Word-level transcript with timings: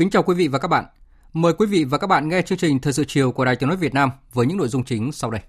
Kính 0.00 0.10
chào 0.10 0.22
quý 0.22 0.34
vị 0.34 0.48
và 0.48 0.58
các 0.58 0.68
bạn. 0.68 0.84
Mời 1.32 1.52
quý 1.52 1.66
vị 1.66 1.84
và 1.84 1.98
các 1.98 2.06
bạn 2.06 2.28
nghe 2.28 2.42
chương 2.42 2.58
trình 2.58 2.78
Thời 2.78 2.92
sự 2.92 3.04
chiều 3.08 3.32
của 3.32 3.44
Đài 3.44 3.56
Tiếng 3.56 3.68
nói 3.68 3.76
Việt 3.76 3.94
Nam 3.94 4.10
với 4.32 4.46
những 4.46 4.56
nội 4.58 4.68
dung 4.68 4.84
chính 4.84 5.12
sau 5.12 5.30
đây. 5.30 5.40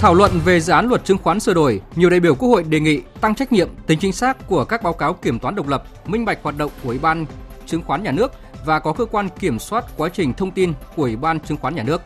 Thảo 0.00 0.14
luận 0.14 0.30
về 0.44 0.60
dự 0.60 0.72
án 0.72 0.88
luật 0.88 1.04
chứng 1.04 1.18
khoán 1.18 1.40
sửa 1.40 1.54
đổi, 1.54 1.80
nhiều 1.96 2.10
đại 2.10 2.20
biểu 2.20 2.34
Quốc 2.34 2.48
hội 2.48 2.62
đề 2.62 2.80
nghị 2.80 3.00
tăng 3.20 3.34
trách 3.34 3.52
nhiệm, 3.52 3.68
tính 3.86 3.98
chính 3.98 4.12
xác 4.12 4.46
của 4.46 4.64
các 4.64 4.82
báo 4.82 4.92
cáo 4.92 5.14
kiểm 5.14 5.38
toán 5.38 5.54
độc 5.54 5.68
lập, 5.68 5.84
minh 6.06 6.24
bạch 6.24 6.38
hoạt 6.42 6.58
động 6.58 6.70
của 6.82 6.88
Ủy 6.88 6.98
ban 6.98 7.26
chứng 7.66 7.82
khoán 7.82 8.02
nhà 8.02 8.12
nước 8.12 8.32
và 8.64 8.80
có 8.80 8.92
cơ 8.92 9.04
quan 9.04 9.28
kiểm 9.38 9.58
soát 9.58 9.84
quá 9.96 10.08
trình 10.08 10.32
thông 10.32 10.50
tin 10.50 10.72
của 10.96 11.02
Ủy 11.02 11.16
ban 11.16 11.40
chứng 11.40 11.58
khoán 11.58 11.74
nhà 11.74 11.82
nước. 11.82 12.00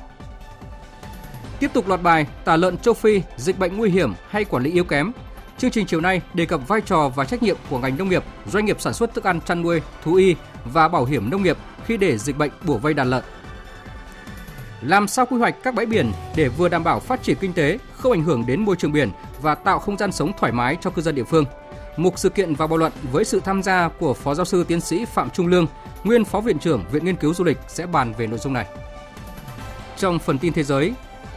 Tiếp 1.60 1.70
tục 1.72 1.88
loạt 1.88 2.02
bài 2.02 2.26
tả 2.44 2.56
lợn 2.56 2.78
châu 2.78 2.94
Phi, 2.94 3.22
dịch 3.36 3.58
bệnh 3.58 3.76
nguy 3.76 3.90
hiểm 3.90 4.14
hay 4.28 4.44
quản 4.44 4.62
lý 4.62 4.70
yếu 4.70 4.84
kém. 4.84 5.12
Chương 5.58 5.70
trình 5.70 5.86
chiều 5.86 6.00
nay 6.00 6.22
đề 6.34 6.46
cập 6.46 6.68
vai 6.68 6.80
trò 6.80 7.08
và 7.08 7.24
trách 7.24 7.42
nhiệm 7.42 7.56
của 7.70 7.78
ngành 7.78 7.98
nông 7.98 8.08
nghiệp, 8.08 8.24
doanh 8.46 8.64
nghiệp 8.64 8.80
sản 8.80 8.94
xuất 8.94 9.14
thức 9.14 9.24
ăn 9.24 9.40
chăn 9.40 9.62
nuôi, 9.62 9.80
thú 10.04 10.14
y 10.14 10.34
và 10.64 10.88
bảo 10.88 11.04
hiểm 11.04 11.30
nông 11.30 11.42
nghiệp 11.42 11.56
khi 11.86 11.96
để 11.96 12.18
dịch 12.18 12.38
bệnh 12.38 12.50
bủa 12.64 12.76
vây 12.76 12.94
đàn 12.94 13.10
lợn. 13.10 13.22
Làm 14.80 15.08
sao 15.08 15.26
quy 15.26 15.38
hoạch 15.38 15.54
các 15.62 15.74
bãi 15.74 15.86
biển 15.86 16.12
để 16.36 16.48
vừa 16.48 16.68
đảm 16.68 16.84
bảo 16.84 17.00
phát 17.00 17.22
triển 17.22 17.36
kinh 17.40 17.52
tế, 17.52 17.78
không 17.92 18.12
ảnh 18.12 18.22
hưởng 18.22 18.46
đến 18.46 18.64
môi 18.64 18.76
trường 18.76 18.92
biển 18.92 19.10
và 19.42 19.54
tạo 19.54 19.78
không 19.78 19.96
gian 19.96 20.12
sống 20.12 20.32
thoải 20.38 20.52
mái 20.52 20.76
cho 20.80 20.90
cư 20.90 21.02
dân 21.02 21.14
địa 21.14 21.24
phương. 21.24 21.44
mục 21.96 22.18
sự 22.18 22.28
kiện 22.28 22.54
và 22.54 22.66
bàn 22.66 22.78
luận 22.78 22.92
với 23.12 23.24
sự 23.24 23.40
tham 23.44 23.62
gia 23.62 23.88
của 23.88 24.14
Phó 24.14 24.34
Giáo 24.34 24.44
sư 24.44 24.64
Tiến 24.68 24.80
sĩ 24.80 25.04
Phạm 25.04 25.30
Trung 25.30 25.46
Lương, 25.46 25.66
nguyên 26.04 26.24
Phó 26.24 26.40
Viện 26.40 26.58
trưởng 26.58 26.84
Viện 26.92 27.04
Nghiên 27.04 27.16
cứu 27.16 27.34
Du 27.34 27.44
lịch 27.44 27.58
sẽ 27.68 27.86
bàn 27.86 28.12
về 28.18 28.26
nội 28.26 28.38
dung 28.38 28.52
này. 28.52 28.66
Trong 29.96 30.18
phần 30.18 30.38
tin 30.38 30.52
thế 30.52 30.62
giới, 30.62 30.92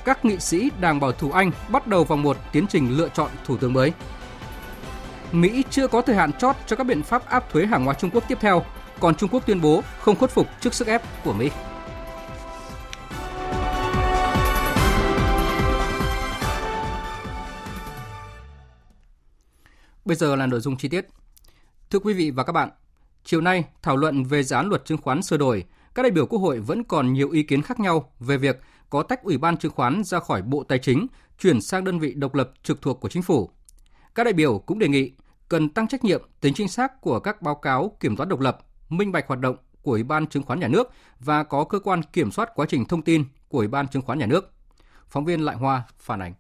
các 0.06 0.26
nghị 0.26 0.40
sĩ 0.40 0.72
Đảng 0.80 1.00
Bảo 1.00 1.12
thủ 1.12 1.32
Anh 1.32 1.52
bắt 1.70 1.88
đầu 1.88 2.04
vòng 2.04 2.22
một 2.22 2.38
tiến 2.52 2.66
trình 2.70 2.98
lựa 2.98 3.10
chọn 3.10 3.32
thủ 3.46 3.58
tướng 3.58 3.74
mới. 3.74 3.94
Mỹ 5.32 5.64
chưa 5.70 5.88
có 5.88 6.02
thời 6.02 6.16
hạn 6.16 6.34
chót 6.34 6.56
cho 6.68 6.76
các 6.76 6.84
biện 6.84 7.04
pháp 7.04 7.30
áp 7.30 7.52
thuế 7.52 7.66
hàng 7.66 7.86
hóa 7.86 7.94
Trung 7.94 8.10
Quốc 8.14 8.24
tiếp 8.28 8.38
theo, 8.42 8.64
còn 9.00 9.16
Trung 9.16 9.30
Quốc 9.30 9.46
tuyên 9.46 9.62
bố 9.62 9.84
không 10.00 10.16
khuất 10.16 10.32
phục 10.32 10.48
trước 10.62 10.74
sức 10.74 10.88
ép 10.88 11.02
của 11.24 11.34
Mỹ. 11.34 11.50
Bây 20.06 20.16
giờ 20.16 20.36
là 20.36 20.46
nội 20.46 20.60
dung 20.60 20.78
chi 20.78 20.88
tiết. 20.88 21.08
Thưa 21.90 22.00
quý 22.00 22.14
vị 22.14 22.32
và 22.32 22.44
các 22.44 22.54
bạn, 22.54 22.70
chiều 23.24 23.42
nay 23.42 23.64
thảo 23.82 23.98
luận 23.98 24.24
về 24.24 24.44
dự 24.44 24.56
án 24.56 24.70
luật 24.70 24.86
chứng 24.86 24.98
khoán 24.98 25.22
sửa 25.22 25.38
đổi, 25.38 25.66
các 25.96 26.04
đại 26.04 26.12
biểu 26.12 26.26
Quốc 26.26 26.40
hội 26.40 26.60
vẫn 26.60 26.84
còn 26.84 27.14
nhiều 27.14 27.30
ý 27.32 27.44
kiến 27.44 27.62
khác 27.62 27.80
nhau 27.80 28.12
về 28.20 28.38
việc 28.38 28.62
có 28.92 29.04
tách 29.04 29.24
Ủy 29.24 29.38
ban 29.38 29.58
chứng 29.58 29.72
khoán 29.72 30.04
ra 30.04 30.20
khỏi 30.20 30.42
Bộ 30.42 30.64
Tài 30.64 30.80
chính, 30.80 31.08
chuyển 31.40 31.62
sang 31.62 31.84
đơn 31.84 32.00
vị 32.00 32.14
độc 32.14 32.36
lập 32.36 32.52
trực 32.64 32.82
thuộc 32.82 33.00
của 33.00 33.10
chính 33.10 33.24
phủ. 33.24 33.50
Các 34.16 34.24
đại 34.24 34.34
biểu 34.34 34.60
cũng 34.60 34.80
đề 34.80 34.88
nghị 34.88 35.12
cần 35.50 35.70
tăng 35.70 35.88
trách 35.88 36.04
nhiệm, 36.04 36.22
tính 36.42 36.54
chính 36.54 36.68
xác 36.68 37.02
của 37.02 37.20
các 37.20 37.42
báo 37.42 37.56
cáo 37.56 37.98
kiểm 38.00 38.16
toán 38.16 38.30
độc 38.30 38.40
lập, 38.40 38.60
minh 38.90 39.12
bạch 39.12 39.28
hoạt 39.28 39.40
động 39.40 39.56
của 39.82 39.92
Ủy 39.92 40.04
ban 40.04 40.28
chứng 40.28 40.44
khoán 40.44 40.60
nhà 40.60 40.68
nước 40.68 40.90
và 41.20 41.44
có 41.44 41.64
cơ 41.64 41.80
quan 41.80 42.04
kiểm 42.04 42.32
soát 42.32 42.50
quá 42.56 42.66
trình 42.70 42.86
thông 42.86 43.02
tin 43.02 43.24
của 43.50 43.58
Ủy 43.58 43.68
ban 43.68 43.88
chứng 43.88 44.02
khoán 44.02 44.20
nhà 44.20 44.26
nước. 44.26 44.54
Phóng 45.08 45.26
viên 45.26 45.42
Lại 45.42 45.56
Hoa 45.56 45.84
phản 45.98 46.22
ánh. 46.22 46.34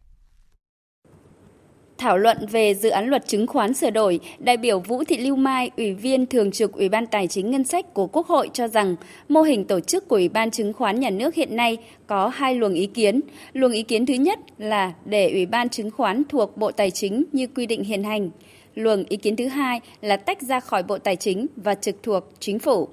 Thảo 2.01 2.17
luận 2.17 2.37
về 2.51 2.73
dự 2.73 2.89
án 2.89 3.09
luật 3.09 3.27
chứng 3.27 3.47
khoán 3.47 3.73
sửa 3.73 3.89
đổi, 3.89 4.19
đại 4.39 4.57
biểu 4.57 4.79
Vũ 4.79 5.03
Thị 5.03 5.17
Lưu 5.17 5.35
Mai, 5.35 5.71
Ủy 5.77 5.93
viên 5.93 6.25
Thường 6.25 6.51
trực 6.51 6.73
Ủy 6.73 6.89
ban 6.89 7.07
Tài 7.07 7.27
chính 7.27 7.51
Ngân 7.51 7.63
sách 7.63 7.93
của 7.93 8.07
Quốc 8.07 8.27
hội 8.27 8.49
cho 8.53 8.67
rằng 8.67 8.95
mô 9.29 9.41
hình 9.41 9.65
tổ 9.65 9.79
chức 9.79 10.07
của 10.07 10.15
Ủy 10.15 10.29
ban 10.29 10.51
chứng 10.51 10.73
khoán 10.73 10.99
nhà 10.99 11.09
nước 11.09 11.35
hiện 11.35 11.55
nay 11.55 11.77
có 12.07 12.27
hai 12.27 12.55
luồng 12.55 12.73
ý 12.73 12.85
kiến. 12.85 13.21
Luồng 13.53 13.71
ý 13.71 13.83
kiến 13.83 14.05
thứ 14.05 14.13
nhất 14.13 14.39
là 14.57 14.93
để 15.05 15.31
Ủy 15.31 15.45
ban 15.45 15.69
chứng 15.69 15.91
khoán 15.91 16.23
thuộc 16.29 16.57
Bộ 16.57 16.71
Tài 16.71 16.91
chính 16.91 17.23
như 17.31 17.47
quy 17.47 17.65
định 17.65 17.83
hiện 17.83 18.03
hành. 18.03 18.29
Luồng 18.75 19.03
ý 19.09 19.17
kiến 19.17 19.35
thứ 19.35 19.47
hai 19.47 19.81
là 20.01 20.17
tách 20.17 20.41
ra 20.41 20.59
khỏi 20.59 20.83
Bộ 20.83 20.97
Tài 20.97 21.15
chính 21.15 21.47
và 21.55 21.75
trực 21.75 22.03
thuộc 22.03 22.23
Chính 22.39 22.59
phủ 22.59 22.87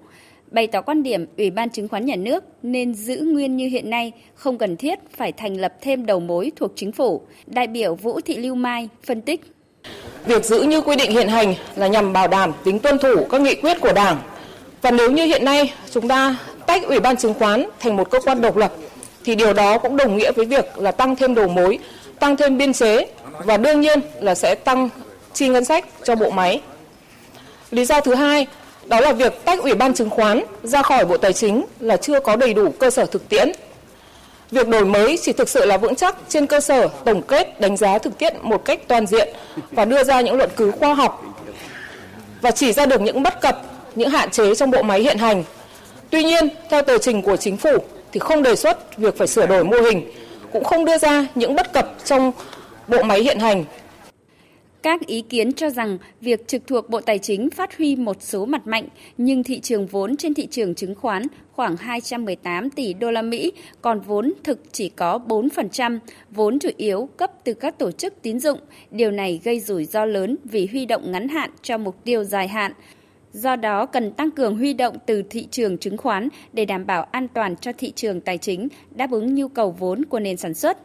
bày 0.50 0.66
tỏ 0.66 0.81
quan 0.81 1.03
điểm 1.03 1.26
Ủy 1.38 1.50
ban 1.50 1.70
chứng 1.70 1.88
khoán 1.88 2.06
nhà 2.06 2.16
nước 2.16 2.44
nên 2.62 2.94
giữ 2.94 3.16
nguyên 3.16 3.56
như 3.56 3.69
hiện 3.69 3.91
nay, 3.91 4.12
không 4.34 4.59
cần 4.59 4.76
thiết 4.76 4.98
phải 5.16 5.32
thành 5.32 5.60
lập 5.60 5.75
thêm 5.81 6.06
đầu 6.06 6.20
mối 6.20 6.53
thuộc 6.56 6.72
chính 6.76 6.92
phủ. 6.92 7.22
Đại 7.47 7.66
biểu 7.66 7.94
Vũ 7.94 8.20
Thị 8.20 8.36
Lưu 8.36 8.54
Mai 8.54 8.88
phân 9.06 9.22
tích. 9.22 9.41
Việc 10.26 10.44
giữ 10.44 10.62
như 10.62 10.81
quy 10.81 10.97
định 10.97 11.10
hiện 11.10 11.28
hành 11.28 11.54
là 11.76 11.86
nhằm 11.86 12.12
bảo 12.12 12.28
đảm 12.28 12.53
tính 12.64 12.78
tuân 12.78 12.98
thủ 12.98 13.25
các 13.31 13.41
nghị 13.41 13.54
quyết 13.54 13.81
của 13.81 13.92
Đảng. 13.92 14.19
Và 14.82 14.91
nếu 14.91 15.10
như 15.10 15.25
hiện 15.25 15.44
nay 15.44 15.72
chúng 15.91 16.09
ta 16.09 16.36
tách 16.66 16.82
Ủy 16.82 17.00
ban 17.00 17.16
chứng 17.16 17.34
khoán 17.34 17.65
thành 17.80 17.97
một 17.97 18.10
cơ 18.10 18.20
quan 18.20 18.41
độc 18.41 18.56
lập 18.56 18.72
thì 19.25 19.34
điều 19.34 19.53
đó 19.53 19.78
cũng 19.78 19.97
đồng 19.97 20.16
nghĩa 20.16 20.32
với 20.32 20.47
việc 20.47 20.78
là 20.78 20.92
tăng 20.92 21.16
thêm 21.16 21.34
đầu 21.34 21.48
mối, 21.48 21.78
tăng 22.19 22.36
thêm 22.36 22.59
biên 22.59 22.72
chế 22.72 23.06
và 23.44 23.56
đương 23.56 23.80
nhiên 23.80 24.00
là 24.20 24.34
sẽ 24.34 24.54
tăng 24.54 24.88
chi 25.32 25.48
ngân 25.48 25.65
sách 25.65 25.84
cho 26.04 26.15
bộ 26.15 26.30
máy. 26.30 26.60
Lý 27.70 27.84
do 27.84 28.00
thứ 28.00 28.15
hai 28.15 28.47
đó 28.88 29.00
là 29.00 29.12
việc 29.12 29.44
tách 29.44 29.59
Ủy 29.59 29.75
ban 29.75 29.94
chứng 29.94 30.10
khoán 30.10 30.43
ra 30.62 30.82
khỏi 30.82 31.04
Bộ 31.04 31.16
Tài 31.16 31.32
chính 31.32 31.65
là 31.81 31.97
chưa 31.97 32.21
có 32.21 32.37
đầy 32.37 32.54
đủ 32.54 32.71
cơ 32.78 32.91
sở 32.91 33.06
thực 33.06 33.28
tiễn. 33.28 33.53
Việc 34.50 34.69
đổi 34.69 34.84
mới 34.84 35.19
chỉ 35.22 35.32
thực 35.32 35.49
sự 35.49 35.65
là 35.65 35.76
vững 35.76 35.94
chắc 35.94 36.16
trên 36.28 36.47
cơ 36.47 36.60
sở 36.60 36.88
tổng 37.04 37.22
kết 37.22 37.60
đánh 37.60 37.77
giá 37.77 37.98
thực 37.98 38.19
tiễn 38.19 38.37
một 38.43 38.65
cách 38.65 38.81
toàn 38.88 39.06
diện 39.06 39.28
và 39.71 39.84
đưa 39.84 40.04
ra 40.04 40.21
những 40.21 40.37
luận 40.37 40.50
cứ 40.56 40.71
khoa 40.71 40.94
học 40.94 41.25
và 42.41 42.50
chỉ 42.50 42.72
ra 42.72 42.87
được 42.87 43.00
những 43.00 43.22
bất 43.22 43.41
cập, 43.41 43.62
những 43.94 44.10
hạn 44.10 44.31
chế 44.31 44.54
trong 44.54 44.71
bộ 44.71 44.82
máy 44.82 45.00
hiện 45.00 45.19
hành. 45.19 45.44
Tuy 46.10 46.25
nhiên, 46.25 46.48
theo 46.71 46.82
tờ 46.82 46.98
trình 46.98 47.22
của 47.22 47.37
chính 47.37 47.56
phủ 47.56 47.77
thì 48.12 48.21
không 48.21 48.43
đề 48.43 48.56
xuất 48.56 48.97
việc 48.97 49.19
phải 49.19 49.27
sửa 49.27 49.47
đổi 49.47 49.65
mô 49.65 49.77
hình, 49.81 50.10
cũng 50.53 50.65
không 50.65 50.84
đưa 50.84 50.98
ra 50.98 51.27
những 51.34 51.54
bất 51.54 51.72
cập 51.72 51.94
trong 52.04 52.32
bộ 52.88 53.03
máy 53.03 53.22
hiện 53.22 53.38
hành 53.38 53.65
các 54.83 55.06
ý 55.06 55.22
kiến 55.22 55.53
cho 55.53 55.71
rằng 55.71 55.99
việc 56.21 56.49
trực 56.49 56.66
thuộc 56.66 56.91
Bộ 56.91 57.00
Tài 57.00 57.19
chính 57.19 57.50
phát 57.50 57.78
huy 57.78 57.97
một 57.97 58.16
số 58.22 58.44
mặt 58.44 58.66
mạnh, 58.66 58.89
nhưng 59.19 59.43
thị 59.43 59.61
trường 59.61 59.87
vốn 59.87 60.16
trên 60.16 60.34
thị 60.34 60.47
trường 60.50 60.75
chứng 60.75 60.94
khoán 60.94 61.22
khoảng 61.53 61.77
218 61.77 62.71
tỷ 62.71 62.93
đô 62.93 63.11
la 63.11 63.22
Mỹ, 63.22 63.53
còn 63.83 64.00
vốn 64.00 64.33
thực 64.44 64.61
chỉ 64.72 64.89
có 64.89 65.19
4%, 65.28 65.99
vốn 66.31 66.59
chủ 66.59 66.69
yếu 66.77 67.09
cấp 67.16 67.33
từ 67.44 67.55
các 67.55 67.78
tổ 67.78 67.91
chức 67.91 68.22
tín 68.22 68.41
dụng. 68.41 68.59
Điều 68.91 69.11
này 69.11 69.41
gây 69.44 69.61
rủi 69.61 69.84
ro 69.84 70.05
lớn 70.05 70.37
vì 70.44 70.66
huy 70.66 70.87
động 70.87 71.12
ngắn 71.12 71.28
hạn 71.28 71.50
cho 71.62 71.78
mục 71.78 72.05
tiêu 72.05 72.25
dài 72.25 72.49
hạn. 72.49 72.72
Do 73.33 73.56
đó, 73.56 73.87
cần 73.87 74.12
tăng 74.12 74.31
cường 74.31 74.56
huy 74.56 74.75
động 74.75 74.97
từ 75.06 75.22
thị 75.31 75.47
trường 75.50 75.78
chứng 75.78 75.97
khoán 75.97 76.28
để 76.53 76.65
đảm 76.65 76.87
bảo 76.87 77.03
an 77.03 77.28
toàn 77.28 77.56
cho 77.56 77.72
thị 77.78 77.92
trường 77.97 78.21
tài 78.21 78.39
chính, 78.39 78.69
đáp 78.95 79.10
ứng 79.10 79.34
nhu 79.34 79.48
cầu 79.48 79.71
vốn 79.78 80.04
của 80.04 80.21
nền 80.21 80.36
sản 80.36 80.54
xuất. 80.54 80.78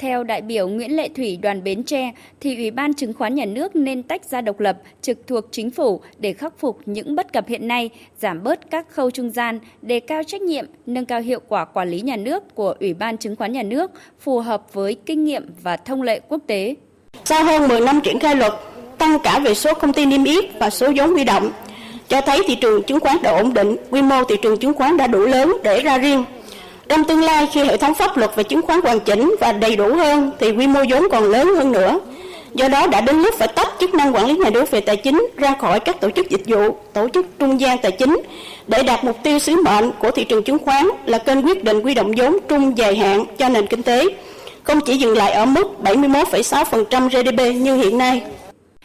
Theo 0.00 0.24
đại 0.24 0.42
biểu 0.42 0.68
Nguyễn 0.68 0.96
Lệ 0.96 1.08
Thủy 1.16 1.38
đoàn 1.42 1.64
Bến 1.64 1.82
Tre, 1.82 2.12
thì 2.40 2.56
Ủy 2.56 2.70
ban 2.70 2.94
Chứng 2.94 3.12
khoán 3.12 3.34
Nhà 3.34 3.44
nước 3.44 3.76
nên 3.76 4.02
tách 4.02 4.24
ra 4.24 4.40
độc 4.40 4.60
lập, 4.60 4.76
trực 5.02 5.26
thuộc 5.26 5.44
chính 5.50 5.70
phủ 5.70 6.00
để 6.18 6.32
khắc 6.32 6.58
phục 6.58 6.78
những 6.86 7.16
bất 7.16 7.32
cập 7.32 7.48
hiện 7.48 7.68
nay, 7.68 7.90
giảm 8.20 8.42
bớt 8.42 8.70
các 8.70 8.86
khâu 8.90 9.10
trung 9.10 9.30
gian, 9.30 9.58
đề 9.82 10.00
cao 10.00 10.22
trách 10.26 10.42
nhiệm, 10.42 10.66
nâng 10.86 11.04
cao 11.04 11.20
hiệu 11.20 11.40
quả 11.48 11.64
quản 11.64 11.90
lý 11.90 12.00
nhà 12.00 12.16
nước 12.16 12.54
của 12.54 12.74
Ủy 12.80 12.94
ban 12.94 13.18
Chứng 13.18 13.36
khoán 13.36 13.52
Nhà 13.52 13.62
nước, 13.62 13.90
phù 14.20 14.38
hợp 14.38 14.72
với 14.72 14.96
kinh 15.06 15.24
nghiệm 15.24 15.46
và 15.62 15.76
thông 15.76 16.02
lệ 16.02 16.20
quốc 16.28 16.40
tế. 16.46 16.74
Sau 17.24 17.44
hơn 17.44 17.68
10 17.68 17.80
năm 17.80 18.00
triển 18.04 18.18
khai 18.18 18.36
luật, 18.36 18.52
tăng 18.98 19.18
cả 19.24 19.38
về 19.38 19.54
số 19.54 19.74
công 19.74 19.92
ty 19.92 20.06
niêm 20.06 20.24
yết 20.24 20.44
và 20.58 20.70
số 20.70 20.92
vốn 20.96 21.12
huy 21.12 21.24
động, 21.24 21.50
cho 22.08 22.20
thấy 22.20 22.42
thị 22.46 22.56
trường 22.60 22.82
chứng 22.82 23.00
khoán 23.00 23.16
đã 23.22 23.30
ổn 23.30 23.54
định, 23.54 23.76
quy 23.90 24.02
mô 24.02 24.24
thị 24.24 24.36
trường 24.42 24.58
chứng 24.58 24.74
khoán 24.74 24.96
đã 24.96 25.06
đủ 25.06 25.20
lớn 25.20 25.56
để 25.64 25.80
ra 25.80 25.98
riêng 25.98 26.24
trong 26.90 27.04
tương 27.04 27.22
lai 27.22 27.46
khi 27.52 27.64
hệ 27.64 27.76
thống 27.76 27.94
pháp 27.94 28.16
luật 28.16 28.36
về 28.36 28.42
chứng 28.42 28.62
khoán 28.62 28.80
hoàn 28.80 29.00
chỉnh 29.00 29.34
và 29.40 29.52
đầy 29.52 29.76
đủ 29.76 29.94
hơn 29.94 30.30
thì 30.38 30.50
quy 30.50 30.66
mô 30.66 30.80
vốn 30.90 31.06
còn 31.10 31.30
lớn 31.30 31.54
hơn 31.56 31.72
nữa. 31.72 32.00
Do 32.54 32.68
đó 32.68 32.86
đã 32.86 33.00
đến 33.00 33.22
lúc 33.22 33.34
phải 33.38 33.48
tách 33.48 33.68
chức 33.80 33.94
năng 33.94 34.14
quản 34.14 34.26
lý 34.26 34.36
nhà 34.36 34.50
nước 34.50 34.70
về 34.70 34.80
tài 34.80 34.96
chính 34.96 35.28
ra 35.36 35.54
khỏi 35.60 35.80
các 35.80 36.00
tổ 36.00 36.10
chức 36.10 36.30
dịch 36.30 36.42
vụ, 36.46 36.76
tổ 36.92 37.08
chức 37.08 37.26
trung 37.38 37.60
gian 37.60 37.78
tài 37.78 37.92
chính 37.92 38.22
để 38.66 38.82
đạt 38.82 39.04
mục 39.04 39.16
tiêu 39.22 39.38
sứ 39.38 39.62
mệnh 39.62 39.90
của 39.98 40.10
thị 40.10 40.24
trường 40.24 40.42
chứng 40.42 40.58
khoán 40.58 40.88
là 41.06 41.18
kênh 41.18 41.46
quyết 41.46 41.64
định 41.64 41.80
quy 41.80 41.94
động 41.94 42.12
vốn 42.16 42.36
trung 42.48 42.78
dài 42.78 42.96
hạn 42.96 43.24
cho 43.38 43.48
nền 43.48 43.66
kinh 43.66 43.82
tế, 43.82 44.04
không 44.62 44.80
chỉ 44.80 44.96
dừng 44.96 45.16
lại 45.16 45.32
ở 45.32 45.44
mức 45.44 45.66
71,6% 45.82 47.08
GDP 47.08 47.62
như 47.62 47.76
hiện 47.76 47.98
nay. 47.98 48.22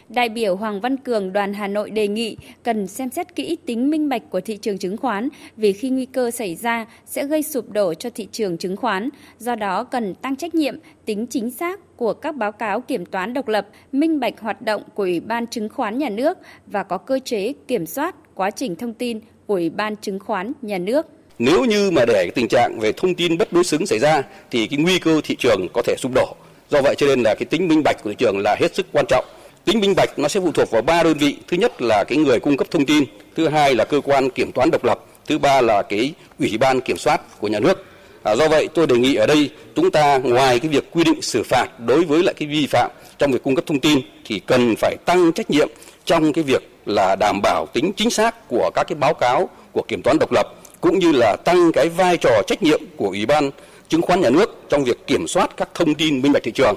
Đại 0.10 0.30
biểu 0.30 0.56
Hoàng 0.56 0.81
Văn 0.81 0.98
Cường 0.98 1.34
đoàn 1.34 1.54
Hà 1.54 1.68
Nội 1.68 1.90
đề 1.90 2.07
nghị 2.07 2.38
cần 2.63 2.88
xem 2.88 3.10
xét 3.10 3.36
kỹ 3.36 3.57
tính 3.66 3.90
minh 3.90 4.10
bạch 4.10 4.22
của 4.30 4.42
thị 4.42 4.57
trường 4.57 4.78
chứng 4.78 4.98
khoán 4.98 5.30
vì 5.57 5.74
khi 5.74 5.90
nguy 5.90 6.06
cơ 6.06 6.31
xảy 6.31 6.56
ra 6.56 6.86
sẽ 7.06 7.25
gây 7.25 7.44
sụp 7.44 7.72
đổ 7.72 7.94
cho 7.94 8.10
thị 8.10 8.28
trường 8.31 8.57
chứng 8.57 8.75
khoán. 8.75 9.10
Do 9.40 9.56
đó 9.56 9.84
cần 9.84 10.16
tăng 10.16 10.36
trách 10.36 10.56
nhiệm, 10.56 10.75
tính 11.06 11.28
chính 11.28 11.52
xác 11.52 11.98
của 11.98 12.13
các 12.13 12.36
báo 12.36 12.52
cáo 12.52 12.81
kiểm 12.81 13.06
toán 13.06 13.34
độc 13.34 13.48
lập, 13.48 13.68
minh 13.92 14.19
bạch 14.19 14.40
hoạt 14.40 14.62
động 14.62 14.81
của 14.94 15.04
Ủy 15.04 15.19
ban 15.19 15.48
chứng 15.48 15.69
khoán 15.69 15.98
nhà 15.98 16.10
nước 16.10 16.38
và 16.68 16.84
có 16.84 16.98
cơ 16.98 17.19
chế 17.25 17.54
kiểm 17.68 17.86
soát 17.86 18.16
quá 18.36 18.52
trình 18.52 18.75
thông 18.75 18.94
tin 18.94 19.19
của 19.48 19.54
Ủy 19.54 19.69
ban 19.69 19.96
chứng 19.96 20.19
khoán 20.19 20.52
nhà 20.62 20.78
nước. 20.78 21.06
Nếu 21.40 21.66
như 21.66 21.92
mà 21.92 22.06
để 22.07 22.30
tình 22.36 22.48
trạng 22.48 22.80
về 22.80 22.92
thông 22.98 23.16
tin 23.16 23.38
bất 23.38 23.54
đối 23.54 23.63
xứng 23.63 23.86
xảy 23.86 24.00
ra 24.00 24.24
thì 24.52 24.68
cái 24.68 24.80
nguy 24.80 25.00
cơ 25.00 25.22
thị 25.24 25.36
trường 25.40 25.68
có 25.74 25.81
thể 25.81 25.96
sụp 25.98 26.12
đổ. 26.16 26.36
Do 26.69 26.81
vậy 26.81 26.96
cho 26.98 27.07
nên 27.07 27.24
là 27.24 27.36
cái 27.36 27.46
tính 27.46 27.68
minh 27.68 27.81
bạch 27.84 28.04
của 28.04 28.10
thị 28.10 28.16
trường 28.19 28.38
là 28.40 28.56
hết 28.60 28.75
sức 28.75 28.86
quan 28.92 29.06
trọng 29.10 29.25
tính 29.65 29.79
minh 29.79 29.94
bạch 29.97 30.19
nó 30.19 30.27
sẽ 30.27 30.39
phụ 30.39 30.51
thuộc 30.51 30.71
vào 30.71 30.81
ba 30.81 31.03
đơn 31.03 31.17
vị. 31.17 31.38
Thứ 31.47 31.57
nhất 31.57 31.81
là 31.81 32.03
cái 32.03 32.17
người 32.17 32.39
cung 32.39 32.57
cấp 32.57 32.67
thông 32.71 32.85
tin 32.85 33.03
thứ 33.35 33.47
hai 33.47 33.75
là 33.75 33.85
cơ 33.85 34.01
quan 34.01 34.29
kiểm 34.29 34.51
toán 34.51 34.71
độc 34.71 34.83
lập 34.83 35.00
thứ 35.25 35.38
ba 35.38 35.62
là 35.62 35.81
cái 35.81 36.13
ủy 36.39 36.57
ban 36.57 36.81
kiểm 36.81 36.97
soát 36.97 37.39
của 37.39 37.47
nhà 37.47 37.59
nước. 37.59 37.85
À, 38.23 38.35
do 38.35 38.47
vậy 38.47 38.67
tôi 38.73 38.88
đề 38.88 38.97
nghị 38.97 39.15
ở 39.15 39.27
đây 39.27 39.50
chúng 39.75 39.91
ta 39.91 40.17
ngoài 40.17 40.59
cái 40.59 40.69
việc 40.69 40.91
quy 40.91 41.03
định 41.03 41.21
xử 41.21 41.44
phạt 41.44 41.79
đối 41.79 42.03
với 42.03 42.23
lại 42.23 42.33
cái 42.38 42.47
vi 42.47 42.67
phạm 42.67 42.91
trong 43.17 43.31
việc 43.31 43.44
cung 43.44 43.56
cấp 43.56 43.65
thông 43.67 43.79
tin 43.79 44.00
thì 44.25 44.39
cần 44.39 44.75
phải 44.75 44.95
tăng 45.06 45.31
trách 45.31 45.50
nhiệm 45.50 45.69
trong 46.06 46.33
cái 46.33 46.44
việc 46.44 46.69
là 46.85 47.15
đảm 47.19 47.39
bảo 47.44 47.65
tính 47.73 47.91
chính 47.95 48.09
xác 48.09 48.47
của 48.47 48.71
các 48.75 48.83
cái 48.83 48.95
báo 48.95 49.13
cáo 49.13 49.50
của 49.71 49.81
kiểm 49.88 50.01
toán 50.01 50.19
độc 50.19 50.31
lập 50.31 50.47
cũng 50.81 51.00
như 51.00 51.11
là 51.11 51.35
tăng 51.45 51.71
cái 51.71 51.89
vai 51.89 52.18
trò 52.18 52.41
trách 52.47 52.63
nhiệm 52.63 52.81
của 52.97 53.07
ủy 53.07 53.25
ban 53.25 53.51
chứng 53.89 54.01
khoán 54.01 54.21
nhà 54.21 54.29
nước 54.29 54.65
trong 54.69 54.83
việc 54.83 55.07
kiểm 55.07 55.27
soát 55.27 55.57
các 55.57 55.69
thông 55.73 55.95
tin 55.95 56.21
minh 56.21 56.31
bạch 56.31 56.44
thị 56.44 56.51
trường. 56.51 56.75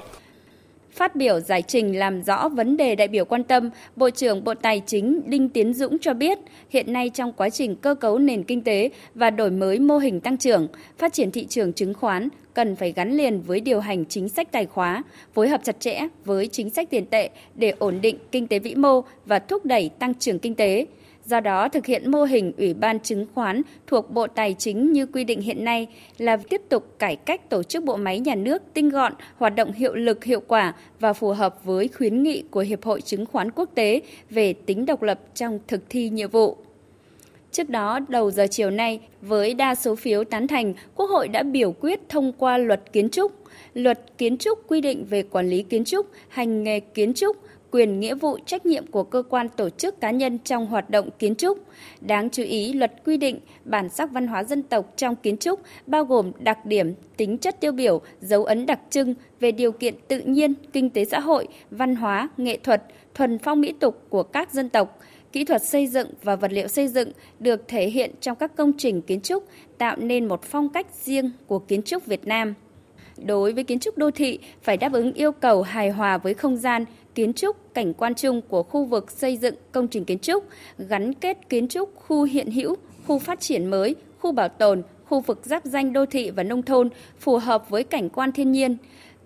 Phát 0.98 1.16
biểu 1.16 1.40
giải 1.40 1.62
trình 1.62 1.98
làm 1.98 2.22
rõ 2.22 2.48
vấn 2.48 2.76
đề 2.76 2.94
đại 2.94 3.08
biểu 3.08 3.24
quan 3.24 3.44
tâm, 3.44 3.70
Bộ 3.96 4.10
trưởng 4.10 4.44
Bộ 4.44 4.54
Tài 4.54 4.82
chính 4.86 5.20
Đinh 5.26 5.48
Tiến 5.48 5.74
Dũng 5.74 5.98
cho 5.98 6.14
biết, 6.14 6.38
hiện 6.70 6.92
nay 6.92 7.10
trong 7.14 7.32
quá 7.32 7.50
trình 7.50 7.76
cơ 7.76 7.94
cấu 7.94 8.18
nền 8.18 8.42
kinh 8.42 8.62
tế 8.62 8.90
và 9.14 9.30
đổi 9.30 9.50
mới 9.50 9.78
mô 9.78 9.98
hình 9.98 10.20
tăng 10.20 10.36
trưởng, 10.36 10.68
phát 10.98 11.12
triển 11.12 11.30
thị 11.30 11.46
trường 11.46 11.72
chứng 11.72 11.94
khoán 11.94 12.28
cần 12.54 12.76
phải 12.76 12.92
gắn 12.92 13.12
liền 13.12 13.40
với 13.40 13.60
điều 13.60 13.80
hành 13.80 14.04
chính 14.04 14.28
sách 14.28 14.52
tài 14.52 14.66
khóa, 14.66 15.02
phối 15.34 15.48
hợp 15.48 15.60
chặt 15.64 15.80
chẽ 15.80 16.08
với 16.24 16.46
chính 16.46 16.70
sách 16.70 16.90
tiền 16.90 17.06
tệ 17.06 17.30
để 17.54 17.72
ổn 17.78 17.98
định 18.02 18.18
kinh 18.32 18.46
tế 18.46 18.58
vĩ 18.58 18.74
mô 18.74 19.00
và 19.26 19.38
thúc 19.38 19.64
đẩy 19.64 19.90
tăng 19.98 20.14
trưởng 20.14 20.38
kinh 20.38 20.54
tế. 20.54 20.86
Do 21.28 21.40
đó, 21.40 21.68
thực 21.68 21.86
hiện 21.86 22.10
mô 22.10 22.24
hình 22.24 22.52
Ủy 22.58 22.74
ban 22.74 23.00
chứng 23.00 23.26
khoán 23.34 23.62
thuộc 23.86 24.10
Bộ 24.10 24.26
Tài 24.26 24.54
chính 24.58 24.92
như 24.92 25.06
quy 25.06 25.24
định 25.24 25.40
hiện 25.40 25.64
nay 25.64 25.88
là 26.18 26.36
tiếp 26.36 26.62
tục 26.68 26.98
cải 26.98 27.16
cách 27.16 27.50
tổ 27.50 27.62
chức 27.62 27.84
bộ 27.84 27.96
máy 27.96 28.20
nhà 28.20 28.34
nước 28.34 28.62
tinh 28.74 28.88
gọn, 28.88 29.12
hoạt 29.36 29.54
động 29.54 29.72
hiệu 29.72 29.94
lực 29.94 30.24
hiệu 30.24 30.40
quả 30.40 30.74
và 31.00 31.12
phù 31.12 31.30
hợp 31.30 31.64
với 31.64 31.88
khuyến 31.88 32.22
nghị 32.22 32.42
của 32.50 32.60
Hiệp 32.60 32.84
hội 32.84 33.00
Chứng 33.00 33.26
khoán 33.26 33.50
Quốc 33.50 33.70
tế 33.74 34.00
về 34.30 34.52
tính 34.52 34.86
độc 34.86 35.02
lập 35.02 35.20
trong 35.34 35.58
thực 35.68 35.80
thi 35.88 36.08
nhiệm 36.08 36.30
vụ. 36.30 36.56
Trước 37.52 37.68
đó, 37.70 38.00
đầu 38.08 38.30
giờ 38.30 38.46
chiều 38.50 38.70
nay, 38.70 39.00
với 39.22 39.54
đa 39.54 39.74
số 39.74 39.94
phiếu 39.94 40.24
tán 40.24 40.48
thành, 40.48 40.74
Quốc 40.94 41.10
hội 41.10 41.28
đã 41.28 41.42
biểu 41.42 41.72
quyết 41.72 42.00
thông 42.08 42.32
qua 42.32 42.58
luật 42.58 42.92
kiến 42.92 43.10
trúc. 43.10 43.32
Luật 43.74 44.18
kiến 44.18 44.38
trúc 44.38 44.68
quy 44.68 44.80
định 44.80 45.04
về 45.04 45.22
quản 45.22 45.48
lý 45.48 45.62
kiến 45.62 45.84
trúc, 45.84 46.06
hành 46.28 46.62
nghề 46.62 46.80
kiến 46.80 47.14
trúc, 47.14 47.36
quyền 47.70 48.00
nghĩa 48.00 48.14
vụ 48.14 48.38
trách 48.46 48.66
nhiệm 48.66 48.86
của 48.86 49.02
cơ 49.04 49.22
quan 49.28 49.48
tổ 49.48 49.70
chức 49.70 50.00
cá 50.00 50.10
nhân 50.10 50.38
trong 50.44 50.66
hoạt 50.66 50.90
động 50.90 51.10
kiến 51.18 51.34
trúc. 51.34 51.58
Đáng 52.00 52.30
chú 52.30 52.42
ý, 52.42 52.72
luật 52.72 52.92
quy 53.04 53.16
định 53.16 53.40
bản 53.64 53.88
sắc 53.88 54.10
văn 54.10 54.26
hóa 54.26 54.44
dân 54.44 54.62
tộc 54.62 54.92
trong 54.96 55.16
kiến 55.16 55.36
trúc 55.36 55.60
bao 55.86 56.04
gồm 56.04 56.32
đặc 56.38 56.66
điểm, 56.66 56.94
tính 57.16 57.38
chất 57.38 57.60
tiêu 57.60 57.72
biểu, 57.72 58.00
dấu 58.20 58.44
ấn 58.44 58.66
đặc 58.66 58.80
trưng 58.90 59.14
về 59.40 59.52
điều 59.52 59.72
kiện 59.72 59.94
tự 60.08 60.20
nhiên, 60.20 60.54
kinh 60.72 60.90
tế 60.90 61.04
xã 61.04 61.20
hội, 61.20 61.48
văn 61.70 61.96
hóa, 61.96 62.28
nghệ 62.36 62.58
thuật, 62.62 62.82
thuần 63.14 63.38
phong 63.38 63.60
mỹ 63.60 63.74
tục 63.80 64.02
của 64.08 64.22
các 64.22 64.52
dân 64.52 64.68
tộc, 64.68 64.98
kỹ 65.32 65.44
thuật 65.44 65.62
xây 65.62 65.86
dựng 65.86 66.08
và 66.22 66.36
vật 66.36 66.52
liệu 66.52 66.68
xây 66.68 66.88
dựng 66.88 67.12
được 67.40 67.68
thể 67.68 67.88
hiện 67.88 68.10
trong 68.20 68.36
các 68.36 68.56
công 68.56 68.72
trình 68.78 69.02
kiến 69.02 69.20
trúc, 69.20 69.44
tạo 69.78 69.96
nên 69.96 70.28
một 70.28 70.42
phong 70.42 70.68
cách 70.68 70.86
riêng 71.02 71.30
của 71.46 71.58
kiến 71.58 71.82
trúc 71.82 72.06
Việt 72.06 72.26
Nam 72.26 72.54
đối 73.26 73.52
với 73.52 73.64
kiến 73.64 73.80
trúc 73.80 73.98
đô 73.98 74.10
thị 74.10 74.38
phải 74.62 74.76
đáp 74.76 74.92
ứng 74.92 75.12
yêu 75.12 75.32
cầu 75.32 75.62
hài 75.62 75.90
hòa 75.90 76.18
với 76.18 76.34
không 76.34 76.56
gian, 76.56 76.84
kiến 77.18 77.32
trúc, 77.32 77.74
cảnh 77.74 77.94
quan 77.94 78.14
chung 78.14 78.40
của 78.48 78.62
khu 78.62 78.84
vực 78.84 79.10
xây 79.10 79.36
dựng 79.36 79.54
công 79.72 79.88
trình 79.88 80.04
kiến 80.04 80.18
trúc, 80.18 80.44
gắn 80.78 81.14
kết 81.14 81.38
kiến 81.48 81.68
trúc 81.68 81.92
khu 81.96 82.22
hiện 82.22 82.50
hữu, 82.50 82.76
khu 83.06 83.18
phát 83.18 83.40
triển 83.40 83.66
mới, 83.66 83.96
khu 84.18 84.32
bảo 84.32 84.48
tồn, 84.48 84.82
khu 85.04 85.20
vực 85.20 85.40
giáp 85.44 85.64
danh 85.64 85.92
đô 85.92 86.06
thị 86.06 86.30
và 86.30 86.42
nông 86.42 86.62
thôn 86.62 86.88
phù 87.18 87.36
hợp 87.36 87.70
với 87.70 87.84
cảnh 87.84 88.08
quan 88.08 88.32
thiên 88.32 88.52
nhiên. 88.52 88.76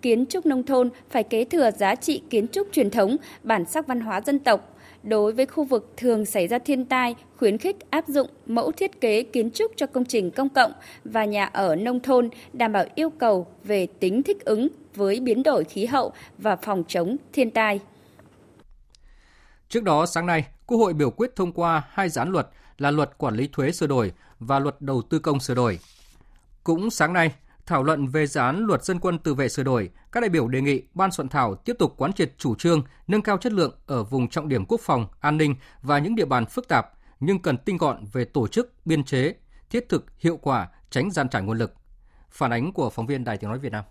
Kiến 0.03 0.27
trúc 0.27 0.47
nông 0.47 0.62
thôn 0.62 0.91
phải 1.11 1.23
kế 1.23 1.44
thừa 1.44 1.71
giá 1.71 1.94
trị 1.94 2.23
kiến 2.31 2.49
trúc 2.49 2.69
truyền 2.73 2.91
thống, 2.91 3.17
bản 3.43 3.65
sắc 3.65 3.87
văn 3.87 4.00
hóa 4.00 4.21
dân 4.21 4.39
tộc, 4.39 4.72
đối 5.03 5.33
với 5.33 5.47
khu 5.47 5.65
vực 5.65 5.93
thường 5.97 6.25
xảy 6.25 6.47
ra 6.47 6.59
thiên 6.59 6.85
tai, 6.85 7.15
khuyến 7.37 7.59
khích 7.59 7.77
áp 7.91 8.09
dụng 8.09 8.31
mẫu 8.47 8.73
thiết 8.73 9.01
kế 9.01 9.23
kiến 9.23 9.51
trúc 9.51 9.73
cho 9.77 9.87
công 9.87 10.05
trình 10.05 10.31
công 10.31 10.49
cộng 10.49 10.73
và 11.05 11.25
nhà 11.25 11.45
ở 11.45 11.77
nông 11.77 12.01
thôn 12.01 12.29
đảm 12.53 12.73
bảo 12.73 12.85
yêu 12.95 13.11
cầu 13.11 13.47
về 13.65 13.87
tính 13.87 14.23
thích 14.23 14.45
ứng 14.45 14.69
với 14.95 15.21
biến 15.21 15.43
đổi 15.43 15.65
khí 15.65 15.87
hậu 15.87 16.13
và 16.39 16.57
phòng 16.57 16.85
chống 16.89 17.17
thiên 17.33 17.51
tai. 17.51 17.81
Trước 19.69 19.83
đó 19.83 20.07
sáng 20.07 20.27
nay, 20.27 20.47
Quốc 20.67 20.79
hội 20.79 20.93
biểu 20.93 21.11
quyết 21.11 21.37
thông 21.37 21.53
qua 21.53 21.83
hai 21.91 22.09
dự 22.09 22.19
án 22.19 22.29
luật 22.29 22.49
là 22.79 22.91
luật 22.91 23.19
quản 23.19 23.35
lý 23.35 23.49
thuế 23.53 23.73
sửa 23.73 23.87
đổi 23.87 24.13
và 24.39 24.59
luật 24.59 24.81
đầu 24.81 25.03
tư 25.03 25.19
công 25.19 25.41
sửa 25.41 25.55
đổi. 25.55 25.79
Cũng 26.65 26.91
sáng 26.91 27.13
nay, 27.13 27.33
thảo 27.67 27.82
luận 27.82 28.06
về 28.06 28.26
dự 28.26 28.41
án 28.41 28.59
luật 28.67 28.85
dân 28.85 28.99
quân 29.00 29.19
tự 29.19 29.35
vệ 29.35 29.49
sửa 29.49 29.62
đổi, 29.62 29.91
các 30.12 30.20
đại 30.20 30.31
biểu 30.31 30.49
đề 30.49 30.61
nghị 30.61 30.82
ban 30.94 31.11
soạn 31.12 31.29
thảo 31.29 31.55
tiếp 31.55 31.76
tục 31.79 31.94
quán 31.97 32.12
triệt 32.12 32.32
chủ 32.38 32.55
trương 32.55 32.82
nâng 33.06 33.23
cao 33.23 33.37
chất 33.37 33.53
lượng 33.53 33.75
ở 33.87 34.05
vùng 34.05 34.29
trọng 34.29 34.49
điểm 34.49 34.64
quốc 34.67 34.81
phòng, 34.81 35.06
an 35.20 35.37
ninh 35.37 35.55
và 35.82 35.99
những 35.99 36.14
địa 36.14 36.25
bàn 36.25 36.47
phức 36.47 36.69
tạp, 36.69 36.87
nhưng 37.20 37.38
cần 37.38 37.56
tinh 37.59 37.76
gọn 37.76 38.05
về 38.12 38.25
tổ 38.25 38.49
chức, 38.49 38.87
biên 38.87 39.05
chế, 39.05 39.35
thiết 39.70 39.88
thực, 39.88 40.06
hiệu 40.19 40.37
quả, 40.37 40.69
tránh 40.91 41.11
gian 41.11 41.29
trải 41.29 41.43
nguồn 41.43 41.59
lực. 41.59 41.75
Phản 42.31 42.53
ánh 42.53 42.73
của 42.73 42.91
phóng 42.91 43.06
viên 43.06 43.25
Đài 43.25 43.38
Tiếng 43.38 43.50
Nói 43.50 43.59
Việt 43.59 43.73
Nam. 43.73 43.85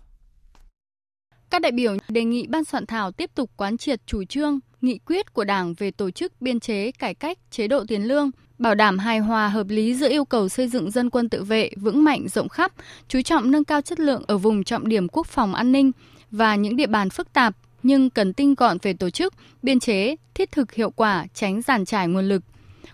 Các 1.50 1.62
đại 1.62 1.72
biểu 1.72 1.96
đề 2.08 2.24
nghị 2.24 2.46
ban 2.46 2.64
soạn 2.64 2.86
thảo 2.86 3.12
tiếp 3.12 3.30
tục 3.34 3.50
quán 3.56 3.78
triệt 3.78 4.06
chủ 4.06 4.24
trương, 4.24 4.58
nghị 4.80 4.98
quyết 4.98 5.32
của 5.32 5.44
Đảng 5.44 5.74
về 5.74 5.90
tổ 5.90 6.10
chức 6.10 6.32
biên 6.40 6.60
chế, 6.60 6.92
cải 6.92 7.14
cách, 7.14 7.38
chế 7.50 7.68
độ 7.68 7.84
tiền 7.88 8.02
lương, 8.02 8.30
bảo 8.62 8.74
đảm 8.74 8.98
hài 8.98 9.18
hòa 9.18 9.48
hợp 9.48 9.66
lý 9.68 9.94
giữa 9.94 10.08
yêu 10.08 10.24
cầu 10.24 10.48
xây 10.48 10.68
dựng 10.68 10.90
dân 10.90 11.10
quân 11.10 11.28
tự 11.28 11.44
vệ 11.44 11.70
vững 11.76 12.04
mạnh 12.04 12.28
rộng 12.28 12.48
khắp, 12.48 12.72
chú 13.08 13.22
trọng 13.22 13.50
nâng 13.50 13.64
cao 13.64 13.80
chất 13.80 14.00
lượng 14.00 14.22
ở 14.26 14.38
vùng 14.38 14.64
trọng 14.64 14.88
điểm 14.88 15.08
quốc 15.08 15.26
phòng 15.26 15.54
an 15.54 15.72
ninh 15.72 15.92
và 16.30 16.54
những 16.54 16.76
địa 16.76 16.86
bàn 16.86 17.10
phức 17.10 17.32
tạp 17.32 17.54
nhưng 17.82 18.10
cần 18.10 18.32
tinh 18.32 18.54
gọn 18.54 18.78
về 18.82 18.92
tổ 18.92 19.10
chức, 19.10 19.34
biên 19.62 19.80
chế, 19.80 20.16
thiết 20.34 20.52
thực 20.52 20.72
hiệu 20.72 20.90
quả, 20.90 21.26
tránh 21.34 21.62
giàn 21.62 21.84
trải 21.84 22.08
nguồn 22.08 22.28
lực. 22.28 22.42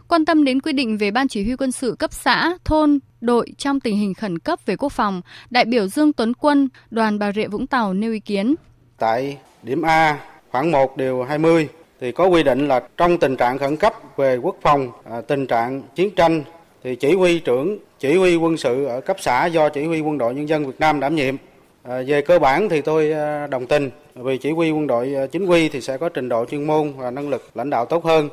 Quan 0.08 0.24
tâm 0.24 0.44
đến 0.44 0.60
quy 0.60 0.72
định 0.72 0.98
về 0.98 1.10
ban 1.10 1.28
chỉ 1.28 1.44
huy 1.44 1.56
quân 1.56 1.72
sự 1.72 1.96
cấp 1.98 2.12
xã, 2.12 2.54
thôn, 2.64 2.98
đội 3.20 3.52
trong 3.58 3.80
tình 3.80 3.96
hình 3.96 4.14
khẩn 4.14 4.38
cấp 4.38 4.58
về 4.66 4.76
quốc 4.76 4.92
phòng, 4.92 5.22
đại 5.50 5.64
biểu 5.64 5.86
Dương 5.86 6.12
Tuấn 6.12 6.34
Quân, 6.34 6.68
đoàn 6.90 7.18
Bà 7.18 7.32
Rịa 7.32 7.48
Vũng 7.48 7.66
Tàu 7.66 7.94
nêu 7.94 8.12
ý 8.12 8.20
kiến. 8.20 8.54
Tại 8.98 9.38
điểm 9.62 9.82
A, 9.82 10.20
khoảng 10.50 10.70
1 10.72 10.96
điều 10.96 11.22
20 11.22 11.68
thì 12.00 12.12
có 12.12 12.26
quy 12.26 12.42
định 12.42 12.68
là 12.68 12.80
trong 12.96 13.18
tình 13.18 13.36
trạng 13.36 13.58
khẩn 13.58 13.76
cấp 13.76 13.94
về 14.16 14.36
quốc 14.36 14.56
phòng, 14.62 14.90
à, 15.10 15.20
tình 15.20 15.46
trạng 15.46 15.82
chiến 15.94 16.10
tranh 16.10 16.42
thì 16.84 16.96
chỉ 16.96 17.14
huy 17.14 17.40
trưởng 17.40 17.78
chỉ 17.98 18.16
huy 18.16 18.36
quân 18.36 18.56
sự 18.56 18.84
ở 18.84 19.00
cấp 19.00 19.16
xã 19.20 19.46
do 19.46 19.68
chỉ 19.68 19.84
huy 19.84 20.00
quân 20.00 20.18
đội 20.18 20.34
nhân 20.34 20.48
dân 20.48 20.66
Việt 20.66 20.80
Nam 20.80 21.00
đảm 21.00 21.14
nhiệm. 21.14 21.36
À, 21.82 22.02
về 22.06 22.22
cơ 22.22 22.38
bản 22.38 22.68
thì 22.68 22.80
tôi 22.80 23.12
à, 23.12 23.46
đồng 23.46 23.66
tình 23.66 23.90
vì 24.14 24.38
chỉ 24.38 24.50
huy 24.50 24.70
quân 24.70 24.86
đội 24.86 25.14
chính 25.32 25.46
quy 25.46 25.68
thì 25.68 25.80
sẽ 25.80 25.96
có 25.96 26.08
trình 26.08 26.28
độ 26.28 26.44
chuyên 26.44 26.66
môn 26.66 26.92
và 26.96 27.10
năng 27.10 27.28
lực 27.28 27.44
lãnh 27.54 27.70
đạo 27.70 27.84
tốt 27.84 28.04
hơn. 28.04 28.28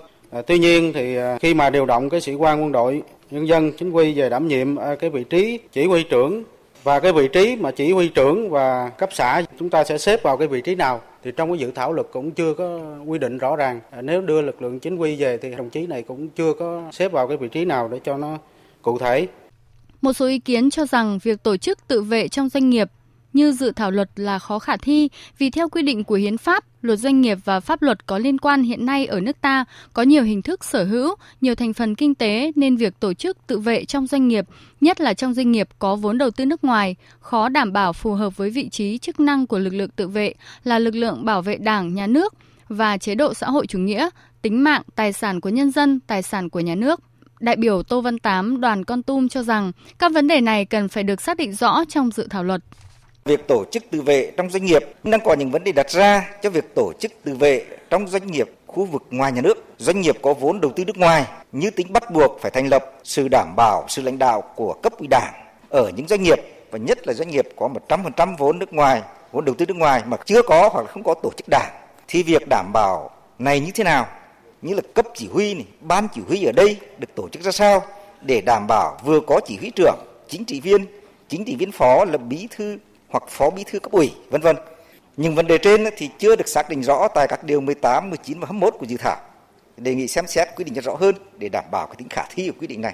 Tuy 0.48 0.60
nhiên 0.60 0.94
thì 0.94 1.18
khi 1.42 1.54
mà 1.54 1.70
điều 1.70 1.86
động 1.86 2.10
cái 2.10 2.22
sĩ 2.22 2.34
quan 2.34 2.64
quân 2.64 2.72
đội 2.72 3.02
nhân 3.32 3.48
dân 3.48 3.72
chính 3.72 3.92
quy 3.92 4.14
về 4.14 4.30
đảm 4.30 4.48
nhiệm 4.48 4.76
cái 5.00 5.10
vị 5.10 5.24
trí 5.24 5.60
chỉ 5.72 5.86
huy 5.86 6.04
trưởng 6.04 6.44
và 6.86 7.00
cái 7.00 7.14
vị 7.14 7.28
trí 7.28 7.56
mà 7.56 7.72
chỉ 7.72 7.92
huy 7.92 8.10
trưởng 8.10 8.50
và 8.50 8.90
cấp 8.90 9.10
xã 9.14 9.42
chúng 9.60 9.70
ta 9.70 9.84
sẽ 9.84 9.98
xếp 9.98 10.24
vào 10.24 10.38
cái 10.38 10.48
vị 10.48 10.62
trí 10.62 10.76
nào 10.76 11.02
thì 11.24 11.32
trong 11.38 11.50
cái 11.50 11.58
dự 11.58 11.72
thảo 11.72 11.94
luật 11.94 12.08
cũng 12.12 12.32
chưa 12.32 12.54
có 12.54 12.80
quy 13.06 13.20
định 13.20 13.38
rõ 13.38 13.56
ràng. 13.56 13.80
À, 13.92 14.02
nếu 14.02 14.22
đưa 14.22 14.42
lực 14.42 14.62
lượng 14.62 14.80
chính 14.80 14.96
quy 14.96 15.16
về 15.16 15.38
thì 15.38 15.52
đồng 15.56 15.70
chí 15.70 15.88
này 15.88 16.02
cũng 16.02 16.30
chưa 16.30 16.54
có 16.54 16.84
xếp 16.92 17.12
vào 17.12 17.28
cái 17.28 17.38
vị 17.38 17.48
trí 17.48 17.66
nào 17.66 17.88
để 17.88 18.00
cho 18.04 18.18
nó 18.18 18.38
cụ 18.82 19.00
thể. 19.00 19.28
Một 20.02 20.14
số 20.14 20.28
ý 20.28 20.40
kiến 20.40 20.70
cho 20.70 20.86
rằng 20.86 21.20
việc 21.24 21.44
tổ 21.44 21.58
chức 21.58 21.88
tự 21.88 22.02
vệ 22.02 22.28
trong 22.28 22.50
doanh 22.50 22.70
nghiệp 22.70 22.88
như 23.36 23.52
dự 23.52 23.72
thảo 23.72 23.92
luật 23.92 24.10
là 24.16 24.40
khó 24.40 24.60
khả 24.60 24.78
thi 24.78 25.10
vì 25.38 25.50
theo 25.50 25.70
quy 25.70 25.82
định 25.82 26.04
của 26.04 26.16
hiến 26.16 26.38
pháp, 26.38 26.64
luật 26.82 27.00
doanh 27.00 27.22
nghiệp 27.22 27.38
và 27.46 27.60
pháp 27.60 27.82
luật 27.82 28.06
có 28.06 28.18
liên 28.18 28.38
quan 28.38 28.64
hiện 28.64 28.86
nay 28.86 29.06
ở 29.06 29.20
nước 29.20 29.42
ta 29.42 29.66
có 29.94 30.02
nhiều 30.02 30.24
hình 30.24 30.42
thức 30.42 30.64
sở 30.64 30.84
hữu, 30.84 31.16
nhiều 31.42 31.56
thành 31.56 31.74
phần 31.74 31.96
kinh 31.96 32.16
tế 32.16 32.52
nên 32.56 32.76
việc 32.76 33.00
tổ 33.00 33.14
chức 33.14 33.38
tự 33.48 33.60
vệ 33.60 33.86
trong 33.86 34.08
doanh 34.08 34.28
nghiệp, 34.28 34.46
nhất 34.82 35.02
là 35.02 35.14
trong 35.14 35.34
doanh 35.34 35.52
nghiệp 35.52 35.70
có 35.80 35.96
vốn 35.96 36.18
đầu 36.18 36.32
tư 36.32 36.46
nước 36.46 36.64
ngoài, 36.64 36.96
khó 37.20 37.50
đảm 37.50 37.74
bảo 37.74 37.94
phù 37.94 38.14
hợp 38.14 38.38
với 38.38 38.50
vị 38.50 38.70
trí 38.70 38.98
chức 38.98 39.20
năng 39.20 39.48
của 39.48 39.60
lực 39.60 39.74
lượng 39.74 39.90
tự 39.96 40.08
vệ 40.08 40.34
là 40.64 40.80
lực 40.80 40.96
lượng 40.96 41.26
bảo 41.26 41.42
vệ 41.42 41.58
Đảng, 41.58 41.94
nhà 41.94 42.08
nước 42.08 42.34
và 42.70 42.98
chế 42.98 43.16
độ 43.16 43.34
xã 43.34 43.48
hội 43.48 43.68
chủ 43.68 43.80
nghĩa, 43.80 44.10
tính 44.42 44.64
mạng, 44.64 44.82
tài 44.96 45.14
sản 45.14 45.42
của 45.42 45.50
nhân 45.50 45.72
dân, 45.72 46.00
tài 46.00 46.22
sản 46.22 46.50
của 46.50 46.60
nhà 46.60 46.76
nước. 46.76 47.00
Đại 47.40 47.56
biểu 47.56 47.84
Tô 47.84 48.02
Văn 48.02 48.20
Tám, 48.20 48.62
đoàn 48.62 48.86
Con 48.86 49.04
Tum 49.04 49.28
cho 49.28 49.44
rằng 49.44 49.72
các 49.98 50.12
vấn 50.14 50.28
đề 50.28 50.42
này 50.42 50.66
cần 50.66 50.88
phải 50.88 51.04
được 51.04 51.22
xác 51.22 51.38
định 51.38 51.54
rõ 51.54 51.84
trong 51.90 52.12
dự 52.12 52.28
thảo 52.30 52.44
luật. 52.44 52.62
Việc 53.30 53.48
tổ 53.48 53.66
chức 53.72 53.84
tự 53.92 54.02
vệ 54.02 54.32
trong 54.38 54.50
doanh 54.50 54.66
nghiệp 54.66 54.82
đang 55.04 55.20
có 55.26 55.34
những 55.34 55.52
vấn 55.52 55.64
đề 55.64 55.72
đặt 55.72 55.90
ra 55.90 56.30
cho 56.42 56.50
việc 56.50 56.76
tổ 56.76 56.92
chức 57.00 57.12
tự 57.24 57.36
vệ 57.36 57.66
trong 57.90 58.08
doanh 58.08 58.28
nghiệp 58.28 58.50
khu 58.68 58.86
vực 58.86 59.04
ngoài 59.10 59.32
nhà 59.32 59.42
nước. 59.42 59.64
Doanh 59.78 60.02
nghiệp 60.02 60.18
có 60.22 60.34
vốn 60.34 60.62
đầu 60.62 60.72
tư 60.76 60.86
nước 60.86 60.98
ngoài 60.98 61.26
như 61.52 61.70
tính 61.70 61.94
bắt 61.94 62.12
buộc 62.12 62.40
phải 62.42 62.52
thành 62.52 62.68
lập 62.68 62.92
sự 63.04 63.28
đảm 63.32 63.54
bảo 63.56 63.86
sự 63.88 64.02
lãnh 64.02 64.20
đạo 64.20 64.42
của 64.56 64.74
cấp 64.74 64.94
ủy 64.98 65.08
đảng 65.08 65.34
ở 65.70 65.92
những 65.96 66.08
doanh 66.08 66.24
nghiệp 66.24 66.40
và 66.72 66.78
nhất 66.78 67.08
là 67.08 67.14
doanh 67.14 67.30
nghiệp 67.30 67.48
có 67.56 67.70
100% 67.88 68.38
vốn 68.38 68.60
nước 68.60 68.74
ngoài, 68.74 69.02
vốn 69.32 69.46
đầu 69.46 69.56
tư 69.56 69.66
nước 69.66 69.78
ngoài 69.78 70.04
mà 70.06 70.18
chưa 70.26 70.42
có 70.42 70.70
hoặc 70.74 70.82
là 70.82 70.88
không 70.88 71.04
có 71.04 71.14
tổ 71.24 71.32
chức 71.38 71.46
đảng 71.50 71.72
thì 72.08 72.24
việc 72.24 72.42
đảm 72.50 72.72
bảo 72.74 73.10
này 73.40 73.60
như 73.60 73.72
thế 73.72 73.84
nào? 73.84 74.08
Như 74.62 74.74
là 74.74 74.82
cấp 74.94 75.06
chỉ 75.16 75.28
huy 75.28 75.54
này, 75.54 75.66
ban 75.82 76.08
chỉ 76.16 76.22
huy 76.28 76.44
ở 76.44 76.52
đây 76.52 76.78
được 76.98 77.16
tổ 77.16 77.30
chức 77.30 77.42
ra 77.42 77.52
sao 77.52 77.84
để 78.22 78.42
đảm 78.42 78.68
bảo 78.68 78.98
vừa 79.04 79.20
có 79.20 79.40
chỉ 79.46 79.58
huy 79.58 79.70
trưởng, 79.70 80.00
chính 80.28 80.46
trị 80.46 80.60
viên, 80.60 80.86
chính 81.30 81.46
trị 81.46 81.56
viên 81.56 81.72
phó 81.72 82.06
là 82.06 82.18
bí 82.18 82.48
thư 82.56 82.78
hoặc 83.16 83.30
phó 83.30 83.50
bí 83.50 83.64
thư 83.64 83.80
cấp 83.80 83.92
ủy, 83.92 84.12
vân 84.30 84.42
vân. 84.42 84.56
Nhưng 85.18 85.36
vấn 85.36 85.48
đề 85.48 85.58
trên 85.58 85.84
thì 85.98 86.10
chưa 86.20 86.36
được 86.36 86.48
xác 86.48 86.70
định 86.70 86.82
rõ 86.84 87.08
tại 87.16 87.28
các 87.30 87.44
điều 87.44 87.62
18, 87.62 88.10
19 88.10 88.40
và 88.40 88.46
21 88.46 88.74
của 88.80 88.86
dự 88.86 88.98
thảo. 88.98 89.18
Đề 89.78 89.96
nghị 89.96 90.08
xem 90.08 90.28
xét 90.28 90.48
quy 90.56 90.64
định 90.64 90.74
cho 90.74 90.82
rõ 90.82 90.96
hơn 90.96 91.16
để 91.38 91.50
đảm 91.50 91.64
bảo 91.72 91.88
cái 91.88 91.96
tính 91.98 92.10
khả 92.10 92.24
thi 92.30 92.50
của 92.50 92.56
quy 92.60 92.68
định 92.68 92.82
này. 92.82 92.94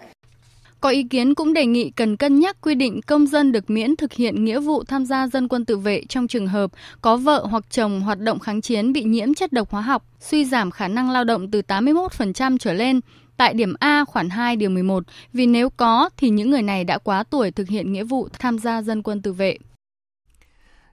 Có 0.82 0.90
ý 0.90 1.04
kiến 1.04 1.36
cũng 1.36 1.54
đề 1.54 1.66
nghị 1.66 1.90
cần 1.90 2.18
cân 2.18 2.40
nhắc 2.40 2.58
quy 2.62 2.76
định 2.76 3.02
công 3.08 3.28
dân 3.28 3.52
được 3.52 3.70
miễn 3.70 3.96
thực 3.96 4.14
hiện 4.14 4.46
nghĩa 4.46 4.60
vụ 4.60 4.84
tham 4.84 5.06
gia 5.06 5.28
dân 5.28 5.48
quân 5.48 5.66
tự 5.66 5.78
vệ 5.78 6.04
trong 6.10 6.28
trường 6.28 6.48
hợp 6.48 6.72
có 7.02 7.18
vợ 7.18 7.46
hoặc 7.50 7.64
chồng 7.70 8.02
hoạt 8.02 8.20
động 8.20 8.40
kháng 8.40 8.62
chiến 8.62 8.94
bị 8.94 9.04
nhiễm 9.04 9.34
chất 9.34 9.54
độc 9.54 9.72
hóa 9.72 9.82
học, 9.82 10.06
suy 10.20 10.46
giảm 10.46 10.72
khả 10.72 10.88
năng 10.88 11.10
lao 11.10 11.24
động 11.24 11.52
từ 11.52 11.62
81% 11.68 12.58
trở 12.58 12.74
lên 12.74 13.00
tại 13.38 13.54
điểm 13.54 13.74
A 13.80 14.06
khoản 14.06 14.30
2 14.30 14.56
điều 14.56 14.70
11 14.70 15.04
vì 15.34 15.46
nếu 15.46 15.70
có 15.70 16.10
thì 16.18 16.30
những 16.30 16.50
người 16.50 16.62
này 16.62 16.84
đã 16.84 16.98
quá 16.98 17.24
tuổi 17.24 17.52
thực 17.52 17.70
hiện 17.70 17.94
nghĩa 17.94 18.04
vụ 18.04 18.28
tham 18.40 18.60
gia 18.60 18.82
dân 18.82 19.04
quân 19.04 19.22
tự 19.22 19.34
vệ. 19.34 19.58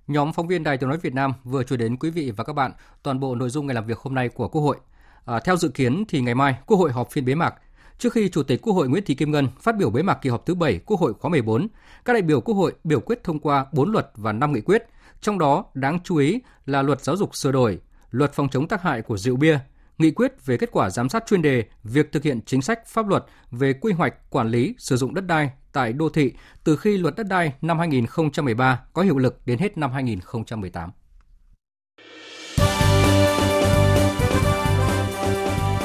Nhóm 0.09 0.33
phóng 0.33 0.47
viên 0.47 0.65
Đài 0.65 0.77
Tiếng 0.77 0.89
nói 0.89 0.99
Việt 0.99 1.15
Nam 1.15 1.33
vừa 1.45 1.65
chuyển 1.65 1.79
đến 1.79 1.97
quý 1.97 2.11
vị 2.11 2.31
và 2.37 2.45
các 2.45 2.53
bạn 2.53 2.73
toàn 3.03 3.21
bộ 3.21 3.35
nội 3.35 3.51
dung 3.51 3.67
ngày 3.67 3.75
làm 3.75 3.87
việc 3.87 3.99
hôm 3.99 4.15
nay 4.15 4.29
của 4.29 4.49
Quốc 4.49 4.63
hội. 4.63 4.77
À, 5.25 5.41
theo 5.41 5.57
dự 5.57 5.69
kiến 5.69 6.05
thì 6.09 6.21
ngày 6.21 6.35
mai 6.35 6.57
Quốc 6.67 6.77
hội 6.77 6.93
họp 6.93 7.11
phiên 7.11 7.25
bế 7.25 7.35
mạc. 7.35 7.55
Trước 7.99 8.13
khi 8.13 8.29
Chủ 8.29 8.43
tịch 8.43 8.63
Quốc 8.63 8.73
hội 8.73 8.89
Nguyễn 8.89 9.05
Thị 9.05 9.15
Kim 9.15 9.31
Ngân 9.31 9.49
phát 9.61 9.77
biểu 9.77 9.91
bế 9.91 10.03
mạc 10.03 10.15
kỳ 10.15 10.31
họp 10.31 10.47
thứ 10.47 10.55
7 10.55 10.79
Quốc 10.87 11.01
hội 11.01 11.15
khóa 11.15 11.31
14, 11.31 11.69
các 12.05 12.13
đại 12.13 12.23
biểu 12.23 12.41
Quốc 12.41 12.55
hội 12.55 12.73
biểu 12.85 13.01
quyết 13.01 13.25
thông 13.25 13.39
qua 13.39 13.67
4 13.73 13.93
luật 13.93 14.11
và 14.15 14.33
5 14.33 14.53
nghị 14.53 14.61
quyết, 14.61 14.83
trong 15.21 15.39
đó 15.39 15.65
đáng 15.75 15.99
chú 16.05 16.17
ý 16.17 16.41
là 16.67 16.83
luật 16.83 17.01
giáo 17.03 17.17
dục 17.17 17.37
sửa 17.37 17.53
đổi, 17.53 17.79
luật 18.11 18.33
phòng 18.33 18.49
chống 18.49 18.69
tác 18.69 18.83
hại 18.83 19.03
của 19.03 19.17
rượu 19.17 19.37
bia, 19.37 19.59
nghị 19.99 20.11
quyết 20.11 20.47
về 20.47 20.57
kết 20.57 20.69
quả 20.73 20.91
giám 20.91 21.09
sát 21.09 21.25
chuyên 21.27 21.43
đề 21.43 21.65
việc 21.85 22.13
thực 22.13 22.23
hiện 22.23 22.41
chính 22.47 22.63
sách 22.63 22.87
pháp 22.87 23.09
luật 23.09 23.25
về 23.51 23.73
quy 23.73 23.93
hoạch 23.93 24.31
quản 24.31 24.49
lý 24.49 24.75
sử 24.79 24.97
dụng 24.97 25.15
đất 25.15 25.27
đai 25.27 25.51
tại 25.73 25.93
đô 25.93 26.09
thị 26.09 26.33
từ 26.65 26.77
khi 26.77 26.99
luật 26.99 27.17
đất 27.17 27.27
đai 27.29 27.53
năm 27.63 27.79
2013 27.79 28.81
có 28.93 29.03
hiệu 29.03 29.19
lực 29.19 29.41
đến 29.47 29.59
hết 29.59 29.79
năm 29.79 29.93
2018. 29.93 30.91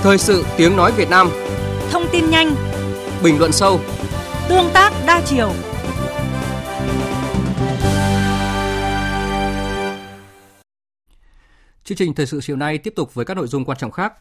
Thời 0.02 0.18
sự 0.18 0.46
tiếng 0.58 0.76
nói 0.76 0.92
Việt 0.98 1.10
Nam 1.10 1.30
Thông 1.92 2.04
tin 2.12 2.30
nhanh 2.30 2.56
Bình 3.24 3.40
luận 3.40 3.52
sâu 3.52 3.80
Tương 4.50 4.70
tác 4.74 4.94
đa 5.08 5.22
chiều 5.26 5.54
Chương 11.84 11.98
trình 11.98 12.14
thời 12.14 12.26
sự 12.26 12.42
chiều 12.42 12.56
nay 12.56 12.78
tiếp 12.78 12.94
tục 12.96 13.14
với 13.14 13.26
các 13.26 13.38
nội 13.38 13.48
dung 13.48 13.66
quan 13.66 13.78
trọng 13.78 13.92
khác. 13.92 14.14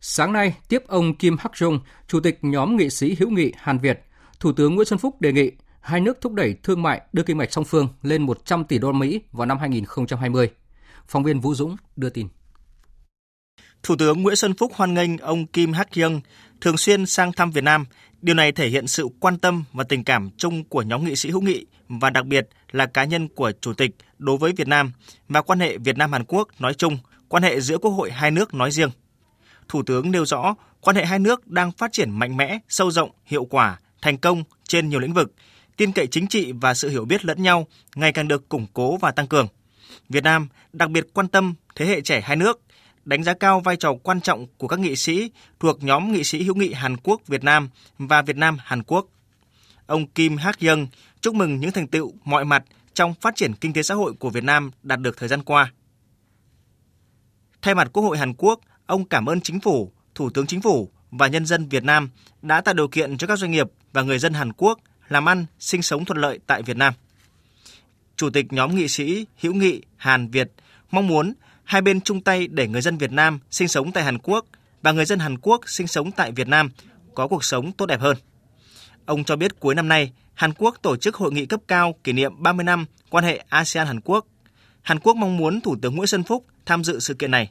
Sáng 0.00 0.32
nay, 0.32 0.54
tiếp 0.68 0.82
ông 0.86 1.16
Kim 1.16 1.36
Hak 1.38 1.52
Jong, 1.52 1.78
Chủ 2.08 2.20
tịch 2.20 2.38
nhóm 2.42 2.76
nghị 2.76 2.90
sĩ 2.90 3.16
hữu 3.18 3.30
nghị 3.30 3.52
Hàn 3.56 3.78
Việt, 3.78 4.04
Thủ 4.42 4.52
tướng 4.52 4.74
Nguyễn 4.74 4.86
Xuân 4.86 4.98
Phúc 4.98 5.20
đề 5.20 5.32
nghị 5.32 5.50
hai 5.80 6.00
nước 6.00 6.20
thúc 6.20 6.32
đẩy 6.32 6.54
thương 6.62 6.82
mại 6.82 7.00
đưa 7.12 7.22
kim 7.22 7.38
ngạch 7.38 7.52
song 7.52 7.64
phương 7.64 7.88
lên 8.02 8.22
100 8.22 8.64
tỷ 8.64 8.78
đô 8.78 8.92
la 8.92 8.98
Mỹ 8.98 9.20
vào 9.32 9.46
năm 9.46 9.58
2020. 9.58 10.50
Phóng 11.08 11.22
viên 11.22 11.40
Vũ 11.40 11.54
Dũng 11.54 11.76
đưa 11.96 12.10
tin. 12.10 12.28
Thủ 13.82 13.96
tướng 13.98 14.22
Nguyễn 14.22 14.36
Xuân 14.36 14.54
Phúc 14.54 14.72
hoan 14.74 14.94
nghênh 14.94 15.18
ông 15.18 15.46
Kim 15.46 15.72
Hak 15.72 15.88
Young 15.96 16.20
thường 16.60 16.76
xuyên 16.76 17.06
sang 17.06 17.32
thăm 17.32 17.50
Việt 17.50 17.64
Nam. 17.64 17.84
Điều 18.22 18.34
này 18.34 18.52
thể 18.52 18.68
hiện 18.68 18.86
sự 18.86 19.08
quan 19.20 19.38
tâm 19.38 19.64
và 19.72 19.84
tình 19.84 20.04
cảm 20.04 20.30
chung 20.36 20.64
của 20.64 20.82
nhóm 20.82 21.04
nghị 21.04 21.16
sĩ 21.16 21.30
hữu 21.30 21.40
nghị 21.40 21.66
và 21.88 22.10
đặc 22.10 22.26
biệt 22.26 22.48
là 22.72 22.86
cá 22.86 23.04
nhân 23.04 23.28
của 23.28 23.52
Chủ 23.60 23.74
tịch 23.74 23.90
đối 24.18 24.36
với 24.36 24.52
Việt 24.52 24.68
Nam 24.68 24.92
và 25.28 25.42
quan 25.42 25.60
hệ 25.60 25.78
Việt 25.78 25.96
Nam 25.96 26.12
Hàn 26.12 26.24
Quốc 26.24 26.48
nói 26.58 26.74
chung, 26.74 26.98
quan 27.28 27.42
hệ 27.42 27.60
giữa 27.60 27.78
Quốc 27.78 27.90
hội 27.90 28.10
hai 28.10 28.30
nước 28.30 28.54
nói 28.54 28.70
riêng. 28.70 28.90
Thủ 29.68 29.82
tướng 29.82 30.10
nêu 30.10 30.26
rõ 30.26 30.54
quan 30.80 30.96
hệ 30.96 31.04
hai 31.04 31.18
nước 31.18 31.46
đang 31.46 31.72
phát 31.72 31.92
triển 31.92 32.10
mạnh 32.10 32.36
mẽ, 32.36 32.58
sâu 32.68 32.90
rộng, 32.90 33.10
hiệu 33.24 33.44
quả, 33.44 33.78
thành 34.02 34.18
công 34.18 34.44
trên 34.68 34.88
nhiều 34.88 35.00
lĩnh 35.00 35.14
vực, 35.14 35.32
tin 35.76 35.92
cậy 35.92 36.06
chính 36.06 36.26
trị 36.26 36.52
và 36.52 36.74
sự 36.74 36.88
hiểu 36.88 37.04
biết 37.04 37.24
lẫn 37.24 37.42
nhau 37.42 37.66
ngày 37.94 38.12
càng 38.12 38.28
được 38.28 38.48
củng 38.48 38.66
cố 38.74 38.96
và 38.96 39.10
tăng 39.10 39.26
cường. 39.26 39.48
Việt 40.08 40.24
Nam 40.24 40.48
đặc 40.72 40.90
biệt 40.90 41.06
quan 41.14 41.28
tâm 41.28 41.54
thế 41.74 41.86
hệ 41.86 42.00
trẻ 42.00 42.20
hai 42.20 42.36
nước, 42.36 42.60
đánh 43.04 43.24
giá 43.24 43.34
cao 43.34 43.60
vai 43.60 43.76
trò 43.76 43.92
quan 44.02 44.20
trọng 44.20 44.46
của 44.58 44.68
các 44.68 44.78
nghị 44.78 44.96
sĩ 44.96 45.30
thuộc 45.60 45.82
nhóm 45.82 46.12
nghị 46.12 46.24
sĩ 46.24 46.42
hữu 46.42 46.54
nghị 46.54 46.72
Hàn 46.72 46.96
Quốc 46.96 47.26
Việt 47.26 47.44
Nam 47.44 47.68
và 47.98 48.22
Việt 48.22 48.36
Nam 48.36 48.56
Hàn 48.60 48.82
Quốc. 48.82 49.06
Ông 49.86 50.06
Kim 50.06 50.36
Hak 50.36 50.60
Young 50.60 50.86
chúc 51.20 51.34
mừng 51.34 51.60
những 51.60 51.72
thành 51.72 51.88
tựu 51.88 52.12
mọi 52.24 52.44
mặt 52.44 52.64
trong 52.94 53.14
phát 53.14 53.36
triển 53.36 53.54
kinh 53.54 53.72
tế 53.72 53.82
xã 53.82 53.94
hội 53.94 54.12
của 54.12 54.30
Việt 54.30 54.44
Nam 54.44 54.70
đạt 54.82 55.00
được 55.00 55.16
thời 55.16 55.28
gian 55.28 55.42
qua. 55.42 55.72
Thay 57.62 57.74
mặt 57.74 57.90
Quốc 57.92 58.02
hội 58.02 58.18
Hàn 58.18 58.34
Quốc, 58.34 58.60
ông 58.86 59.04
cảm 59.04 59.26
ơn 59.26 59.40
chính 59.40 59.60
phủ, 59.60 59.92
Thủ 60.14 60.30
tướng 60.30 60.46
Chính 60.46 60.62
phủ 60.62 60.90
và 61.12 61.26
nhân 61.26 61.46
dân 61.46 61.68
Việt 61.68 61.84
Nam 61.84 62.10
đã 62.42 62.60
tạo 62.60 62.74
điều 62.74 62.88
kiện 62.88 63.18
cho 63.18 63.26
các 63.26 63.38
doanh 63.38 63.50
nghiệp 63.50 63.66
và 63.92 64.02
người 64.02 64.18
dân 64.18 64.34
Hàn 64.34 64.52
Quốc 64.52 64.80
làm 65.08 65.28
ăn, 65.28 65.46
sinh 65.58 65.82
sống 65.82 66.04
thuận 66.04 66.18
lợi 66.18 66.38
tại 66.46 66.62
Việt 66.62 66.76
Nam. 66.76 66.94
Chủ 68.16 68.30
tịch 68.30 68.52
nhóm 68.52 68.74
nghị 68.74 68.88
sĩ 68.88 69.26
hữu 69.40 69.54
nghị 69.54 69.82
Hàn 69.96 70.28
Việt 70.30 70.52
mong 70.90 71.06
muốn 71.06 71.32
hai 71.64 71.82
bên 71.82 72.00
chung 72.00 72.20
tay 72.20 72.46
để 72.46 72.68
người 72.68 72.80
dân 72.80 72.98
Việt 72.98 73.12
Nam 73.12 73.38
sinh 73.50 73.68
sống 73.68 73.92
tại 73.92 74.04
Hàn 74.04 74.18
Quốc 74.18 74.46
và 74.82 74.92
người 74.92 75.04
dân 75.04 75.18
Hàn 75.18 75.38
Quốc 75.38 75.60
sinh 75.66 75.86
sống 75.86 76.12
tại 76.12 76.32
Việt 76.32 76.48
Nam 76.48 76.70
có 77.14 77.28
cuộc 77.28 77.44
sống 77.44 77.72
tốt 77.72 77.86
đẹp 77.86 78.00
hơn. 78.00 78.16
Ông 79.06 79.24
cho 79.24 79.36
biết 79.36 79.60
cuối 79.60 79.74
năm 79.74 79.88
nay, 79.88 80.12
Hàn 80.34 80.52
Quốc 80.52 80.76
tổ 80.82 80.96
chức 80.96 81.14
hội 81.14 81.32
nghị 81.32 81.46
cấp 81.46 81.60
cao 81.68 81.94
kỷ 82.04 82.12
niệm 82.12 82.42
30 82.42 82.64
năm 82.64 82.86
quan 83.10 83.24
hệ 83.24 83.44
ASEAN-Hàn 83.48 84.00
Quốc. 84.04 84.26
Hàn 84.82 85.00
Quốc 85.00 85.16
mong 85.16 85.36
muốn 85.36 85.60
Thủ 85.60 85.76
tướng 85.82 85.96
Nguyễn 85.96 86.06
Xuân 86.06 86.22
Phúc 86.22 86.46
tham 86.66 86.84
dự 86.84 87.00
sự 87.00 87.14
kiện 87.14 87.30
này. 87.30 87.50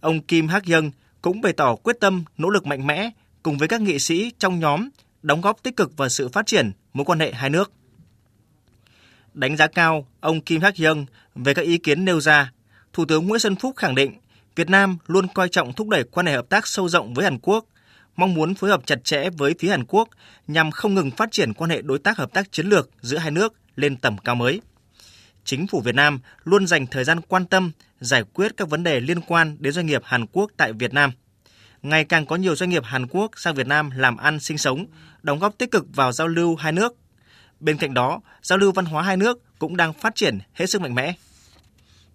Ông 0.00 0.20
Kim 0.20 0.48
Hak 0.48 0.66
Young 0.66 0.90
cũng 1.22 1.40
bày 1.40 1.52
tỏ 1.52 1.74
quyết 1.74 1.96
tâm 2.00 2.24
nỗ 2.38 2.48
lực 2.48 2.66
mạnh 2.66 2.86
mẽ 2.86 3.10
cùng 3.42 3.58
với 3.58 3.68
các 3.68 3.80
nghị 3.80 3.98
sĩ 3.98 4.32
trong 4.38 4.60
nhóm 4.60 4.88
đóng 5.22 5.40
góp 5.40 5.62
tích 5.62 5.76
cực 5.76 5.96
vào 5.96 6.08
sự 6.08 6.28
phát 6.28 6.46
triển 6.46 6.72
mối 6.92 7.04
quan 7.04 7.20
hệ 7.20 7.32
hai 7.32 7.50
nước. 7.50 7.72
Đánh 9.34 9.56
giá 9.56 9.66
cao 9.66 10.06
ông 10.20 10.40
Kim 10.40 10.60
Hak 10.60 10.74
Young 10.84 11.06
về 11.34 11.54
các 11.54 11.62
ý 11.62 11.78
kiến 11.78 12.04
nêu 12.04 12.20
ra, 12.20 12.52
Thủ 12.92 13.04
tướng 13.04 13.26
Nguyễn 13.26 13.40
Xuân 13.40 13.56
Phúc 13.56 13.76
khẳng 13.76 13.94
định 13.94 14.12
Việt 14.56 14.70
Nam 14.70 14.98
luôn 15.06 15.26
coi 15.34 15.48
trọng 15.48 15.72
thúc 15.72 15.88
đẩy 15.88 16.04
quan 16.04 16.26
hệ 16.26 16.32
hợp 16.32 16.48
tác 16.48 16.66
sâu 16.66 16.88
rộng 16.88 17.14
với 17.14 17.24
Hàn 17.24 17.38
Quốc, 17.38 17.64
mong 18.16 18.34
muốn 18.34 18.54
phối 18.54 18.70
hợp 18.70 18.86
chặt 18.86 19.04
chẽ 19.04 19.30
với 19.30 19.54
phía 19.58 19.68
Hàn 19.68 19.84
Quốc 19.84 20.08
nhằm 20.46 20.70
không 20.70 20.94
ngừng 20.94 21.10
phát 21.10 21.32
triển 21.32 21.52
quan 21.54 21.70
hệ 21.70 21.82
đối 21.82 21.98
tác 21.98 22.18
hợp 22.18 22.32
tác 22.32 22.52
chiến 22.52 22.66
lược 22.66 22.90
giữa 23.00 23.18
hai 23.18 23.30
nước 23.30 23.54
lên 23.76 23.96
tầm 23.96 24.18
cao 24.18 24.34
mới. 24.34 24.60
Chính 25.44 25.66
phủ 25.66 25.80
Việt 25.80 25.94
Nam 25.94 26.20
luôn 26.44 26.66
dành 26.66 26.86
thời 26.86 27.04
gian 27.04 27.20
quan 27.20 27.46
tâm 27.46 27.72
giải 28.00 28.24
quyết 28.34 28.56
các 28.56 28.68
vấn 28.68 28.82
đề 28.82 29.00
liên 29.00 29.20
quan 29.20 29.56
đến 29.60 29.72
doanh 29.72 29.86
nghiệp 29.86 30.02
Hàn 30.04 30.26
Quốc 30.26 30.50
tại 30.56 30.72
Việt 30.72 30.94
Nam. 30.94 31.12
Ngày 31.82 32.04
càng 32.04 32.26
có 32.26 32.36
nhiều 32.36 32.56
doanh 32.56 32.70
nghiệp 32.70 32.84
Hàn 32.84 33.06
Quốc 33.06 33.30
sang 33.36 33.54
Việt 33.54 33.66
Nam 33.66 33.90
làm 33.90 34.16
ăn 34.16 34.40
sinh 34.40 34.58
sống, 34.58 34.86
đóng 35.22 35.38
góp 35.38 35.58
tích 35.58 35.70
cực 35.70 35.86
vào 35.94 36.12
giao 36.12 36.28
lưu 36.28 36.56
hai 36.56 36.72
nước. 36.72 36.96
Bên 37.60 37.76
cạnh 37.76 37.94
đó, 37.94 38.20
giao 38.42 38.58
lưu 38.58 38.72
văn 38.72 38.84
hóa 38.84 39.02
hai 39.02 39.16
nước 39.16 39.58
cũng 39.58 39.76
đang 39.76 39.92
phát 39.92 40.14
triển 40.14 40.38
hết 40.52 40.66
sức 40.66 40.80
mạnh 40.82 40.94
mẽ. 40.94 41.14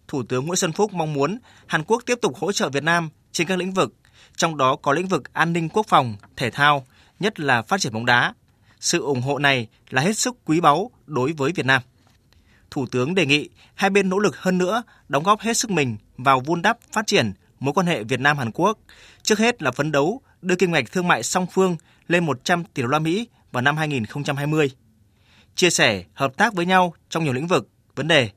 Thủ 0.08 0.24
tướng 0.24 0.46
Nguyễn 0.46 0.56
Xuân 0.56 0.72
Phúc 0.72 0.94
mong 0.94 1.14
muốn 1.14 1.40
Hàn 1.68 1.84
Quốc 1.84 2.04
tiếp 2.06 2.20
tục 2.22 2.36
hỗ 2.38 2.52
trợ 2.52 2.70
Việt 2.70 2.84
Nam 2.84 3.10
trên 3.32 3.48
các 3.48 3.58
lĩnh 3.58 3.74
vực, 3.74 3.94
trong 4.36 4.58
đó 4.58 4.76
có 4.76 4.94
lĩnh 4.94 5.08
vực 5.08 5.34
an 5.34 5.54
ninh 5.54 5.70
quốc 5.70 5.86
phòng, 5.90 6.16
thể 6.36 6.50
thao, 6.50 6.86
nhất 7.20 7.40
là 7.40 7.62
phát 7.62 7.80
triển 7.80 7.94
bóng 7.94 8.06
đá. 8.06 8.34
Sự 8.80 9.02
ủng 9.02 9.22
hộ 9.22 9.40
này 9.40 9.68
là 9.90 10.02
hết 10.02 10.18
sức 10.18 10.36
quý 10.46 10.60
báu 10.60 10.92
đối 11.06 11.34
với 11.34 11.52
Việt 11.52 11.66
Nam. 11.66 11.82
Thủ 12.72 12.86
tướng 12.92 13.16
đề 13.16 13.26
nghị 13.26 13.50
hai 13.76 13.90
bên 13.90 14.10
nỗ 14.10 14.20
lực 14.20 14.38
hơn 14.38 14.58
nữa, 14.58 14.84
đóng 15.10 15.24
góp 15.24 15.40
hết 15.40 15.58
sức 15.58 15.72
mình 15.72 15.98
vào 16.18 16.40
vun 16.40 16.62
đắp 16.62 16.78
phát 16.92 17.08
triển 17.08 17.34
mối 17.60 17.74
quan 17.74 17.88
hệ 17.88 18.04
Việt 18.04 18.20
Nam 18.20 18.38
Hàn 18.38 18.52
Quốc. 18.52 18.80
Trước 19.22 19.40
hết 19.40 19.62
là 19.62 19.72
phấn 19.72 19.92
đấu 19.92 20.22
đưa 20.42 20.56
kim 20.56 20.72
ngạch 20.72 20.92
thương 20.92 21.08
mại 21.08 21.24
song 21.24 21.46
phương 21.52 21.78
lên 22.08 22.26
100 22.26 22.64
tỷ 22.64 22.82
đô 22.82 22.88
la 22.88 23.00
Mỹ 23.00 23.28
vào 23.52 23.62
năm 23.62 23.78
2020. 23.78 24.72
Chia 25.56 25.70
sẻ, 25.70 26.04
hợp 26.14 26.38
tác 26.38 26.54
với 26.54 26.66
nhau 26.66 26.94
trong 27.10 27.24
nhiều 27.24 27.34
lĩnh 27.34 27.48
vực, 27.48 27.70
vấn 27.96 28.08
đề. 28.08 28.30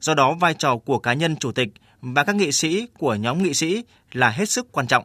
Do 0.00 0.14
đó 0.14 0.34
vai 0.34 0.54
trò 0.54 0.76
của 0.76 0.98
cá 0.98 1.12
nhân 1.12 1.36
chủ 1.36 1.52
tịch 1.52 1.68
và 2.00 2.24
các 2.24 2.36
nghị 2.36 2.52
sĩ 2.52 2.86
của 2.98 3.14
nhóm 3.14 3.42
nghị 3.42 3.54
sĩ 3.54 3.84
là 4.12 4.30
hết 4.30 4.50
sức 4.50 4.72
quan 4.72 4.86
trọng. 4.86 5.04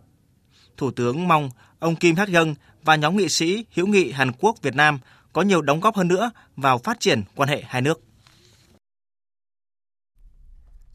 Thủ 0.77 0.91
tướng 0.91 1.27
mong 1.27 1.49
ông 1.79 1.95
Kim 1.95 2.15
Hak 2.15 2.33
Young 2.33 2.55
và 2.83 2.95
nhóm 2.95 3.17
nghị 3.17 3.29
sĩ 3.29 3.65
hữu 3.75 3.87
nghị 3.87 4.11
Hàn 4.11 4.31
Quốc 4.31 4.61
Việt 4.61 4.75
Nam 4.75 4.99
có 5.33 5.41
nhiều 5.41 5.61
đóng 5.61 5.79
góp 5.79 5.95
hơn 5.95 6.07
nữa 6.07 6.31
vào 6.55 6.77
phát 6.77 6.99
triển 6.99 7.23
quan 7.35 7.49
hệ 7.49 7.63
hai 7.67 7.81
nước. 7.81 8.01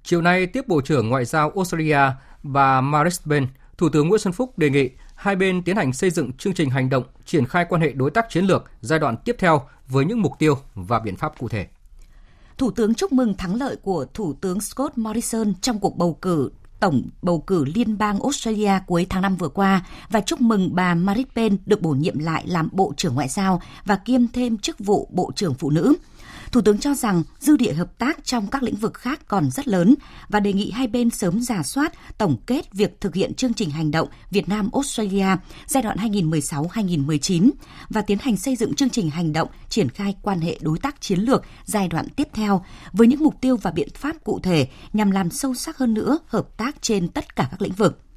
Chiều 0.08 0.22
nay 0.22 0.46
tiếp 0.46 0.68
Bộ 0.68 0.80
trưởng 0.80 1.08
Ngoại 1.08 1.24
giao 1.24 1.52
Australia 1.56 1.98
bà 2.42 2.80
Maris 2.80 3.20
Ben, 3.24 3.46
Thủ 3.78 3.88
tướng 3.88 4.08
Nguyễn 4.08 4.20
Xuân 4.20 4.32
Phúc 4.32 4.58
đề 4.58 4.70
nghị 4.70 4.90
hai 5.14 5.36
bên 5.36 5.62
tiến 5.62 5.76
hành 5.76 5.92
xây 5.92 6.10
dựng 6.10 6.32
chương 6.32 6.54
trình 6.54 6.70
hành 6.70 6.90
động 6.90 7.04
triển 7.24 7.46
khai 7.46 7.66
quan 7.68 7.82
hệ 7.82 7.92
đối 7.92 8.10
tác 8.10 8.26
chiến 8.30 8.44
lược 8.44 8.64
giai 8.80 8.98
đoạn 8.98 9.16
tiếp 9.24 9.36
theo 9.38 9.62
với 9.88 10.04
những 10.04 10.22
mục 10.22 10.32
tiêu 10.38 10.58
và 10.74 11.00
biện 11.00 11.16
pháp 11.16 11.38
cụ 11.38 11.48
thể. 11.48 11.66
Thủ 12.58 12.70
tướng 12.70 12.94
chúc 12.94 13.12
mừng 13.12 13.34
thắng 13.34 13.54
lợi 13.54 13.76
của 13.76 14.06
Thủ 14.14 14.34
tướng 14.40 14.60
Scott 14.60 14.98
Morrison 14.98 15.54
trong 15.60 15.78
cuộc 15.78 15.96
bầu 15.96 16.18
cử 16.22 16.50
tổng 16.80 17.02
bầu 17.22 17.40
cử 17.40 17.64
liên 17.74 17.98
bang 17.98 18.20
Australia 18.22 18.72
cuối 18.86 19.06
tháng 19.10 19.22
5 19.22 19.36
vừa 19.36 19.48
qua 19.48 19.86
và 20.10 20.20
chúc 20.20 20.40
mừng 20.40 20.74
bà 20.74 20.94
Marit 20.94 21.26
Pen 21.34 21.56
được 21.66 21.82
bổ 21.82 21.90
nhiệm 21.90 22.18
lại 22.18 22.44
làm 22.46 22.68
Bộ 22.72 22.92
trưởng 22.96 23.14
Ngoại 23.14 23.28
giao 23.28 23.62
và 23.84 23.96
kiêm 23.96 24.28
thêm 24.28 24.58
chức 24.58 24.78
vụ 24.78 25.08
Bộ 25.10 25.32
trưởng 25.36 25.54
Phụ 25.54 25.70
nữ. 25.70 25.94
Thủ 26.52 26.60
tướng 26.60 26.78
cho 26.78 26.94
rằng 26.94 27.22
dư 27.38 27.56
địa 27.56 27.72
hợp 27.72 27.98
tác 27.98 28.24
trong 28.24 28.46
các 28.46 28.62
lĩnh 28.62 28.76
vực 28.76 28.94
khác 28.94 29.20
còn 29.28 29.50
rất 29.50 29.68
lớn 29.68 29.94
và 30.28 30.40
đề 30.40 30.52
nghị 30.52 30.70
hai 30.70 30.86
bên 30.86 31.10
sớm 31.10 31.40
giả 31.40 31.62
soát, 31.62 31.92
tổng 32.18 32.36
kết 32.46 32.72
việc 32.72 33.00
thực 33.00 33.14
hiện 33.14 33.34
chương 33.34 33.54
trình 33.54 33.70
hành 33.70 33.90
động 33.90 34.08
Việt 34.30 34.48
Nam 34.48 34.70
Australia 34.72 35.26
giai 35.66 35.82
đoạn 35.82 35.96
2016-2019 35.96 37.50
và 37.88 38.02
tiến 38.02 38.18
hành 38.18 38.36
xây 38.36 38.56
dựng 38.56 38.74
chương 38.74 38.90
trình 38.90 39.10
hành 39.10 39.32
động 39.32 39.48
triển 39.68 39.88
khai 39.88 40.14
quan 40.22 40.40
hệ 40.40 40.58
đối 40.62 40.78
tác 40.78 41.00
chiến 41.00 41.20
lược 41.20 41.44
giai 41.64 41.88
đoạn 41.88 42.08
tiếp 42.16 42.28
theo 42.32 42.64
với 42.92 43.06
những 43.06 43.22
mục 43.22 43.34
tiêu 43.40 43.56
và 43.56 43.70
biện 43.70 43.88
pháp 43.94 44.24
cụ 44.24 44.40
thể 44.42 44.68
nhằm 44.92 45.10
làm 45.10 45.30
sâu 45.30 45.54
sắc 45.54 45.78
hơn 45.78 45.94
nữa 45.94 46.18
hợp 46.26 46.56
tác 46.56 46.82
trên 46.82 47.08
tất 47.08 47.36
cả 47.36 47.48
các 47.50 47.62
lĩnh 47.62 47.72
vực 47.72 48.07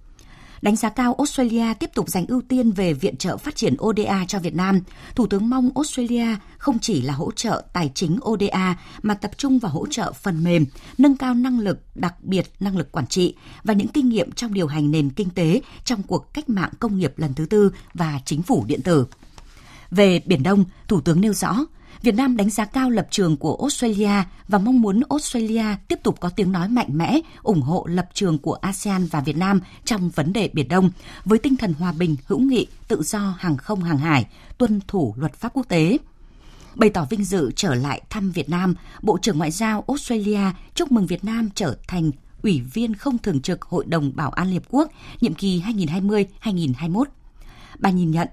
đánh 0.61 0.75
giá 0.75 0.89
cao 0.89 1.13
Australia 1.13 1.73
tiếp 1.79 1.89
tục 1.93 2.09
dành 2.09 2.25
ưu 2.27 2.41
tiên 2.41 2.71
về 2.71 2.93
viện 2.93 3.17
trợ 3.17 3.37
phát 3.37 3.55
triển 3.55 3.75
ODA 3.81 4.25
cho 4.27 4.39
Việt 4.39 4.55
Nam. 4.55 4.81
Thủ 5.15 5.27
tướng 5.27 5.49
mong 5.49 5.69
Australia 5.75 6.27
không 6.57 6.79
chỉ 6.79 7.01
là 7.01 7.13
hỗ 7.13 7.31
trợ 7.31 7.63
tài 7.73 7.91
chính 7.95 8.17
ODA 8.29 8.77
mà 9.01 9.13
tập 9.13 9.31
trung 9.37 9.59
vào 9.59 9.71
hỗ 9.71 9.87
trợ 9.87 10.11
phần 10.11 10.43
mềm, 10.43 10.65
nâng 10.97 11.17
cao 11.17 11.33
năng 11.33 11.59
lực, 11.59 11.79
đặc 11.95 12.23
biệt 12.23 12.51
năng 12.59 12.77
lực 12.77 12.91
quản 12.91 13.07
trị 13.07 13.35
và 13.63 13.73
những 13.73 13.87
kinh 13.87 14.09
nghiệm 14.09 14.31
trong 14.31 14.53
điều 14.53 14.67
hành 14.67 14.91
nền 14.91 15.09
kinh 15.09 15.29
tế 15.29 15.61
trong 15.83 16.03
cuộc 16.03 16.33
cách 16.33 16.49
mạng 16.49 16.71
công 16.79 16.97
nghiệp 16.99 17.13
lần 17.17 17.33
thứ 17.33 17.45
tư 17.45 17.71
và 17.93 18.19
chính 18.25 18.41
phủ 18.41 18.65
điện 18.67 18.81
tử. 18.81 19.05
Về 19.91 20.21
Biển 20.25 20.43
Đông, 20.43 20.65
Thủ 20.87 21.01
tướng 21.01 21.21
nêu 21.21 21.33
rõ, 21.33 21.57
Việt 22.01 22.15
Nam 22.15 22.37
đánh 22.37 22.49
giá 22.49 22.65
cao 22.65 22.89
lập 22.89 23.07
trường 23.09 23.37
của 23.37 23.57
Australia 23.61 24.23
và 24.47 24.57
mong 24.57 24.81
muốn 24.81 25.01
Australia 25.09 25.65
tiếp 25.87 25.99
tục 26.03 26.19
có 26.19 26.29
tiếng 26.29 26.51
nói 26.51 26.67
mạnh 26.67 26.87
mẽ 26.91 27.19
ủng 27.43 27.61
hộ 27.61 27.85
lập 27.89 28.09
trường 28.13 28.37
của 28.37 28.53
ASEAN 28.53 29.05
và 29.05 29.21
Việt 29.21 29.37
Nam 29.37 29.59
trong 29.85 30.09
vấn 30.09 30.33
đề 30.33 30.49
Biển 30.53 30.67
Đông 30.67 30.91
với 31.25 31.39
tinh 31.39 31.57
thần 31.57 31.73
hòa 31.73 31.91
bình, 31.91 32.15
hữu 32.25 32.39
nghị, 32.39 32.67
tự 32.87 33.01
do 33.03 33.35
hàng 33.39 33.57
không 33.57 33.83
hàng 33.83 33.97
hải, 33.97 34.27
tuân 34.57 34.81
thủ 34.87 35.15
luật 35.17 35.33
pháp 35.33 35.53
quốc 35.53 35.67
tế. 35.69 35.97
Bày 36.75 36.89
tỏ 36.89 37.05
vinh 37.09 37.23
dự 37.23 37.51
trở 37.55 37.75
lại 37.75 38.01
thăm 38.09 38.31
Việt 38.31 38.49
Nam, 38.49 38.75
Bộ 39.01 39.17
trưởng 39.21 39.37
Ngoại 39.37 39.51
giao 39.51 39.83
Australia 39.87 40.41
chúc 40.75 40.91
mừng 40.91 41.05
Việt 41.05 41.23
Nam 41.23 41.49
trở 41.55 41.77
thành 41.87 42.11
Ủy 42.43 42.61
viên 42.73 42.95
không 42.95 43.17
thường 43.17 43.41
trực 43.41 43.61
Hội 43.61 43.85
đồng 43.87 44.11
Bảo 44.15 44.29
an 44.29 44.47
Liên 44.47 44.53
Hợp 44.53 44.63
Quốc 44.69 44.91
nhiệm 45.21 45.33
kỳ 45.33 45.61
2020-2021. 45.61 47.03
Bà 47.79 47.89
nhìn 47.89 48.11
nhận 48.11 48.27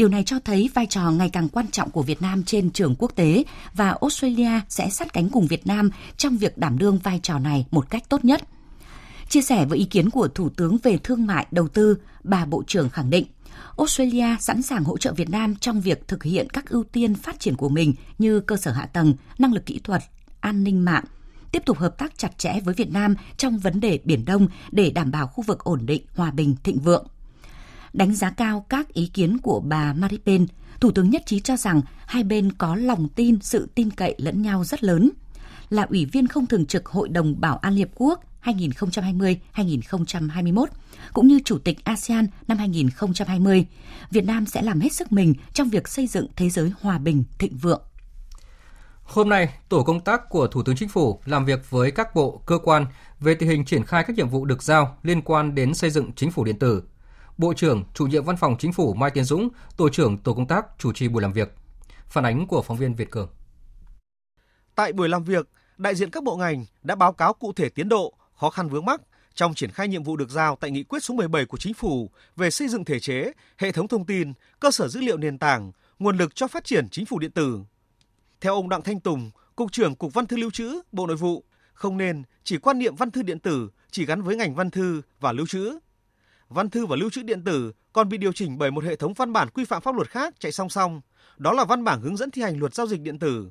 Điều 0.00 0.08
này 0.08 0.22
cho 0.26 0.38
thấy 0.44 0.70
vai 0.74 0.86
trò 0.86 1.10
ngày 1.10 1.30
càng 1.32 1.48
quan 1.48 1.66
trọng 1.70 1.90
của 1.90 2.02
Việt 2.02 2.22
Nam 2.22 2.42
trên 2.44 2.70
trường 2.70 2.94
quốc 2.98 3.12
tế 3.14 3.44
và 3.74 3.96
Australia 4.00 4.60
sẽ 4.68 4.90
sát 4.90 5.12
cánh 5.12 5.28
cùng 5.28 5.46
Việt 5.46 5.66
Nam 5.66 5.90
trong 6.16 6.36
việc 6.36 6.58
đảm 6.58 6.78
đương 6.78 6.98
vai 6.98 7.20
trò 7.22 7.38
này 7.38 7.66
một 7.70 7.90
cách 7.90 8.08
tốt 8.08 8.24
nhất. 8.24 8.42
Chia 9.28 9.42
sẻ 9.42 9.66
với 9.66 9.78
ý 9.78 9.84
kiến 9.84 10.10
của 10.10 10.28
Thủ 10.28 10.48
tướng 10.48 10.78
về 10.82 10.98
thương 10.98 11.26
mại, 11.26 11.46
đầu 11.50 11.68
tư, 11.68 11.98
bà 12.24 12.44
Bộ 12.44 12.62
trưởng 12.66 12.90
khẳng 12.90 13.10
định 13.10 13.26
Australia 13.78 14.36
sẵn 14.40 14.62
sàng 14.62 14.84
hỗ 14.84 14.98
trợ 14.98 15.12
Việt 15.12 15.30
Nam 15.30 15.54
trong 15.56 15.80
việc 15.80 16.08
thực 16.08 16.22
hiện 16.22 16.50
các 16.50 16.70
ưu 16.70 16.84
tiên 16.84 17.14
phát 17.14 17.40
triển 17.40 17.56
của 17.56 17.68
mình 17.68 17.94
như 18.18 18.40
cơ 18.40 18.56
sở 18.56 18.72
hạ 18.72 18.86
tầng, 18.86 19.14
năng 19.38 19.52
lực 19.52 19.66
kỹ 19.66 19.80
thuật, 19.84 20.02
an 20.40 20.64
ninh 20.64 20.84
mạng, 20.84 21.04
tiếp 21.52 21.62
tục 21.66 21.78
hợp 21.78 21.98
tác 21.98 22.18
chặt 22.18 22.38
chẽ 22.38 22.60
với 22.64 22.74
Việt 22.74 22.90
Nam 22.90 23.14
trong 23.36 23.58
vấn 23.58 23.80
đề 23.80 23.98
Biển 24.04 24.24
Đông 24.24 24.48
để 24.72 24.90
đảm 24.90 25.10
bảo 25.10 25.26
khu 25.26 25.44
vực 25.46 25.64
ổn 25.64 25.86
định, 25.86 26.02
hòa 26.16 26.30
bình, 26.30 26.56
thịnh 26.62 26.78
vượng 26.78 27.06
đánh 27.92 28.14
giá 28.14 28.30
cao 28.30 28.66
các 28.68 28.92
ý 28.92 29.06
kiến 29.06 29.38
của 29.38 29.60
bà 29.60 29.92
Marie 29.92 30.18
Pen, 30.26 30.46
Thủ 30.80 30.90
tướng 30.90 31.10
nhất 31.10 31.22
trí 31.26 31.40
cho 31.40 31.56
rằng 31.56 31.80
hai 32.06 32.24
bên 32.24 32.52
có 32.52 32.76
lòng 32.76 33.08
tin, 33.08 33.38
sự 33.40 33.68
tin 33.74 33.90
cậy 33.90 34.14
lẫn 34.18 34.42
nhau 34.42 34.64
rất 34.64 34.84
lớn. 34.84 35.10
Là 35.70 35.82
ủy 35.82 36.04
viên 36.04 36.26
không 36.26 36.46
thường 36.46 36.66
trực 36.66 36.86
Hội 36.86 37.08
đồng 37.08 37.40
Bảo 37.40 37.56
an 37.56 37.74
Liên 37.74 37.88
Hợp 37.88 37.94
Quốc 37.94 38.24
2020-2021, 38.44 40.66
cũng 41.12 41.28
như 41.28 41.40
Chủ 41.44 41.58
tịch 41.58 41.84
ASEAN 41.84 42.26
năm 42.48 42.58
2020, 42.58 43.66
Việt 44.10 44.24
Nam 44.24 44.46
sẽ 44.46 44.62
làm 44.62 44.80
hết 44.80 44.92
sức 44.92 45.12
mình 45.12 45.34
trong 45.52 45.68
việc 45.68 45.88
xây 45.88 46.06
dựng 46.06 46.26
thế 46.36 46.50
giới 46.50 46.72
hòa 46.80 46.98
bình, 46.98 47.24
thịnh 47.38 47.56
vượng. 47.56 47.82
Hôm 49.02 49.28
nay, 49.28 49.48
tổ 49.68 49.82
công 49.82 50.00
tác 50.00 50.28
của 50.28 50.46
Thủ 50.46 50.62
tướng 50.62 50.76
Chính 50.76 50.88
phủ 50.88 51.20
làm 51.24 51.44
việc 51.44 51.70
với 51.70 51.90
các 51.90 52.14
bộ, 52.14 52.42
cơ 52.46 52.58
quan 52.64 52.86
về 53.20 53.34
tình 53.34 53.48
hình 53.48 53.64
triển 53.64 53.84
khai 53.84 54.04
các 54.06 54.16
nhiệm 54.16 54.28
vụ 54.28 54.44
được 54.44 54.62
giao 54.62 54.96
liên 55.02 55.22
quan 55.22 55.54
đến 55.54 55.74
xây 55.74 55.90
dựng 55.90 56.12
chính 56.12 56.30
phủ 56.30 56.44
điện 56.44 56.58
tử, 56.58 56.82
Bộ 57.40 57.54
trưởng, 57.54 57.84
chủ 57.94 58.06
nhiệm 58.06 58.24
Văn 58.24 58.36
phòng 58.36 58.56
Chính 58.58 58.72
phủ 58.72 58.94
Mai 58.94 59.10
Tiến 59.10 59.24
Dũng, 59.24 59.48
tổ 59.76 59.88
trưởng 59.88 60.18
tổ 60.18 60.34
công 60.34 60.46
tác 60.46 60.66
chủ 60.78 60.92
trì 60.92 61.08
buổi 61.08 61.22
làm 61.22 61.32
việc. 61.32 61.54
Phản 62.06 62.24
ánh 62.24 62.46
của 62.46 62.62
phóng 62.62 62.76
viên 62.76 62.94
Việt 62.94 63.10
Cường. 63.10 63.28
Tại 64.74 64.92
buổi 64.92 65.08
làm 65.08 65.24
việc, 65.24 65.48
đại 65.76 65.94
diện 65.94 66.10
các 66.10 66.24
bộ 66.24 66.36
ngành 66.36 66.64
đã 66.82 66.94
báo 66.94 67.12
cáo 67.12 67.32
cụ 67.34 67.52
thể 67.52 67.68
tiến 67.68 67.88
độ, 67.88 68.14
khó 68.40 68.50
khăn 68.50 68.68
vướng 68.68 68.84
mắc 68.84 69.00
trong 69.34 69.54
triển 69.54 69.70
khai 69.70 69.88
nhiệm 69.88 70.02
vụ 70.02 70.16
được 70.16 70.30
giao 70.30 70.56
tại 70.60 70.70
nghị 70.70 70.82
quyết 70.82 71.04
số 71.04 71.14
17 71.14 71.44
của 71.44 71.56
chính 71.58 71.74
phủ 71.74 72.10
về 72.36 72.50
xây 72.50 72.68
dựng 72.68 72.84
thể 72.84 73.00
chế, 73.00 73.32
hệ 73.58 73.72
thống 73.72 73.88
thông 73.88 74.06
tin, 74.06 74.32
cơ 74.60 74.70
sở 74.70 74.88
dữ 74.88 75.00
liệu 75.00 75.16
nền 75.16 75.38
tảng, 75.38 75.72
nguồn 75.98 76.16
lực 76.16 76.34
cho 76.34 76.48
phát 76.48 76.64
triển 76.64 76.88
chính 76.88 77.06
phủ 77.06 77.18
điện 77.18 77.30
tử. 77.30 77.58
Theo 78.40 78.54
ông 78.54 78.68
Đặng 78.68 78.82
Thanh 78.82 79.00
Tùng, 79.00 79.30
Cục 79.56 79.72
trưởng 79.72 79.94
Cục 79.94 80.14
Văn 80.14 80.26
thư 80.26 80.36
Lưu 80.36 80.50
trữ, 80.50 80.80
Bộ 80.92 81.06
Nội 81.06 81.16
vụ, 81.16 81.44
không 81.72 81.96
nên 81.96 82.22
chỉ 82.44 82.58
quan 82.58 82.78
niệm 82.78 82.96
văn 82.96 83.10
thư 83.10 83.22
điện 83.22 83.38
tử 83.38 83.70
chỉ 83.90 84.06
gắn 84.06 84.22
với 84.22 84.36
ngành 84.36 84.54
văn 84.54 84.70
thư 84.70 85.02
và 85.20 85.32
lưu 85.32 85.46
trữ 85.46 85.78
văn 86.50 86.70
thư 86.70 86.86
và 86.86 86.96
lưu 86.96 87.10
trữ 87.10 87.22
điện 87.22 87.44
tử 87.44 87.72
còn 87.92 88.08
bị 88.08 88.18
điều 88.18 88.32
chỉnh 88.32 88.58
bởi 88.58 88.70
một 88.70 88.84
hệ 88.84 88.96
thống 88.96 89.14
văn 89.14 89.32
bản 89.32 89.48
quy 89.50 89.64
phạm 89.64 89.82
pháp 89.82 89.94
luật 89.94 90.08
khác 90.08 90.34
chạy 90.38 90.52
song 90.52 90.68
song, 90.68 91.00
đó 91.36 91.52
là 91.52 91.64
văn 91.64 91.84
bản 91.84 92.00
hướng 92.00 92.16
dẫn 92.16 92.30
thi 92.30 92.42
hành 92.42 92.58
luật 92.58 92.74
giao 92.74 92.86
dịch 92.86 93.00
điện 93.00 93.18
tử. 93.18 93.50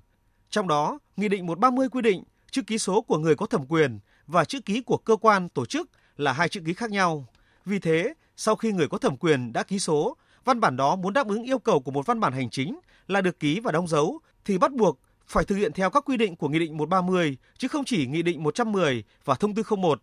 Trong 0.50 0.68
đó, 0.68 1.00
Nghị 1.18 1.30
định 1.30 1.46
130 1.46 1.90
quy 1.90 2.02
định 2.02 2.24
chữ 2.52 2.62
ký 2.62 2.78
số 2.78 3.02
của 3.02 3.18
người 3.18 3.36
có 3.36 3.46
thẩm 3.46 3.66
quyền 3.70 4.00
và 4.28 4.46
chữ 4.46 4.60
ký 4.66 4.82
của 4.82 4.98
cơ 4.98 5.16
quan, 5.16 5.50
tổ 5.50 5.66
chức 5.66 5.90
là 6.18 6.34
hai 6.34 6.50
chữ 6.50 6.62
ký 6.66 6.74
khác 6.74 6.92
nhau. 6.92 7.28
Vì 7.66 7.80
thế, 7.80 8.14
sau 8.36 8.56
khi 8.56 8.72
người 8.72 8.88
có 8.88 8.98
thẩm 8.98 9.18
quyền 9.18 9.54
đã 9.54 9.64
ký 9.64 9.80
số, 9.80 10.18
văn 10.46 10.60
bản 10.60 10.78
đó 10.78 10.96
muốn 10.96 11.14
đáp 11.14 11.28
ứng 11.28 11.44
yêu 11.44 11.60
cầu 11.60 11.80
của 11.80 11.92
một 11.92 12.06
văn 12.06 12.20
bản 12.20 12.34
hành 12.34 12.50
chính 12.50 12.80
là 13.08 13.22
được 13.22 13.40
ký 13.40 13.60
và 13.60 13.72
đóng 13.72 13.88
dấu 13.88 14.20
thì 14.46 14.58
bắt 14.58 14.74
buộc 14.74 15.00
phải 15.28 15.46
thực 15.46 15.56
hiện 15.56 15.74
theo 15.74 15.90
các 15.90 16.06
quy 16.06 16.18
định 16.18 16.36
của 16.36 16.50
Nghị 16.50 16.60
định 16.60 16.78
130 16.78 17.38
chứ 17.58 17.68
không 17.68 17.86
chỉ 17.86 18.08
Nghị 18.08 18.22
định 18.22 18.44
110 18.44 19.04
và 19.26 19.36
Thông 19.36 19.56
tư 19.56 19.64
01 19.78 20.02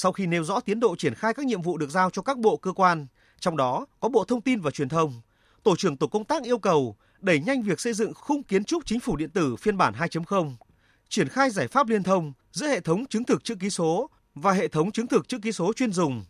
sau 0.00 0.12
khi 0.12 0.26
nêu 0.26 0.44
rõ 0.44 0.60
tiến 0.60 0.80
độ 0.80 0.96
triển 0.96 1.14
khai 1.14 1.34
các 1.34 1.46
nhiệm 1.46 1.62
vụ 1.62 1.78
được 1.78 1.90
giao 1.90 2.10
cho 2.10 2.22
các 2.22 2.38
bộ 2.38 2.56
cơ 2.56 2.72
quan, 2.72 3.06
trong 3.40 3.56
đó 3.56 3.86
có 4.00 4.08
Bộ 4.08 4.24
Thông 4.24 4.40
tin 4.40 4.60
và 4.60 4.70
Truyền 4.70 4.88
thông, 4.88 5.20
Tổ 5.62 5.76
trưởng 5.76 5.96
Tổ 5.96 6.06
công 6.06 6.24
tác 6.24 6.42
yêu 6.42 6.58
cầu 6.58 6.96
đẩy 7.20 7.40
nhanh 7.40 7.62
việc 7.62 7.80
xây 7.80 7.92
dựng 7.92 8.14
khung 8.14 8.42
kiến 8.42 8.64
trúc 8.64 8.86
chính 8.86 9.00
phủ 9.00 9.16
điện 9.16 9.30
tử 9.30 9.56
phiên 9.56 9.76
bản 9.76 9.94
2.0, 9.94 10.54
triển 11.08 11.28
khai 11.28 11.50
giải 11.50 11.68
pháp 11.68 11.88
liên 11.88 12.02
thông 12.02 12.32
giữa 12.52 12.66
hệ 12.66 12.80
thống 12.80 13.06
chứng 13.06 13.24
thực 13.24 13.44
chữ 13.44 13.54
ký 13.54 13.70
số 13.70 14.10
và 14.34 14.52
hệ 14.52 14.68
thống 14.68 14.92
chứng 14.92 15.06
thực 15.06 15.28
chữ 15.28 15.38
ký 15.42 15.52
số 15.52 15.72
chuyên 15.72 15.92
dùng. 15.92 16.24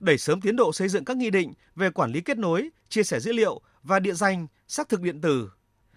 Đẩy 0.00 0.18
sớm 0.18 0.40
tiến 0.40 0.56
độ 0.56 0.72
xây 0.72 0.88
dựng 0.88 1.04
các 1.04 1.16
nghị 1.16 1.30
định 1.30 1.52
về 1.76 1.90
quản 1.90 2.12
lý 2.12 2.20
kết 2.20 2.38
nối, 2.38 2.68
chia 2.88 3.02
sẻ 3.02 3.20
dữ 3.20 3.32
liệu 3.32 3.60
và 3.82 3.98
địa 3.98 4.14
danh, 4.14 4.46
xác 4.68 4.88
thực 4.88 5.00
điện 5.00 5.20
tử. 5.20 5.50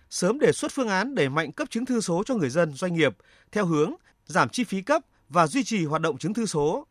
Sớm 0.10 0.40
đề 0.40 0.52
xuất 0.52 0.72
phương 0.72 0.90
án 0.90 1.16
đẩy 1.16 1.30
mạnh 1.30 1.52
cấp 1.52 1.70
chứng 1.70 1.86
thư 1.86 2.02
số 2.02 2.24
cho 2.26 2.36
người 2.36 2.50
dân, 2.50 2.74
doanh 2.74 2.94
nghiệp 2.94 3.18
theo 3.52 3.66
hướng 3.66 3.94
giảm 4.26 4.50
chi 4.50 4.64
phí 4.64 4.82
cấp 4.82 5.02
và 5.32 5.48
duy 5.48 5.64
trì 5.64 5.86
hoạt 5.86 6.02
động 6.02 6.18
chứng 6.18 6.34
thư 6.34 6.46
số. 6.46 6.88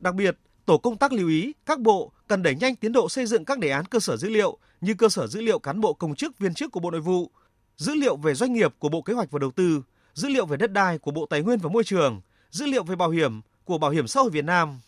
Đặc 0.00 0.14
biệt, 0.14 0.36
tổ 0.66 0.78
công 0.78 0.96
tác 0.96 1.12
lưu 1.12 1.28
ý 1.28 1.52
các 1.66 1.80
bộ 1.80 2.12
cần 2.26 2.42
đẩy 2.42 2.54
nhanh 2.54 2.76
tiến 2.76 2.92
độ 2.92 3.08
xây 3.08 3.26
dựng 3.26 3.44
các 3.44 3.58
đề 3.58 3.70
án 3.70 3.84
cơ 3.84 4.00
sở 4.00 4.16
dữ 4.16 4.28
liệu 4.28 4.58
như 4.80 4.94
cơ 4.94 5.08
sở 5.08 5.26
dữ 5.26 5.40
liệu 5.40 5.58
cán 5.58 5.80
bộ 5.80 5.92
công 5.92 6.14
chức 6.14 6.38
viên 6.38 6.54
chức 6.54 6.72
của 6.72 6.80
Bộ 6.80 6.90
Nội 6.90 7.00
vụ, 7.00 7.30
dữ 7.76 7.94
liệu 7.94 8.16
về 8.16 8.34
doanh 8.34 8.52
nghiệp 8.52 8.74
của 8.78 8.88
Bộ 8.88 9.02
Kế 9.02 9.14
hoạch 9.14 9.30
và 9.30 9.38
Đầu 9.38 9.50
tư, 9.50 9.82
dữ 10.14 10.28
liệu 10.28 10.46
về 10.46 10.56
đất 10.56 10.72
đai 10.72 10.98
của 10.98 11.10
Bộ 11.10 11.26
Tài 11.26 11.42
nguyên 11.42 11.58
và 11.58 11.70
Môi 11.70 11.84
trường, 11.84 12.20
dữ 12.50 12.66
liệu 12.66 12.84
về 12.84 12.96
bảo 12.96 13.10
hiểm 13.10 13.40
của 13.64 13.78
Bảo 13.78 13.90
hiểm 13.90 14.06
xã 14.06 14.20
hội 14.20 14.30
Việt 14.30 14.44
Nam. 14.44 14.80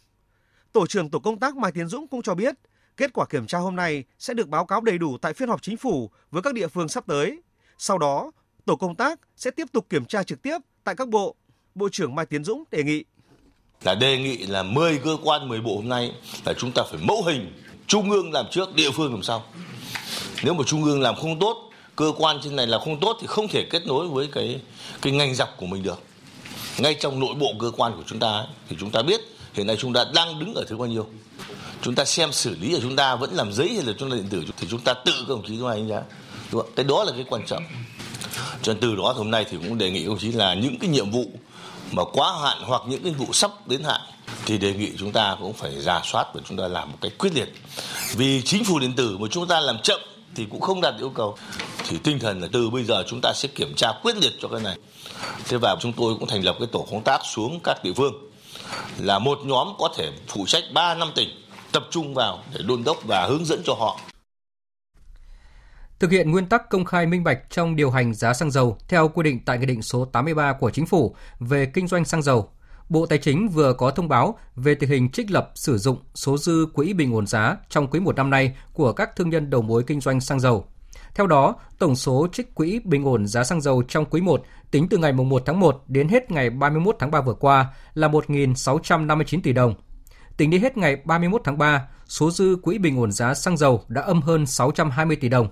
Tổ 0.73 0.87
trưởng 0.87 1.11
tổ 1.11 1.19
công 1.19 1.39
tác 1.39 1.57
Mai 1.57 1.73
Tiến 1.73 1.89
Dũng 1.89 2.09
cũng 2.09 2.23
cho 2.23 2.35
biết, 2.35 2.55
kết 2.97 3.13
quả 3.13 3.27
kiểm 3.27 3.47
tra 3.47 3.59
hôm 3.59 3.77
nay 3.77 4.05
sẽ 4.19 4.35
được 4.35 4.49
báo 4.49 4.67
cáo 4.67 4.81
đầy 4.81 4.99
đủ 4.99 5.19
tại 5.19 5.35
phiên 5.35 5.49
họp 5.49 5.63
chính 5.63 5.77
phủ 5.77 6.11
với 6.31 6.43
các 6.43 6.55
địa 6.55 6.69
phương 6.69 6.89
sắp 6.89 7.05
tới. 7.07 7.43
Sau 7.79 7.99
đó, 7.99 8.31
tổ 8.65 8.77
công 8.77 8.95
tác 8.95 9.21
sẽ 9.37 9.51
tiếp 9.51 9.73
tục 9.73 9.87
kiểm 9.89 10.05
tra 10.05 10.23
trực 10.23 10.43
tiếp 10.43 10.59
tại 10.85 10.95
các 10.95 11.09
bộ 11.09 11.37
Bộ 11.77 11.89
trưởng 11.93 12.15
Mai 12.15 12.27
Tiến 12.27 12.45
Dũng 12.45 12.65
đề 12.71 12.83
nghị. 12.83 13.05
Là 13.83 13.95
đề 13.95 14.19
nghị 14.19 14.37
là 14.37 14.63
10 14.63 14.99
cơ 14.99 15.17
quan 15.23 15.49
10 15.49 15.61
bộ 15.61 15.77
hôm 15.77 15.89
nay 15.89 16.13
là 16.45 16.55
chúng 16.59 16.73
ta 16.73 16.83
phải 16.91 17.01
mẫu 17.03 17.23
hình 17.23 17.53
trung 17.87 18.11
ương 18.11 18.33
làm 18.33 18.47
trước 18.51 18.75
địa 18.75 18.91
phương 18.91 19.13
làm 19.13 19.23
sau. 19.23 19.45
Nếu 20.45 20.55
mà 20.55 20.65
trung 20.67 20.85
ương 20.85 21.01
làm 21.01 21.15
không 21.17 21.39
tốt 21.39 21.71
cơ 21.97 22.13
quan 22.19 22.39
trên 22.43 22.57
này 22.57 22.67
là 22.67 22.79
không 22.79 23.01
tốt 23.01 23.17
thì 23.21 23.27
không 23.27 23.49
thể 23.49 23.67
kết 23.71 23.87
nối 23.87 24.09
với 24.09 24.29
cái 24.33 24.61
cái 25.03 25.13
ngành 25.13 25.35
dọc 25.35 25.57
của 25.57 25.67
mình 25.67 25.83
được. 25.83 26.03
Ngay 26.79 26.95
trong 26.95 27.21
nội 27.21 27.35
bộ 27.35 27.53
cơ 27.61 27.71
quan 27.77 27.93
của 27.97 28.03
chúng 28.07 28.19
ta 28.19 28.29
ấy, 28.29 28.47
thì 28.69 28.77
chúng 28.81 28.91
ta 28.91 29.03
biết 29.03 29.21
hiện 29.55 29.67
nay 29.67 29.77
chúng 29.81 29.93
ta 29.93 30.05
đang 30.15 30.39
đứng 30.39 30.55
ở 30.55 30.65
thứ 30.69 30.77
bao 30.77 30.89
nhiêu. 30.89 31.07
Chúng 31.83 31.95
ta 31.95 32.05
xem 32.05 32.33
xử 32.33 32.57
lý 32.61 32.75
ở 32.75 32.81
chúng 32.83 32.97
ta 32.97 33.17
vẫn 33.17 33.35
làm 33.35 33.53
giấy 33.53 33.69
hay 33.75 33.85
là 33.85 33.93
chúng 33.99 34.11
ta 34.11 34.17
điện 34.17 34.27
tử 34.31 34.45
thì 34.57 34.67
chúng 34.71 34.81
ta 34.81 34.95
tự 34.95 35.13
các 35.19 35.29
đồng 35.29 35.43
chí 35.47 35.59
chúng 35.59 35.69
ta 35.69 35.75
đánh 35.75 35.89
giá 35.89 36.03
đúng 36.53 36.63
không? 36.63 36.71
cái 36.77 36.85
đó 36.85 37.05
là 37.05 37.13
cái 37.13 37.25
quan 37.29 37.47
trọng. 37.47 37.63
Cho 38.63 38.73
nên 38.73 38.81
từ 38.81 38.97
đó 38.97 39.13
hôm 39.17 39.31
nay 39.31 39.47
thì 39.51 39.57
cũng 39.57 39.79
đề 39.79 39.91
nghị 39.91 40.05
đồng 40.05 40.19
chí 40.19 40.33
là 40.33 40.55
những 40.55 40.79
cái 40.79 40.91
nhiệm 40.91 41.11
vụ 41.11 41.31
mà 41.93 42.05
quá 42.13 42.33
hạn 42.43 42.59
hoặc 42.63 42.83
những 42.87 43.03
cái 43.03 43.13
vụ 43.13 43.33
sắp 43.33 43.51
đến 43.69 43.83
hạn, 43.83 44.01
thì 44.47 44.59
đề 44.59 44.73
nghị 44.73 44.91
chúng 44.99 45.13
ta 45.13 45.37
cũng 45.41 45.53
phải 45.53 45.81
giả 45.81 46.03
soát 46.05 46.27
và 46.35 46.41
chúng 46.49 46.59
ta 46.59 46.69
làm 46.69 46.91
một 46.91 46.99
cách 47.01 47.13
quyết 47.19 47.35
liệt. 47.35 47.53
Vì 48.13 48.43
chính 48.43 48.65
phủ 48.65 48.79
điện 48.79 48.93
tử 48.97 49.19
mà 49.19 49.29
chúng 49.31 49.47
ta 49.47 49.61
làm 49.61 49.79
chậm 49.79 50.01
thì 50.35 50.47
cũng 50.51 50.61
không 50.61 50.81
đạt 50.81 50.95
yêu 50.99 51.11
cầu. 51.11 51.37
Thì 51.89 51.99
tinh 51.99 52.19
thần 52.19 52.41
là 52.41 52.49
từ 52.53 52.71
bây 52.71 52.85
giờ 52.85 53.05
chúng 53.09 53.21
ta 53.21 53.33
sẽ 53.35 53.49
kiểm 53.49 53.75
tra 53.77 53.93
quyết 54.03 54.17
liệt 54.17 54.33
cho 54.41 54.49
cái 54.49 54.61
này. 54.61 54.77
Thế 55.49 55.57
và 55.57 55.77
chúng 55.81 55.93
tôi 55.93 56.15
cũng 56.15 56.29
thành 56.29 56.45
lập 56.45 56.57
cái 56.59 56.69
tổ 56.73 56.87
công 56.91 57.03
tác 57.03 57.21
xuống 57.25 57.61
các 57.65 57.85
địa 57.85 57.93
phương 57.93 58.15
là 58.99 59.19
một 59.19 59.39
nhóm 59.45 59.69
có 59.79 59.89
thể 59.97 60.11
phụ 60.29 60.47
trách 60.47 60.65
3 60.73 60.95
năm 60.95 61.09
tỉnh 61.15 61.29
tập 61.73 61.87
trung 61.91 62.15
vào 62.15 62.43
để 62.53 62.61
đôn 62.63 62.85
đốc 62.85 62.97
và 63.05 63.27
hướng 63.27 63.45
dẫn 63.45 63.63
cho 63.67 63.75
họ. 63.75 64.01
Thực 66.01 66.11
hiện 66.11 66.31
nguyên 66.31 66.47
tắc 66.47 66.71
công 66.71 66.85
khai 66.85 67.07
minh 67.07 67.25
bạch 67.25 67.51
trong 67.51 67.77
điều 67.77 67.91
hành 67.91 68.15
giá 68.15 68.35
xăng 68.35 68.51
dầu 68.51 68.79
theo 68.89 69.09
quy 69.09 69.23
định 69.23 69.41
tại 69.45 69.59
Nghị 69.59 69.67
định 69.67 69.83
số 69.83 70.05
83 70.05 70.53
của 70.53 70.71
Chính 70.71 70.87
phủ 70.87 71.15
về 71.41 71.67
kinh 71.67 71.89
doanh 71.89 72.05
xăng 72.05 72.23
dầu. 72.23 72.51
Bộ 72.89 73.07
Tài 73.07 73.19
chính 73.19 73.49
vừa 73.49 73.73
có 73.73 73.91
thông 73.91 74.09
báo 74.09 74.39
về 74.57 74.75
tình 74.75 74.91
hình 74.91 75.11
trích 75.11 75.31
lập 75.31 75.51
sử 75.55 75.79
dụng 75.79 75.99
số 76.15 76.39
dư 76.39 76.67
quỹ 76.75 76.93
bình 76.93 77.15
ổn 77.15 77.27
giá 77.27 77.57
trong 77.69 77.87
quý 77.87 78.01
một 78.01 78.17
năm 78.17 78.31
nay 78.31 78.57
của 78.73 78.93
các 78.93 79.17
thương 79.17 79.31
nhân 79.31 79.51
đầu 79.51 79.63
mối 79.63 79.83
kinh 79.87 80.01
doanh 80.01 80.21
xăng 80.21 80.41
dầu. 80.41 80.67
Theo 81.15 81.27
đó, 81.27 81.55
tổng 81.79 81.97
số 81.97 82.29
trích 82.33 82.55
quỹ 82.55 82.81
bình 82.85 83.05
ổn 83.05 83.27
giá 83.27 83.45
xăng 83.45 83.61
dầu 83.61 83.83
trong 83.89 84.05
quý 84.05 84.21
1 84.21 84.43
tính 84.71 84.89
từ 84.89 84.99
ngày 84.99 85.13
1 85.13 85.43
tháng 85.47 85.61
1 85.61 85.85
đến 85.89 86.09
hết 86.09 86.31
ngày 86.31 86.51
31 86.51 86.97
tháng 86.99 87.11
3 87.11 87.21
vừa 87.21 87.35
qua 87.35 87.75
là 87.95 88.09
1.659 88.09 89.41
tỷ 89.43 89.53
đồng. 89.53 89.75
Tính 90.37 90.51
đến 90.51 90.63
hết 90.63 90.77
ngày 90.77 90.97
31 91.05 91.41
tháng 91.45 91.59
3, 91.59 91.89
số 92.07 92.31
dư 92.31 92.57
quỹ 92.63 92.79
bình 92.79 93.01
ổn 93.01 93.13
giá 93.13 93.35
xăng 93.35 93.57
dầu 93.57 93.85
đã 93.89 94.03
âm 94.03 94.23
hơn 94.23 94.47
620 94.47 95.17
tỷ 95.17 95.29
đồng. 95.29 95.49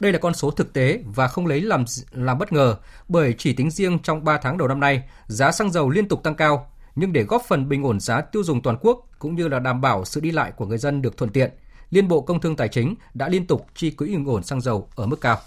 Đây 0.00 0.12
là 0.12 0.18
con 0.18 0.34
số 0.34 0.50
thực 0.50 0.72
tế 0.72 1.02
và 1.06 1.28
không 1.28 1.46
lấy 1.46 1.60
làm 1.60 1.84
làm 2.10 2.38
bất 2.38 2.52
ngờ, 2.52 2.76
bởi 3.08 3.34
chỉ 3.38 3.52
tính 3.52 3.70
riêng 3.70 3.98
trong 3.98 4.24
3 4.24 4.38
tháng 4.38 4.58
đầu 4.58 4.68
năm 4.68 4.80
nay, 4.80 5.02
giá 5.26 5.52
xăng 5.52 5.72
dầu 5.72 5.90
liên 5.90 6.08
tục 6.08 6.22
tăng 6.22 6.34
cao, 6.34 6.70
nhưng 6.96 7.12
để 7.12 7.22
góp 7.22 7.42
phần 7.48 7.68
bình 7.68 7.82
ổn 7.82 8.00
giá 8.00 8.20
tiêu 8.20 8.42
dùng 8.42 8.62
toàn 8.62 8.76
quốc 8.80 9.08
cũng 9.18 9.34
như 9.34 9.48
là 9.48 9.58
đảm 9.58 9.80
bảo 9.80 10.04
sự 10.04 10.20
đi 10.20 10.30
lại 10.30 10.52
của 10.52 10.66
người 10.66 10.78
dân 10.78 11.02
được 11.02 11.16
thuận 11.16 11.30
tiện, 11.30 11.50
Liên 11.90 12.08
Bộ 12.08 12.20
Công 12.20 12.40
Thương 12.40 12.56
Tài 12.56 12.68
chính 12.68 12.94
đã 13.14 13.28
liên 13.28 13.46
tục 13.46 13.66
chi 13.74 13.90
quỹ 13.90 14.06
bình 14.06 14.28
ổn 14.28 14.42
xăng 14.42 14.60
dầu 14.60 14.88
ở 14.94 15.06
mức 15.06 15.20
cao. 15.20 15.38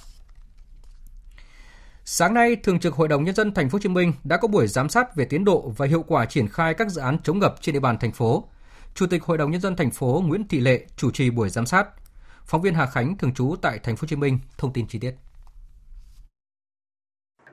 Sáng 2.06 2.34
nay, 2.34 2.56
Thường 2.56 2.80
trực 2.80 2.94
Hội 2.94 3.08
đồng 3.08 3.24
nhân 3.24 3.36
dân 3.36 3.54
thành 3.54 3.70
phố 3.70 3.76
Hồ 3.76 3.80
Chí 3.80 3.90
Minh 3.90 4.14
đã 4.24 4.38
có 4.38 4.48
buổi 4.48 4.68
giám 4.68 4.90
sát 4.90 5.16
về 5.16 5.26
tiến 5.26 5.46
độ 5.46 5.74
và 5.78 5.86
hiệu 5.86 6.04
quả 6.08 6.26
triển 6.26 6.48
khai 6.48 6.74
các 6.74 6.90
dự 6.90 7.02
án 7.02 7.18
chống 7.24 7.40
ngập 7.40 7.56
trên 7.62 7.74
địa 7.74 7.80
bàn 7.80 7.98
thành 8.00 8.12
phố. 8.12 8.48
Chủ 8.96 9.08
tịch 9.08 9.24
Hội 9.24 9.38
đồng 9.38 9.52
nhân 9.52 9.62
dân 9.62 9.76
thành 9.76 9.92
phố 9.92 10.24
Nguyễn 10.26 10.48
Thị 10.48 10.60
Lệ 10.60 10.86
chủ 10.98 11.12
trì 11.12 11.30
buổi 11.30 11.50
giám 11.50 11.66
sát. 11.66 11.88
Phóng 12.52 12.62
viên 12.62 12.74
Hà 12.74 12.86
Khánh 12.86 13.18
thường 13.18 13.34
trú 13.34 13.56
tại 13.62 13.80
thành 13.84 13.96
phố 13.96 14.00
Hồ 14.02 14.08
Chí 14.08 14.16
Minh 14.16 14.40
thông 14.58 14.74
tin 14.74 14.86
chi 14.88 15.00
tiết. 15.02 15.12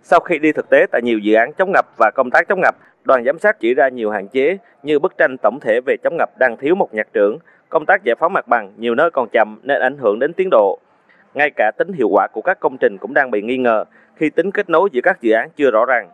Sau 0.03 0.21
khi 0.21 0.39
đi 0.39 0.53
thực 0.53 0.71
tế 0.71 0.87
tại 0.93 1.03
nhiều 1.05 1.19
dự 1.19 1.35
án 1.35 1.53
chống 1.59 1.73
ngập 1.73 1.87
và 1.99 2.11
công 2.15 2.31
tác 2.31 2.49
chống 2.49 2.61
ngập, 2.61 2.77
đoàn 3.05 3.25
giám 3.25 3.39
sát 3.39 3.57
chỉ 3.61 3.75
ra 3.75 3.89
nhiều 3.89 4.11
hạn 4.11 4.29
chế 4.29 4.59
như 4.83 4.99
bức 4.99 5.15
tranh 5.19 5.37
tổng 5.43 5.59
thể 5.61 5.81
về 5.87 5.97
chống 6.05 6.17
ngập 6.19 6.39
đang 6.39 6.57
thiếu 6.57 6.75
một 6.75 6.95
nhạc 6.95 7.07
trưởng, 7.13 7.39
công 7.69 7.87
tác 7.87 8.05
giải 8.05 8.17
phóng 8.21 8.33
mặt 8.33 8.49
bằng 8.49 8.73
nhiều 8.77 8.95
nơi 8.95 9.11
còn 9.11 9.29
chậm 9.33 9.61
nên 9.63 9.81
ảnh 9.81 9.99
hưởng 9.99 10.19
đến 10.19 10.33
tiến 10.33 10.49
độ. 10.51 10.79
Ngay 11.35 11.51
cả 11.57 11.71
tính 11.79 11.93
hiệu 11.93 12.09
quả 12.09 12.27
của 12.33 12.43
các 12.43 12.61
công 12.61 12.77
trình 12.79 12.99
cũng 12.99 13.15
đang 13.15 13.31
bị 13.31 13.43
nghi 13.43 13.57
ngờ 13.57 13.85
khi 14.17 14.31
tính 14.31 14.51
kết 14.51 14.71
nối 14.71 14.89
giữa 14.93 15.01
các 15.03 15.21
dự 15.21 15.33
án 15.33 15.49
chưa 15.57 15.71
rõ 15.71 15.85
ràng. 15.85 16.11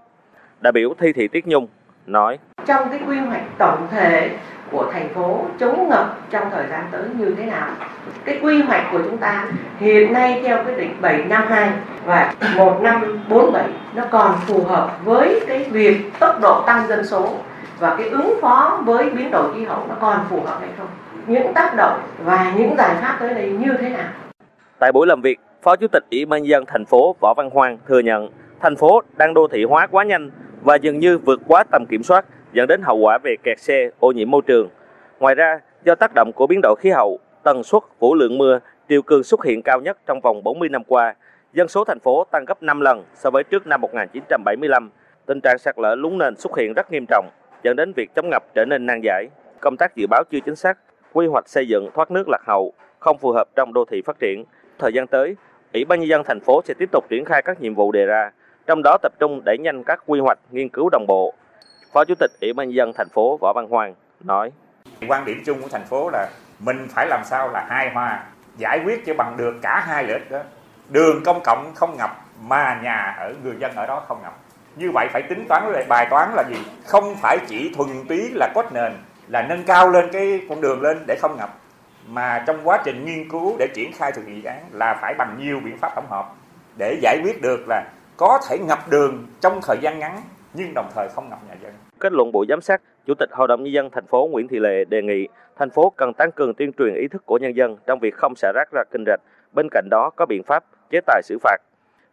Đại 0.61 0.73
biểu 0.73 0.95
Thi 0.99 1.13
Thị 1.13 1.29
Tiết 1.29 1.47
Nhung 1.47 1.69
nói: 2.07 2.39
Trong 2.67 2.89
cái 2.91 3.01
quy 3.09 3.19
hoạch 3.19 3.45
tổng 3.59 3.89
thể 3.91 4.39
của 4.71 4.87
thành 4.93 5.09
phố 5.09 5.45
chống 5.59 5.89
ngập 5.89 6.17
trong 6.31 6.51
thời 6.51 6.67
gian 6.71 6.85
tới 6.91 7.03
như 7.19 7.35
thế 7.39 7.47
nào. 7.47 7.69
Cái 8.25 8.39
quy 8.43 8.63
hoạch 8.63 8.85
của 8.93 8.99
chúng 9.05 9.19
ta 9.19 9.47
hiện 9.79 10.13
nay 10.13 10.41
theo 10.45 10.65
quyết 10.65 10.77
định 10.77 10.97
752 11.01 11.71
và 12.05 12.35
1547 12.57 13.65
nó 13.95 14.05
còn 14.11 14.35
phù 14.47 14.65
hợp 14.65 14.91
với 15.05 15.41
cái 15.49 15.65
việc 15.65 15.97
tốc 16.21 16.41
độ 16.41 16.63
tăng 16.67 16.89
dân 16.89 17.05
số 17.05 17.29
và 17.79 17.97
cái 17.97 18.09
ứng 18.09 18.39
phó 18.43 18.83
với 18.85 19.11
biến 19.11 19.31
đổi 19.31 19.55
khí 19.55 19.65
hậu 19.65 19.87
nó 19.89 19.95
còn 20.01 20.19
phù 20.31 20.41
hợp 20.41 20.59
hay 20.61 20.71
không. 20.79 20.89
Những 21.27 21.55
tác 21.55 21.77
động 21.77 22.01
và 22.25 22.53
những 22.57 22.77
giải 22.79 22.95
pháp 23.01 23.17
tới 23.21 23.35
đây 23.35 23.51
như 23.51 23.73
thế 23.81 23.89
nào. 23.89 24.09
Tại 24.79 24.93
buổi 24.93 25.07
làm 25.07 25.21
việc, 25.21 25.39
Phó 25.63 25.77
Chủ 25.77 25.87
tịch 25.93 26.05
Ủy 26.11 26.25
ban 26.25 26.43
nhân 26.43 26.49
dân 26.49 26.65
thành 26.67 26.85
phố 26.85 27.17
Võ 27.21 27.35
Văn 27.37 27.51
hoàng 27.51 27.79
thừa 27.89 27.99
nhận 27.99 28.29
thành 28.61 28.77
phố 28.77 29.03
đang 29.17 29.35
đô 29.35 29.49
thị 29.53 29.65
hóa 29.65 29.87
quá 29.87 30.05
nhanh 30.05 30.31
và 30.63 30.75
dường 30.75 30.99
như 30.99 31.19
vượt 31.19 31.41
quá 31.47 31.65
tầm 31.73 31.85
kiểm 31.91 32.03
soát 32.03 32.25
dẫn 32.53 32.69
đến 32.69 32.83
hậu 32.83 32.97
quả 32.97 33.19
về 33.19 33.37
kẹt 33.43 33.61
xe, 33.61 33.91
ô 33.99 34.13
nhiễm 34.13 34.31
môi 34.31 34.43
trường. 34.47 34.69
Ngoài 35.19 35.35
ra, 35.35 35.61
do 35.85 35.95
tác 35.95 36.15
động 36.15 36.33
của 36.33 36.47
biến 36.47 36.61
đổi 36.63 36.77
khí 36.79 36.91
hậu, 36.91 37.19
tần 37.43 37.63
suất, 37.63 37.83
vũ 37.99 38.15
lượng 38.15 38.39
mưa, 38.39 38.59
triều 38.89 39.03
cường 39.03 39.23
xuất 39.23 39.45
hiện 39.45 39.63
cao 39.63 39.81
nhất 39.81 39.99
trong 40.07 40.21
vòng 40.21 40.43
40 40.45 40.69
năm 40.69 40.85
qua, 40.85 41.15
dân 41.53 41.69
số 41.69 41.85
thành 41.85 42.01
phố 42.01 42.25
tăng 42.31 42.45
gấp 42.45 42.63
5 42.63 42.81
lần 42.81 43.05
so 43.15 43.31
với 43.31 43.45
trước 43.45 43.67
năm 43.67 43.81
1975. 43.81 44.91
Tình 45.27 45.41
trạng 45.41 45.59
sạt 45.59 45.79
lở 45.79 45.95
lún 45.95 46.19
nền 46.19 46.37
xuất 46.37 46.59
hiện 46.59 46.73
rất 46.75 46.93
nghiêm 46.93 47.05
trọng, 47.09 47.27
dẫn 47.63 47.77
đến 47.77 47.93
việc 47.93 48.11
chống 48.15 48.31
ngập 48.31 48.45
trở 48.55 48.65
nên 48.65 48.87
nan 48.87 49.01
giải. 49.05 49.27
Công 49.61 49.77
tác 49.77 49.97
dự 49.97 50.07
báo 50.07 50.23
chưa 50.31 50.41
chính 50.41 50.57
xác, 50.57 50.79
quy 51.13 51.27
hoạch 51.27 51.49
xây 51.49 51.69
dựng 51.69 51.91
thoát 51.95 52.11
nước 52.11 52.29
lạc 52.29 52.43
hậu, 52.47 52.73
không 52.99 53.19
phù 53.19 53.33
hợp 53.33 53.49
trong 53.57 53.73
đô 53.73 53.85
thị 53.85 54.03
phát 54.03 54.17
triển. 54.21 54.45
Thời 54.79 54.93
gian 54.93 55.07
tới, 55.07 55.37
Ủy 55.75 55.85
ban 55.85 56.01
nhân 56.01 56.09
dân 56.09 56.23
thành 56.25 56.41
phố 56.41 56.63
sẽ 56.65 56.75
tiếp 56.79 56.89
tục 56.93 57.05
triển 57.11 57.25
khai 57.25 57.43
các 57.43 57.61
nhiệm 57.61 57.75
vụ 57.75 57.93
đề 57.93 58.07
ra, 58.07 58.31
trong 58.67 58.83
đó 58.83 58.97
tập 59.03 59.13
trung 59.19 59.41
đẩy 59.45 59.59
nhanh 59.59 59.85
các 59.85 60.03
quy 60.07 60.21
hoạch 60.21 60.39
nghiên 60.51 60.69
cứu 60.69 60.89
đồng 60.93 61.07
bộ, 61.09 61.35
Phó 61.93 62.05
Chủ 62.05 62.15
tịch 62.15 62.31
Ủy 62.41 62.53
ban 62.53 62.69
nhân 62.69 62.75
dân 62.75 62.93
thành 62.97 63.09
phố 63.09 63.37
Võ 63.37 63.53
Văn 63.53 63.67
Hoàng 63.71 63.95
nói: 64.21 64.53
Quan 65.09 65.25
điểm 65.25 65.43
chung 65.47 65.63
của 65.63 65.69
thành 65.69 65.85
phố 65.85 66.11
là 66.13 66.29
mình 66.59 66.89
phải 66.91 67.07
làm 67.07 67.21
sao 67.25 67.49
là 67.49 67.67
hai 67.69 67.91
hòa, 67.91 68.25
giải 68.57 68.81
quyết 68.85 69.07
cho 69.07 69.15
bằng 69.15 69.37
được 69.37 69.55
cả 69.63 69.85
hai 69.87 70.05
lợi 70.05 70.13
ích 70.13 70.31
đó. 70.31 70.39
Đường 70.89 71.23
công 71.25 71.41
cộng 71.45 71.75
không 71.75 71.97
ngập 71.97 72.25
mà 72.43 72.81
nhà 72.83 73.15
ở 73.19 73.35
người 73.45 73.55
dân 73.59 73.75
ở 73.75 73.87
đó 73.87 74.03
không 74.09 74.23
ngập. 74.23 74.39
Như 74.77 74.91
vậy 74.95 75.09
phải 75.13 75.23
tính 75.23 75.47
toán 75.49 75.73
lại 75.73 75.85
bài 75.89 76.07
toán 76.11 76.31
là 76.35 76.45
gì? 76.49 76.57
Không 76.87 77.15
phải 77.17 77.39
chỉ 77.49 77.73
thuần 77.77 77.89
túy 78.09 78.31
là 78.35 78.53
cốt 78.55 78.65
nền 78.73 78.93
là 79.29 79.43
nâng 79.43 79.65
cao 79.65 79.91
lên 79.91 80.09
cái 80.13 80.41
con 80.49 80.61
đường 80.61 80.83
lên 80.83 81.05
để 81.07 81.17
không 81.23 81.37
ngập 81.37 81.59
mà 82.07 82.45
trong 82.47 82.61
quá 82.65 82.83
trình 82.85 83.05
nghiên 83.05 83.29
cứu 83.29 83.57
để 83.59 83.69
triển 83.75 83.93
khai 83.93 84.13
thực 84.13 84.27
hiện 84.27 84.43
dự 84.43 84.49
án 84.49 84.65
là 84.73 84.99
phải 85.01 85.15
bằng 85.15 85.37
nhiều 85.39 85.61
biện 85.65 85.79
pháp 85.79 85.93
tổng 85.95 86.07
hợp 86.11 86.33
để 86.79 86.99
giải 87.03 87.21
quyết 87.25 87.43
được 87.43 87.65
là 87.69 87.85
có 88.17 88.41
thể 88.49 88.59
ngập 88.59 88.89
đường 88.89 89.27
trong 89.41 89.61
thời 89.63 89.79
gian 89.81 89.99
ngắn 89.99 90.23
nhưng 90.55 90.75
đồng 90.75 90.87
thời 90.95 91.09
không 91.09 91.29
ngập 91.31 91.39
nhà 91.49 91.55
dân. 91.63 91.73
Kết 91.99 92.13
luận 92.13 92.33
buổi 92.33 92.47
giám 92.49 92.61
sát, 92.61 92.83
Chủ 93.07 93.15
tịch 93.15 93.29
Hội 93.33 93.49
đồng 93.49 93.63
nhân 93.63 93.73
dân 93.73 93.91
thành 93.91 94.07
phố 94.07 94.29
Nguyễn 94.31 94.49
Thị 94.49 94.59
Lệ 94.59 94.85
đề 94.85 95.03
nghị 95.03 95.29
thành 95.57 95.71
phố 95.71 95.93
cần 95.97 96.13
tăng 96.13 96.33
cường 96.33 96.55
tuyên 96.55 96.73
truyền 96.73 96.95
ý 96.95 97.09
thức 97.09 97.27
của 97.27 97.39
nhân 97.39 97.57
dân 97.57 97.77
trong 97.87 97.99
việc 97.99 98.15
không 98.15 98.35
xả 98.37 98.53
rác 98.55 98.69
ra 98.73 98.83
kênh 98.93 99.05
rạch. 99.07 99.21
Bên 99.53 99.69
cạnh 99.71 99.89
đó 99.91 100.11
có 100.17 100.27
biện 100.27 100.43
pháp 100.43 100.65
chế 100.91 101.01
tài 101.07 101.23
xử 101.25 101.39
phạt. 101.43 101.57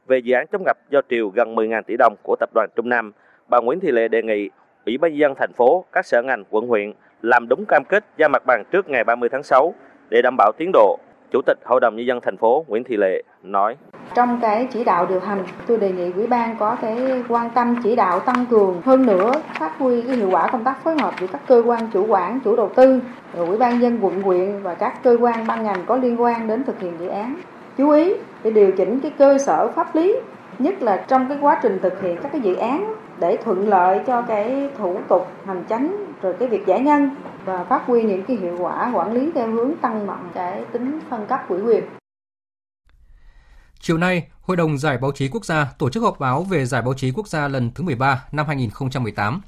Về 0.08 0.18
dự 0.18 0.34
án 0.34 0.48
chống 0.52 0.64
ngập 0.66 0.78
do 0.90 1.02
triều 1.10 1.30
gần 1.30 1.56
10.000 1.56 1.82
tỷ 1.84 1.96
đồng 1.98 2.16
của 2.24 2.36
tập 2.40 2.50
đoàn 2.54 2.70
Trung 2.76 2.90
Nam, 2.90 3.12
bà 3.48 3.60
Nguyễn 3.60 3.80
Thị 3.80 3.92
Lệ 3.92 4.08
đề 4.08 4.22
nghị 4.24 4.50
Ủy 4.86 4.98
ban 4.98 5.12
nhân 5.12 5.20
dân 5.20 5.34
thành 5.36 5.52
phố, 5.54 5.86
các 5.92 6.06
sở 6.06 6.22
ngành, 6.22 6.44
quận 6.50 6.68
huyện 6.68 6.94
làm 7.22 7.48
đúng 7.48 7.66
cam 7.66 7.84
kết 7.86 8.04
giao 8.18 8.30
mặt 8.30 8.44
bằng 8.46 8.64
trước 8.72 8.90
ngày 8.90 9.04
30 9.04 9.30
tháng 9.30 9.44
6 9.44 9.74
để 10.10 10.22
đảm 10.22 10.36
bảo 10.38 10.52
tiến 10.58 10.72
độ. 10.74 11.00
Chủ 11.32 11.42
tịch 11.46 11.58
Hội 11.66 11.80
đồng 11.80 11.96
nhân 11.96 12.06
dân 12.06 12.20
thành 12.22 12.38
phố 12.38 12.66
Nguyễn 12.68 12.84
Thị 12.84 12.98
Lệ 12.98 13.24
nói: 13.44 13.76
trong 14.16 14.40
cái 14.42 14.68
chỉ 14.74 14.84
đạo 14.84 15.06
điều 15.06 15.20
hành, 15.20 15.44
tôi 15.68 15.78
đề 15.78 15.92
nghị 15.92 16.12
ủy 16.12 16.28
ban 16.28 16.56
có 16.60 16.78
cái 16.82 17.24
quan 17.30 17.50
tâm 17.50 17.76
chỉ 17.84 17.96
đạo 17.96 18.20
tăng 18.20 18.46
cường 18.50 18.82
hơn 18.86 19.06
nữa 19.06 19.32
phát 19.60 19.80
huy 19.80 20.02
cái 20.02 20.16
hiệu 20.16 20.30
quả 20.32 20.48
công 20.52 20.64
tác 20.64 20.84
phối 20.84 20.98
hợp 20.98 21.14
giữa 21.20 21.28
các 21.28 21.42
cơ 21.48 21.64
quan 21.66 21.88
chủ 21.94 22.06
quản, 22.08 22.40
chủ 22.40 22.56
đầu 22.56 22.70
tư, 22.76 23.02
rồi 23.34 23.48
ủy 23.48 23.58
ban 23.58 23.82
dân 23.82 24.00
quận 24.02 24.22
huyện 24.22 24.62
và 24.64 24.74
các 24.74 25.04
cơ 25.04 25.18
quan 25.22 25.48
ban 25.48 25.64
ngành 25.64 25.84
có 25.86 25.96
liên 25.96 26.22
quan 26.22 26.48
đến 26.48 26.64
thực 26.64 26.80
hiện 26.80 26.94
dự 27.00 27.08
án. 27.08 27.36
Chú 27.78 27.90
ý 27.90 28.14
để 28.44 28.52
điều 28.52 28.72
chỉnh 28.72 29.00
cái 29.00 29.12
cơ 29.18 29.38
sở 29.38 29.68
pháp 29.76 29.96
lý 29.96 30.16
nhất 30.60 30.82
là 30.82 31.06
trong 31.08 31.26
cái 31.30 31.38
quá 31.42 31.60
trình 31.64 31.80
thực 31.82 32.02
hiện 32.02 32.18
các 32.24 32.32
cái 32.32 32.42
dự 32.42 32.56
án 32.56 32.94
để 33.20 33.38
thuận 33.38 33.70
lợi 33.70 34.00
cho 34.08 34.22
cái 34.22 34.70
thủ 34.78 34.98
tục 35.08 35.28
hành 35.46 35.64
chính 35.70 36.07
rồi 36.22 36.36
cái 36.40 36.48
việc 36.50 36.68
giải 36.68 36.80
ngân 36.80 37.10
và 37.46 37.64
phát 37.64 37.84
huy 37.86 38.04
những 38.04 38.24
cái 38.28 38.38
hiệu 38.38 38.58
quả 38.60 38.92
quản 38.96 39.14
lý 39.14 39.32
theo 39.36 39.52
hướng 39.52 39.72
tăng 39.82 40.08
mạnh 40.08 40.32
cái 40.34 40.66
tính 40.74 41.00
phân 41.10 41.26
cấp 41.28 41.40
quỹ 41.48 41.58
quyền. 41.62 41.84
Chiều 43.80 43.98
nay, 43.98 44.28
Hội 44.42 44.58
đồng 44.58 44.78
Giải 44.78 44.98
báo 44.98 45.12
chí 45.12 45.30
quốc 45.30 45.46
gia 45.46 45.68
tổ 45.80 45.90
chức 45.90 46.04
họp 46.04 46.20
báo 46.20 46.44
về 46.44 46.66
Giải 46.66 46.82
báo 46.82 46.94
chí 46.94 47.12
quốc 47.12 47.28
gia 47.28 47.48
lần 47.48 47.72
thứ 47.76 47.84
13 47.84 48.26
năm 48.32 48.46
2018. 48.48 49.42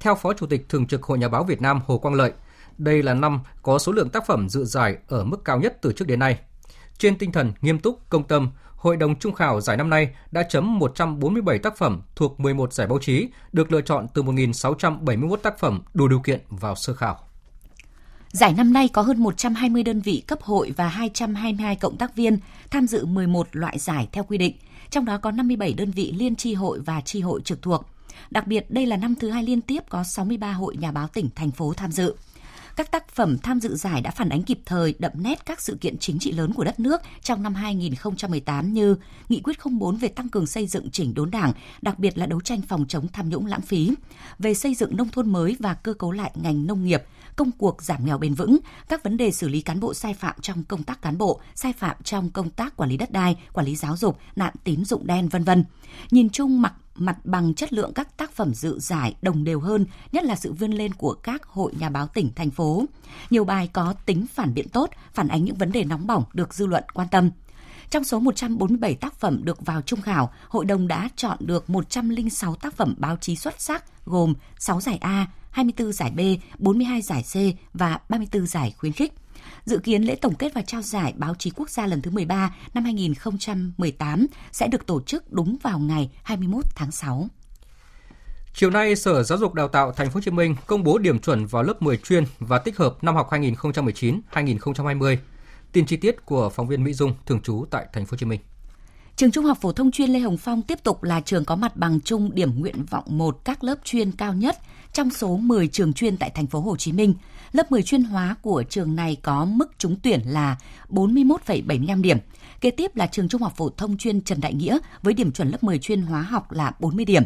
Theo 0.00 0.14
Phó 0.14 0.32
Chủ 0.32 0.46
tịch 0.46 0.68
Thường 0.68 0.86
trực 0.86 1.02
Hội 1.02 1.18
Nhà 1.18 1.28
báo 1.28 1.44
Việt 1.44 1.62
Nam 1.62 1.80
Hồ 1.86 1.98
Quang 1.98 2.14
Lợi, 2.14 2.32
đây 2.78 3.02
là 3.02 3.14
năm 3.14 3.40
có 3.62 3.78
số 3.78 3.92
lượng 3.92 4.10
tác 4.10 4.26
phẩm 4.26 4.48
dự 4.48 4.64
giải 4.64 4.96
ở 5.08 5.24
mức 5.24 5.44
cao 5.44 5.58
nhất 5.58 5.78
từ 5.82 5.92
trước 5.92 6.04
đến 6.08 6.18
nay. 6.18 6.38
Trên 6.98 7.18
tinh 7.18 7.32
thần 7.32 7.52
nghiêm 7.60 7.78
túc, 7.78 8.10
công 8.10 8.24
tâm, 8.24 8.50
Hội 8.76 8.96
đồng 8.96 9.18
Trung 9.18 9.34
khảo 9.34 9.60
giải 9.60 9.76
năm 9.76 9.90
nay 9.90 10.08
đã 10.30 10.42
chấm 10.42 10.78
147 10.78 11.58
tác 11.58 11.76
phẩm 11.76 12.02
thuộc 12.16 12.40
11 12.40 12.72
giải 12.72 12.86
báo 12.86 12.98
chí, 12.98 13.28
được 13.52 13.72
lựa 13.72 13.80
chọn 13.80 14.06
từ 14.14 14.22
1.671 14.22 15.36
tác 15.36 15.58
phẩm 15.58 15.82
đủ 15.94 16.08
điều 16.08 16.20
kiện 16.20 16.40
vào 16.48 16.74
sơ 16.74 16.94
khảo. 16.94 17.18
Giải 18.32 18.54
năm 18.56 18.72
nay 18.72 18.88
có 18.88 19.02
hơn 19.02 19.22
120 19.22 19.82
đơn 19.82 20.00
vị 20.00 20.22
cấp 20.26 20.42
hội 20.42 20.72
và 20.76 20.88
222 20.88 21.76
cộng 21.76 21.96
tác 21.96 22.16
viên 22.16 22.38
tham 22.70 22.86
dự 22.86 23.06
11 23.06 23.48
loại 23.52 23.78
giải 23.78 24.08
theo 24.12 24.24
quy 24.24 24.38
định, 24.38 24.56
trong 24.90 25.04
đó 25.04 25.18
có 25.18 25.30
57 25.30 25.72
đơn 25.72 25.90
vị 25.90 26.14
liên 26.16 26.36
tri 26.36 26.54
hội 26.54 26.80
và 26.80 27.00
tri 27.00 27.20
hội 27.20 27.40
trực 27.44 27.62
thuộc. 27.62 27.86
Đặc 28.30 28.46
biệt, 28.46 28.70
đây 28.70 28.86
là 28.86 28.96
năm 28.96 29.14
thứ 29.14 29.30
hai 29.30 29.42
liên 29.42 29.60
tiếp 29.60 29.80
có 29.88 30.04
63 30.04 30.52
hội 30.52 30.76
nhà 30.76 30.92
báo 30.92 31.08
tỉnh, 31.08 31.28
thành 31.34 31.50
phố 31.50 31.72
tham 31.72 31.92
dự. 31.92 32.14
Các 32.76 32.90
tác 32.90 33.08
phẩm 33.08 33.38
tham 33.38 33.60
dự 33.60 33.76
giải 33.76 34.02
đã 34.02 34.10
phản 34.10 34.28
ánh 34.28 34.42
kịp 34.42 34.58
thời, 34.66 34.94
đậm 34.98 35.12
nét 35.14 35.46
các 35.46 35.60
sự 35.60 35.78
kiện 35.80 35.98
chính 35.98 36.18
trị 36.18 36.32
lớn 36.32 36.52
của 36.52 36.64
đất 36.64 36.80
nước 36.80 37.00
trong 37.22 37.42
năm 37.42 37.54
2018 37.54 38.72
như 38.72 38.96
Nghị 39.28 39.40
quyết 39.40 39.56
04 39.70 39.96
về 39.96 40.08
tăng 40.08 40.28
cường 40.28 40.46
xây 40.46 40.66
dựng 40.66 40.90
chỉnh 40.90 41.14
đốn 41.14 41.30
đảng, 41.30 41.52
đặc 41.82 41.98
biệt 41.98 42.18
là 42.18 42.26
đấu 42.26 42.40
tranh 42.40 42.62
phòng 42.62 42.84
chống 42.88 43.08
tham 43.12 43.28
nhũng 43.28 43.46
lãng 43.46 43.60
phí, 43.60 43.90
về 44.38 44.54
xây 44.54 44.74
dựng 44.74 44.96
nông 44.96 45.08
thôn 45.08 45.32
mới 45.32 45.56
và 45.58 45.74
cơ 45.74 45.94
cấu 45.94 46.12
lại 46.12 46.30
ngành 46.34 46.66
nông 46.66 46.84
nghiệp, 46.84 47.02
công 47.36 47.50
cuộc 47.52 47.82
giảm 47.82 48.06
nghèo 48.06 48.18
bền 48.18 48.34
vững, 48.34 48.58
các 48.88 49.04
vấn 49.04 49.16
đề 49.16 49.30
xử 49.30 49.48
lý 49.48 49.62
cán 49.62 49.80
bộ 49.80 49.94
sai 49.94 50.14
phạm 50.14 50.34
trong 50.40 50.64
công 50.64 50.82
tác 50.82 51.02
cán 51.02 51.18
bộ, 51.18 51.40
sai 51.54 51.72
phạm 51.72 51.96
trong 52.04 52.30
công 52.30 52.50
tác 52.50 52.76
quản 52.76 52.90
lý 52.90 52.96
đất 52.96 53.12
đai, 53.12 53.36
quản 53.52 53.66
lý 53.66 53.76
giáo 53.76 53.96
dục, 53.96 54.18
nạn 54.36 54.54
tín 54.64 54.84
dụng 54.84 55.06
đen 55.06 55.28
vân 55.28 55.44
vân. 55.44 55.64
Nhìn 56.10 56.30
chung 56.30 56.62
mặc 56.62 56.72
mặt 56.98 57.16
bằng 57.24 57.54
chất 57.54 57.72
lượng 57.72 57.92
các 57.94 58.16
tác 58.16 58.32
phẩm 58.32 58.54
dự 58.54 58.78
giải 58.78 59.14
đồng 59.22 59.44
đều 59.44 59.60
hơn, 59.60 59.86
nhất 60.12 60.24
là 60.24 60.36
sự 60.36 60.52
vươn 60.52 60.70
lên 60.70 60.94
của 60.94 61.12
các 61.12 61.44
hội 61.44 61.72
nhà 61.78 61.88
báo 61.88 62.06
tỉnh, 62.06 62.30
thành 62.36 62.50
phố. 62.50 62.84
Nhiều 63.30 63.44
bài 63.44 63.70
có 63.72 63.94
tính 64.06 64.26
phản 64.34 64.54
biện 64.54 64.68
tốt, 64.68 64.90
phản 65.12 65.28
ánh 65.28 65.44
những 65.44 65.56
vấn 65.56 65.72
đề 65.72 65.84
nóng 65.84 66.06
bỏng 66.06 66.24
được 66.32 66.54
dư 66.54 66.66
luận 66.66 66.84
quan 66.94 67.08
tâm. 67.10 67.30
Trong 67.90 68.04
số 68.04 68.20
147 68.20 68.94
tác 68.94 69.14
phẩm 69.14 69.44
được 69.44 69.66
vào 69.66 69.82
trung 69.82 70.00
khảo, 70.00 70.32
hội 70.48 70.64
đồng 70.64 70.88
đã 70.88 71.08
chọn 71.16 71.38
được 71.40 71.70
106 71.70 72.54
tác 72.54 72.74
phẩm 72.74 72.94
báo 72.98 73.16
chí 73.20 73.36
xuất 73.36 73.60
sắc 73.60 74.04
gồm 74.04 74.34
6 74.58 74.80
giải 74.80 74.98
A, 75.00 75.26
24 75.50 75.92
giải 75.92 76.10
B, 76.10 76.20
42 76.58 77.02
giải 77.02 77.22
C 77.22 77.34
và 77.74 78.00
34 78.08 78.46
giải 78.46 78.74
khuyến 78.78 78.92
khích. 78.92 79.12
Dự 79.66 79.78
kiến 79.78 80.02
lễ 80.02 80.14
tổng 80.14 80.34
kết 80.34 80.54
và 80.54 80.62
trao 80.62 80.82
giải 80.82 81.14
báo 81.16 81.34
chí 81.34 81.50
quốc 81.56 81.70
gia 81.70 81.86
lần 81.86 82.02
thứ 82.02 82.10
13 82.10 82.54
năm 82.74 82.84
2018 82.84 84.26
sẽ 84.52 84.68
được 84.68 84.86
tổ 84.86 85.00
chức 85.02 85.32
đúng 85.32 85.56
vào 85.62 85.78
ngày 85.78 86.10
21 86.22 86.64
tháng 86.74 86.92
6. 86.92 87.28
Chiều 88.54 88.70
nay, 88.70 88.96
Sở 88.96 89.22
Giáo 89.22 89.38
dục 89.38 89.54
Đào 89.54 89.68
tạo 89.68 89.92
Thành 89.92 90.10
phố 90.10 90.14
Hồ 90.14 90.20
Chí 90.20 90.30
Minh 90.30 90.56
công 90.66 90.82
bố 90.82 90.98
điểm 90.98 91.18
chuẩn 91.18 91.46
vào 91.46 91.62
lớp 91.62 91.82
10 91.82 91.96
chuyên 91.96 92.24
và 92.38 92.58
tích 92.58 92.76
hợp 92.76 93.04
năm 93.04 93.14
học 93.14 93.30
2019-2020. 93.30 95.16
Tin 95.72 95.86
chi 95.86 95.96
tiết 95.96 96.26
của 96.26 96.50
phóng 96.50 96.68
viên 96.68 96.84
Mỹ 96.84 96.92
Dung 96.92 97.14
thường 97.26 97.40
trú 97.40 97.64
tại 97.70 97.86
Thành 97.92 98.06
phố 98.06 98.10
Hồ 98.10 98.18
Chí 98.18 98.26
Minh. 98.26 98.40
Trường 99.16 99.30
Trung 99.30 99.44
học 99.44 99.58
phổ 99.60 99.72
thông 99.72 99.90
chuyên 99.90 100.10
Lê 100.10 100.18
Hồng 100.18 100.36
Phong 100.36 100.62
tiếp 100.62 100.78
tục 100.82 101.02
là 101.02 101.20
trường 101.20 101.44
có 101.44 101.56
mặt 101.56 101.76
bằng 101.76 102.00
chung 102.00 102.30
điểm 102.34 102.60
nguyện 102.60 102.84
vọng 102.90 103.04
1 103.06 103.44
các 103.44 103.64
lớp 103.64 103.74
chuyên 103.84 104.12
cao 104.12 104.34
nhất 104.34 104.56
trong 104.92 105.10
số 105.10 105.36
10 105.36 105.68
trường 105.68 105.92
chuyên 105.92 106.16
tại 106.16 106.30
thành 106.30 106.46
phố 106.46 106.60
Hồ 106.60 106.76
Chí 106.76 106.92
Minh. 106.92 107.14
Lớp 107.56 107.72
10 107.72 107.82
chuyên 107.82 108.02
hóa 108.02 108.36
của 108.42 108.62
trường 108.68 108.96
này 108.96 109.16
có 109.22 109.44
mức 109.44 109.72
trúng 109.78 109.96
tuyển 110.02 110.20
là 110.24 110.56
41,75 110.88 112.02
điểm. 112.02 112.18
Kế 112.60 112.70
tiếp 112.70 112.96
là 112.96 113.06
trường 113.06 113.28
Trung 113.28 113.42
học 113.42 113.52
phổ 113.56 113.68
thông 113.68 113.96
chuyên 113.96 114.20
Trần 114.20 114.40
Đại 114.40 114.54
Nghĩa 114.54 114.78
với 115.02 115.14
điểm 115.14 115.32
chuẩn 115.32 115.50
lớp 115.50 115.64
10 115.64 115.78
chuyên 115.78 116.02
hóa 116.02 116.22
học 116.22 116.52
là 116.52 116.72
40 116.80 117.04
điểm. 117.04 117.22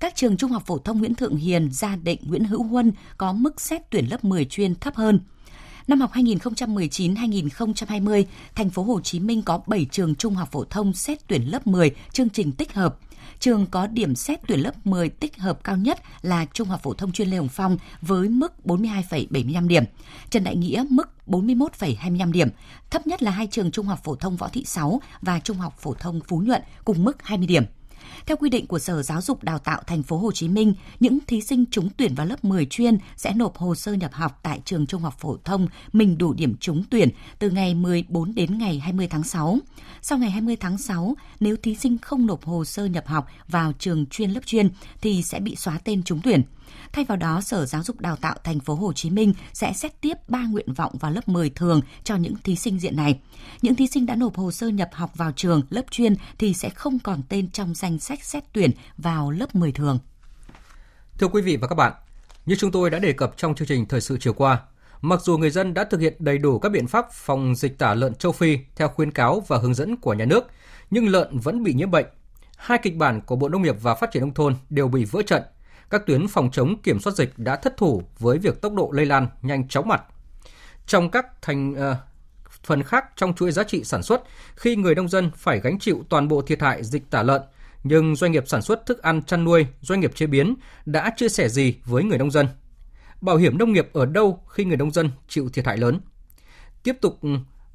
Các 0.00 0.16
trường 0.16 0.36
Trung 0.36 0.50
học 0.50 0.62
phổ 0.66 0.78
thông 0.78 0.98
Nguyễn 0.98 1.14
Thượng 1.14 1.36
Hiền, 1.36 1.68
Gia 1.72 1.96
Định, 1.96 2.20
Nguyễn 2.26 2.44
Hữu 2.44 2.62
Huân 2.62 2.92
có 3.18 3.32
mức 3.32 3.60
xét 3.60 3.90
tuyển 3.90 4.06
lớp 4.10 4.24
10 4.24 4.44
chuyên 4.44 4.74
thấp 4.74 4.94
hơn. 4.94 5.20
Năm 5.86 6.00
học 6.00 6.12
2019-2020, 6.12 8.24
thành 8.54 8.70
phố 8.70 8.82
Hồ 8.82 9.00
Chí 9.00 9.20
Minh 9.20 9.42
có 9.42 9.60
7 9.66 9.86
trường 9.90 10.14
trung 10.14 10.34
học 10.34 10.48
phổ 10.52 10.64
thông 10.64 10.92
xét 10.92 11.18
tuyển 11.26 11.42
lớp 11.42 11.66
10 11.66 11.90
chương 12.12 12.28
trình 12.28 12.52
tích 12.52 12.72
hợp. 12.72 12.96
Trường 13.38 13.66
có 13.66 13.86
điểm 13.86 14.14
xét 14.14 14.40
tuyển 14.48 14.60
lớp 14.60 14.86
10 14.86 15.08
tích 15.08 15.38
hợp 15.38 15.64
cao 15.64 15.76
nhất 15.76 15.98
là 16.22 16.46
Trung 16.52 16.68
học 16.68 16.80
phổ 16.82 16.94
thông 16.94 17.12
chuyên 17.12 17.28
Lê 17.28 17.36
Hồng 17.36 17.48
Phong 17.48 17.76
với 18.00 18.28
mức 18.28 18.52
42,75 18.64 19.68
điểm, 19.68 19.84
Trần 20.30 20.44
Đại 20.44 20.56
Nghĩa 20.56 20.84
mức 20.90 21.08
41,25 21.26 22.32
điểm, 22.32 22.48
thấp 22.90 23.06
nhất 23.06 23.22
là 23.22 23.30
hai 23.30 23.48
trường 23.50 23.70
Trung 23.70 23.86
học 23.86 24.00
phổ 24.04 24.16
thông 24.16 24.36
Võ 24.36 24.48
Thị 24.48 24.64
Sáu 24.64 25.00
và 25.22 25.40
Trung 25.40 25.56
học 25.56 25.74
phổ 25.78 25.94
thông 25.94 26.20
Phú 26.28 26.38
Nhuận 26.38 26.62
cùng 26.84 27.04
mức 27.04 27.22
20 27.22 27.46
điểm. 27.46 27.64
Theo 28.26 28.36
quy 28.36 28.50
định 28.50 28.66
của 28.66 28.78
Sở 28.78 29.02
Giáo 29.02 29.22
dục 29.22 29.42
Đào 29.42 29.58
tạo 29.58 29.82
Thành 29.86 30.02
phố 30.02 30.16
Hồ 30.16 30.32
Chí 30.32 30.48
Minh, 30.48 30.74
những 31.00 31.18
thí 31.26 31.40
sinh 31.40 31.64
trúng 31.70 31.88
tuyển 31.96 32.14
vào 32.14 32.26
lớp 32.26 32.44
10 32.44 32.66
chuyên 32.66 32.98
sẽ 33.16 33.32
nộp 33.34 33.56
hồ 33.56 33.74
sơ 33.74 33.92
nhập 33.92 34.12
học 34.12 34.40
tại 34.42 34.60
trường 34.64 34.86
Trung 34.86 35.02
học 35.02 35.14
phổ 35.18 35.36
thông 35.44 35.68
mình 35.92 36.18
đủ 36.18 36.32
điểm 36.32 36.56
trúng 36.60 36.82
tuyển 36.90 37.08
từ 37.38 37.50
ngày 37.50 37.74
14 37.74 38.34
đến 38.34 38.58
ngày 38.58 38.78
20 38.78 39.08
tháng 39.08 39.22
6. 39.22 39.58
Sau 40.02 40.18
ngày 40.18 40.30
20 40.30 40.56
tháng 40.56 40.78
6, 40.78 41.14
nếu 41.40 41.56
thí 41.56 41.74
sinh 41.74 41.98
không 41.98 42.26
nộp 42.26 42.44
hồ 42.44 42.64
sơ 42.64 42.84
nhập 42.84 43.06
học 43.06 43.26
vào 43.48 43.72
trường 43.78 44.06
chuyên 44.06 44.30
lớp 44.30 44.40
chuyên 44.46 44.68
thì 45.00 45.22
sẽ 45.22 45.40
bị 45.40 45.56
xóa 45.56 45.78
tên 45.84 46.02
trúng 46.02 46.20
tuyển. 46.24 46.42
Thay 46.92 47.04
vào 47.04 47.16
đó, 47.16 47.40
Sở 47.40 47.66
Giáo 47.66 47.82
dục 47.82 48.00
Đào 48.00 48.16
tạo 48.16 48.34
Thành 48.44 48.60
phố 48.60 48.74
Hồ 48.74 48.92
Chí 48.92 49.10
Minh 49.10 49.34
sẽ 49.52 49.72
xét 49.72 50.00
tiếp 50.00 50.14
3 50.28 50.42
nguyện 50.42 50.72
vọng 50.72 50.92
vào 51.00 51.10
lớp 51.10 51.28
10 51.28 51.50
thường 51.50 51.80
cho 52.04 52.16
những 52.16 52.34
thí 52.44 52.56
sinh 52.56 52.78
diện 52.78 52.96
này. 52.96 53.20
Những 53.62 53.74
thí 53.74 53.86
sinh 53.86 54.06
đã 54.06 54.14
nộp 54.14 54.36
hồ 54.36 54.50
sơ 54.50 54.68
nhập 54.68 54.90
học 54.92 55.10
vào 55.14 55.32
trường 55.32 55.62
lớp 55.70 55.82
chuyên 55.90 56.14
thì 56.38 56.54
sẽ 56.54 56.68
không 56.68 56.98
còn 56.98 57.22
tên 57.28 57.50
trong 57.50 57.74
danh 57.74 57.98
sách 57.98 58.24
xét 58.24 58.44
tuyển 58.52 58.70
vào 58.98 59.30
lớp 59.30 59.54
10 59.54 59.72
thường. 59.72 59.98
Thưa 61.18 61.28
quý 61.28 61.42
vị 61.42 61.56
và 61.56 61.68
các 61.68 61.74
bạn, 61.74 61.92
như 62.46 62.56
chúng 62.58 62.70
tôi 62.70 62.90
đã 62.90 62.98
đề 62.98 63.12
cập 63.12 63.34
trong 63.36 63.54
chương 63.54 63.68
trình 63.68 63.86
thời 63.86 64.00
sự 64.00 64.18
chiều 64.20 64.32
qua, 64.32 64.62
mặc 65.00 65.20
dù 65.22 65.38
người 65.38 65.50
dân 65.50 65.74
đã 65.74 65.84
thực 65.84 66.00
hiện 66.00 66.14
đầy 66.18 66.38
đủ 66.38 66.58
các 66.58 66.68
biện 66.68 66.86
pháp 66.86 67.12
phòng 67.12 67.54
dịch 67.54 67.78
tả 67.78 67.94
lợn 67.94 68.14
châu 68.14 68.32
Phi 68.32 68.58
theo 68.76 68.88
khuyến 68.88 69.10
cáo 69.10 69.42
và 69.48 69.58
hướng 69.58 69.74
dẫn 69.74 69.96
của 69.96 70.14
nhà 70.14 70.24
nước, 70.24 70.46
nhưng 70.90 71.08
lợn 71.08 71.38
vẫn 71.38 71.62
bị 71.62 71.74
nhiễm 71.74 71.90
bệnh. 71.90 72.06
Hai 72.56 72.78
kịch 72.82 72.96
bản 72.96 73.20
của 73.20 73.36
Bộ 73.36 73.48
Nông 73.48 73.62
nghiệp 73.62 73.76
và 73.82 73.94
Phát 73.94 74.10
triển 74.12 74.20
nông 74.20 74.34
thôn 74.34 74.54
đều 74.70 74.88
bị 74.88 75.04
vỡ 75.04 75.22
trận 75.26 75.42
các 75.90 76.06
tuyến 76.06 76.28
phòng 76.28 76.50
chống 76.52 76.82
kiểm 76.82 77.00
soát 77.00 77.12
dịch 77.16 77.32
đã 77.36 77.56
thất 77.56 77.76
thủ 77.76 78.02
với 78.18 78.38
việc 78.38 78.60
tốc 78.60 78.72
độ 78.74 78.90
lây 78.92 79.06
lan 79.06 79.28
nhanh 79.42 79.68
chóng 79.68 79.88
mặt. 79.88 80.02
Trong 80.86 81.10
các 81.10 81.42
thành 81.42 81.72
uh, 81.72 81.96
phần 82.64 82.82
khác 82.82 83.04
trong 83.16 83.34
chuỗi 83.34 83.52
giá 83.52 83.64
trị 83.64 83.84
sản 83.84 84.02
xuất, 84.02 84.22
khi 84.56 84.76
người 84.76 84.94
nông 84.94 85.08
dân 85.08 85.30
phải 85.36 85.60
gánh 85.60 85.78
chịu 85.78 86.04
toàn 86.08 86.28
bộ 86.28 86.42
thiệt 86.42 86.62
hại 86.62 86.84
dịch 86.84 87.10
tả 87.10 87.22
lợn, 87.22 87.42
nhưng 87.84 88.16
doanh 88.16 88.32
nghiệp 88.32 88.48
sản 88.48 88.62
xuất 88.62 88.86
thức 88.86 89.02
ăn 89.02 89.22
chăn 89.22 89.44
nuôi, 89.44 89.66
doanh 89.80 90.00
nghiệp 90.00 90.14
chế 90.14 90.26
biến 90.26 90.54
đã 90.86 91.10
chia 91.16 91.28
sẻ 91.28 91.48
gì 91.48 91.76
với 91.84 92.04
người 92.04 92.18
nông 92.18 92.30
dân? 92.30 92.48
Bảo 93.20 93.36
hiểm 93.36 93.58
nông 93.58 93.72
nghiệp 93.72 93.88
ở 93.92 94.06
đâu 94.06 94.42
khi 94.48 94.64
người 94.64 94.76
nông 94.76 94.90
dân 94.90 95.10
chịu 95.28 95.48
thiệt 95.48 95.66
hại 95.66 95.76
lớn? 95.76 96.00
Tiếp 96.82 96.96
tục 97.00 97.18
ừ, 97.22 97.28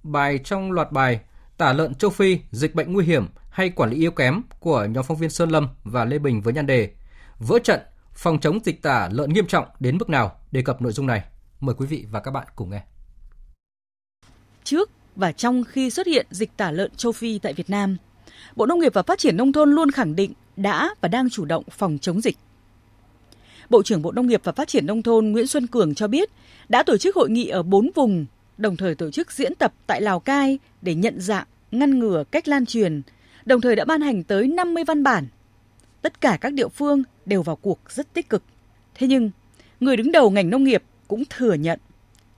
bài 0.03 0.37
trong 0.37 0.71
loạt 0.71 0.91
bài 0.91 1.19
Tả 1.57 1.73
lợn 1.73 1.95
châu 1.95 2.11
Phi, 2.11 2.39
dịch 2.51 2.75
bệnh 2.75 2.93
nguy 2.93 3.05
hiểm 3.05 3.27
hay 3.49 3.69
quản 3.69 3.89
lý 3.89 3.97
yếu 3.97 4.11
kém 4.11 4.41
của 4.59 4.85
nhóm 4.85 5.03
phóng 5.03 5.17
viên 5.17 5.29
Sơn 5.29 5.49
Lâm 5.49 5.69
và 5.83 6.05
Lê 6.05 6.19
Bình 6.19 6.41
với 6.41 6.53
nhan 6.53 6.65
đề 6.65 6.89
Vỡ 7.39 7.59
trận, 7.63 7.79
phòng 8.21 8.39
chống 8.39 8.59
dịch 8.63 8.81
tả 8.81 9.09
lợn 9.11 9.33
nghiêm 9.33 9.47
trọng 9.47 9.65
đến 9.79 9.97
mức 9.97 10.09
nào 10.09 10.31
đề 10.51 10.61
cập 10.61 10.81
nội 10.81 10.91
dung 10.91 11.07
này. 11.07 11.23
Mời 11.59 11.75
quý 11.77 11.85
vị 11.85 12.05
và 12.11 12.19
các 12.19 12.31
bạn 12.31 12.47
cùng 12.55 12.69
nghe. 12.69 12.81
Trước 14.63 14.89
và 15.15 15.31
trong 15.31 15.63
khi 15.63 15.89
xuất 15.89 16.07
hiện 16.07 16.25
dịch 16.29 16.57
tả 16.57 16.71
lợn 16.71 16.91
châu 16.95 17.11
Phi 17.11 17.39
tại 17.39 17.53
Việt 17.53 17.69
Nam, 17.69 17.97
Bộ 18.55 18.65
Nông 18.65 18.79
nghiệp 18.79 18.93
và 18.93 19.03
Phát 19.03 19.19
triển 19.19 19.37
Nông 19.37 19.53
thôn 19.53 19.71
luôn 19.71 19.91
khẳng 19.91 20.15
định 20.15 20.33
đã 20.55 20.95
và 21.01 21.07
đang 21.07 21.29
chủ 21.29 21.45
động 21.45 21.63
phòng 21.71 21.97
chống 22.01 22.21
dịch. 22.21 22.37
Bộ 23.69 23.83
trưởng 23.83 24.01
Bộ 24.01 24.11
Nông 24.11 24.27
nghiệp 24.27 24.41
và 24.43 24.51
Phát 24.51 24.67
triển 24.67 24.85
Nông 24.85 25.03
thôn 25.03 25.25
Nguyễn 25.27 25.47
Xuân 25.47 25.67
Cường 25.67 25.95
cho 25.95 26.07
biết 26.07 26.29
đã 26.69 26.83
tổ 26.83 26.97
chức 26.97 27.15
hội 27.15 27.29
nghị 27.29 27.47
ở 27.47 27.63
4 27.63 27.91
vùng, 27.95 28.25
đồng 28.57 28.77
thời 28.77 28.95
tổ 28.95 29.11
chức 29.11 29.31
diễn 29.31 29.55
tập 29.55 29.73
tại 29.87 30.01
Lào 30.01 30.19
Cai 30.19 30.59
để 30.81 30.95
nhận 30.95 31.19
dạng, 31.19 31.47
ngăn 31.71 31.99
ngừa 31.99 32.23
cách 32.31 32.47
lan 32.47 32.65
truyền, 32.65 33.01
đồng 33.45 33.61
thời 33.61 33.75
đã 33.75 33.85
ban 33.85 34.01
hành 34.01 34.23
tới 34.23 34.47
50 34.47 34.83
văn 34.83 35.03
bản. 35.03 35.27
Tất 36.01 36.21
cả 36.21 36.37
các 36.41 36.53
địa 36.53 36.67
phương 36.67 37.03
đều 37.25 37.43
vào 37.43 37.55
cuộc 37.55 37.79
rất 37.89 38.13
tích 38.13 38.29
cực. 38.29 38.43
Thế 38.95 39.07
nhưng, 39.07 39.31
người 39.79 39.97
đứng 39.97 40.11
đầu 40.11 40.29
ngành 40.29 40.49
nông 40.49 40.63
nghiệp 40.63 40.83
cũng 41.07 41.23
thừa 41.29 41.53
nhận 41.53 41.79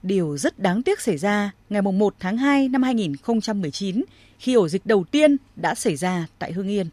điều 0.02 0.36
rất 0.36 0.58
đáng 0.58 0.82
tiếc 0.82 1.00
xảy 1.00 1.16
ra 1.16 1.50
ngày 1.70 1.82
1 1.82 2.14
tháng 2.20 2.36
2 2.36 2.68
năm 2.68 2.82
2019 2.82 4.04
khi 4.38 4.54
ổ 4.54 4.68
dịch 4.68 4.86
đầu 4.86 5.04
tiên 5.10 5.36
đã 5.56 5.74
xảy 5.74 5.96
ra 5.96 6.26
tại 6.38 6.52
Hưng 6.52 6.68
Yên. 6.68 6.86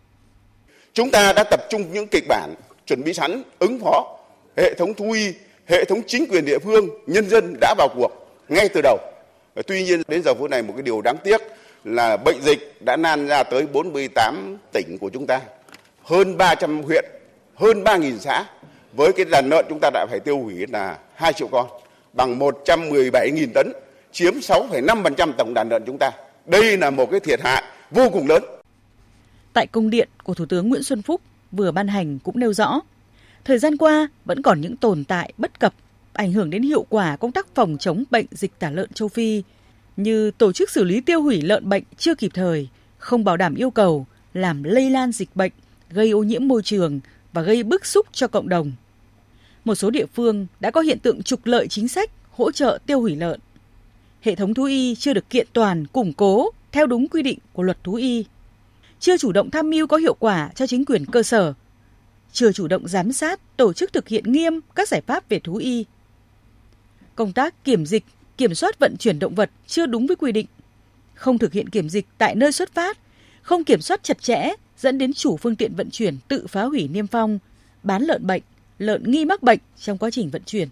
Chúng 0.94 1.12
ta 1.12 1.34
đã 1.34 1.44
tập 1.44 1.62
trung 1.70 1.94
những 1.94 2.08
kịch 2.08 2.24
bản 2.28 2.54
chuẩn 2.86 3.04
bị 3.04 3.14
sẵn 3.14 3.44
ứng 3.60 3.80
phó, 3.80 4.18
hệ 4.58 4.74
thống 4.74 4.94
thú 4.94 5.12
y, 5.12 5.34
hệ 5.68 5.86
thống 5.86 6.02
chính 6.08 6.26
quyền 6.30 6.46
địa 6.46 6.60
phương, 6.60 6.90
nhân 7.08 7.30
dân 7.30 7.56
đã 7.62 7.76
vào 7.78 7.88
cuộc 7.96 8.12
ngay 8.50 8.70
từ 8.70 8.82
đầu. 8.84 8.98
Tuy 9.68 9.84
nhiên 9.84 10.02
đến 10.08 10.22
giờ 10.24 10.34
phút 10.34 10.50
này 10.50 10.62
một 10.62 10.74
cái 10.76 10.84
điều 10.84 11.02
đáng 11.02 11.18
tiếc 11.24 11.42
là 11.84 12.18
bệnh 12.18 12.42
dịch 12.42 12.76
đã 12.86 12.98
lan 12.98 13.28
ra 13.28 13.44
tới 13.44 13.68
48 13.74 14.58
tỉnh 14.74 14.98
của 15.02 15.10
chúng 15.10 15.28
ta, 15.28 15.42
hơn 16.04 16.38
300 16.38 16.82
huyện 16.84 17.06
hơn 17.56 17.84
3.000 17.84 18.18
xã 18.18 18.46
với 18.94 19.14
cái 19.14 19.26
đàn 19.26 19.50
lợn 19.50 19.66
chúng 19.70 19.80
ta 19.82 19.90
đã 19.94 20.06
phải 20.10 20.20
tiêu 20.20 20.40
hủy 20.40 20.66
là 20.68 20.98
2 21.16 21.34
triệu 21.34 21.48
con 21.48 21.68
bằng 22.14 22.40
117.000 22.40 23.48
tấn 23.54 23.74
chiếm 24.12 24.34
6,5% 24.34 25.32
tổng 25.38 25.54
đàn 25.54 25.70
lợn 25.70 25.84
chúng 25.86 25.98
ta. 25.98 26.12
Đây 26.46 26.78
là 26.78 26.90
một 26.90 27.12
cái 27.12 27.20
thiệt 27.20 27.42
hại 27.42 27.64
vô 27.92 28.10
cùng 28.10 28.28
lớn. 28.28 28.44
Tại 29.54 29.68
công 29.68 29.90
điện 29.90 30.10
của 30.24 30.34
Thủ 30.34 30.46
tướng 30.46 30.70
Nguyễn 30.70 30.84
Xuân 30.84 31.02
Phúc 31.02 31.22
vừa 31.52 31.72
ban 31.72 31.88
hành 31.88 32.20
cũng 32.20 32.40
nêu 32.40 32.54
rõ, 32.54 32.82
thời 33.46 33.58
gian 33.58 33.78
qua 33.78 34.08
vẫn 34.26 34.42
còn 34.42 34.62
những 34.62 34.78
tồn 34.78 35.04
tại 35.04 35.34
bất 35.38 35.60
cập 35.60 35.74
ảnh 36.14 36.34
hưởng 36.34 36.50
đến 36.50 36.62
hiệu 36.62 36.86
quả 36.90 37.18
công 37.18 37.32
tác 37.32 37.48
phòng 37.56 37.78
chống 37.80 38.04
bệnh 38.12 38.26
dịch 38.32 38.52
tả 38.60 38.70
lợn 38.70 38.94
châu 38.94 39.08
Phi 39.08 39.44
như 39.98 40.32
tổ 40.32 40.52
chức 40.52 40.70
xử 40.70 40.84
lý 40.84 41.02
tiêu 41.02 41.22
hủy 41.22 41.42
lợn 41.42 41.70
bệnh 41.70 41.84
chưa 41.98 42.16
kịp 42.16 42.32
thời, 42.34 42.70
không 42.98 43.24
bảo 43.24 43.38
đảm 43.38 43.56
yêu 43.56 43.72
cầu, 43.72 44.06
làm 44.34 44.64
lây 44.64 44.90
lan 44.90 45.12
dịch 45.12 45.30
bệnh, 45.36 45.52
gây 45.94 46.12
ô 46.12 46.24
nhiễm 46.24 46.48
môi 46.48 46.62
trường, 46.64 47.00
và 47.34 47.42
gây 47.42 47.64
bức 47.64 47.86
xúc 47.86 48.08
cho 48.12 48.28
cộng 48.28 48.50
đồng. 48.50 48.72
Một 49.66 49.76
số 49.76 49.90
địa 49.90 50.06
phương 50.06 50.48
đã 50.60 50.72
có 50.72 50.82
hiện 50.82 51.00
tượng 51.00 51.24
trục 51.24 51.46
lợi 51.46 51.68
chính 51.68 51.88
sách 51.88 52.12
hỗ 52.32 52.52
trợ 52.52 52.80
tiêu 52.86 53.02
hủy 53.02 53.16
lợn. 53.16 53.40
Hệ 54.22 54.36
thống 54.36 54.54
thú 54.54 54.64
y 54.64 54.96
chưa 54.96 55.14
được 55.14 55.30
kiện 55.30 55.48
toàn, 55.54 55.88
củng 55.88 56.14
cố 56.14 56.50
theo 56.72 56.88
đúng 56.88 57.08
quy 57.08 57.22
định 57.22 57.40
của 57.54 57.64
luật 57.64 57.84
thú 57.84 57.94
y. 57.94 58.26
Chưa 59.00 59.18
chủ 59.18 59.32
động 59.32 59.52
tham 59.52 59.70
mưu 59.70 59.88
có 59.88 59.98
hiệu 59.98 60.14
quả 60.14 60.50
cho 60.56 60.68
chính 60.68 60.86
quyền 60.86 61.06
cơ 61.06 61.24
sở. 61.24 61.54
chưa 62.34 62.52
chủ 62.52 62.68
động 62.68 62.88
giám 62.88 63.12
sát, 63.12 63.58
tổ 63.58 63.74
chức 63.74 63.94
thực 63.94 64.08
hiện 64.08 64.32
nghiêm 64.32 64.60
các 64.76 64.88
giải 64.88 65.02
pháp 65.02 65.30
về 65.30 65.40
thú 65.40 65.56
y. 65.56 65.86
Công 67.16 67.34
tác 67.34 67.64
kiểm 67.64 67.86
dịch, 67.86 68.04
kiểm 68.38 68.56
soát 68.56 68.80
vận 68.80 68.98
chuyển 68.98 69.20
động 69.20 69.36
vật 69.36 69.50
chưa 69.68 69.86
đúng 69.86 70.08
với 70.08 70.16
quy 70.16 70.32
định. 70.32 70.46
Không 71.14 71.38
thực 71.38 71.54
hiện 71.54 71.70
kiểm 71.70 71.90
dịch 71.90 72.06
tại 72.18 72.36
nơi 72.36 72.52
xuất 72.52 72.74
phát, 72.74 72.98
không 73.42 73.64
kiểm 73.64 73.82
soát 73.82 74.04
chặt 74.04 74.22
chẽ 74.22 74.52
dẫn 74.82 74.98
đến 74.98 75.14
chủ 75.14 75.38
phương 75.38 75.56
tiện 75.56 75.76
vận 75.76 75.90
chuyển 75.92 76.18
tự 76.28 76.48
phá 76.48 76.64
hủy 76.64 76.88
niêm 76.88 77.08
phong, 77.08 77.40
bán 77.84 78.04
lợn 78.04 78.28
bệnh, 78.28 78.42
lợn 78.80 79.12
nghi 79.12 79.26
mắc 79.26 79.44
bệnh 79.44 79.60
trong 79.78 79.98
quá 79.98 80.10
trình 80.12 80.30
vận 80.30 80.42
chuyển. 80.46 80.70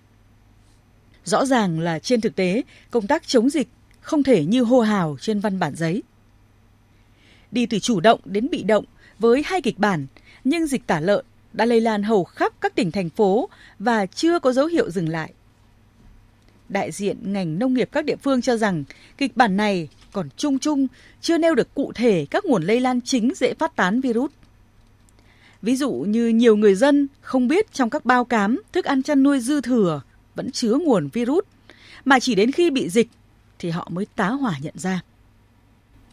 Rõ 1.24 1.46
ràng 1.46 1.80
là 1.80 2.00
trên 2.00 2.22
thực 2.22 2.36
tế, 2.36 2.62
công 2.92 3.08
tác 3.08 3.28
chống 3.28 3.50
dịch 3.50 3.68
không 4.02 4.24
thể 4.24 4.46
như 4.46 4.64
hô 4.64 4.80
hào 4.82 5.18
trên 5.22 5.40
văn 5.40 5.60
bản 5.60 5.76
giấy. 5.76 6.04
Đi 7.52 7.66
từ 7.66 7.80
chủ 7.80 8.00
động 8.00 8.20
đến 8.26 8.48
bị 8.52 8.64
động 8.64 8.86
với 9.20 9.44
hai 9.46 9.62
kịch 9.62 9.80
bản, 9.80 10.08
nhưng 10.44 10.68
dịch 10.68 10.88
tả 10.88 11.00
lợn 11.00 11.26
đã 11.54 11.66
lây 11.66 11.82
lan 11.82 12.04
hầu 12.04 12.24
khắp 12.24 12.54
các 12.62 12.76
tỉnh 12.76 12.92
thành 12.92 13.10
phố 13.10 13.50
và 13.80 14.06
chưa 14.06 14.40
có 14.40 14.52
dấu 14.52 14.66
hiệu 14.66 14.92
dừng 14.92 15.10
lại. 15.10 15.34
Đại 16.70 16.92
diện 16.92 17.34
ngành 17.34 17.60
nông 17.60 17.74
nghiệp 17.74 17.90
các 17.92 18.06
địa 18.06 18.16
phương 18.16 18.42
cho 18.42 18.58
rằng 18.58 18.84
kịch 19.18 19.38
bản 19.38 19.58
này 19.58 19.88
còn 20.12 20.30
chung 20.38 20.60
chung, 20.60 20.88
chưa 21.22 21.38
nêu 21.38 21.56
được 21.56 21.74
cụ 21.74 21.92
thể 21.96 22.26
các 22.30 22.46
nguồn 22.46 22.64
lây 22.64 22.80
lan 22.80 23.02
chính 23.02 23.32
dễ 23.36 23.54
phát 23.54 23.76
tán 23.76 24.02
virus. 24.02 24.32
Ví 25.62 25.76
dụ 25.76 25.92
như 25.92 26.28
nhiều 26.28 26.58
người 26.58 26.76
dân 26.76 27.08
không 27.22 27.48
biết 27.48 27.74
trong 27.74 27.90
các 27.90 28.06
bao 28.06 28.26
cám, 28.26 28.62
thức 28.72 28.86
ăn 28.86 29.04
chăn 29.04 29.24
nuôi 29.24 29.40
dư 29.40 29.62
thừa 29.62 30.02
vẫn 30.36 30.52
chứa 30.52 30.74
nguồn 30.74 31.08
virus, 31.08 31.46
mà 32.06 32.20
chỉ 32.20 32.36
đến 32.36 32.52
khi 32.52 32.70
bị 32.70 32.90
dịch 32.90 33.10
thì 33.60 33.70
họ 33.70 33.88
mới 33.92 34.06
tá 34.16 34.30
hỏa 34.30 34.56
nhận 34.62 34.74
ra. 34.78 35.02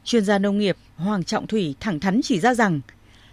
Chuyên 0.04 0.24
gia 0.24 0.38
nông 0.38 0.59
nghiệp 0.59 0.76
Hoàng 0.96 1.24
Trọng 1.24 1.46
Thủy 1.46 1.74
thẳng 1.80 2.00
thắn 2.00 2.20
chỉ 2.22 2.40
ra 2.40 2.54
rằng 2.54 2.80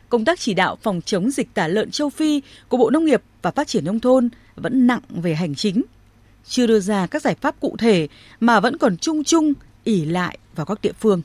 công 0.10 0.26
tác 0.26 0.40
chỉ 0.40 0.54
đạo 0.54 0.78
phòng 0.82 1.02
chống 1.06 1.32
dịch 1.32 1.54
tả 1.54 1.68
lợn 1.68 1.92
châu 1.92 2.10
Phi 2.10 2.42
của 2.68 2.78
Bộ 2.78 2.90
Nông 2.90 3.06
nghiệp 3.06 3.22
và 3.42 3.52
Phát 3.52 3.68
triển 3.68 3.86
Nông 3.86 4.00
thôn 4.00 4.30
vẫn 4.56 4.88
nặng 4.88 5.02
về 5.10 5.36
hành 5.36 5.56
chính, 5.56 5.82
chưa 6.48 6.68
đưa 6.68 6.80
ra 6.80 7.08
các 7.08 7.22
giải 7.22 7.36
pháp 7.36 7.60
cụ 7.60 7.76
thể 7.80 8.08
mà 8.40 8.60
vẫn 8.60 8.78
còn 8.78 8.98
chung 8.98 9.24
chung 9.24 9.54
ỉ 9.84 10.06
lại 10.06 10.38
vào 10.56 10.66
các 10.66 10.80
địa 10.84 10.92
phương. 10.94 11.22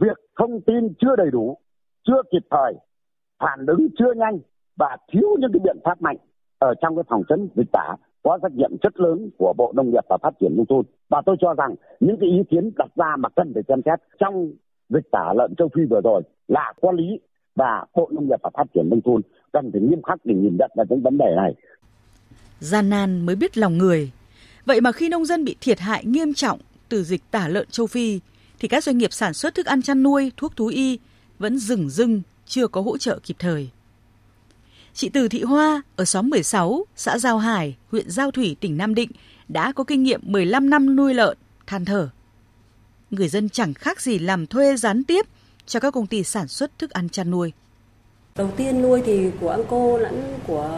Việc 0.00 0.18
thông 0.38 0.60
tin 0.66 0.94
chưa 1.00 1.16
đầy 1.16 1.30
đủ, 1.30 1.58
chưa 2.06 2.22
kịp 2.32 2.46
thời, 2.50 2.74
phản 3.38 3.66
ứng 3.66 3.88
chưa 3.98 4.12
nhanh 4.16 4.38
và 4.76 4.96
thiếu 5.12 5.28
những 5.38 5.52
cái 5.52 5.60
biện 5.64 5.76
pháp 5.84 6.02
mạnh 6.02 6.16
ở 6.58 6.74
trong 6.80 6.96
cái 6.96 7.04
phòng 7.08 7.22
chống 7.28 7.48
dịch 7.56 7.72
tả 7.72 7.96
có 8.22 8.38
trách 8.42 8.52
nhiệm 8.52 8.70
rất 8.82 9.00
lớn 9.00 9.30
của 9.38 9.54
Bộ 9.56 9.72
Nông 9.76 9.90
nghiệp 9.90 10.04
và 10.08 10.18
Phát 10.22 10.30
triển 10.40 10.56
Nông 10.56 10.66
thôn. 10.66 10.84
Và 11.08 11.22
tôi 11.26 11.36
cho 11.40 11.54
rằng 11.54 11.74
những 12.00 12.16
cái 12.20 12.28
ý 12.28 12.38
kiến 12.50 12.70
đặt 12.76 12.90
ra 12.96 13.16
mà 13.18 13.28
cần 13.36 13.50
phải 13.54 13.62
xem 13.68 13.80
xét 13.84 13.98
trong 14.20 14.52
dịch 14.88 15.10
tả 15.12 15.32
lợn 15.36 15.54
châu 15.54 15.68
Phi 15.74 15.82
vừa 15.90 16.00
rồi 16.04 16.22
là 16.48 16.72
có 16.82 16.92
lý 16.92 17.20
và 17.54 17.84
Bộ 17.94 18.08
Nông 18.12 18.28
nghiệp 18.28 18.40
và 18.42 18.50
Phát 18.54 18.64
triển 18.74 18.90
Nông 18.90 19.00
thôn 19.04 19.20
cần 19.52 19.70
phải 19.72 19.80
nghiêm 19.80 20.02
khắc 20.02 20.18
để 20.24 20.34
nhìn 20.34 20.56
nhận 20.56 20.70
vào 20.76 20.86
những 20.88 21.02
vấn 21.02 21.18
đề 21.18 21.34
này. 21.36 21.54
Gian 22.60 22.90
nan 22.90 23.26
mới 23.26 23.36
biết 23.36 23.58
lòng 23.58 23.78
người. 23.78 24.10
Vậy 24.66 24.80
mà 24.80 24.92
khi 24.92 25.08
nông 25.08 25.24
dân 25.24 25.44
bị 25.44 25.56
thiệt 25.60 25.78
hại 25.80 26.04
nghiêm 26.04 26.34
trọng 26.34 26.58
từ 26.88 27.04
dịch 27.04 27.22
tả 27.30 27.48
lợn 27.48 27.68
châu 27.70 27.86
Phi, 27.86 28.20
thì 28.58 28.68
các 28.68 28.84
doanh 28.84 28.98
nghiệp 28.98 29.12
sản 29.12 29.34
xuất 29.34 29.54
thức 29.54 29.66
ăn 29.66 29.82
chăn 29.82 30.02
nuôi, 30.02 30.32
thuốc 30.36 30.56
thú 30.56 30.66
y 30.66 30.98
vẫn 31.38 31.58
dừng 31.58 31.90
dưng 31.90 32.22
chưa 32.46 32.66
có 32.66 32.80
hỗ 32.80 32.98
trợ 32.98 33.18
kịp 33.22 33.36
thời. 33.38 33.70
Chị 34.94 35.08
Từ 35.08 35.28
Thị 35.28 35.42
Hoa 35.42 35.82
ở 35.96 36.04
xóm 36.04 36.30
16, 36.30 36.86
xã 36.96 37.18
Giao 37.18 37.38
Hải, 37.38 37.76
huyện 37.90 38.10
Giao 38.10 38.30
Thủy, 38.30 38.56
tỉnh 38.60 38.76
Nam 38.76 38.94
Định 38.94 39.10
đã 39.48 39.72
có 39.72 39.84
kinh 39.84 40.02
nghiệm 40.02 40.20
15 40.24 40.70
năm 40.70 40.96
nuôi 40.96 41.14
lợn, 41.14 41.38
than 41.66 41.84
thở. 41.84 42.08
Người 43.10 43.28
dân 43.28 43.48
chẳng 43.48 43.74
khác 43.74 44.00
gì 44.00 44.18
làm 44.18 44.46
thuê 44.46 44.76
gián 44.76 45.04
tiếp 45.04 45.26
cho 45.66 45.80
các 45.80 45.90
công 45.90 46.06
ty 46.06 46.24
sản 46.24 46.48
xuất 46.48 46.78
thức 46.78 46.90
ăn 46.90 47.08
chăn 47.08 47.30
nuôi. 47.30 47.52
Đầu 48.38 48.48
tiên 48.56 48.82
nuôi 48.82 49.02
thì 49.06 49.30
của 49.40 49.50
anh 49.50 49.64
cô 49.68 49.98
lẫn 49.98 50.22
của 50.46 50.68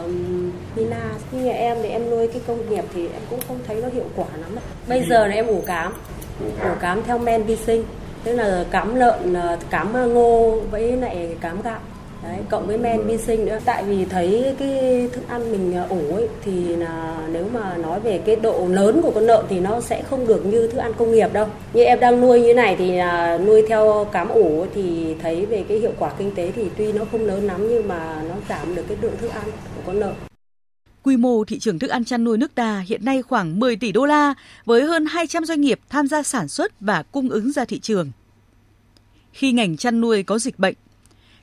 Mina. 0.75 1.11
Nhưng 1.31 1.45
nhà 1.45 1.53
em 1.53 1.77
thì 1.81 1.89
em 1.89 2.09
nuôi 2.09 2.27
cái 2.27 2.41
công 2.47 2.69
nghiệp 2.69 2.83
thì 2.93 3.01
em 3.01 3.21
cũng 3.29 3.39
không 3.47 3.59
thấy 3.67 3.81
nó 3.81 3.87
hiệu 3.87 4.03
quả 4.15 4.25
lắm. 4.41 4.55
Bây 4.87 5.03
giờ 5.09 5.27
là 5.27 5.35
em 5.35 5.47
ủ 5.47 5.63
cám, 5.65 5.93
ủ 6.39 6.69
cám 6.81 7.03
theo 7.03 7.17
men 7.17 7.43
vi 7.43 7.55
sinh. 7.55 7.83
Tức 8.23 8.31
là 8.31 8.65
cám 8.71 8.95
lợn, 8.95 9.35
cám 9.69 10.13
ngô 10.13 10.59
với 10.71 10.91
lại 10.91 11.37
cám 11.41 11.61
gạo. 11.61 11.79
Đấy, 12.23 12.39
cộng 12.49 12.67
với 12.67 12.77
men 12.77 13.07
vi 13.07 13.17
sinh 13.17 13.45
nữa. 13.45 13.59
Tại 13.65 13.83
vì 13.83 14.05
thấy 14.05 14.55
cái 14.59 15.07
thức 15.13 15.27
ăn 15.27 15.51
mình 15.51 15.75
à, 15.75 15.83
ủ 15.89 16.15
ấy 16.15 16.27
thì 16.45 16.75
là 16.75 17.27
nếu 17.31 17.49
mà 17.53 17.77
nói 17.77 17.99
về 17.99 18.21
cái 18.25 18.35
độ 18.35 18.67
lớn 18.67 19.01
của 19.01 19.11
con 19.11 19.23
lợn 19.23 19.45
thì 19.49 19.59
nó 19.59 19.81
sẽ 19.81 20.03
không 20.03 20.27
được 20.27 20.45
như 20.45 20.67
thức 20.67 20.77
ăn 20.77 20.91
công 20.97 21.11
nghiệp 21.11 21.33
đâu. 21.33 21.47
Như 21.73 21.83
em 21.83 21.99
đang 21.99 22.21
nuôi 22.21 22.41
như 22.41 22.53
này 22.53 22.75
thì 22.75 22.91
là 22.91 23.37
nuôi 23.37 23.63
theo 23.69 24.07
cám 24.11 24.29
ủ 24.29 24.65
thì 24.75 25.15
thấy 25.21 25.45
về 25.45 25.65
cái 25.69 25.79
hiệu 25.79 25.93
quả 25.99 26.11
kinh 26.17 26.31
tế 26.35 26.51
thì 26.55 26.69
tuy 26.77 26.93
nó 26.93 27.05
không 27.11 27.25
lớn 27.25 27.43
lắm 27.43 27.69
nhưng 27.69 27.87
mà 27.87 28.23
nó 28.29 28.35
giảm 28.49 28.75
được 28.75 28.83
cái 28.87 28.97
lượng 29.01 29.17
thức 29.21 29.31
ăn 29.31 29.45
của 29.75 29.81
con 29.85 29.99
lợn. 29.99 30.13
Quy 31.03 31.17
mô 31.17 31.43
thị 31.43 31.59
trường 31.59 31.79
thức 31.79 31.89
ăn 31.89 32.05
chăn 32.05 32.23
nuôi 32.23 32.37
nước 32.37 32.55
ta 32.55 32.83
hiện 32.87 33.05
nay 33.05 33.21
khoảng 33.21 33.59
10 33.59 33.75
tỷ 33.75 33.91
đô 33.91 34.05
la 34.05 34.33
với 34.65 34.83
hơn 34.83 35.05
200 35.05 35.45
doanh 35.45 35.61
nghiệp 35.61 35.79
tham 35.89 36.07
gia 36.07 36.23
sản 36.23 36.47
xuất 36.47 36.79
và 36.79 37.03
cung 37.03 37.29
ứng 37.29 37.51
ra 37.51 37.65
thị 37.65 37.79
trường. 37.79 38.11
Khi 39.31 39.51
ngành 39.51 39.77
chăn 39.77 40.01
nuôi 40.01 40.23
có 40.23 40.39
dịch 40.39 40.59
bệnh, 40.59 40.75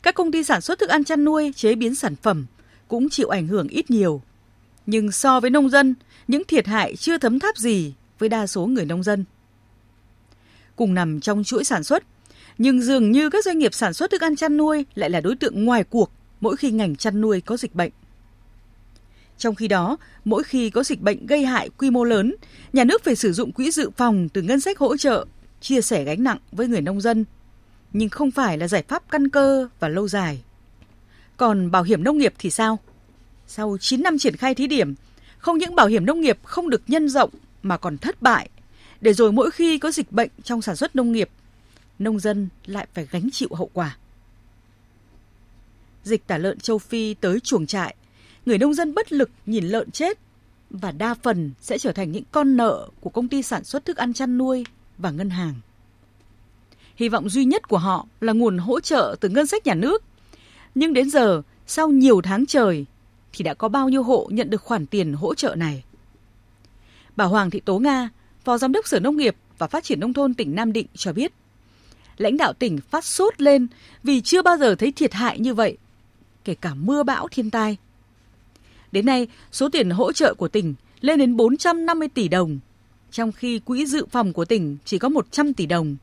các 0.04 0.14
công 0.14 0.32
ty 0.32 0.44
sản 0.44 0.60
xuất 0.60 0.78
thức 0.78 0.88
ăn 0.88 1.04
chăn 1.04 1.24
nuôi, 1.24 1.52
chế 1.56 1.74
biến 1.74 1.94
sản 1.94 2.16
phẩm 2.16 2.46
cũng 2.88 3.08
chịu 3.08 3.28
ảnh 3.28 3.46
hưởng 3.46 3.68
ít 3.68 3.90
nhiều. 3.90 4.22
Nhưng 4.86 5.12
so 5.12 5.40
với 5.40 5.50
nông 5.50 5.70
dân, 5.70 5.94
những 6.28 6.42
thiệt 6.44 6.66
hại 6.66 6.96
chưa 6.96 7.18
thấm 7.18 7.38
tháp 7.38 7.56
gì 7.56 7.94
với 8.18 8.28
đa 8.28 8.46
số 8.46 8.66
người 8.66 8.84
nông 8.84 9.02
dân. 9.02 9.24
Cùng 10.76 10.94
nằm 10.94 11.20
trong 11.20 11.44
chuỗi 11.44 11.64
sản 11.64 11.84
xuất, 11.84 12.02
nhưng 12.58 12.82
dường 12.82 13.12
như 13.12 13.30
các 13.30 13.44
doanh 13.44 13.58
nghiệp 13.58 13.74
sản 13.74 13.94
xuất 13.94 14.10
thức 14.10 14.20
ăn 14.20 14.36
chăn 14.36 14.56
nuôi 14.56 14.84
lại 14.94 15.10
là 15.10 15.20
đối 15.20 15.36
tượng 15.36 15.64
ngoài 15.64 15.84
cuộc 15.84 16.10
mỗi 16.40 16.56
khi 16.56 16.70
ngành 16.70 16.96
chăn 16.96 17.20
nuôi 17.20 17.40
có 17.40 17.56
dịch 17.56 17.74
bệnh. 17.74 17.92
Trong 19.38 19.54
khi 19.54 19.68
đó, 19.68 19.96
mỗi 20.24 20.44
khi 20.44 20.70
có 20.70 20.82
dịch 20.84 21.00
bệnh 21.00 21.26
gây 21.26 21.44
hại 21.44 21.70
quy 21.78 21.90
mô 21.90 22.04
lớn, 22.04 22.34
nhà 22.72 22.84
nước 22.84 23.04
phải 23.04 23.16
sử 23.16 23.32
dụng 23.32 23.52
quỹ 23.52 23.70
dự 23.70 23.90
phòng 23.96 24.28
từ 24.28 24.42
ngân 24.42 24.60
sách 24.60 24.78
hỗ 24.78 24.96
trợ, 24.96 25.26
chia 25.60 25.80
sẻ 25.80 26.04
gánh 26.04 26.24
nặng 26.24 26.38
với 26.52 26.68
người 26.68 26.80
nông 26.80 27.00
dân 27.00 27.24
nhưng 27.94 28.08
không 28.08 28.30
phải 28.30 28.58
là 28.58 28.68
giải 28.68 28.82
pháp 28.88 29.02
căn 29.10 29.28
cơ 29.28 29.68
và 29.80 29.88
lâu 29.88 30.08
dài. 30.08 30.42
Còn 31.36 31.70
bảo 31.70 31.82
hiểm 31.82 32.04
nông 32.04 32.18
nghiệp 32.18 32.34
thì 32.38 32.50
sao? 32.50 32.78
Sau 33.46 33.78
9 33.80 34.02
năm 34.02 34.18
triển 34.18 34.36
khai 34.36 34.54
thí 34.54 34.66
điểm, 34.66 34.94
không 35.38 35.58
những 35.58 35.74
bảo 35.74 35.86
hiểm 35.86 36.06
nông 36.06 36.20
nghiệp 36.20 36.38
không 36.42 36.70
được 36.70 36.82
nhân 36.86 37.08
rộng 37.08 37.30
mà 37.62 37.76
còn 37.76 37.98
thất 37.98 38.22
bại, 38.22 38.48
để 39.00 39.12
rồi 39.12 39.32
mỗi 39.32 39.50
khi 39.50 39.78
có 39.78 39.90
dịch 39.90 40.12
bệnh 40.12 40.30
trong 40.42 40.62
sản 40.62 40.76
xuất 40.76 40.96
nông 40.96 41.12
nghiệp, 41.12 41.30
nông 41.98 42.20
dân 42.20 42.48
lại 42.66 42.86
phải 42.94 43.08
gánh 43.10 43.28
chịu 43.32 43.48
hậu 43.52 43.70
quả. 43.72 43.96
Dịch 46.04 46.26
tả 46.26 46.38
lợn 46.38 46.58
châu 46.60 46.78
Phi 46.78 47.14
tới 47.14 47.40
chuồng 47.40 47.66
trại, 47.66 47.96
người 48.46 48.58
nông 48.58 48.74
dân 48.74 48.94
bất 48.94 49.12
lực 49.12 49.30
nhìn 49.46 49.64
lợn 49.64 49.90
chết 49.90 50.18
và 50.70 50.92
đa 50.92 51.14
phần 51.14 51.52
sẽ 51.60 51.78
trở 51.78 51.92
thành 51.92 52.12
những 52.12 52.24
con 52.32 52.56
nợ 52.56 52.88
của 53.00 53.10
công 53.10 53.28
ty 53.28 53.42
sản 53.42 53.64
xuất 53.64 53.84
thức 53.84 53.96
ăn 53.96 54.12
chăn 54.12 54.38
nuôi 54.38 54.64
và 54.98 55.10
ngân 55.10 55.30
hàng. 55.30 55.54
Hy 56.96 57.08
vọng 57.08 57.28
duy 57.28 57.44
nhất 57.44 57.68
của 57.68 57.78
họ 57.78 58.06
là 58.20 58.32
nguồn 58.32 58.58
hỗ 58.58 58.80
trợ 58.80 59.16
từ 59.20 59.28
ngân 59.28 59.46
sách 59.46 59.66
nhà 59.66 59.74
nước. 59.74 60.02
Nhưng 60.74 60.92
đến 60.92 61.10
giờ, 61.10 61.42
sau 61.66 61.88
nhiều 61.88 62.20
tháng 62.22 62.46
trời, 62.46 62.84
thì 63.32 63.44
đã 63.44 63.54
có 63.54 63.68
bao 63.68 63.88
nhiêu 63.88 64.02
hộ 64.02 64.28
nhận 64.30 64.50
được 64.50 64.62
khoản 64.62 64.86
tiền 64.86 65.12
hỗ 65.12 65.34
trợ 65.34 65.54
này? 65.54 65.84
Bà 67.16 67.24
Hoàng 67.24 67.50
Thị 67.50 67.60
Tố 67.60 67.78
Nga, 67.78 68.10
Phó 68.44 68.58
Giám 68.58 68.72
đốc 68.72 68.88
Sở 68.88 69.00
Nông 69.00 69.16
nghiệp 69.16 69.36
và 69.58 69.66
Phát 69.66 69.84
triển 69.84 70.00
Nông 70.00 70.12
thôn 70.12 70.34
tỉnh 70.34 70.54
Nam 70.54 70.72
Định 70.72 70.86
cho 70.94 71.12
biết, 71.12 71.32
lãnh 72.16 72.36
đạo 72.36 72.52
tỉnh 72.52 72.78
phát 72.90 73.04
sốt 73.04 73.40
lên 73.40 73.66
vì 74.02 74.20
chưa 74.20 74.42
bao 74.42 74.56
giờ 74.56 74.74
thấy 74.74 74.92
thiệt 74.92 75.12
hại 75.12 75.38
như 75.38 75.54
vậy, 75.54 75.76
kể 76.44 76.54
cả 76.54 76.74
mưa 76.74 77.02
bão 77.02 77.28
thiên 77.28 77.50
tai. 77.50 77.76
Đến 78.92 79.06
nay, 79.06 79.28
số 79.52 79.68
tiền 79.68 79.90
hỗ 79.90 80.12
trợ 80.12 80.34
của 80.34 80.48
tỉnh 80.48 80.74
lên 81.00 81.18
đến 81.18 81.36
450 81.36 82.08
tỷ 82.08 82.28
đồng, 82.28 82.58
trong 83.10 83.32
khi 83.32 83.58
quỹ 83.58 83.86
dự 83.86 84.06
phòng 84.10 84.32
của 84.32 84.44
tỉnh 84.44 84.76
chỉ 84.84 84.98
có 84.98 85.08
100 85.08 85.54
tỷ 85.54 85.66
đồng. 85.66 85.96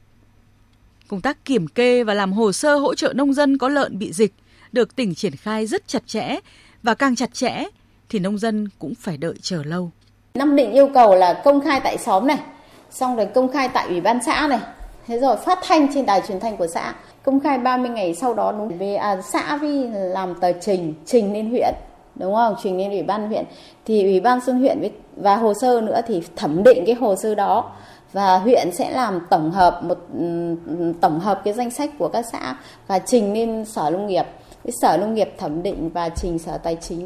Công 1.12 1.21
tác 1.21 1.45
kiểm 1.45 1.67
kê 1.67 2.04
và 2.04 2.13
làm 2.13 2.34
hồ 2.34 2.52
sơ 2.52 2.76
hỗ 2.76 2.95
trợ 2.95 3.13
nông 3.13 3.34
dân 3.34 3.58
có 3.58 3.69
lợn 3.69 4.00
bị 4.00 4.13
dịch 4.13 4.34
được 4.71 4.95
tỉnh 4.95 5.15
triển 5.15 5.36
khai 5.36 5.67
rất 5.67 5.88
chặt 5.88 6.08
chẽ 6.08 6.36
và 6.84 6.93
càng 6.93 7.15
chặt 7.15 7.34
chẽ 7.34 7.63
thì 8.10 8.19
nông 8.19 8.38
dân 8.38 8.67
cũng 8.80 8.93
phải 9.00 9.17
đợi 9.17 9.34
chờ 9.41 9.63
lâu. 9.65 9.91
Nam 10.34 10.56
Định 10.56 10.71
yêu 10.71 10.89
cầu 10.93 11.15
là 11.15 11.41
công 11.45 11.62
khai 11.62 11.82
tại 11.84 11.97
xóm 11.97 12.28
này, 12.28 12.38
xong 12.91 13.15
rồi 13.15 13.26
công 13.26 13.52
khai 13.52 13.69
tại 13.74 13.88
ủy 13.88 14.02
ban 14.02 14.19
xã 14.26 14.47
này, 14.47 14.60
thế 15.08 15.19
rồi 15.19 15.38
phát 15.45 15.60
thanh 15.63 15.93
trên 15.93 16.06
đài 16.06 16.21
truyền 16.28 16.39
thanh 16.39 16.58
của 16.58 16.67
xã, 16.67 16.93
công 17.24 17.39
khai 17.39 17.58
30 17.58 17.89
ngày 17.89 18.15
sau 18.15 18.34
đó 18.34 18.52
đúng. 18.52 18.78
Về 18.78 18.95
à, 18.95 19.21
xã 19.34 19.58
vi 19.58 19.84
làm 19.93 20.36
tờ 20.41 20.52
trình 20.62 20.93
trình 21.06 21.34
lên 21.34 21.50
huyện 21.50 21.76
đúng 22.15 22.36
không? 22.36 22.56
Trình 22.63 22.78
lên 22.78 22.89
ủy 22.89 23.04
ban 23.04 23.28
huyện. 23.28 23.45
Thì 23.86 24.04
ủy 24.04 24.19
ban 24.19 24.39
dân 24.41 24.60
huyện 24.60 24.89
và 25.15 25.36
hồ 25.36 25.54
sơ 25.54 25.82
nữa 25.82 26.02
thì 26.08 26.24
thẩm 26.36 26.63
định 26.63 26.84
cái 26.86 26.95
hồ 26.95 27.15
sơ 27.15 27.36
đó 27.36 27.71
và 28.13 28.38
huyện 28.38 28.68
sẽ 28.74 28.91
làm 28.91 29.20
tổng 29.30 29.51
hợp 29.51 29.82
một, 29.84 30.07
tổng 31.01 31.20
hợp 31.20 31.41
cái 31.43 31.53
danh 31.53 31.72
sách 31.72 31.91
của 31.97 32.07
các 32.07 32.26
xã 32.32 32.55
và 32.88 32.99
trình 32.99 33.34
lên 33.34 33.66
sở 33.66 33.89
nông 33.89 34.07
nghiệp. 34.07 34.26
Cái 34.64 34.72
sở 34.82 34.97
nông 34.97 35.14
nghiệp 35.14 35.30
thẩm 35.38 35.64
định 35.64 35.89
và 35.89 36.09
trình 36.09 36.39
sở 36.39 36.57
tài 36.57 36.78
chính, 36.82 36.99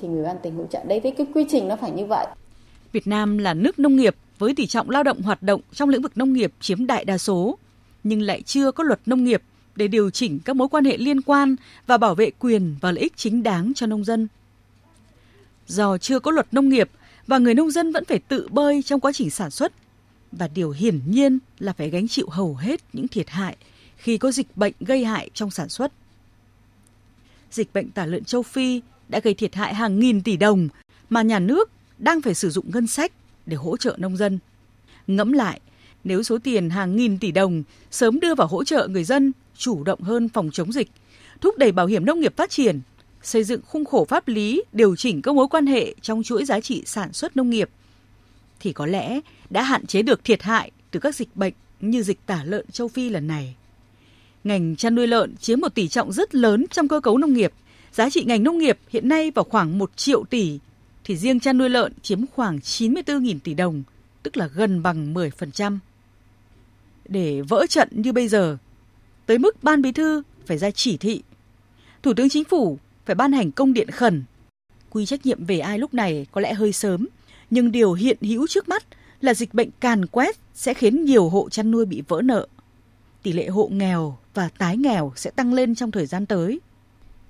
trình 0.00 0.12
ủy 0.14 0.22
ban 0.22 0.36
tỉnh 0.42 0.56
hỗ 0.56 0.66
trợ. 0.66 0.84
Đấy, 0.84 1.00
với 1.00 1.10
cái 1.10 1.26
quy 1.34 1.46
trình 1.48 1.68
nó 1.68 1.76
phải 1.76 1.90
như 1.90 2.06
vậy. 2.06 2.26
Việt 2.92 3.06
Nam 3.06 3.38
là 3.38 3.54
nước 3.54 3.78
nông 3.78 3.96
nghiệp 3.96 4.16
với 4.38 4.54
tỷ 4.54 4.66
trọng 4.66 4.90
lao 4.90 5.02
động 5.02 5.22
hoạt 5.22 5.42
động 5.42 5.60
trong 5.72 5.88
lĩnh 5.88 6.02
vực 6.02 6.12
nông 6.18 6.32
nghiệp 6.32 6.52
chiếm 6.60 6.86
đại 6.86 7.04
đa 7.04 7.18
số, 7.18 7.58
nhưng 8.04 8.22
lại 8.22 8.42
chưa 8.42 8.72
có 8.72 8.84
luật 8.84 9.00
nông 9.06 9.24
nghiệp 9.24 9.42
để 9.76 9.88
điều 9.88 10.10
chỉnh 10.10 10.38
các 10.44 10.56
mối 10.56 10.68
quan 10.68 10.84
hệ 10.84 10.96
liên 10.96 11.22
quan 11.22 11.56
và 11.86 11.98
bảo 11.98 12.14
vệ 12.14 12.30
quyền 12.30 12.76
và 12.80 12.92
lợi 12.92 13.02
ích 13.02 13.16
chính 13.16 13.42
đáng 13.42 13.72
cho 13.74 13.86
nông 13.86 14.04
dân. 14.04 14.28
Do 15.66 15.98
chưa 15.98 16.18
có 16.18 16.30
luật 16.30 16.46
nông 16.52 16.68
nghiệp 16.68 16.90
và 17.26 17.38
người 17.38 17.54
nông 17.54 17.70
dân 17.70 17.92
vẫn 17.92 18.04
phải 18.04 18.18
tự 18.18 18.48
bơi 18.50 18.82
trong 18.82 19.00
quá 19.00 19.12
trình 19.12 19.30
sản 19.30 19.50
xuất 19.50 19.72
và 20.32 20.48
điều 20.54 20.70
hiển 20.70 21.00
nhiên 21.06 21.38
là 21.58 21.72
phải 21.72 21.90
gánh 21.90 22.08
chịu 22.08 22.28
hầu 22.30 22.54
hết 22.54 22.80
những 22.92 23.08
thiệt 23.08 23.30
hại 23.30 23.56
khi 23.96 24.18
có 24.18 24.32
dịch 24.32 24.56
bệnh 24.56 24.72
gây 24.80 25.04
hại 25.04 25.30
trong 25.34 25.50
sản 25.50 25.68
xuất. 25.68 25.92
Dịch 27.50 27.72
bệnh 27.74 27.90
tả 27.90 28.06
lợn 28.06 28.24
châu 28.24 28.42
Phi 28.42 28.80
đã 29.08 29.20
gây 29.20 29.34
thiệt 29.34 29.54
hại 29.54 29.74
hàng 29.74 29.98
nghìn 29.98 30.22
tỷ 30.22 30.36
đồng 30.36 30.68
mà 31.10 31.22
nhà 31.22 31.38
nước 31.38 31.70
đang 31.98 32.22
phải 32.22 32.34
sử 32.34 32.50
dụng 32.50 32.70
ngân 32.70 32.86
sách 32.86 33.12
để 33.46 33.56
hỗ 33.56 33.76
trợ 33.76 33.94
nông 33.98 34.16
dân. 34.16 34.38
Ngẫm 35.06 35.32
lại, 35.32 35.60
nếu 36.04 36.22
số 36.22 36.38
tiền 36.38 36.70
hàng 36.70 36.96
nghìn 36.96 37.18
tỷ 37.18 37.32
đồng 37.32 37.62
sớm 37.90 38.20
đưa 38.20 38.34
vào 38.34 38.46
hỗ 38.46 38.64
trợ 38.64 38.88
người 38.88 39.04
dân 39.04 39.32
chủ 39.56 39.84
động 39.84 40.00
hơn 40.00 40.28
phòng 40.28 40.50
chống 40.52 40.72
dịch, 40.72 40.90
thúc 41.40 41.58
đẩy 41.58 41.72
bảo 41.72 41.86
hiểm 41.86 42.04
nông 42.04 42.20
nghiệp 42.20 42.36
phát 42.36 42.50
triển, 42.50 42.80
xây 43.22 43.44
dựng 43.44 43.60
khung 43.66 43.84
khổ 43.84 44.04
pháp 44.04 44.28
lý 44.28 44.62
điều 44.72 44.96
chỉnh 44.96 45.22
các 45.22 45.34
mối 45.34 45.48
quan 45.48 45.66
hệ 45.66 45.94
trong 46.02 46.22
chuỗi 46.22 46.44
giá 46.44 46.60
trị 46.60 46.82
sản 46.86 47.12
xuất 47.12 47.36
nông 47.36 47.50
nghiệp, 47.50 47.70
thì 48.60 48.72
có 48.72 48.86
lẽ 48.86 49.20
đã 49.50 49.62
hạn 49.62 49.86
chế 49.86 50.02
được 50.02 50.24
thiệt 50.24 50.42
hại 50.42 50.70
từ 50.90 51.00
các 51.00 51.14
dịch 51.14 51.36
bệnh 51.36 51.52
như 51.80 52.02
dịch 52.02 52.26
tả 52.26 52.44
lợn 52.44 52.66
châu 52.72 52.88
Phi 52.88 53.08
lần 53.08 53.26
này. 53.26 53.54
Ngành 54.44 54.76
chăn 54.76 54.94
nuôi 54.94 55.06
lợn 55.06 55.36
chiếm 55.36 55.60
một 55.60 55.74
tỷ 55.74 55.88
trọng 55.88 56.12
rất 56.12 56.34
lớn 56.34 56.66
trong 56.70 56.88
cơ 56.88 57.00
cấu 57.00 57.18
nông 57.18 57.32
nghiệp. 57.32 57.52
Giá 57.92 58.10
trị 58.10 58.24
ngành 58.24 58.42
nông 58.42 58.58
nghiệp 58.58 58.78
hiện 58.88 59.08
nay 59.08 59.30
vào 59.30 59.44
khoảng 59.44 59.78
1 59.78 59.96
triệu 59.96 60.24
tỷ, 60.24 60.58
thì 61.04 61.16
riêng 61.16 61.40
chăn 61.40 61.58
nuôi 61.58 61.68
lợn 61.68 61.92
chiếm 62.02 62.26
khoảng 62.26 62.58
94.000 62.58 63.38
tỷ 63.44 63.54
đồng, 63.54 63.82
tức 64.22 64.36
là 64.36 64.46
gần 64.46 64.82
bằng 64.82 65.14
10%. 65.14 65.78
Để 67.08 67.40
vỡ 67.40 67.66
trận 67.66 67.88
như 67.92 68.12
bây 68.12 68.28
giờ, 68.28 68.56
tới 69.26 69.38
mức 69.38 69.64
Ban 69.64 69.82
Bí 69.82 69.92
thư 69.92 70.22
phải 70.46 70.58
ra 70.58 70.70
chỉ 70.70 70.96
thị. 70.96 71.22
Thủ 72.02 72.14
tướng 72.14 72.28
Chính 72.28 72.44
phủ 72.44 72.78
phải 73.04 73.14
ban 73.14 73.32
hành 73.32 73.52
công 73.52 73.72
điện 73.72 73.90
khẩn. 73.90 74.24
Quy 74.90 75.06
trách 75.06 75.26
nhiệm 75.26 75.44
về 75.44 75.58
ai 75.58 75.78
lúc 75.78 75.94
này 75.94 76.26
có 76.32 76.40
lẽ 76.40 76.54
hơi 76.54 76.72
sớm, 76.72 77.06
nhưng 77.50 77.72
điều 77.72 77.92
hiện 77.92 78.16
hữu 78.20 78.46
trước 78.46 78.68
mắt 78.68 78.84
là 79.20 79.34
dịch 79.34 79.54
bệnh 79.54 79.70
càn 79.80 80.06
quét 80.06 80.36
sẽ 80.54 80.74
khiến 80.74 81.04
nhiều 81.04 81.28
hộ 81.28 81.48
chăn 81.50 81.70
nuôi 81.70 81.84
bị 81.84 82.02
vỡ 82.08 82.22
nợ. 82.22 82.46
Tỷ 83.22 83.32
lệ 83.32 83.48
hộ 83.48 83.68
nghèo 83.72 84.18
và 84.34 84.48
tái 84.58 84.76
nghèo 84.76 85.12
sẽ 85.16 85.30
tăng 85.30 85.54
lên 85.54 85.74
trong 85.74 85.90
thời 85.90 86.06
gian 86.06 86.26
tới. 86.26 86.60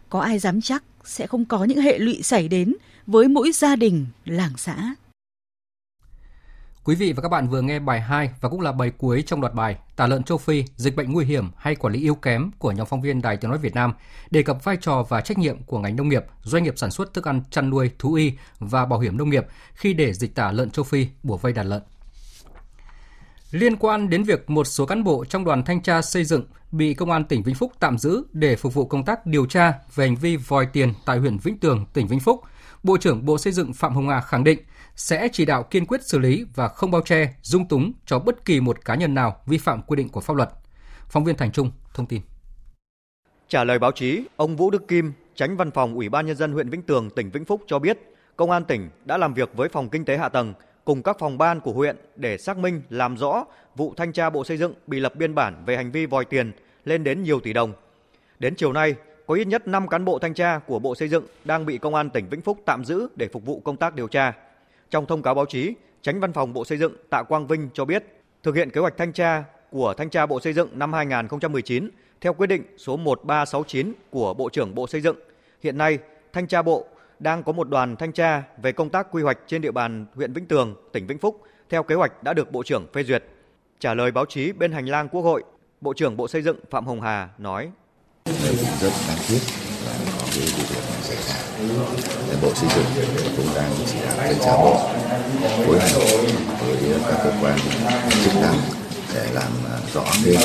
Có 0.08 0.20
ai 0.20 0.38
dám 0.38 0.60
chắc 0.60 0.84
sẽ 1.04 1.26
không 1.26 1.44
có 1.44 1.64
những 1.64 1.80
hệ 1.80 1.98
lụy 1.98 2.22
xảy 2.22 2.48
đến 2.48 2.74
với 3.06 3.28
mỗi 3.28 3.52
gia 3.52 3.76
đình, 3.76 4.06
làng 4.24 4.52
xã. 4.56 4.94
Quý 6.87 6.95
vị 6.95 7.12
và 7.12 7.22
các 7.22 7.28
bạn 7.28 7.49
vừa 7.49 7.61
nghe 7.61 7.78
bài 7.78 8.01
2 8.01 8.30
và 8.41 8.49
cũng 8.49 8.61
là 8.61 8.72
bài 8.72 8.93
cuối 8.99 9.22
trong 9.26 9.41
loạt 9.41 9.55
bài 9.55 9.76
Tả 9.97 10.07
lợn 10.07 10.22
châu 10.22 10.39
Phi, 10.39 10.64
dịch 10.76 10.97
bệnh 10.97 11.12
nguy 11.12 11.24
hiểm 11.24 11.51
hay 11.57 11.74
quản 11.74 11.93
lý 11.93 12.01
yếu 12.01 12.14
kém 12.14 12.51
của 12.59 12.72
nhóm 12.72 12.87
phóng 12.87 13.01
viên 13.01 13.22
Đài 13.22 13.37
Tiếng 13.37 13.51
nói 13.51 13.59
Việt 13.59 13.74
Nam 13.74 13.93
đề 14.30 14.43
cập 14.43 14.64
vai 14.64 14.76
trò 14.80 15.03
và 15.09 15.20
trách 15.20 15.39
nhiệm 15.39 15.62
của 15.62 15.78
ngành 15.78 15.97
nông 15.97 16.09
nghiệp, 16.09 16.24
doanh 16.43 16.62
nghiệp 16.62 16.74
sản 16.76 16.91
xuất 16.91 17.14
thức 17.14 17.24
ăn 17.24 17.43
chăn 17.51 17.70
nuôi, 17.70 17.91
thú 17.99 18.14
y 18.14 18.32
và 18.59 18.87
bảo 18.87 18.99
hiểm 19.01 19.16
nông 19.16 19.30
nghiệp 19.30 19.47
khi 19.74 19.95
để 19.95 20.12
dịch 20.12 20.34
tả 20.34 20.53
lợn 20.53 20.70
châu 20.70 20.84
Phi 20.84 21.07
bủa 21.22 21.37
vây 21.37 21.53
đàn 21.53 21.66
lợn. 21.66 21.82
Liên 23.51 23.76
quan 23.76 24.11
đến 24.11 24.22
việc 24.22 24.51
một 24.51 24.64
số 24.64 24.87
cán 24.87 25.05
bộ 25.05 25.24
trong 25.24 25.45
đoàn 25.45 25.64
thanh 25.64 25.82
tra 25.82 26.03
xây 26.03 26.24
dựng 26.24 26.45
bị 26.72 26.95
công 26.95 27.11
an 27.11 27.24
tỉnh 27.24 27.43
Vĩnh 27.43 27.55
Phúc 27.55 27.72
tạm 27.80 27.99
giữ 27.99 28.24
để 28.32 28.57
phục 28.57 28.74
vụ 28.74 28.87
công 28.87 29.05
tác 29.05 29.26
điều 29.26 29.47
tra 29.47 29.74
về 29.95 30.07
hành 30.07 30.16
vi 30.16 30.37
vòi 30.37 30.66
tiền 30.66 30.93
tại 31.07 31.18
huyện 31.18 31.39
Vĩnh 31.39 31.59
Tường, 31.59 31.87
tỉnh 31.93 32.07
Vĩnh 32.07 32.20
Phúc, 32.20 32.41
Bộ 32.82 32.97
trưởng 32.97 33.24
Bộ 33.24 33.39
Xây 33.39 33.53
dựng 33.53 33.72
Phạm 33.72 33.95
Hồng 33.95 34.09
Hà 34.09 34.20
khẳng 34.20 34.45
định 34.45 34.59
sẽ 34.97 35.28
chỉ 35.32 35.44
đạo 35.44 35.62
kiên 35.62 35.86
quyết 35.86 36.03
xử 36.03 36.18
lý 36.18 36.47
và 36.55 36.68
không 36.68 36.90
bao 36.90 37.03
che, 37.03 37.34
dung 37.42 37.68
túng 37.68 37.92
cho 38.07 38.18
bất 38.18 38.44
kỳ 38.44 38.61
một 38.61 38.84
cá 38.84 38.94
nhân 38.94 39.14
nào 39.14 39.36
vi 39.47 39.59
phạm 39.59 39.82
quy 39.82 39.97
định 39.97 40.09
của 40.09 40.20
pháp 40.20 40.36
luật. 40.36 40.49
Phóng 41.09 41.24
viên 41.24 41.36
Thành 41.36 41.53
Trung 41.53 41.70
thông 41.94 42.07
tin. 42.07 42.22
Trả 43.49 43.64
lời 43.64 43.78
báo 43.78 43.92
chí, 43.92 44.24
ông 44.36 44.57
Vũ 44.57 44.70
Đức 44.70 44.88
Kim, 44.88 45.12
tránh 45.34 45.57
văn 45.57 45.70
phòng 45.70 45.94
Ủy 45.94 46.09
ban 46.09 46.26
nhân 46.26 46.36
dân 46.36 46.53
huyện 46.53 46.68
Vĩnh 46.68 46.82
Tường, 46.82 47.11
tỉnh 47.11 47.30
Vĩnh 47.30 47.44
Phúc 47.44 47.62
cho 47.66 47.78
biết, 47.78 47.99
công 48.36 48.51
an 48.51 48.64
tỉnh 48.64 48.90
đã 49.05 49.16
làm 49.16 49.34
việc 49.34 49.51
với 49.55 49.68
phòng 49.68 49.88
kinh 49.88 50.05
tế 50.05 50.16
hạ 50.16 50.28
tầng 50.28 50.55
cùng 50.84 51.03
các 51.03 51.16
phòng 51.18 51.38
ban 51.38 51.61
của 51.61 51.72
huyện 51.72 51.97
để 52.16 52.38
xác 52.38 52.59
minh 52.59 52.82
làm 52.90 53.16
rõ 53.16 53.44
vụ 53.76 53.94
thanh 53.97 54.12
tra 54.12 54.30
Bộ 54.30 54.44
Xây 54.44 54.57
dựng 54.57 54.74
bị 54.86 55.01
lập 55.01 55.16
biên 55.16 55.34
bản 55.34 55.62
về 55.66 55.76
hành 55.76 55.90
vi 55.90 56.07
vòi 56.07 56.24
tiền 56.24 56.53
lên 56.84 57.05
đến 57.05 57.22
nhiều 57.22 57.40
tỷ 57.40 57.53
đồng. 57.53 57.72
Đến 58.38 58.55
chiều 58.57 58.72
nay, 58.72 58.94
có 59.26 59.34
ít 59.34 59.47
nhất 59.47 59.68
5 59.68 59.88
cán 59.88 60.05
bộ 60.05 60.18
thanh 60.18 60.34
tra 60.34 60.59
của 60.59 60.78
Bộ 60.78 60.94
Xây 60.94 61.09
dựng 61.09 61.26
đang 61.44 61.66
bị 61.66 61.78
Công 61.78 61.94
an 61.94 62.11
tỉnh 62.11 62.28
Vĩnh 62.28 62.40
Phúc 62.40 62.59
tạm 62.64 62.84
giữ 62.84 63.09
để 63.16 63.28
phục 63.32 63.44
vụ 63.44 63.61
công 63.61 63.76
tác 63.76 63.94
điều 63.94 64.09
tra. 64.09 64.32
Trong 64.91 65.07
thông 65.07 65.22
cáo 65.22 65.34
báo 65.34 65.47
chí, 65.47 65.74
Tránh 66.03 66.20
Văn 66.20 66.32
phòng 66.32 66.53
Bộ 66.53 66.64
Xây 66.64 66.78
dựng 66.78 66.93
Tạ 67.11 67.22
Quang 67.22 67.47
Vinh 67.47 67.68
cho 67.74 67.84
biết, 67.84 68.05
thực 68.43 68.57
hiện 68.57 68.70
kế 68.70 68.80
hoạch 68.80 68.97
thanh 68.97 69.12
tra 69.12 69.45
của 69.70 69.95
Thanh 69.95 70.11
tra 70.11 70.26
Bộ 70.26 70.41
Xây 70.41 70.53
dựng 70.53 70.68
năm 70.78 70.93
2019 70.93 71.91
theo 72.20 72.32
quyết 72.32 72.47
định 72.47 72.62
số 72.78 72.97
1369 72.97 73.93
của 74.11 74.34
Bộ 74.34 74.49
trưởng 74.49 74.74
Bộ 74.74 74.87
Xây 74.87 75.01
dựng. 75.01 75.16
Hiện 75.62 75.78
nay, 75.78 75.99
Thanh 76.32 76.47
tra 76.47 76.62
Bộ 76.62 76.87
đang 77.18 77.43
có 77.43 77.53
một 77.53 77.68
đoàn 77.68 77.97
thanh 77.97 78.12
tra 78.12 78.43
về 78.62 78.72
công 78.72 78.91
tác 78.91 79.07
quy 79.11 79.22
hoạch 79.22 79.39
trên 79.47 79.62
địa 79.62 79.70
bàn 79.70 80.07
huyện 80.14 80.32
Vĩnh 80.32 80.47
Tường, 80.47 80.74
tỉnh 80.93 81.07
Vĩnh 81.07 81.18
Phúc 81.18 81.43
theo 81.70 81.82
kế 81.82 81.95
hoạch 81.95 82.22
đã 82.22 82.32
được 82.32 82.53
Bộ 82.53 82.62
trưởng 82.62 82.87
phê 82.93 83.03
duyệt. 83.03 83.24
Trả 83.78 83.95
lời 83.95 84.11
báo 84.11 84.24
chí 84.26 84.53
bên 84.53 84.72
hành 84.72 84.87
lang 84.87 85.09
Quốc 85.09 85.22
hội, 85.22 85.45
Bộ 85.80 85.93
trưởng 85.93 86.16
Bộ 86.16 86.28
Xây 86.28 86.43
dựng 86.43 86.59
Phạm 86.70 86.87
Hồng 86.87 87.01
Hà 87.01 87.28
nói: 87.39 87.70
rất 88.80 88.93
đáng 89.09 89.18
tiếc 89.28 89.65
là 89.87 89.93
có 90.20 90.26
cái 90.30 90.49
vụ 90.57 90.64
việc 90.70 90.82
này 90.91 91.01
xảy 91.03 91.16
ra. 91.28 91.34
Bộ 92.43 92.55
Xây 92.55 92.68
dựng 92.76 93.07
cũng 93.37 93.47
đang 93.55 93.70
chỉ 93.87 93.95
đạo 94.07 94.16
thanh 94.18 94.39
tra 94.45 94.53
bộ, 94.57 94.80
phối 95.66 95.80
hợp 95.80 96.01
với 96.61 96.76
các 97.11 97.20
cơ 97.24 97.32
quan 97.43 97.59
chức 98.24 98.34
năng 98.34 98.61
để 99.14 99.26
làm 99.34 99.53
à, 99.72 99.76
rõ 99.95 100.05
thêm 100.24 100.41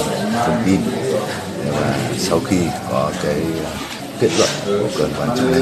thông 0.46 0.64
tin 0.66 0.80
và 1.72 1.96
sau 2.18 2.40
khi 2.48 2.58
có 2.92 3.12
cái 3.24 3.36
kết 4.20 4.30
luận 4.38 4.50
của 4.66 4.90
cơ 4.98 5.08
quan 5.20 5.38
chức 5.38 5.52
năng 5.52 5.62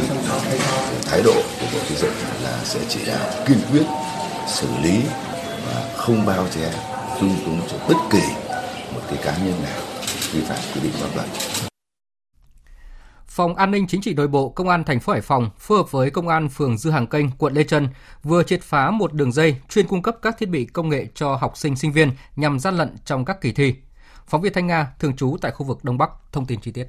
thái 1.05 1.21
độ 1.21 1.33
của 1.33 1.65
bộ 1.73 1.79
xây 1.87 1.97
dựng 1.97 2.13
là 2.43 2.59
sẽ 2.63 2.79
chỉ 2.89 2.99
đạo 3.05 3.29
kiên 3.47 3.57
quyết 3.71 3.83
xử 4.47 4.67
lý 4.83 5.01
và 5.65 5.81
không 5.95 6.25
bao 6.25 6.47
che 6.55 6.71
dung 7.21 7.35
túng 7.45 7.61
cho 7.71 7.77
bất 7.87 7.97
kỳ 8.09 8.21
một 8.93 9.01
cái 9.09 9.19
cá 9.23 9.31
nhân 9.31 9.53
nào 9.63 9.81
vi 10.31 10.41
phạm 10.41 10.57
quy 10.73 10.81
định 10.81 10.93
pháp 11.01 11.15
luật 11.15 11.68
Phòng 13.29 13.55
An 13.55 13.71
ninh 13.71 13.87
Chính 13.87 14.01
trị 14.01 14.13
Nội 14.13 14.27
bộ 14.27 14.49
Công 14.49 14.69
an 14.69 14.83
thành 14.83 14.99
phố 14.99 15.13
Hải 15.13 15.21
Phòng 15.21 15.49
phối 15.57 15.77
hợp 15.77 15.91
với 15.91 16.09
Công 16.09 16.27
an 16.27 16.49
phường 16.49 16.77
Dư 16.77 16.91
Hàng 16.91 17.07
Kênh, 17.07 17.25
quận 17.37 17.53
Lê 17.53 17.63
Trân 17.63 17.87
vừa 18.23 18.43
triệt 18.43 18.61
phá 18.61 18.91
một 18.91 19.13
đường 19.13 19.31
dây 19.31 19.55
chuyên 19.69 19.87
cung 19.87 20.01
cấp 20.01 20.17
các 20.21 20.37
thiết 20.37 20.49
bị 20.49 20.65
công 20.65 20.89
nghệ 20.89 21.07
cho 21.15 21.35
học 21.35 21.57
sinh 21.57 21.75
sinh 21.75 21.91
viên 21.91 22.11
nhằm 22.35 22.59
gian 22.59 22.77
lận 22.77 22.95
trong 23.05 23.25
các 23.25 23.41
kỳ 23.41 23.51
thi. 23.51 23.75
Phóng 24.27 24.41
viên 24.41 24.53
Thanh 24.53 24.67
Nga 24.67 24.87
thường 24.99 25.15
trú 25.15 25.37
tại 25.41 25.51
khu 25.51 25.65
vực 25.65 25.83
Đông 25.83 25.97
Bắc 25.97 26.09
thông 26.31 26.45
tin 26.45 26.61
chi 26.61 26.71
tiết. 26.71 26.87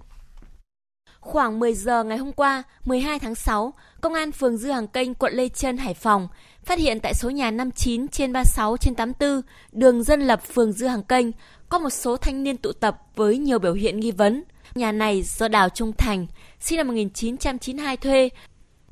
Khoảng 1.21 1.59
10 1.59 1.75
giờ 1.75 2.05
ngày 2.05 2.19
hôm 2.19 2.33
qua, 2.33 2.63
12 2.85 3.19
tháng 3.19 3.35
6, 3.35 3.75
Công 4.01 4.15
an 4.15 4.33
phường 4.33 4.57
Dư 4.57 4.71
Hàng 4.71 4.89
Kênh, 4.89 5.15
quận 5.15 5.35
Lê 5.35 5.49
Trân, 5.49 5.77
Hải 5.77 5.95
Phòng 5.95 6.29
phát 6.65 6.79
hiện 6.79 7.01
tại 7.01 7.15
số 7.15 7.31
nhà 7.31 7.51
59 7.51 8.09
trên 8.09 8.33
36 8.33 8.77
trên 8.77 8.95
84, 8.95 9.43
đường 9.73 10.03
Dân 10.03 10.21
Lập, 10.21 10.43
phường 10.55 10.73
Dư 10.73 10.87
Hàng 10.87 11.03
Kênh, 11.03 11.27
có 11.69 11.79
một 11.79 11.91
số 11.91 12.17
thanh 12.17 12.43
niên 12.43 12.57
tụ 12.57 12.73
tập 12.73 12.97
với 13.17 13.39
nhiều 13.39 13.59
biểu 13.59 13.73
hiện 13.73 14.01
nghi 14.01 14.11
vấn. 14.11 14.45
Nhà 14.75 14.93
này 14.93 15.23
do 15.23 15.49
Đào 15.49 15.69
Trung 15.69 15.93
Thành, 15.93 16.27
sinh 16.61 16.77
năm 16.77 16.87
1992 16.87 17.97
thuê. 17.97 18.29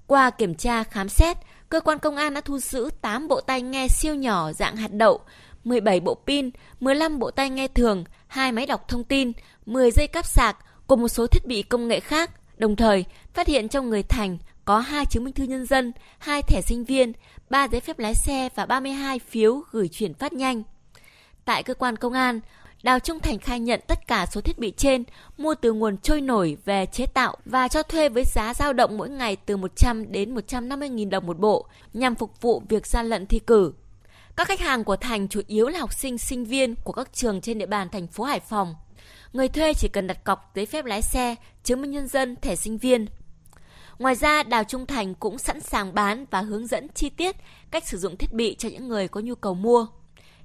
Qua 0.07 0.31
kiểm 0.31 0.55
tra 0.55 0.85
khám 0.85 1.09
xét, 1.09 1.37
cơ 1.69 1.81
quan 1.81 1.99
công 1.99 2.17
an 2.17 2.35
đã 2.35 2.41
thu 2.41 2.59
giữ 2.59 2.91
8 3.01 3.29
bộ 3.29 3.41
tai 3.41 3.63
nghe 3.63 3.89
siêu 3.89 4.15
nhỏ 4.15 4.53
dạng 4.53 4.77
hạt 4.77 4.93
đậu, 4.93 5.21
17 5.65 6.01
bộ 6.01 6.19
pin, 6.27 6.51
15 6.81 7.19
bộ 7.19 7.31
tai 7.31 7.51
nghe 7.51 7.69
thường, 7.69 8.05
hai 8.27 8.53
máy 8.53 8.67
đọc 8.67 8.89
thông 8.89 9.05
tin, 9.05 9.33
10 9.67 9.91
dây 9.91 10.07
cáp 10.07 10.27
sạc 10.27 10.57
cùng 10.87 11.01
một 11.01 11.09
số 11.09 11.27
thiết 11.27 11.47
bị 11.47 11.63
công 11.63 11.89
nghệ 11.89 12.01
khác. 12.01 12.31
Đồng 12.59 12.77
thời, 12.77 13.05
phát 13.35 13.47
hiện 13.47 13.69
trong 13.69 13.91
người 13.91 14.03
Thành 14.03 14.39
có 14.65 14.79
hai 14.79 15.07
chứng 15.07 15.25
minh 15.25 15.35
thư 15.35 15.45
nhân 15.45 15.67
dân, 15.67 15.93
hai 16.19 16.43
thẻ 16.43 16.61
sinh 16.61 16.85
viên, 16.85 17.13
ba 17.51 17.69
giấy 17.69 17.81
phép 17.81 17.99
lái 17.99 18.15
xe 18.15 18.49
và 18.55 18.67
32 18.67 19.19
phiếu 19.19 19.63
gửi 19.71 19.89
chuyển 19.89 20.15
phát 20.15 20.33
nhanh. 20.33 20.63
Tại 21.45 21.63
cơ 21.63 21.75
quan 21.75 21.97
công 21.97 22.13
an, 22.13 22.41
Đào 22.83 22.99
Trung 22.99 23.21
Thành 23.21 23.39
khai 23.39 23.61
nhận 23.61 23.81
tất 23.87 24.07
cả 24.07 24.27
số 24.27 24.41
thiết 24.41 24.59
bị 24.59 24.73
trên 24.77 25.05
mua 25.39 25.55
từ 25.55 25.73
nguồn 25.73 25.99
trôi 25.99 26.21
nổi 26.21 26.57
về 26.65 26.87
chế 26.87 27.07
tạo 27.07 27.37
và 27.45 27.69
cho 27.69 27.83
thuê 27.83 28.09
với 28.09 28.25
giá 28.25 28.55
dao 28.55 28.73
động 28.73 28.99
mỗi 28.99 29.09
ngày 29.09 29.37
từ 29.37 29.57
100 29.57 30.13
đến 30.13 30.35
150 30.35 30.89
000 30.89 31.11
đồng 31.11 31.27
một 31.27 31.39
bộ 31.39 31.67
nhằm 31.95 32.15
phục 32.15 32.41
vụ 32.41 32.63
việc 32.69 32.87
gian 32.87 33.07
lận 33.07 33.27
thi 33.27 33.39
cử. 33.47 33.73
Các 34.37 34.49
khách 34.49 34.61
hàng 34.61 34.85
của 34.85 34.97
Thành 34.97 35.29
chủ 35.29 35.41
yếu 35.47 35.69
là 35.69 35.79
học 35.79 35.93
sinh, 35.93 36.19
sinh 36.19 36.45
viên 36.45 36.75
của 36.85 36.93
các 36.93 37.13
trường 37.13 37.41
trên 37.41 37.59
địa 37.59 37.67
bàn 37.67 37.89
thành 37.89 38.07
phố 38.07 38.25
Hải 38.25 38.41
Phòng. 38.41 38.75
Người 39.33 39.49
thuê 39.49 39.73
chỉ 39.75 39.89
cần 39.89 40.07
đặt 40.07 40.25
cọc 40.25 40.51
giấy 40.55 40.67
phép 40.67 40.85
lái 40.85 41.03
xe, 41.03 41.35
chứng 41.65 41.83
minh 41.83 41.91
nhân 41.91 42.09
dân, 42.09 42.37
thẻ 42.37 42.57
sinh 42.57 42.79
viên. 42.79 43.07
Ngoài 43.99 44.15
ra, 44.15 44.43
Đào 44.43 44.65
Trung 44.65 44.87
Thành 44.87 45.15
cũng 45.15 45.39
sẵn 45.39 45.61
sàng 45.61 45.95
bán 45.95 46.25
và 46.31 46.41
hướng 46.41 46.67
dẫn 46.67 46.89
chi 46.95 47.11
tiết 47.11 47.37
cách 47.71 47.89
sử 47.89 47.99
dụng 47.99 48.17
thiết 48.17 48.33
bị 48.33 48.55
cho 48.59 48.69
những 48.69 48.89
người 48.89 49.09
có 49.09 49.21
nhu 49.21 49.35
cầu 49.35 49.55
mua. 49.55 49.87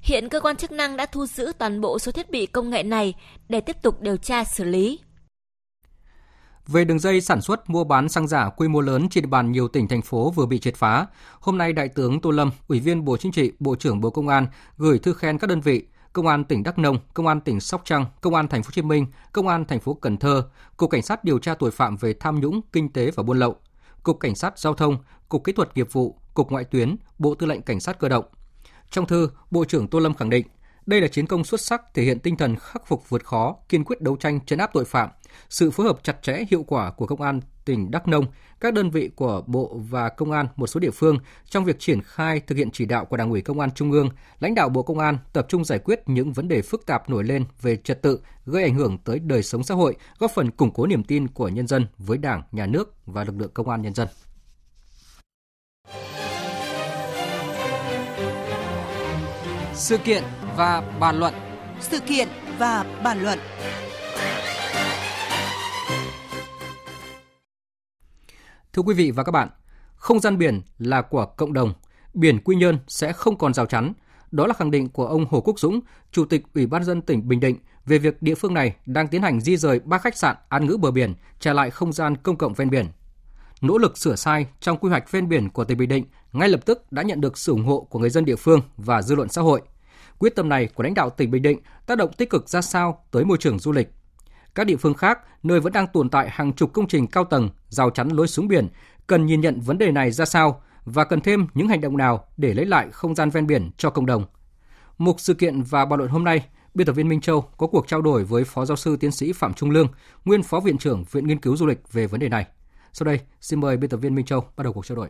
Hiện 0.03 0.29
cơ 0.29 0.39
quan 0.39 0.55
chức 0.55 0.71
năng 0.71 0.97
đã 0.97 1.05
thu 1.05 1.25
giữ 1.25 1.51
toàn 1.57 1.81
bộ 1.81 1.99
số 1.99 2.11
thiết 2.11 2.31
bị 2.31 2.45
công 2.45 2.69
nghệ 2.69 2.83
này 2.83 3.13
để 3.49 3.61
tiếp 3.61 3.75
tục 3.81 4.01
điều 4.01 4.17
tra 4.17 4.43
xử 4.43 4.63
lý. 4.63 4.99
Về 6.67 6.85
đường 6.85 6.99
dây 6.99 7.21
sản 7.21 7.41
xuất 7.41 7.69
mua 7.69 7.83
bán 7.83 8.09
xăng 8.09 8.27
giả 8.27 8.49
quy 8.49 8.67
mô 8.67 8.81
lớn 8.81 9.09
trên 9.09 9.23
địa 9.23 9.29
bàn 9.29 9.51
nhiều 9.51 9.67
tỉnh 9.67 9.87
thành 9.87 10.01
phố 10.01 10.31
vừa 10.31 10.45
bị 10.45 10.59
triệt 10.59 10.75
phá, 10.75 11.07
hôm 11.39 11.57
nay 11.57 11.73
Đại 11.73 11.87
tướng 11.87 12.21
Tô 12.21 12.31
Lâm, 12.31 12.51
Ủy 12.67 12.79
viên 12.79 13.05
Bộ 13.05 13.17
Chính 13.17 13.31
trị, 13.31 13.51
Bộ 13.59 13.75
trưởng 13.75 14.01
Bộ 14.01 14.09
Công 14.09 14.27
an 14.27 14.47
gửi 14.77 14.99
thư 14.99 15.13
khen 15.13 15.37
các 15.37 15.47
đơn 15.47 15.61
vị, 15.61 15.85
Công 16.13 16.27
an 16.27 16.43
tỉnh 16.43 16.63
Đắk 16.63 16.79
Nông, 16.79 16.97
Công 17.13 17.27
an 17.27 17.41
tỉnh 17.41 17.59
Sóc 17.59 17.81
Trăng, 17.85 18.05
Công 18.21 18.35
an 18.35 18.47
thành 18.47 18.63
phố 18.63 18.67
Hồ 18.67 18.71
Chí 18.73 18.81
Minh, 18.81 19.05
Công 19.31 19.47
an 19.47 19.65
thành 19.65 19.79
phố 19.79 19.93
Cần 19.93 20.17
Thơ, 20.17 20.43
Cục 20.77 20.89
Cảnh 20.89 21.01
sát 21.01 21.23
điều 21.23 21.39
tra 21.39 21.55
tội 21.55 21.71
phạm 21.71 21.97
về 21.97 22.13
tham 22.19 22.39
nhũng, 22.39 22.61
kinh 22.71 22.93
tế 22.93 23.11
và 23.11 23.23
buôn 23.23 23.39
lậu, 23.39 23.55
Cục 24.03 24.19
Cảnh 24.19 24.35
sát 24.35 24.59
giao 24.59 24.73
thông, 24.73 24.97
Cục 25.29 25.43
Kỹ 25.43 25.51
thuật 25.51 25.77
nghiệp 25.77 25.87
vụ, 25.91 26.17
Cục 26.33 26.51
Ngoại 26.51 26.63
tuyến, 26.63 26.95
Bộ 27.19 27.35
Tư 27.35 27.45
lệnh 27.47 27.61
Cảnh 27.61 27.79
sát 27.79 27.99
cơ 27.99 28.09
động. 28.09 28.25
Trong 28.93 29.07
thư, 29.07 29.29
Bộ 29.51 29.65
trưởng 29.65 29.87
Tô 29.87 29.99
Lâm 29.99 30.13
khẳng 30.13 30.29
định, 30.29 30.47
đây 30.85 31.01
là 31.01 31.07
chiến 31.07 31.27
công 31.27 31.43
xuất 31.43 31.61
sắc 31.61 31.81
thể 31.93 32.03
hiện 32.03 32.19
tinh 32.19 32.37
thần 32.37 32.55
khắc 32.55 32.87
phục 32.87 33.09
vượt 33.09 33.25
khó, 33.25 33.55
kiên 33.69 33.83
quyết 33.83 34.01
đấu 34.01 34.15
tranh 34.15 34.45
chấn 34.45 34.59
áp 34.59 34.69
tội 34.73 34.85
phạm, 34.85 35.09
sự 35.49 35.71
phối 35.71 35.85
hợp 35.85 36.03
chặt 36.03 36.21
chẽ 36.21 36.43
hiệu 36.49 36.63
quả 36.63 36.91
của 36.91 37.07
công 37.07 37.21
an 37.21 37.39
tỉnh 37.65 37.91
Đắk 37.91 38.07
Nông, 38.07 38.25
các 38.59 38.73
đơn 38.73 38.89
vị 38.89 39.09
của 39.15 39.43
Bộ 39.47 39.77
và 39.89 40.09
Công 40.09 40.31
an 40.31 40.47
một 40.55 40.67
số 40.67 40.79
địa 40.79 40.91
phương 40.91 41.17
trong 41.49 41.65
việc 41.65 41.79
triển 41.79 42.01
khai 42.01 42.39
thực 42.39 42.57
hiện 42.57 42.71
chỉ 42.71 42.85
đạo 42.85 43.05
của 43.05 43.17
Đảng 43.17 43.29
ủy 43.29 43.41
Công 43.41 43.59
an 43.59 43.71
Trung 43.71 43.91
ương, 43.91 44.09
lãnh 44.39 44.55
đạo 44.55 44.69
Bộ 44.69 44.83
Công 44.83 44.99
an 44.99 45.17
tập 45.33 45.45
trung 45.49 45.65
giải 45.65 45.79
quyết 45.79 45.99
những 46.05 46.33
vấn 46.33 46.47
đề 46.47 46.61
phức 46.61 46.85
tạp 46.85 47.09
nổi 47.09 47.23
lên 47.23 47.45
về 47.61 47.75
trật 47.75 48.01
tự, 48.01 48.19
gây 48.45 48.63
ảnh 48.63 48.75
hưởng 48.75 48.97
tới 48.97 49.19
đời 49.19 49.43
sống 49.43 49.63
xã 49.63 49.75
hội, 49.75 49.95
góp 50.19 50.31
phần 50.31 50.51
củng 50.51 50.71
cố 50.71 50.87
niềm 50.87 51.03
tin 51.03 51.27
của 51.27 51.47
nhân 51.47 51.67
dân 51.67 51.87
với 51.97 52.17
Đảng, 52.17 52.43
Nhà 52.51 52.65
nước 52.65 52.95
và 53.05 53.23
lực 53.23 53.35
lượng 53.37 53.51
Công 53.53 53.69
an 53.69 53.81
nhân 53.81 53.93
dân. 53.93 54.07
Sự 59.75 59.97
kiện 59.97 60.23
và 60.57 60.81
bàn 60.99 61.19
luận 61.19 61.33
Sự 61.79 61.99
kiện 61.99 62.27
và 62.57 62.85
bàn 63.03 63.23
luận 63.23 63.39
Thưa 68.73 68.81
quý 68.81 68.93
vị 68.93 69.11
và 69.11 69.23
các 69.23 69.31
bạn, 69.31 69.49
không 69.95 70.19
gian 70.19 70.37
biển 70.37 70.61
là 70.77 71.01
của 71.01 71.25
cộng 71.25 71.53
đồng, 71.53 71.73
biển 72.13 72.39
Quy 72.43 72.55
Nhơn 72.55 72.77
sẽ 72.87 73.13
không 73.13 73.37
còn 73.37 73.53
rào 73.53 73.65
chắn. 73.65 73.93
Đó 74.31 74.47
là 74.47 74.53
khẳng 74.53 74.71
định 74.71 74.89
của 74.89 75.07
ông 75.07 75.25
Hồ 75.29 75.41
Quốc 75.41 75.59
Dũng, 75.59 75.79
Chủ 76.11 76.25
tịch 76.25 76.43
Ủy 76.55 76.67
ban 76.67 76.83
dân 76.83 77.01
tỉnh 77.01 77.27
Bình 77.27 77.39
Định 77.39 77.57
về 77.85 77.97
việc 77.97 78.21
địa 78.21 78.35
phương 78.35 78.53
này 78.53 78.75
đang 78.85 79.07
tiến 79.07 79.21
hành 79.21 79.41
di 79.41 79.57
rời 79.57 79.79
ba 79.79 79.97
khách 79.97 80.17
sạn 80.17 80.35
an 80.49 80.65
ngữ 80.65 80.77
bờ 80.77 80.91
biển 80.91 81.13
trả 81.39 81.53
lại 81.53 81.69
không 81.69 81.93
gian 81.93 82.17
công 82.17 82.37
cộng 82.37 82.53
ven 82.53 82.69
biển. 82.69 82.85
Nỗ 83.61 83.77
lực 83.77 83.97
sửa 83.97 84.15
sai 84.15 84.47
trong 84.59 84.77
quy 84.77 84.89
hoạch 84.89 85.11
ven 85.11 85.29
biển 85.29 85.49
của 85.49 85.63
tỉnh 85.63 85.77
Bình 85.77 85.89
Định 85.89 86.05
ngay 86.33 86.49
lập 86.49 86.65
tức 86.65 86.91
đã 86.91 87.03
nhận 87.03 87.21
được 87.21 87.37
sự 87.37 87.51
ủng 87.51 87.65
hộ 87.65 87.87
của 87.89 87.99
người 87.99 88.09
dân 88.09 88.25
địa 88.25 88.35
phương 88.35 88.61
và 88.77 89.01
dư 89.01 89.15
luận 89.15 89.29
xã 89.29 89.41
hội. 89.41 89.61
Quyết 90.19 90.35
tâm 90.35 90.49
này 90.49 90.67
của 90.67 90.83
lãnh 90.83 90.93
đạo 90.93 91.09
tỉnh 91.09 91.31
Bình 91.31 91.41
Định 91.41 91.59
tác 91.85 91.97
động 91.97 92.13
tích 92.13 92.29
cực 92.29 92.49
ra 92.49 92.61
sao 92.61 93.05
tới 93.11 93.25
môi 93.25 93.37
trường 93.37 93.59
du 93.59 93.71
lịch, 93.71 93.89
các 94.55 94.67
địa 94.67 94.75
phương 94.75 94.93
khác, 94.93 95.19
nơi 95.43 95.59
vẫn 95.59 95.73
đang 95.73 95.87
tồn 95.87 96.09
tại 96.09 96.29
hàng 96.29 96.53
chục 96.53 96.73
công 96.73 96.87
trình 96.87 97.07
cao 97.07 97.23
tầng, 97.23 97.49
rào 97.69 97.89
chắn 97.89 98.09
lối 98.09 98.27
xuống 98.27 98.47
biển, 98.47 98.67
cần 99.07 99.25
nhìn 99.25 99.41
nhận 99.41 99.59
vấn 99.59 99.77
đề 99.77 99.91
này 99.91 100.11
ra 100.11 100.25
sao 100.25 100.61
và 100.85 101.03
cần 101.03 101.21
thêm 101.21 101.47
những 101.53 101.67
hành 101.67 101.81
động 101.81 101.97
nào 101.97 102.25
để 102.37 102.53
lấy 102.53 102.65
lại 102.65 102.87
không 102.91 103.15
gian 103.15 103.29
ven 103.29 103.47
biển 103.47 103.71
cho 103.77 103.89
cộng 103.89 104.05
đồng. 104.05 104.25
Mục 104.97 105.19
sự 105.19 105.33
kiện 105.33 105.61
và 105.61 105.85
bàn 105.85 105.97
luận 105.97 106.11
hôm 106.11 106.23
nay, 106.23 106.45
biên 106.73 106.87
tập 106.87 106.93
viên 106.93 107.09
Minh 107.09 107.21
Châu 107.21 107.41
có 107.41 107.67
cuộc 107.67 107.87
trao 107.87 108.01
đổi 108.01 108.23
với 108.23 108.43
Phó 108.43 108.65
Giáo 108.65 108.77
sư 108.77 108.97
Tiến 108.99 109.11
sĩ 109.11 109.33
Phạm 109.33 109.53
Trung 109.53 109.71
Lương, 109.71 109.87
nguyên 110.25 110.43
Phó 110.43 110.59
Viện 110.59 110.77
trưởng 110.77 111.03
Viện 111.11 111.27
Nghiên 111.27 111.39
cứu 111.39 111.57
Du 111.57 111.65
lịch 111.65 111.93
về 111.93 112.07
vấn 112.07 112.19
đề 112.19 112.29
này. 112.29 112.45
Sau 112.93 113.05
đây, 113.05 113.19
xin 113.41 113.59
mời 113.59 113.77
biên 113.77 113.89
tập 113.89 113.97
viên 113.97 114.15
Minh 114.15 114.25
Châu 114.25 114.41
bắt 114.57 114.63
đầu 114.63 114.73
cuộc 114.73 114.85
trao 114.85 114.95
đổi. 114.95 115.09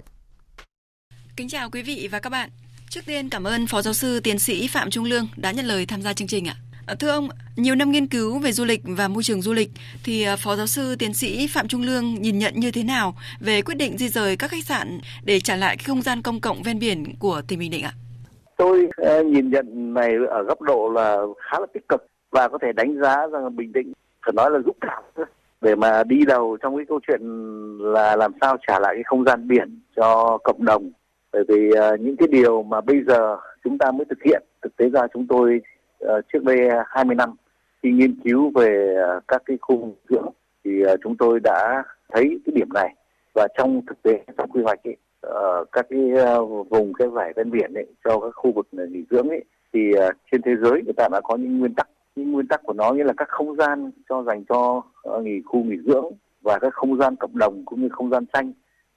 Kính 1.35 1.47
chào 1.47 1.69
quý 1.69 1.81
vị 1.81 2.09
và 2.11 2.19
các 2.19 2.29
bạn. 2.29 2.49
Trước 2.89 3.01
tiên 3.05 3.29
cảm 3.29 3.43
ơn 3.43 3.67
Phó 3.67 3.81
Giáo 3.81 3.93
sư 3.93 4.19
Tiến 4.23 4.39
sĩ 4.39 4.67
Phạm 4.67 4.89
Trung 4.89 5.05
Lương 5.05 5.27
đã 5.37 5.51
nhận 5.51 5.65
lời 5.65 5.85
tham 5.85 6.01
gia 6.01 6.13
chương 6.13 6.27
trình 6.27 6.47
ạ. 6.47 6.55
À, 6.87 6.95
thưa 6.99 7.09
ông, 7.09 7.29
nhiều 7.55 7.75
năm 7.75 7.91
nghiên 7.91 8.07
cứu 8.07 8.39
về 8.39 8.51
du 8.51 8.65
lịch 8.65 8.81
và 8.83 9.07
môi 9.07 9.23
trường 9.23 9.41
du 9.41 9.53
lịch 9.53 9.69
thì 10.03 10.23
à, 10.23 10.35
Phó 10.35 10.55
giáo 10.55 10.67
sư 10.67 10.95
tiến 10.99 11.13
sĩ 11.13 11.47
Phạm 11.47 11.67
Trung 11.67 11.81
Lương 11.81 12.13
nhìn 12.13 12.39
nhận 12.39 12.53
như 12.55 12.71
thế 12.71 12.83
nào 12.83 13.15
về 13.39 13.61
quyết 13.61 13.75
định 13.75 13.97
di 13.97 14.07
rời 14.07 14.37
các 14.37 14.51
khách 14.51 14.63
sạn 14.63 14.99
để 15.25 15.39
trả 15.39 15.55
lại 15.55 15.77
cái 15.77 15.83
không 15.87 16.01
gian 16.01 16.21
công 16.21 16.41
cộng 16.41 16.63
ven 16.63 16.79
biển 16.79 17.03
của 17.19 17.41
tỉnh 17.47 17.59
Bình 17.59 17.71
Định 17.71 17.83
ạ? 17.83 17.93
Tôi 18.57 18.87
à, 18.97 19.21
nhìn 19.21 19.49
nhận 19.49 19.93
này 19.93 20.11
ở 20.29 20.43
góc 20.43 20.61
độ 20.61 20.89
là 20.89 21.17
khá 21.51 21.59
là 21.59 21.65
tích 21.73 21.87
cực 21.89 22.07
và 22.31 22.47
có 22.47 22.57
thể 22.61 22.71
đánh 22.75 22.95
giá 23.01 23.27
rằng 23.31 23.55
Bình 23.55 23.73
Định 23.73 23.93
phải 24.25 24.33
nói 24.33 24.51
là 24.51 24.59
dũng 24.65 24.77
cảm 24.81 25.03
để 25.61 25.75
mà 25.75 26.03
đi 26.03 26.25
đầu 26.27 26.57
trong 26.61 26.77
cái 26.77 26.85
câu 26.89 26.99
chuyện 27.07 27.21
là 27.79 28.15
làm 28.15 28.31
sao 28.41 28.57
trả 28.67 28.79
lại 28.79 28.93
cái 28.95 29.03
không 29.05 29.23
gian 29.25 29.47
biển 29.47 29.79
cho 29.95 30.37
cộng 30.43 30.65
đồng 30.65 30.91
bởi 31.33 31.43
vì 31.47 31.69
uh, 31.69 31.99
những 31.99 32.17
cái 32.17 32.27
điều 32.31 32.63
mà 32.63 32.81
bây 32.81 33.03
giờ 33.07 33.37
chúng 33.63 33.77
ta 33.77 33.91
mới 33.91 34.05
thực 34.09 34.23
hiện 34.23 34.43
thực 34.61 34.75
tế 34.75 34.89
ra 34.89 35.01
chúng 35.13 35.27
tôi 35.27 35.61
uh, 36.05 36.09
trước 36.33 36.43
đây 36.43 36.57
20 36.87 37.15
năm 37.15 37.35
khi 37.83 37.91
nghiên 37.91 38.15
cứu 38.23 38.51
về 38.55 38.95
uh, 39.17 39.23
các 39.27 39.41
cái 39.45 39.57
khu 39.61 39.95
dưỡng 40.09 40.29
thì 40.63 40.83
uh, 40.93 40.99
chúng 41.03 41.17
tôi 41.17 41.39
đã 41.43 41.83
thấy 42.13 42.39
cái 42.45 42.53
điểm 42.55 42.69
này. 42.73 42.95
Và 43.35 43.47
trong 43.57 43.81
thực 43.87 44.03
tế 44.03 44.23
trong 44.37 44.49
quy 44.49 44.61
hoạch 44.63 44.83
ấy, 44.83 44.97
ờ, 45.21 45.65
các 45.71 45.85
cái 45.89 45.99
vùng 46.69 46.93
cái 46.93 47.07
vải 47.07 47.33
ven 47.35 47.51
biển 47.51 47.73
ấy 47.73 47.85
cho 48.05 48.19
các 48.19 48.31
khu 48.35 48.51
vực 48.51 48.67
nghỉ 48.71 49.03
dưỡng 49.09 49.29
ấy 49.29 49.43
thì 49.73 49.79
trên 50.31 50.41
thế 50.41 50.51
giới 50.61 50.71
người 50.71 50.93
ta 50.97 51.07
đã 51.11 51.21
có 51.23 51.35
những 51.35 51.59
nguyên 51.59 51.73
tắc. 51.73 51.89
Những 52.15 52.31
nguyên 52.31 52.47
tắc 52.47 52.63
của 52.63 52.73
nó 52.73 52.91
nghĩa 52.91 53.03
là 53.03 53.13
các 53.17 53.27
không 53.29 53.55
gian 53.55 53.91
cho 54.09 54.23
dành 54.23 54.43
cho 54.49 54.81
ờ, 55.03 55.21
nghỉ 55.21 55.41
khu 55.45 55.63
nghỉ 55.63 55.77
dưỡng 55.85 56.05
và 56.41 56.59
các 56.59 56.73
không 56.73 56.97
gian 56.97 57.15
cộng 57.15 57.37
đồng 57.37 57.65
cũng 57.65 57.81
như 57.81 57.89
không 57.89 58.09
gian 58.09 58.25
xanh 58.33 58.53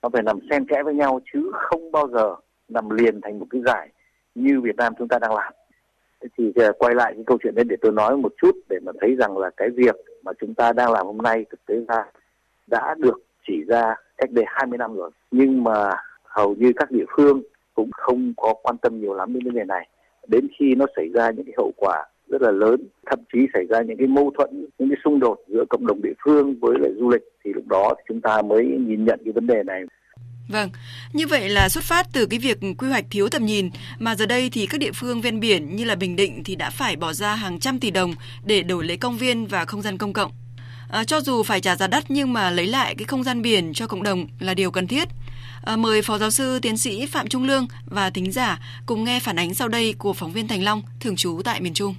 nó 0.07 0.11
phải 0.13 0.23
nằm 0.23 0.39
xen 0.51 0.65
kẽ 0.65 0.83
với 0.83 0.95
nhau 0.95 1.21
chứ 1.33 1.51
không 1.53 1.93
bao 1.93 2.09
giờ 2.09 2.35
nằm 2.69 2.91
liền 2.91 3.21
thành 3.21 3.39
một 3.39 3.47
cái 3.51 3.63
giải 3.67 3.89
như 4.35 4.61
Việt 4.61 4.77
Nam 4.77 4.93
chúng 4.99 5.09
ta 5.09 5.19
đang 5.19 5.35
làm. 5.35 5.53
Thì 6.39 6.53
ờ, 6.57 6.73
quay 6.79 6.95
lại 6.95 7.13
cái 7.15 7.25
câu 7.27 7.39
chuyện 7.43 7.55
đấy 7.55 7.65
để 7.69 7.77
tôi 7.81 7.93
nói 7.93 8.17
một 8.17 8.33
chút 8.43 8.57
để 8.69 8.79
mà 8.83 8.93
thấy 9.01 9.17
rằng 9.19 9.39
là 9.39 9.51
cái 9.57 9.69
việc 9.71 9.97
mà 10.25 10.33
chúng 10.41 10.55
ta 10.55 10.73
đang 10.73 10.93
làm 10.93 11.07
hôm 11.07 11.19
nay 11.19 11.45
thực 11.51 11.67
tế 11.67 11.75
ra 11.89 12.05
đã 12.67 12.95
được 12.99 13.21
chỉ 13.47 13.65
ra 13.69 13.95
cách 14.19 14.31
đây 14.31 14.45
20 14.49 14.79
năm 14.79 14.97
rồi. 14.97 15.11
Nhưng 15.31 15.65
mà 15.65 15.91
hầu 16.25 16.55
như 16.55 16.73
các 16.77 16.91
địa 16.91 17.05
phương 17.17 17.43
cũng 17.75 17.91
không 17.93 18.33
có 18.37 18.55
quan 18.63 18.77
tâm 18.83 19.01
nhiều 19.01 19.15
lắm 19.15 19.33
đến 19.33 19.45
vấn 19.45 19.55
đề 19.55 19.65
này. 19.65 19.89
Đến 20.29 20.47
khi 20.59 20.75
nó 20.75 20.87
xảy 20.97 21.09
ra 21.15 21.31
những 21.31 21.47
cái 21.47 21.55
hậu 21.57 21.73
quả 21.77 22.05
rất 22.29 22.43
là 22.43 22.51
lớn, 22.51 22.81
thậm 23.07 23.19
chí 23.33 23.39
xảy 23.55 23.67
ra 23.67 23.83
những 23.83 23.97
cái 23.97 24.07
mâu 24.07 24.31
thuẫn, 24.39 24.67
những 24.79 24.89
cái 24.89 24.99
xung 25.05 25.21
đột 25.21 25.39
giữa 25.49 25.65
cộng 25.71 25.87
đồng 25.87 26.03
địa 26.03 26.15
phương 26.25 26.55
với 26.61 26.77
lại 26.81 26.91
du 26.99 27.11
lịch, 27.11 27.23
thì 27.45 27.53
lúc 27.53 27.65
đó 27.69 27.95
thì 27.97 28.03
chúng 28.09 28.21
ta 28.21 28.43
mới 28.43 28.65
nhìn 28.65 29.05
nhận 29.05 29.21
cái 29.25 29.33
vấn 29.33 29.47
đề 29.47 29.63
này. 29.63 29.85
Vâng, 30.49 30.71
như 31.13 31.27
vậy 31.27 31.49
là 31.49 31.69
xuất 31.69 31.85
phát 31.85 32.07
từ 32.13 32.27
cái 32.27 32.39
việc 32.39 32.59
quy 32.79 32.89
hoạch 32.89 33.05
thiếu 33.11 33.29
tầm 33.29 33.47
nhìn 33.47 33.71
mà 33.99 34.15
giờ 34.15 34.27
đây 34.27 34.51
thì 34.51 34.67
các 34.67 34.79
địa 34.79 34.93
phương 34.93 35.21
ven 35.21 35.41
biển 35.41 35.77
như 35.77 35.85
là 35.85 35.95
Bình 35.95 36.17
Định 36.17 36.45
thì 36.45 36.55
đã 36.55 36.71
phải 36.71 36.97
bỏ 36.97 37.13
ra 37.13 37.35
hàng 37.35 37.61
trăm 37.61 37.81
tỷ 37.81 37.91
đồng 37.91 38.15
để 38.45 38.63
đổi 38.63 38.85
lấy 38.85 38.97
công 38.97 39.19
viên 39.19 39.47
và 39.47 39.65
không 39.65 39.83
gian 39.83 39.99
công 39.99 40.13
cộng. 40.13 40.33
À, 40.89 41.05
cho 41.05 41.21
dù 41.21 41.43
phải 41.43 41.61
trả 41.61 41.77
giá 41.77 41.87
đắt 41.87 42.11
nhưng 42.11 42.33
mà 42.33 42.51
lấy 42.51 42.67
lại 42.67 42.95
cái 42.95 43.05
không 43.05 43.25
gian 43.25 43.43
biển 43.43 43.73
cho 43.75 43.87
cộng 43.87 44.03
đồng 44.03 44.27
là 44.41 44.55
điều 44.55 44.71
cần 44.71 44.87
thiết. 44.87 45.09
À, 45.65 45.77
mời 45.77 46.03
Phó 46.03 46.19
Giáo 46.19 46.31
sư 46.31 46.59
Tiến 46.63 46.79
sĩ 46.79 47.07
Phạm 47.07 47.29
Trung 47.29 47.45
Lương 47.45 47.67
và 47.87 48.11
thính 48.11 48.33
giả 48.33 48.61
cùng 48.87 49.05
nghe 49.05 49.21
phản 49.21 49.39
ánh 49.39 49.55
sau 49.55 49.69
đây 49.69 49.95
của 49.99 50.13
phóng 50.13 50.33
viên 50.33 50.49
Thành 50.49 50.65
Long, 50.65 50.83
thường 51.01 51.17
trú 51.17 51.41
tại 51.45 51.61
miền 51.61 51.75
Trung. 51.75 51.95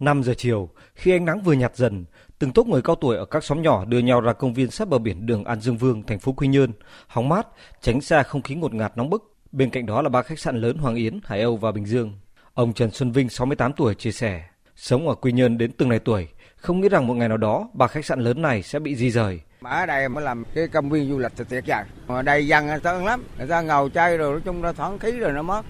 5 0.00 0.22
giờ 0.22 0.34
chiều, 0.38 0.70
khi 0.94 1.10
ánh 1.10 1.24
nắng 1.24 1.42
vừa 1.42 1.52
nhạt 1.52 1.76
dần, 1.76 2.04
Từng 2.38 2.52
tốp 2.52 2.66
người 2.66 2.82
cao 2.82 2.96
tuổi 2.96 3.16
ở 3.16 3.24
các 3.24 3.44
xóm 3.44 3.62
nhỏ 3.62 3.84
đưa 3.84 3.98
nhau 3.98 4.20
ra 4.20 4.32
công 4.32 4.54
viên 4.54 4.70
sát 4.70 4.88
bờ 4.88 4.98
biển 4.98 5.26
đường 5.26 5.44
An 5.44 5.60
Dương 5.60 5.76
Vương, 5.76 6.02
thành 6.02 6.18
phố 6.18 6.32
Quy 6.32 6.48
Nhơn, 6.48 6.72
hóng 7.06 7.28
mát, 7.28 7.46
tránh 7.80 8.00
xa 8.00 8.22
không 8.22 8.42
khí 8.42 8.54
ngột 8.54 8.74
ngạt 8.74 8.92
nóng 8.96 9.10
bức. 9.10 9.34
Bên 9.52 9.70
cạnh 9.70 9.86
đó 9.86 10.02
là 10.02 10.08
ba 10.08 10.22
khách 10.22 10.38
sạn 10.38 10.60
lớn 10.60 10.78
Hoàng 10.78 10.94
Yến, 10.94 11.20
Hải 11.24 11.42
Âu 11.42 11.56
và 11.56 11.72
Bình 11.72 11.86
Dương. 11.86 12.18
Ông 12.54 12.72
Trần 12.72 12.90
Xuân 12.90 13.12
Vinh, 13.12 13.28
68 13.28 13.72
tuổi, 13.72 13.94
chia 13.94 14.12
sẻ, 14.12 14.44
sống 14.76 15.08
ở 15.08 15.14
Quy 15.14 15.32
Nhơn 15.32 15.58
đến 15.58 15.72
từng 15.72 15.88
này 15.88 15.98
tuổi, 15.98 16.28
không 16.56 16.80
nghĩ 16.80 16.88
rằng 16.88 17.06
một 17.06 17.14
ngày 17.14 17.28
nào 17.28 17.38
đó 17.38 17.68
ba 17.72 17.86
khách 17.86 18.04
sạn 18.04 18.20
lớn 18.20 18.42
này 18.42 18.62
sẽ 18.62 18.78
bị 18.78 18.94
di 18.96 19.10
rời. 19.10 19.40
Ở 19.62 19.86
đây 19.86 20.08
mới 20.08 20.24
làm 20.24 20.44
cái 20.54 20.68
công 20.68 20.90
viên 20.90 21.10
du 21.10 21.18
lịch 21.18 21.32
thì 21.36 21.44
tuyệt 21.48 21.64
vời. 21.66 21.84
Ở 22.06 22.22
đây 22.22 22.46
dân 22.46 22.66
người 22.66 22.80
ta 22.80 22.92
lắm, 22.92 23.24
người 23.38 23.46
ta 23.46 23.60
ngầu 23.60 23.88
chơi 23.88 24.18
rồi 24.18 24.32
nói 24.32 24.40
chung 24.44 24.64
là 24.64 24.72
thoáng 24.72 24.98
khí 24.98 25.10
rồi 25.10 25.32
nó 25.32 25.42
mất. 25.42 25.62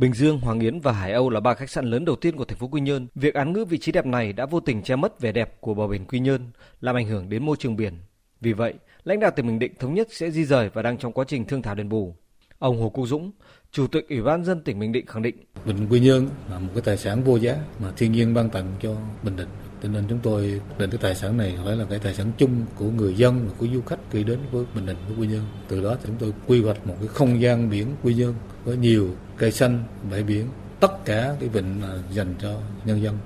Bình 0.00 0.12
Dương, 0.12 0.38
Hoàng 0.38 0.60
Yến 0.60 0.80
và 0.80 0.92
Hải 0.92 1.12
Âu 1.12 1.30
là 1.30 1.40
ba 1.40 1.54
khách 1.54 1.70
sạn 1.70 1.84
lớn 1.84 2.04
đầu 2.04 2.16
tiên 2.16 2.36
của 2.36 2.44
thành 2.44 2.58
phố 2.58 2.68
Quy 2.68 2.80
Nhơn. 2.80 3.06
Việc 3.14 3.34
án 3.34 3.52
ngữ 3.52 3.64
vị 3.64 3.78
trí 3.78 3.92
đẹp 3.92 4.06
này 4.06 4.32
đã 4.32 4.46
vô 4.46 4.60
tình 4.60 4.82
che 4.82 4.96
mất 4.96 5.20
vẻ 5.20 5.32
đẹp 5.32 5.60
của 5.60 5.74
bờ 5.74 5.86
biển 5.86 6.04
Quy 6.04 6.18
Nhơn, 6.20 6.50
làm 6.80 6.96
ảnh 6.96 7.06
hưởng 7.06 7.28
đến 7.28 7.44
môi 7.46 7.56
trường 7.58 7.76
biển. 7.76 7.94
Vì 8.40 8.52
vậy, 8.52 8.74
lãnh 9.04 9.20
đạo 9.20 9.30
tỉnh 9.36 9.46
Bình 9.46 9.58
Định 9.58 9.72
thống 9.78 9.94
nhất 9.94 10.08
sẽ 10.10 10.30
di 10.30 10.44
rời 10.44 10.68
và 10.68 10.82
đang 10.82 10.98
trong 10.98 11.12
quá 11.12 11.24
trình 11.28 11.44
thương 11.44 11.62
thảo 11.62 11.74
đền 11.74 11.88
bù. 11.88 12.14
Ông 12.60 12.80
Hồ 12.80 12.88
Quốc 12.88 13.06
Dũng, 13.06 13.30
Chủ 13.72 13.86
tịch 13.86 14.06
Ủy 14.08 14.22
ban 14.22 14.44
dân 14.44 14.60
tỉnh 14.60 14.78
Bình 14.78 14.92
Định 14.92 15.06
khẳng 15.06 15.22
định: 15.22 15.36
Bình 15.64 15.86
Quy 15.90 16.00
Nhơn 16.00 16.28
là 16.50 16.58
một 16.58 16.68
cái 16.74 16.82
tài 16.82 16.96
sản 16.96 17.24
vô 17.24 17.36
giá 17.36 17.56
mà 17.78 17.92
thiên 17.96 18.12
nhiên 18.12 18.34
ban 18.34 18.50
tặng 18.50 18.74
cho 18.82 18.96
Bình 19.22 19.36
Định. 19.36 19.48
Cho 19.82 19.88
nên 19.88 20.04
chúng 20.08 20.18
tôi 20.22 20.60
định 20.78 20.90
cái 20.90 20.98
tài 21.02 21.14
sản 21.14 21.36
này 21.36 21.58
phải 21.64 21.76
là 21.76 21.84
cái 21.90 21.98
tài 21.98 22.14
sản 22.14 22.32
chung 22.38 22.64
của 22.76 22.90
người 22.90 23.14
dân 23.14 23.48
và 23.48 23.54
của 23.58 23.66
du 23.74 23.80
khách 23.80 23.98
khi 24.10 24.24
đến 24.24 24.38
với 24.52 24.64
Bình 24.74 24.86
Định 24.86 24.96
với 25.08 25.16
Quy 25.18 25.26
Nhơn. 25.26 25.44
Từ 25.68 25.82
đó 25.82 25.94
thì 25.94 26.04
chúng 26.06 26.16
tôi 26.18 26.32
quy 26.46 26.62
hoạch 26.62 26.86
một 26.86 26.94
cái 26.98 27.08
không 27.08 27.40
gian 27.40 27.70
biển 27.70 27.86
Quy 28.02 28.14
Nhơn 28.14 28.34
với 28.64 28.76
nhiều 28.76 29.10
cây 29.36 29.52
xanh, 29.52 29.84
bãi 30.10 30.22
biển, 30.22 30.46
tất 30.80 31.04
cả 31.04 31.36
cái 31.40 31.48
vịnh 31.48 31.82
dành 32.12 32.34
cho 32.42 32.60
nhân 32.84 33.02
dân. 33.02 33.18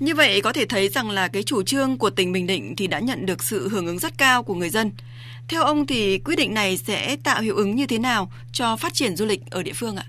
Như 0.00 0.14
vậy 0.14 0.40
có 0.40 0.52
thể 0.52 0.64
thấy 0.64 0.88
rằng 0.88 1.10
là 1.10 1.28
cái 1.28 1.42
chủ 1.42 1.62
trương 1.62 1.98
của 1.98 2.10
tỉnh 2.10 2.32
Bình 2.32 2.46
Định 2.46 2.76
thì 2.76 2.86
đã 2.86 2.98
nhận 2.98 3.26
được 3.26 3.42
sự 3.42 3.68
hưởng 3.68 3.86
ứng 3.86 3.98
rất 3.98 4.12
cao 4.18 4.42
của 4.42 4.54
người 4.54 4.70
dân. 4.70 4.90
Theo 5.48 5.62
ông 5.62 5.86
thì 5.86 6.18
quyết 6.24 6.34
định 6.36 6.54
này 6.54 6.76
sẽ 6.76 7.16
tạo 7.24 7.42
hiệu 7.42 7.56
ứng 7.56 7.76
như 7.76 7.86
thế 7.86 7.98
nào 7.98 8.28
cho 8.52 8.76
phát 8.76 8.92
triển 8.92 9.16
du 9.16 9.26
lịch 9.26 9.40
ở 9.50 9.62
địa 9.62 9.72
phương 9.74 9.96
ạ? 9.96 10.06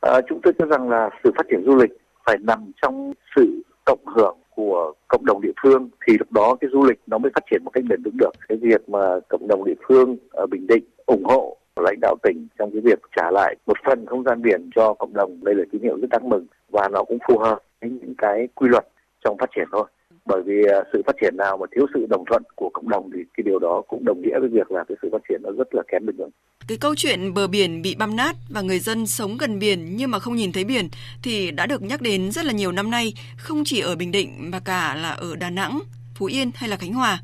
À, 0.00 0.20
chúng 0.28 0.40
tôi 0.42 0.52
cho 0.58 0.66
rằng 0.66 0.88
là 0.88 1.10
sự 1.24 1.30
phát 1.36 1.46
triển 1.50 1.64
du 1.66 1.76
lịch 1.76 1.90
phải 2.26 2.36
nằm 2.40 2.70
trong 2.82 3.12
sự 3.36 3.62
cộng 3.84 4.06
hưởng 4.16 4.36
của 4.50 4.92
cộng 5.08 5.24
đồng 5.26 5.40
địa 5.40 5.52
phương 5.62 5.88
thì 6.06 6.18
lúc 6.18 6.32
đó 6.32 6.56
cái 6.60 6.70
du 6.72 6.84
lịch 6.84 7.00
nó 7.06 7.18
mới 7.18 7.32
phát 7.34 7.44
triển 7.50 7.64
một 7.64 7.70
cách 7.70 7.84
bền 7.88 8.02
vững 8.02 8.16
được. 8.16 8.30
Cái 8.48 8.58
việc 8.62 8.88
mà 8.88 9.20
cộng 9.28 9.48
đồng 9.48 9.64
địa 9.64 9.74
phương 9.88 10.16
ở 10.30 10.46
Bình 10.46 10.66
Định 10.66 10.84
ủng 11.06 11.24
hộ 11.24 11.56
lãnh 11.76 12.00
đạo 12.00 12.16
tỉnh 12.22 12.46
trong 12.58 12.70
cái 12.72 12.80
việc 12.80 12.98
trả 13.16 13.30
lại 13.30 13.56
một 13.66 13.76
phần 13.86 14.06
không 14.06 14.24
gian 14.24 14.42
biển 14.42 14.70
cho 14.76 14.94
cộng 14.94 15.14
đồng 15.14 15.44
đây 15.44 15.54
là 15.54 15.64
tín 15.72 15.82
hiệu 15.82 15.96
rất 16.00 16.10
đáng 16.10 16.28
mừng 16.28 16.46
và 16.68 16.88
nó 16.92 17.04
cũng 17.04 17.18
phù 17.28 17.38
hợp 17.38 17.58
với 17.80 17.90
những 17.90 18.14
cái 18.18 18.48
quy 18.54 18.68
luật 18.68 18.86
trong 19.24 19.36
phát 19.38 19.50
triển 19.56 19.68
thôi 19.72 19.84
bởi 20.24 20.42
vì 20.46 20.64
à, 20.68 20.78
sự 20.92 21.02
phát 21.06 21.16
triển 21.20 21.36
nào 21.36 21.56
mà 21.56 21.66
thiếu 21.76 21.86
sự 21.94 22.06
đồng 22.10 22.24
thuận 22.28 22.42
của 22.56 22.70
cộng 22.72 22.88
đồng 22.88 23.10
thì 23.14 23.20
cái 23.36 23.42
điều 23.44 23.58
đó 23.58 23.82
cũng 23.88 24.04
đồng 24.04 24.22
nghĩa 24.22 24.38
với 24.40 24.48
việc 24.48 24.70
là 24.70 24.84
cái 24.88 24.96
sự 25.02 25.08
phát 25.12 25.22
triển 25.28 25.40
nó 25.42 25.50
rất 25.58 25.74
là 25.74 25.82
kém 25.92 26.06
bền 26.06 26.16
vững. 26.16 26.30
Cái 26.68 26.78
câu 26.80 26.94
chuyện 26.96 27.34
bờ 27.34 27.46
biển 27.46 27.82
bị 27.82 27.94
băm 27.94 28.16
nát 28.16 28.36
và 28.50 28.60
người 28.60 28.78
dân 28.78 29.06
sống 29.06 29.36
gần 29.38 29.58
biển 29.58 29.96
nhưng 29.96 30.10
mà 30.10 30.18
không 30.18 30.34
nhìn 30.34 30.52
thấy 30.52 30.64
biển 30.64 30.88
thì 31.22 31.50
đã 31.50 31.66
được 31.66 31.82
nhắc 31.82 32.02
đến 32.02 32.30
rất 32.32 32.44
là 32.44 32.52
nhiều 32.52 32.72
năm 32.72 32.90
nay, 32.90 33.14
không 33.38 33.62
chỉ 33.64 33.80
ở 33.80 33.96
Bình 33.96 34.12
Định 34.12 34.50
mà 34.50 34.60
cả 34.64 34.94
là 35.02 35.10
ở 35.10 35.36
Đà 35.36 35.50
Nẵng, 35.50 35.80
Phú 36.14 36.26
Yên 36.26 36.50
hay 36.54 36.70
là 36.70 36.76
Khánh 36.76 36.94
Hòa. 36.94 37.18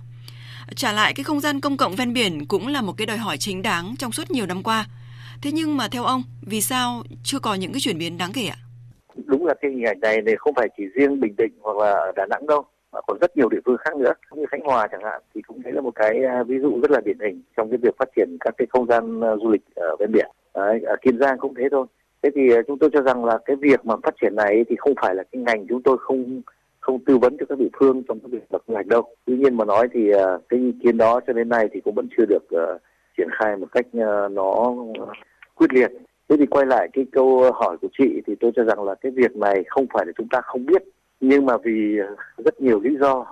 Trả 0.75 0.93
lại 0.93 1.13
cái 1.15 1.25
không 1.25 1.41
gian 1.41 1.61
công 1.61 1.77
cộng 1.77 1.97
ven 1.97 2.13
biển 2.13 2.47
cũng 2.49 2.69
là 2.69 2.81
một 2.83 2.93
cái 2.97 3.07
đòi 3.07 3.17
hỏi 3.17 3.37
chính 3.39 3.63
đáng 3.63 3.95
trong 3.99 4.13
suốt 4.13 4.31
nhiều 4.31 4.47
năm 4.47 4.63
qua. 4.63 4.87
Thế 5.43 5.51
nhưng 5.53 5.77
mà 5.77 5.89
theo 5.89 6.05
ông, 6.05 6.23
vì 6.43 6.61
sao 6.61 7.03
chưa 7.25 7.39
có 7.39 7.55
những 7.55 7.73
cái 7.73 7.81
chuyển 7.81 7.99
biến 7.99 8.19
đáng 8.19 8.33
kể 8.33 8.47
ạ? 8.47 8.57
Đúng 9.25 9.47
là 9.47 9.55
cái 9.61 9.71
hình 9.71 9.85
ảnh 9.85 10.01
này 10.01 10.23
này 10.23 10.35
không 10.39 10.55
phải 10.55 10.69
chỉ 10.77 10.85
riêng 10.95 11.21
Bình 11.21 11.35
Định 11.39 11.53
hoặc 11.61 11.77
là 11.77 11.91
ở 11.91 12.13
Đà 12.17 12.27
Nẵng 12.27 12.47
đâu 12.47 12.65
mà 12.97 13.01
còn 13.07 13.19
rất 13.21 13.37
nhiều 13.37 13.49
địa 13.49 13.61
phương 13.65 13.77
khác 13.77 13.97
nữa. 13.97 14.13
Như 14.35 14.45
Khánh 14.51 14.61
Hòa 14.65 14.89
chẳng 14.93 15.05
hạn 15.05 15.23
thì 15.35 15.43
cũng 15.43 15.63
thấy 15.63 15.73
là 15.73 15.81
một 15.81 15.95
cái 15.95 16.25
à, 16.25 16.43
ví 16.43 16.59
dụ 16.63 16.81
rất 16.83 16.91
là 16.91 17.01
điển 17.05 17.19
hình 17.21 17.43
trong 17.57 17.71
cái 17.71 17.79
việc 17.83 17.95
phát 17.99 18.09
triển 18.17 18.37
các 18.41 18.55
cái 18.59 18.67
không 18.71 18.87
gian 18.87 19.21
à, 19.21 19.37
du 19.37 19.51
lịch 19.51 19.63
ở 19.75 19.97
ven 19.99 20.13
biển. 20.13 20.27
Đấy, 20.55 20.81
ở 20.87 20.97
Kiên 21.03 21.19
Giang 21.19 21.39
cũng 21.39 21.55
thế 21.55 21.65
thôi. 21.71 21.87
Thế 22.23 22.31
thì 22.35 22.53
à, 22.53 22.61
chúng 22.67 22.79
tôi 22.79 22.91
cho 22.93 23.03
rằng 23.03 23.25
là 23.25 23.39
cái 23.45 23.57
việc 23.57 23.85
mà 23.85 23.95
phát 24.03 24.15
triển 24.21 24.35
này 24.37 24.65
thì 24.69 24.77
không 24.79 24.95
phải 25.03 25.15
là 25.15 25.23
cái 25.33 25.43
ngành 25.43 25.67
chúng 25.69 25.83
tôi 25.83 25.97
không 26.01 26.43
không 26.81 27.05
tư 27.05 27.19
vấn 27.19 27.37
cho 27.39 27.47
các 27.49 27.59
địa 27.59 27.69
phương 27.79 28.03
trong 28.09 28.21
cái 28.21 28.29
việc 28.31 28.43
lập 28.51 28.63
quy 28.67 28.75
hoạch 28.75 28.87
đâu. 28.87 29.03
Tuy 29.25 29.37
nhiên 29.37 29.57
mà 29.57 29.65
nói 29.65 29.89
thì 29.93 30.13
cái 30.49 30.61
ý 30.61 30.73
kiến 30.83 30.97
đó 30.97 31.21
cho 31.27 31.33
đến 31.33 31.49
nay 31.49 31.69
thì 31.73 31.81
cũng 31.81 31.95
vẫn 31.95 32.09
chưa 32.17 32.25
được 32.29 32.45
uh, 32.55 32.81
triển 33.17 33.29
khai 33.33 33.57
một 33.57 33.67
cách 33.73 33.87
uh, 33.87 34.33
nó 34.33 34.75
quyết 35.55 35.73
liệt. 35.73 35.91
Thế 36.29 36.37
thì 36.39 36.47
quay 36.47 36.67
lại 36.67 36.89
cái 36.93 37.07
câu 37.13 37.53
hỏi 37.53 37.77
của 37.81 37.89
chị 37.99 38.23
thì 38.27 38.35
tôi 38.41 38.53
cho 38.57 38.65
rằng 38.65 38.85
là 38.85 38.95
cái 38.95 39.13
việc 39.13 39.37
này 39.37 39.65
không 39.69 39.87
phải 39.93 40.07
là 40.07 40.13
chúng 40.19 40.29
ta 40.29 40.41
không 40.41 40.67
biết 40.67 40.83
nhưng 41.21 41.47
mà 41.47 41.57
vì 41.57 41.99
rất 42.45 42.61
nhiều 42.61 42.81
lý 42.81 42.97
do 43.01 43.27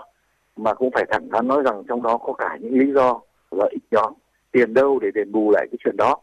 mà 0.56 0.74
cũng 0.74 0.90
phải 0.90 1.04
thẳng 1.10 1.28
thắn 1.32 1.48
nói 1.48 1.62
rằng 1.62 1.82
trong 1.88 2.02
đó 2.02 2.18
có 2.18 2.32
cả 2.32 2.58
những 2.60 2.78
lý 2.78 2.92
do 2.92 3.20
lợi 3.50 3.70
ích 3.72 3.82
nhóm 3.90 4.12
tiền 4.52 4.74
đâu 4.74 4.98
để 4.98 5.10
đền 5.14 5.32
bù 5.32 5.50
lại 5.50 5.66
cái 5.70 5.78
chuyện 5.84 5.96
đó. 5.96 6.16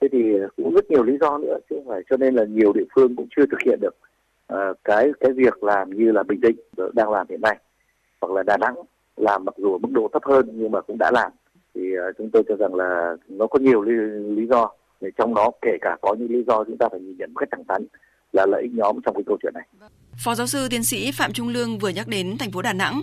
Thế 0.00 0.08
thì 0.12 0.32
cũng 0.56 0.74
rất 0.74 0.90
nhiều 0.90 1.02
lý 1.02 1.18
do 1.20 1.38
nữa 1.38 1.58
chứ 1.70 1.76
không 1.76 1.88
phải 1.88 2.02
cho 2.10 2.16
nên 2.16 2.34
là 2.34 2.44
nhiều 2.44 2.72
địa 2.72 2.84
phương 2.94 3.16
cũng 3.16 3.26
chưa 3.36 3.46
thực 3.50 3.60
hiện 3.66 3.78
được 3.80 3.96
uh, 4.52 4.76
cái 4.84 5.12
cái 5.20 5.32
việc 5.32 5.64
làm 5.64 5.90
như 5.90 6.12
là 6.12 6.22
bình 6.22 6.40
định 6.40 6.56
đang 6.92 7.10
làm 7.10 7.26
hiện 7.30 7.40
nay. 7.40 7.56
Hoặc 8.20 8.32
là 8.32 8.42
đà 8.42 8.56
nẵng 8.56 8.74
làm 9.16 9.44
mặc 9.44 9.54
dù 9.58 9.72
ở 9.72 9.78
mức 9.78 9.90
độ 9.92 10.08
thấp 10.12 10.22
hơn 10.24 10.48
nhưng 10.52 10.70
mà 10.70 10.80
cũng 10.80 10.98
đã 10.98 11.10
làm. 11.10 11.32
Thì 11.74 11.98
uh, 11.98 12.16
chúng 12.18 12.30
tôi 12.30 12.42
cho 12.48 12.56
rằng 12.56 12.74
là 12.74 13.16
nó 13.28 13.46
có 13.46 13.58
nhiều 13.58 13.82
lý, 13.82 13.92
lý 14.36 14.46
do. 14.46 14.70
Để 15.00 15.10
trong 15.16 15.34
đó 15.34 15.50
kể 15.62 15.76
cả 15.80 15.96
có 16.02 16.14
những 16.18 16.30
lý 16.30 16.44
do 16.46 16.64
chúng 16.64 16.78
ta 16.78 16.88
phải 16.88 17.00
nhìn 17.00 17.16
nhận 17.18 17.32
một 17.34 17.38
cách 17.38 17.48
thẳng 17.52 17.64
thắn 17.68 17.86
là 18.32 18.46
lợi 18.46 18.62
ích 18.62 18.72
nhóm 18.74 19.00
trong 19.04 19.14
cái 19.14 19.24
câu 19.26 19.36
chuyện 19.42 19.54
này. 19.54 19.68
Phó 20.18 20.34
giáo 20.34 20.46
sư 20.46 20.68
tiến 20.68 20.84
sĩ 20.84 21.12
Phạm 21.12 21.32
Trung 21.32 21.48
Lương 21.48 21.78
vừa 21.78 21.88
nhắc 21.88 22.06
đến 22.08 22.38
thành 22.38 22.52
phố 22.52 22.62
Đà 22.62 22.72
Nẵng. 22.72 23.02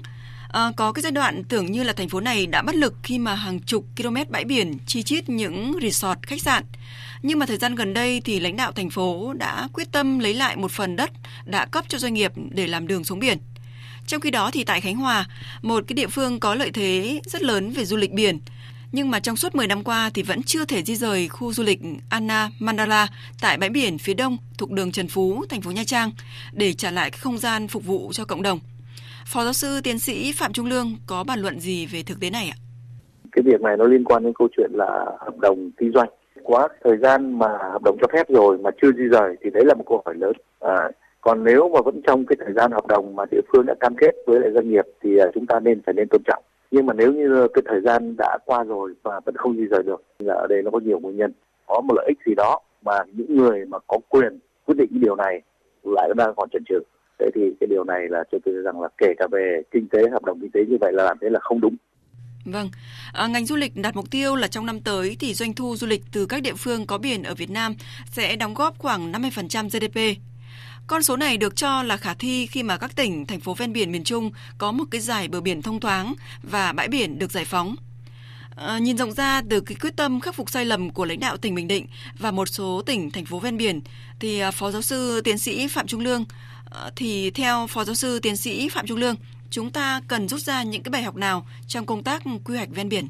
À, 0.51 0.71
có 0.77 0.91
cái 0.91 1.01
giai 1.01 1.11
đoạn 1.11 1.43
tưởng 1.43 1.71
như 1.71 1.83
là 1.83 1.93
thành 1.93 2.09
phố 2.09 2.19
này 2.19 2.45
đã 2.45 2.61
bất 2.61 2.75
lực 2.75 2.93
khi 3.03 3.19
mà 3.19 3.35
hàng 3.35 3.59
chục 3.59 3.85
km 3.97 4.15
bãi 4.29 4.45
biển 4.45 4.77
chi 4.87 5.03
chít 5.03 5.29
những 5.29 5.77
resort 5.81 6.19
khách 6.21 6.41
sạn. 6.41 6.63
Nhưng 7.21 7.39
mà 7.39 7.45
thời 7.45 7.57
gian 7.57 7.75
gần 7.75 7.93
đây 7.93 8.21
thì 8.21 8.39
lãnh 8.39 8.57
đạo 8.57 8.71
thành 8.71 8.89
phố 8.89 9.33
đã 9.33 9.67
quyết 9.73 9.91
tâm 9.91 10.19
lấy 10.19 10.33
lại 10.33 10.55
một 10.55 10.71
phần 10.71 10.95
đất 10.95 11.11
đã 11.45 11.65
cấp 11.65 11.85
cho 11.87 11.97
doanh 11.97 12.13
nghiệp 12.13 12.31
để 12.51 12.67
làm 12.67 12.87
đường 12.87 13.03
xuống 13.03 13.19
biển. 13.19 13.37
Trong 14.07 14.21
khi 14.21 14.31
đó 14.31 14.51
thì 14.51 14.63
tại 14.63 14.81
Khánh 14.81 14.95
Hòa, 14.95 15.25
một 15.61 15.83
cái 15.87 15.93
địa 15.93 16.07
phương 16.07 16.39
có 16.39 16.55
lợi 16.55 16.71
thế 16.71 17.21
rất 17.25 17.41
lớn 17.41 17.71
về 17.71 17.85
du 17.85 17.97
lịch 17.97 18.11
biển, 18.11 18.39
nhưng 18.91 19.11
mà 19.11 19.19
trong 19.19 19.35
suốt 19.35 19.55
10 19.55 19.67
năm 19.67 19.83
qua 19.83 20.09
thì 20.13 20.23
vẫn 20.23 20.43
chưa 20.45 20.65
thể 20.65 20.83
di 20.83 20.95
rời 20.95 21.27
khu 21.27 21.53
du 21.53 21.63
lịch 21.63 21.79
Anna 22.09 22.49
Mandala 22.59 23.07
tại 23.41 23.57
bãi 23.57 23.69
biển 23.69 23.97
phía 23.97 24.13
đông 24.13 24.37
thuộc 24.57 24.71
đường 24.71 24.91
Trần 24.91 25.07
Phú, 25.07 25.43
thành 25.49 25.61
phố 25.61 25.71
Nha 25.71 25.83
Trang 25.85 26.11
để 26.53 26.73
trả 26.73 26.91
lại 26.91 27.11
không 27.11 27.37
gian 27.37 27.67
phục 27.67 27.85
vụ 27.85 28.09
cho 28.11 28.25
cộng 28.25 28.41
đồng. 28.41 28.59
Phó 29.25 29.43
giáo 29.43 29.53
sư 29.53 29.81
tiến 29.83 29.99
sĩ 29.99 30.31
Phạm 30.35 30.53
Trung 30.53 30.65
Lương 30.65 30.95
có 31.07 31.23
bàn 31.23 31.39
luận 31.39 31.59
gì 31.59 31.85
về 31.85 32.03
thực 32.03 32.19
tế 32.19 32.29
này 32.29 32.51
ạ? 32.55 32.57
Cái 33.31 33.43
việc 33.45 33.61
này 33.61 33.77
nó 33.77 33.85
liên 33.85 34.03
quan 34.03 34.23
đến 34.23 34.33
câu 34.39 34.47
chuyện 34.57 34.71
là 34.73 35.05
hợp 35.19 35.37
đồng 35.39 35.71
kinh 35.77 35.91
doanh. 35.93 36.09
Quá 36.43 36.67
thời 36.83 36.97
gian 36.97 37.39
mà 37.39 37.47
hợp 37.47 37.83
đồng 37.83 37.97
cho 38.01 38.07
phép 38.13 38.29
rồi 38.29 38.57
mà 38.57 38.69
chưa 38.81 38.91
di 38.91 39.03
rời 39.11 39.35
thì 39.43 39.49
đấy 39.49 39.63
là 39.65 39.73
một 39.73 39.83
câu 39.87 40.01
hỏi 40.05 40.15
lớn. 40.17 40.33
À, 40.59 40.89
còn 41.21 41.43
nếu 41.43 41.69
mà 41.69 41.79
vẫn 41.85 42.01
trong 42.07 42.25
cái 42.25 42.35
thời 42.39 42.53
gian 42.53 42.71
hợp 42.71 42.87
đồng 42.87 43.15
mà 43.15 43.23
địa 43.31 43.41
phương 43.53 43.65
đã 43.65 43.73
cam 43.79 43.95
kết 43.95 44.11
với 44.27 44.39
lại 44.39 44.49
doanh 44.53 44.69
nghiệp 44.69 44.85
thì 45.03 45.17
à, 45.17 45.25
chúng 45.33 45.45
ta 45.45 45.59
nên 45.59 45.81
phải 45.85 45.93
nên 45.93 46.07
tôn 46.07 46.21
trọng 46.23 46.43
nhưng 46.71 46.85
mà 46.85 46.93
nếu 46.93 47.13
như 47.13 47.47
cái 47.53 47.63
thời 47.65 47.81
gian 47.81 48.15
đã 48.17 48.37
qua 48.45 48.63
rồi 48.63 48.93
và 49.03 49.19
vẫn 49.25 49.35
không 49.37 49.55
di 49.57 49.65
rời 49.65 49.83
được 49.83 50.03
thì 50.19 50.25
ở 50.27 50.47
đây 50.49 50.61
nó 50.63 50.71
có 50.71 50.79
nhiều 50.79 50.99
nguyên 50.99 51.17
nhân. 51.17 51.33
Có 51.67 51.81
một 51.81 51.93
lợi 51.95 52.05
ích 52.07 52.17
gì 52.25 52.33
đó 52.35 52.59
mà 52.81 52.97
những 53.13 53.37
người 53.37 53.65
mà 53.65 53.77
có 53.87 53.97
quyền 54.09 54.39
quyết 54.65 54.75
định 54.77 54.89
điều 54.91 55.15
này 55.15 55.41
lại 55.83 56.09
đang 56.17 56.33
còn 56.35 56.49
chần 56.49 56.63
chừ. 56.69 56.79
Thế 57.19 57.29
thì 57.35 57.41
cái 57.59 57.67
điều 57.67 57.83
này 57.83 58.07
là 58.09 58.23
cho 58.31 58.37
tôi 58.45 58.55
rằng 58.63 58.81
là 58.81 58.87
kể 58.97 59.13
cả 59.17 59.27
về 59.31 59.61
kinh 59.71 59.87
tế 59.87 59.99
hợp 60.11 60.25
đồng 60.25 60.39
kinh 60.41 60.51
tế 60.51 60.65
như 60.65 60.77
vậy 60.81 60.93
là 60.93 61.03
làm 61.03 61.17
thế 61.21 61.29
là 61.29 61.39
không 61.39 61.61
đúng. 61.61 61.75
Vâng, 62.45 62.69
à, 63.13 63.27
ngành 63.27 63.45
du 63.45 63.55
lịch 63.55 63.71
đặt 63.75 63.95
mục 63.95 64.05
tiêu 64.11 64.35
là 64.35 64.47
trong 64.47 64.65
năm 64.65 64.79
tới 64.79 65.17
thì 65.19 65.33
doanh 65.33 65.53
thu 65.53 65.75
du 65.75 65.87
lịch 65.87 66.01
từ 66.13 66.25
các 66.25 66.41
địa 66.41 66.53
phương 66.57 66.87
có 66.87 66.97
biển 66.97 67.23
ở 67.23 67.35
Việt 67.35 67.49
Nam 67.49 67.75
sẽ 68.05 68.35
đóng 68.35 68.53
góp 68.53 68.79
khoảng 68.79 69.11
50% 69.11 69.69
GDP 69.69 70.21
con 70.87 71.03
số 71.03 71.15
này 71.17 71.37
được 71.37 71.55
cho 71.55 71.83
là 71.83 71.97
khả 71.97 72.13
thi 72.13 72.47
khi 72.47 72.63
mà 72.63 72.77
các 72.77 72.95
tỉnh, 72.95 73.25
thành 73.25 73.39
phố 73.39 73.53
ven 73.53 73.73
biển 73.73 73.91
miền 73.91 74.03
Trung 74.03 74.31
có 74.57 74.71
một 74.71 74.85
cái 74.91 75.01
giải 75.01 75.27
bờ 75.27 75.41
biển 75.41 75.61
thông 75.61 75.79
thoáng 75.79 76.13
và 76.43 76.73
bãi 76.73 76.87
biển 76.87 77.19
được 77.19 77.31
giải 77.31 77.45
phóng. 77.45 77.75
À, 78.55 78.79
nhìn 78.79 78.97
rộng 78.97 79.11
ra 79.11 79.41
từ 79.49 79.61
cái 79.61 79.75
quyết 79.81 79.95
tâm 79.97 80.19
khắc 80.19 80.35
phục 80.35 80.49
sai 80.49 80.65
lầm 80.65 80.89
của 80.89 81.05
lãnh 81.05 81.19
đạo 81.19 81.37
tỉnh 81.37 81.55
Bình 81.55 81.67
Định 81.67 81.87
và 82.19 82.31
một 82.31 82.45
số 82.45 82.81
tỉnh 82.85 83.11
thành 83.11 83.25
phố 83.25 83.39
ven 83.39 83.57
biển 83.57 83.81
thì 84.19 84.39
ờ, 84.39 84.51
phó 84.51 84.71
giáo 84.71 84.81
sư 84.81 85.21
tiến 85.23 85.37
sĩ 85.37 85.67
Phạm 85.67 85.87
Trung 85.87 86.01
Lương 86.01 86.25
à, 86.71 86.91
thì 86.95 87.31
theo 87.31 87.67
phó 87.69 87.83
giáo 87.83 87.95
sư 87.95 88.19
tiến 88.19 88.37
sĩ 88.37 88.69
Phạm 88.69 88.85
Trung 88.87 88.97
Lương 88.97 89.15
chúng 89.49 89.71
ta 89.71 90.01
cần 90.07 90.27
rút 90.27 90.39
ra 90.39 90.63
những 90.63 90.83
cái 90.83 90.89
bài 90.89 91.03
học 91.03 91.15
nào 91.15 91.45
trong 91.67 91.85
công 91.85 92.03
tác 92.03 92.21
quy 92.45 92.57
hoạch 92.57 92.69
ven 92.75 92.89
biển? 92.89 93.07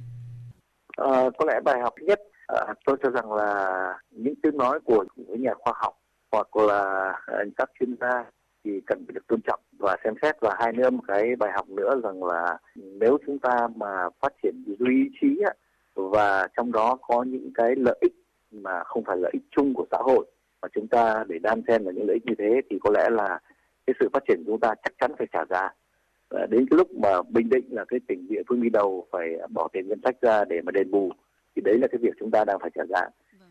À, 0.97 1.23
có 1.37 1.45
lẽ 1.45 1.59
bài 1.63 1.79
học 1.81 1.93
nhất 2.01 2.19
à, 2.47 2.73
tôi 2.85 2.97
cho 3.03 3.09
rằng 3.09 3.33
là 3.33 3.65
những 4.11 4.33
tiếng 4.43 4.57
nói 4.57 4.79
của 4.85 5.05
những 5.15 5.43
nhà 5.43 5.51
khoa 5.59 5.73
học 5.81 6.00
hoặc 6.31 6.55
là 6.55 7.13
ờ, 7.25 7.43
các 7.55 7.69
chuyên 7.79 7.95
gia 8.01 8.25
thì 8.63 8.81
cần 8.85 9.03
phải 9.07 9.13
được 9.13 9.27
tôn 9.27 9.41
trọng 9.41 9.59
và 9.79 9.97
xem 10.03 10.13
xét. 10.21 10.35
Và 10.41 10.55
hai 10.59 10.73
nữa, 10.73 10.89
một 10.89 11.03
cái 11.07 11.35
bài 11.35 11.51
học 11.53 11.69
nữa 11.69 12.01
rằng 12.03 12.23
là 12.23 12.57
nếu 12.75 13.17
chúng 13.25 13.39
ta 13.39 13.67
mà 13.75 14.09
phát 14.21 14.33
triển 14.43 14.63
duy 14.79 15.09
trí 15.21 15.41
và 15.95 16.47
trong 16.57 16.71
đó 16.71 16.97
có 17.01 17.23
những 17.23 17.51
cái 17.55 17.75
lợi 17.75 17.97
ích 18.01 18.13
mà 18.51 18.83
không 18.83 19.03
phải 19.03 19.17
lợi 19.17 19.31
ích 19.33 19.43
chung 19.51 19.73
của 19.73 19.85
xã 19.91 19.97
hội, 20.01 20.25
mà 20.61 20.67
chúng 20.73 20.87
ta 20.87 21.23
để 21.27 21.39
đan 21.39 21.61
xen 21.67 21.83
vào 21.83 21.93
những 21.93 22.07
lợi 22.07 22.13
ích 22.13 22.25
như 22.25 22.35
thế 22.37 22.61
thì 22.69 22.79
có 22.83 22.89
lẽ 22.93 23.09
là 23.09 23.39
cái 23.87 23.93
sự 23.99 24.09
phát 24.13 24.23
triển 24.27 24.43
của 24.45 24.51
chúng 24.51 24.59
ta 24.59 24.73
chắc 24.83 24.93
chắn 24.99 25.11
phải 25.17 25.27
trả 25.33 25.45
giá 25.49 25.69
đến 26.49 26.65
cái 26.69 26.77
lúc 26.77 26.91
mà 26.91 27.21
bình 27.29 27.49
định 27.49 27.65
là 27.69 27.85
cái 27.85 27.99
tỉnh 28.07 28.27
địa 28.29 28.41
phương 28.49 28.61
đi 28.61 28.69
đầu 28.69 29.07
phải 29.11 29.37
bỏ 29.49 29.67
tiền 29.73 29.87
ngân 29.87 29.99
sách 30.03 30.15
ra 30.21 30.45
để 30.45 30.61
mà 30.61 30.71
đền 30.71 30.91
bù, 30.91 31.11
thì 31.55 31.61
đấy 31.61 31.77
là 31.77 31.87
cái 31.87 31.97
việc 32.01 32.13
chúng 32.19 32.31
ta 32.31 32.45
đang 32.45 32.59
phải 32.59 32.69
trả 32.75 32.85
giá 32.85 33.01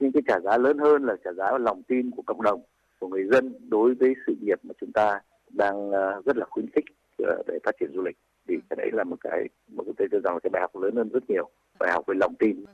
nhưng 0.00 0.12
cái 0.12 0.22
trả 0.28 0.40
giá 0.40 0.58
lớn 0.58 0.78
hơn 0.78 1.04
là 1.04 1.16
trả 1.24 1.32
giá 1.32 1.58
lòng 1.58 1.82
tin 1.82 2.10
của 2.10 2.22
cộng 2.22 2.42
đồng 2.42 2.62
của 3.00 3.08
người 3.08 3.24
dân 3.32 3.54
đối 3.68 3.94
với 3.94 4.14
sự 4.26 4.34
nghiệp 4.40 4.58
mà 4.62 4.74
chúng 4.80 4.92
ta 4.92 5.20
đang 5.48 5.90
ờ, 5.90 6.22
rất 6.24 6.36
là 6.36 6.46
khuyến 6.50 6.66
khích 6.70 6.84
ờ, 7.18 7.42
để 7.46 7.58
phát 7.64 7.72
triển 7.80 7.90
du 7.94 8.02
lịch 8.02 8.16
thì 8.48 8.54
cái 8.70 8.76
đấy 8.76 8.90
là 8.92 9.04
một 9.04 9.16
cái 9.20 9.48
một 9.68 9.84
cái 9.86 9.94
tôi 9.98 10.08
cho 10.12 10.18
rằng 10.24 10.34
là 10.34 10.40
cái 10.42 10.50
bài 10.50 10.62
học 10.62 10.76
lớn 10.82 10.96
hơn 10.96 11.08
rất 11.12 11.30
nhiều 11.30 11.50
bài 11.78 11.92
học 11.92 12.04
về 12.06 12.14
lòng 12.20 12.34
tin 12.38 12.64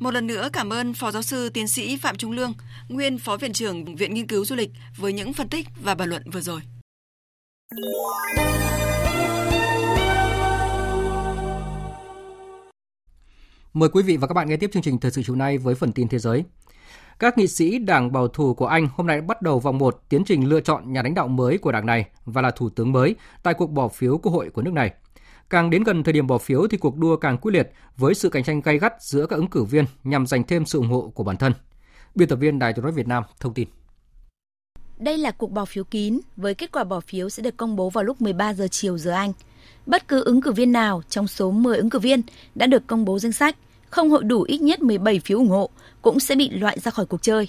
một 0.00 0.14
lần 0.14 0.26
nữa 0.26 0.48
cảm 0.52 0.72
ơn 0.72 0.94
Phó 0.94 1.10
Giáo 1.10 1.22
sư 1.22 1.50
Tiến 1.54 1.68
sĩ 1.68 1.96
Phạm 1.96 2.16
Trung 2.16 2.32
Lương, 2.32 2.52
nguyên 2.88 3.18
Phó 3.18 3.36
Viện 3.36 3.52
trưởng 3.52 3.96
Viện 3.96 4.14
Nghiên 4.14 4.26
cứu 4.26 4.44
Du 4.44 4.56
lịch 4.56 4.70
với 4.98 5.12
những 5.12 5.32
phân 5.32 5.48
tích 5.48 5.66
và 5.84 5.94
bàn 5.94 6.08
luận 6.08 6.22
vừa 6.32 6.40
rồi. 6.40 6.60
Mời 13.72 13.88
quý 13.92 14.02
vị 14.02 14.16
và 14.16 14.26
các 14.26 14.34
bạn 14.34 14.48
nghe 14.48 14.56
tiếp 14.56 14.70
chương 14.72 14.82
trình 14.82 14.98
Thời 14.98 15.10
sự 15.10 15.22
chiều 15.22 15.36
nay 15.36 15.58
với 15.58 15.74
phần 15.74 15.92
tin 15.92 16.08
thế 16.08 16.18
giới. 16.18 16.44
Các 17.20 17.38
nghị 17.38 17.46
sĩ 17.46 17.78
đảng 17.78 18.12
bảo 18.12 18.28
thủ 18.28 18.54
của 18.54 18.66
Anh 18.66 18.88
hôm 18.94 19.06
nay 19.06 19.20
bắt 19.20 19.42
đầu 19.42 19.60
vòng 19.60 19.78
1 19.78 20.02
tiến 20.08 20.24
trình 20.24 20.48
lựa 20.48 20.60
chọn 20.60 20.92
nhà 20.92 21.02
lãnh 21.02 21.14
đạo 21.14 21.28
mới 21.28 21.58
của 21.58 21.72
đảng 21.72 21.86
này 21.86 22.04
và 22.24 22.42
là 22.42 22.50
thủ 22.50 22.68
tướng 22.68 22.92
mới 22.92 23.14
tại 23.42 23.54
cuộc 23.54 23.66
bỏ 23.66 23.88
phiếu 23.88 24.18
quốc 24.18 24.32
hội 24.32 24.50
của 24.50 24.62
nước 24.62 24.72
này. 24.72 24.90
Càng 25.50 25.70
đến 25.70 25.82
gần 25.82 26.02
thời 26.02 26.12
điểm 26.12 26.26
bỏ 26.26 26.38
phiếu 26.38 26.66
thì 26.66 26.76
cuộc 26.76 26.96
đua 26.96 27.16
càng 27.16 27.38
quyết 27.38 27.52
liệt 27.52 27.72
với 27.96 28.14
sự 28.14 28.28
cạnh 28.28 28.44
tranh 28.44 28.60
gay 28.60 28.78
gắt 28.78 29.02
giữa 29.02 29.26
các 29.26 29.36
ứng 29.36 29.46
cử 29.46 29.64
viên 29.64 29.84
nhằm 30.04 30.26
giành 30.26 30.44
thêm 30.44 30.64
sự 30.64 30.78
ủng 30.78 30.88
hộ 30.88 31.12
của 31.14 31.24
bản 31.24 31.36
thân. 31.36 31.52
Biên 32.14 32.28
tập 32.28 32.36
viên 32.36 32.58
Đài 32.58 32.72
tiếng 32.72 32.82
nói 32.82 32.92
Việt 32.92 33.08
Nam 33.08 33.22
thông 33.40 33.54
tin. 33.54 33.68
Đây 34.98 35.18
là 35.18 35.30
cuộc 35.30 35.50
bỏ 35.50 35.64
phiếu 35.64 35.84
kín 35.84 36.20
với 36.36 36.54
kết 36.54 36.72
quả 36.72 36.84
bỏ 36.84 37.00
phiếu 37.00 37.28
sẽ 37.28 37.42
được 37.42 37.56
công 37.56 37.76
bố 37.76 37.90
vào 37.90 38.04
lúc 38.04 38.22
13 38.22 38.54
giờ 38.54 38.68
chiều 38.70 38.98
giờ 38.98 39.10
Anh. 39.10 39.32
Bất 39.86 40.08
cứ 40.08 40.24
ứng 40.24 40.40
cử 40.40 40.52
viên 40.52 40.72
nào 40.72 41.02
trong 41.08 41.26
số 41.26 41.50
10 41.50 41.76
ứng 41.76 41.90
cử 41.90 41.98
viên 41.98 42.22
đã 42.54 42.66
được 42.66 42.86
công 42.86 43.04
bố 43.04 43.18
danh 43.18 43.32
sách 43.32 43.56
không 43.90 44.10
hội 44.10 44.24
đủ 44.24 44.42
ít 44.42 44.62
nhất 44.62 44.82
17 44.82 45.20
phiếu 45.20 45.38
ủng 45.38 45.48
hộ 45.48 45.70
cũng 46.02 46.20
sẽ 46.20 46.34
bị 46.34 46.50
loại 46.50 46.78
ra 46.80 46.90
khỏi 46.90 47.06
cuộc 47.06 47.22
chơi. 47.22 47.48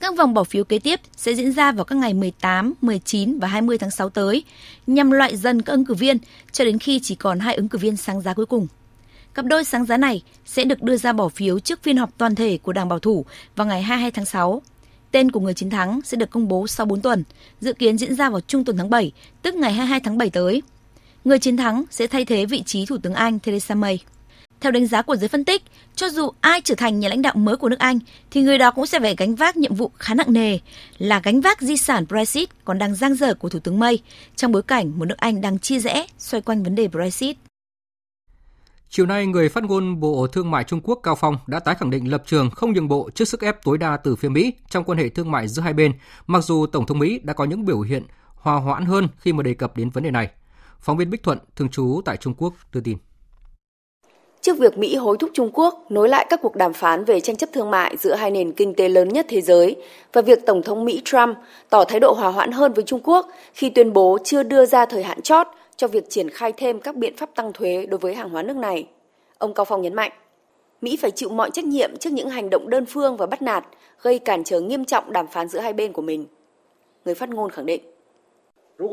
Các 0.00 0.16
vòng 0.16 0.34
bỏ 0.34 0.44
phiếu 0.44 0.64
kế 0.64 0.78
tiếp 0.78 1.00
sẽ 1.16 1.34
diễn 1.34 1.52
ra 1.52 1.72
vào 1.72 1.84
các 1.84 1.96
ngày 1.96 2.14
18, 2.14 2.74
19 2.80 3.38
và 3.38 3.48
20 3.48 3.78
tháng 3.78 3.90
6 3.90 4.10
tới, 4.10 4.44
nhằm 4.86 5.10
loại 5.10 5.36
dần 5.36 5.62
các 5.62 5.72
ứng 5.72 5.84
cử 5.84 5.94
viên 5.94 6.18
cho 6.52 6.64
đến 6.64 6.78
khi 6.78 7.00
chỉ 7.02 7.14
còn 7.14 7.40
hai 7.40 7.54
ứng 7.54 7.68
cử 7.68 7.78
viên 7.78 7.96
sáng 7.96 8.20
giá 8.20 8.34
cuối 8.34 8.46
cùng. 8.46 8.66
Cặp 9.34 9.44
đôi 9.44 9.64
sáng 9.64 9.84
giá 9.84 9.96
này 9.96 10.22
sẽ 10.46 10.64
được 10.64 10.82
đưa 10.82 10.96
ra 10.96 11.12
bỏ 11.12 11.28
phiếu 11.28 11.58
trước 11.58 11.82
phiên 11.82 11.96
họp 11.96 12.10
toàn 12.18 12.34
thể 12.34 12.58
của 12.62 12.72
Đảng 12.72 12.88
Bảo 12.88 12.98
thủ 12.98 13.24
vào 13.56 13.66
ngày 13.66 13.82
22 13.82 14.10
tháng 14.10 14.24
6. 14.24 14.62
Tên 15.10 15.30
của 15.30 15.40
người 15.40 15.54
chiến 15.54 15.70
thắng 15.70 16.00
sẽ 16.04 16.16
được 16.16 16.30
công 16.30 16.48
bố 16.48 16.66
sau 16.66 16.86
4 16.86 17.00
tuần, 17.00 17.24
dự 17.60 17.72
kiến 17.72 17.98
diễn 17.98 18.14
ra 18.14 18.30
vào 18.30 18.40
trung 18.40 18.64
tuần 18.64 18.76
tháng 18.76 18.90
7, 18.90 19.12
tức 19.42 19.54
ngày 19.54 19.72
22 19.72 20.00
tháng 20.00 20.18
7 20.18 20.30
tới. 20.30 20.62
Người 21.24 21.38
chiến 21.38 21.56
thắng 21.56 21.84
sẽ 21.90 22.06
thay 22.06 22.24
thế 22.24 22.46
vị 22.46 22.62
trí 22.66 22.86
Thủ 22.86 22.98
tướng 23.02 23.14
Anh 23.14 23.38
Theresa 23.38 23.74
May. 23.74 24.00
Theo 24.62 24.72
đánh 24.72 24.86
giá 24.86 25.02
của 25.02 25.16
giới 25.16 25.28
phân 25.28 25.44
tích, 25.44 25.62
cho 25.94 26.08
dù 26.08 26.30
ai 26.40 26.60
trở 26.60 26.74
thành 26.74 27.00
nhà 27.00 27.08
lãnh 27.08 27.22
đạo 27.22 27.34
mới 27.36 27.56
của 27.56 27.68
nước 27.68 27.78
Anh, 27.78 27.98
thì 28.30 28.42
người 28.42 28.58
đó 28.58 28.70
cũng 28.70 28.86
sẽ 28.86 29.00
phải 29.00 29.16
gánh 29.16 29.34
vác 29.34 29.56
nhiệm 29.56 29.74
vụ 29.74 29.90
khá 29.98 30.14
nặng 30.14 30.32
nề 30.32 30.58
là 30.98 31.20
gánh 31.24 31.40
vác 31.40 31.60
di 31.60 31.76
sản 31.76 32.04
Brexit 32.08 32.48
còn 32.64 32.78
đang 32.78 32.94
giang 32.94 33.14
dở 33.14 33.34
của 33.34 33.48
Thủ 33.48 33.58
tướng 33.58 33.78
May 33.78 33.98
trong 34.36 34.52
bối 34.52 34.62
cảnh 34.62 34.98
một 34.98 35.04
nước 35.04 35.18
Anh 35.18 35.40
đang 35.40 35.58
chia 35.58 35.78
rẽ 35.78 36.06
xoay 36.18 36.40
quanh 36.40 36.62
vấn 36.62 36.74
đề 36.74 36.88
Brexit. 36.88 37.36
Chiều 38.88 39.06
nay, 39.06 39.26
người 39.26 39.48
phát 39.48 39.64
ngôn 39.64 40.00
Bộ 40.00 40.26
Thương 40.26 40.50
mại 40.50 40.64
Trung 40.64 40.80
Quốc 40.84 41.00
Cao 41.02 41.14
Phong 41.14 41.36
đã 41.46 41.60
tái 41.60 41.74
khẳng 41.74 41.90
định 41.90 42.10
lập 42.10 42.22
trường 42.26 42.50
không 42.50 42.72
nhượng 42.72 42.88
bộ 42.88 43.10
trước 43.14 43.28
sức 43.28 43.40
ép 43.40 43.64
tối 43.64 43.78
đa 43.78 43.96
từ 43.96 44.16
phía 44.16 44.28
Mỹ 44.28 44.52
trong 44.70 44.84
quan 44.84 44.98
hệ 44.98 45.08
thương 45.08 45.30
mại 45.30 45.48
giữa 45.48 45.62
hai 45.62 45.72
bên, 45.72 45.92
mặc 46.26 46.44
dù 46.44 46.66
Tổng 46.66 46.86
thống 46.86 46.98
Mỹ 46.98 47.20
đã 47.22 47.32
có 47.32 47.44
những 47.44 47.64
biểu 47.64 47.80
hiện 47.80 48.02
hòa 48.34 48.54
hoãn 48.54 48.86
hơn 48.86 49.08
khi 49.18 49.32
mà 49.32 49.42
đề 49.42 49.54
cập 49.54 49.76
đến 49.76 49.90
vấn 49.90 50.04
đề 50.04 50.10
này. 50.10 50.30
Phóng 50.80 50.96
viên 50.96 51.10
Bích 51.10 51.22
Thuận, 51.22 51.38
thường 51.56 51.68
trú 51.68 52.00
tại 52.04 52.16
Trung 52.16 52.34
Quốc, 52.34 52.54
đưa 52.72 52.80
tin. 52.80 52.98
Trước 54.42 54.58
việc 54.58 54.78
Mỹ 54.78 54.96
hối 54.96 55.16
thúc 55.18 55.30
Trung 55.32 55.50
Quốc 55.54 55.90
nối 55.90 56.08
lại 56.08 56.26
các 56.30 56.40
cuộc 56.42 56.56
đàm 56.56 56.72
phán 56.72 57.04
về 57.04 57.20
tranh 57.20 57.36
chấp 57.36 57.48
thương 57.52 57.70
mại 57.70 57.96
giữa 57.96 58.14
hai 58.14 58.30
nền 58.30 58.52
kinh 58.52 58.74
tế 58.74 58.88
lớn 58.88 59.08
nhất 59.08 59.26
thế 59.28 59.40
giới 59.40 59.76
và 60.12 60.22
việc 60.22 60.46
Tổng 60.46 60.62
thống 60.62 60.84
Mỹ 60.84 61.02
Trump 61.04 61.36
tỏ 61.70 61.84
thái 61.84 62.00
độ 62.00 62.12
hòa 62.12 62.28
hoãn 62.28 62.52
hơn 62.52 62.72
với 62.72 62.84
Trung 62.84 63.00
Quốc 63.04 63.28
khi 63.52 63.70
tuyên 63.70 63.92
bố 63.92 64.18
chưa 64.24 64.42
đưa 64.42 64.66
ra 64.66 64.86
thời 64.86 65.02
hạn 65.02 65.22
chót 65.22 65.46
cho 65.76 65.88
việc 65.88 66.10
triển 66.10 66.30
khai 66.30 66.52
thêm 66.52 66.80
các 66.80 66.96
biện 66.96 67.16
pháp 67.16 67.34
tăng 67.34 67.52
thuế 67.52 67.86
đối 67.86 67.98
với 67.98 68.14
hàng 68.14 68.30
hóa 68.30 68.42
nước 68.42 68.56
này. 68.56 68.86
Ông 69.38 69.54
Cao 69.54 69.64
Phong 69.64 69.82
nhấn 69.82 69.94
mạnh, 69.94 70.12
Mỹ 70.80 70.98
phải 71.00 71.10
chịu 71.10 71.28
mọi 71.28 71.50
trách 71.50 71.64
nhiệm 71.64 71.96
trước 71.96 72.10
những 72.12 72.30
hành 72.30 72.50
động 72.50 72.70
đơn 72.70 72.86
phương 72.86 73.16
và 73.16 73.26
bắt 73.26 73.42
nạt, 73.42 73.64
gây 74.02 74.18
cản 74.18 74.44
trở 74.44 74.60
nghiêm 74.60 74.84
trọng 74.84 75.12
đàm 75.12 75.26
phán 75.26 75.48
giữa 75.48 75.58
hai 75.58 75.72
bên 75.72 75.92
của 75.92 76.02
mình. 76.02 76.26
Người 77.04 77.14
phát 77.14 77.28
ngôn 77.28 77.50
khẳng 77.50 77.66
định. 77.66 77.82
Nếu 78.78 78.88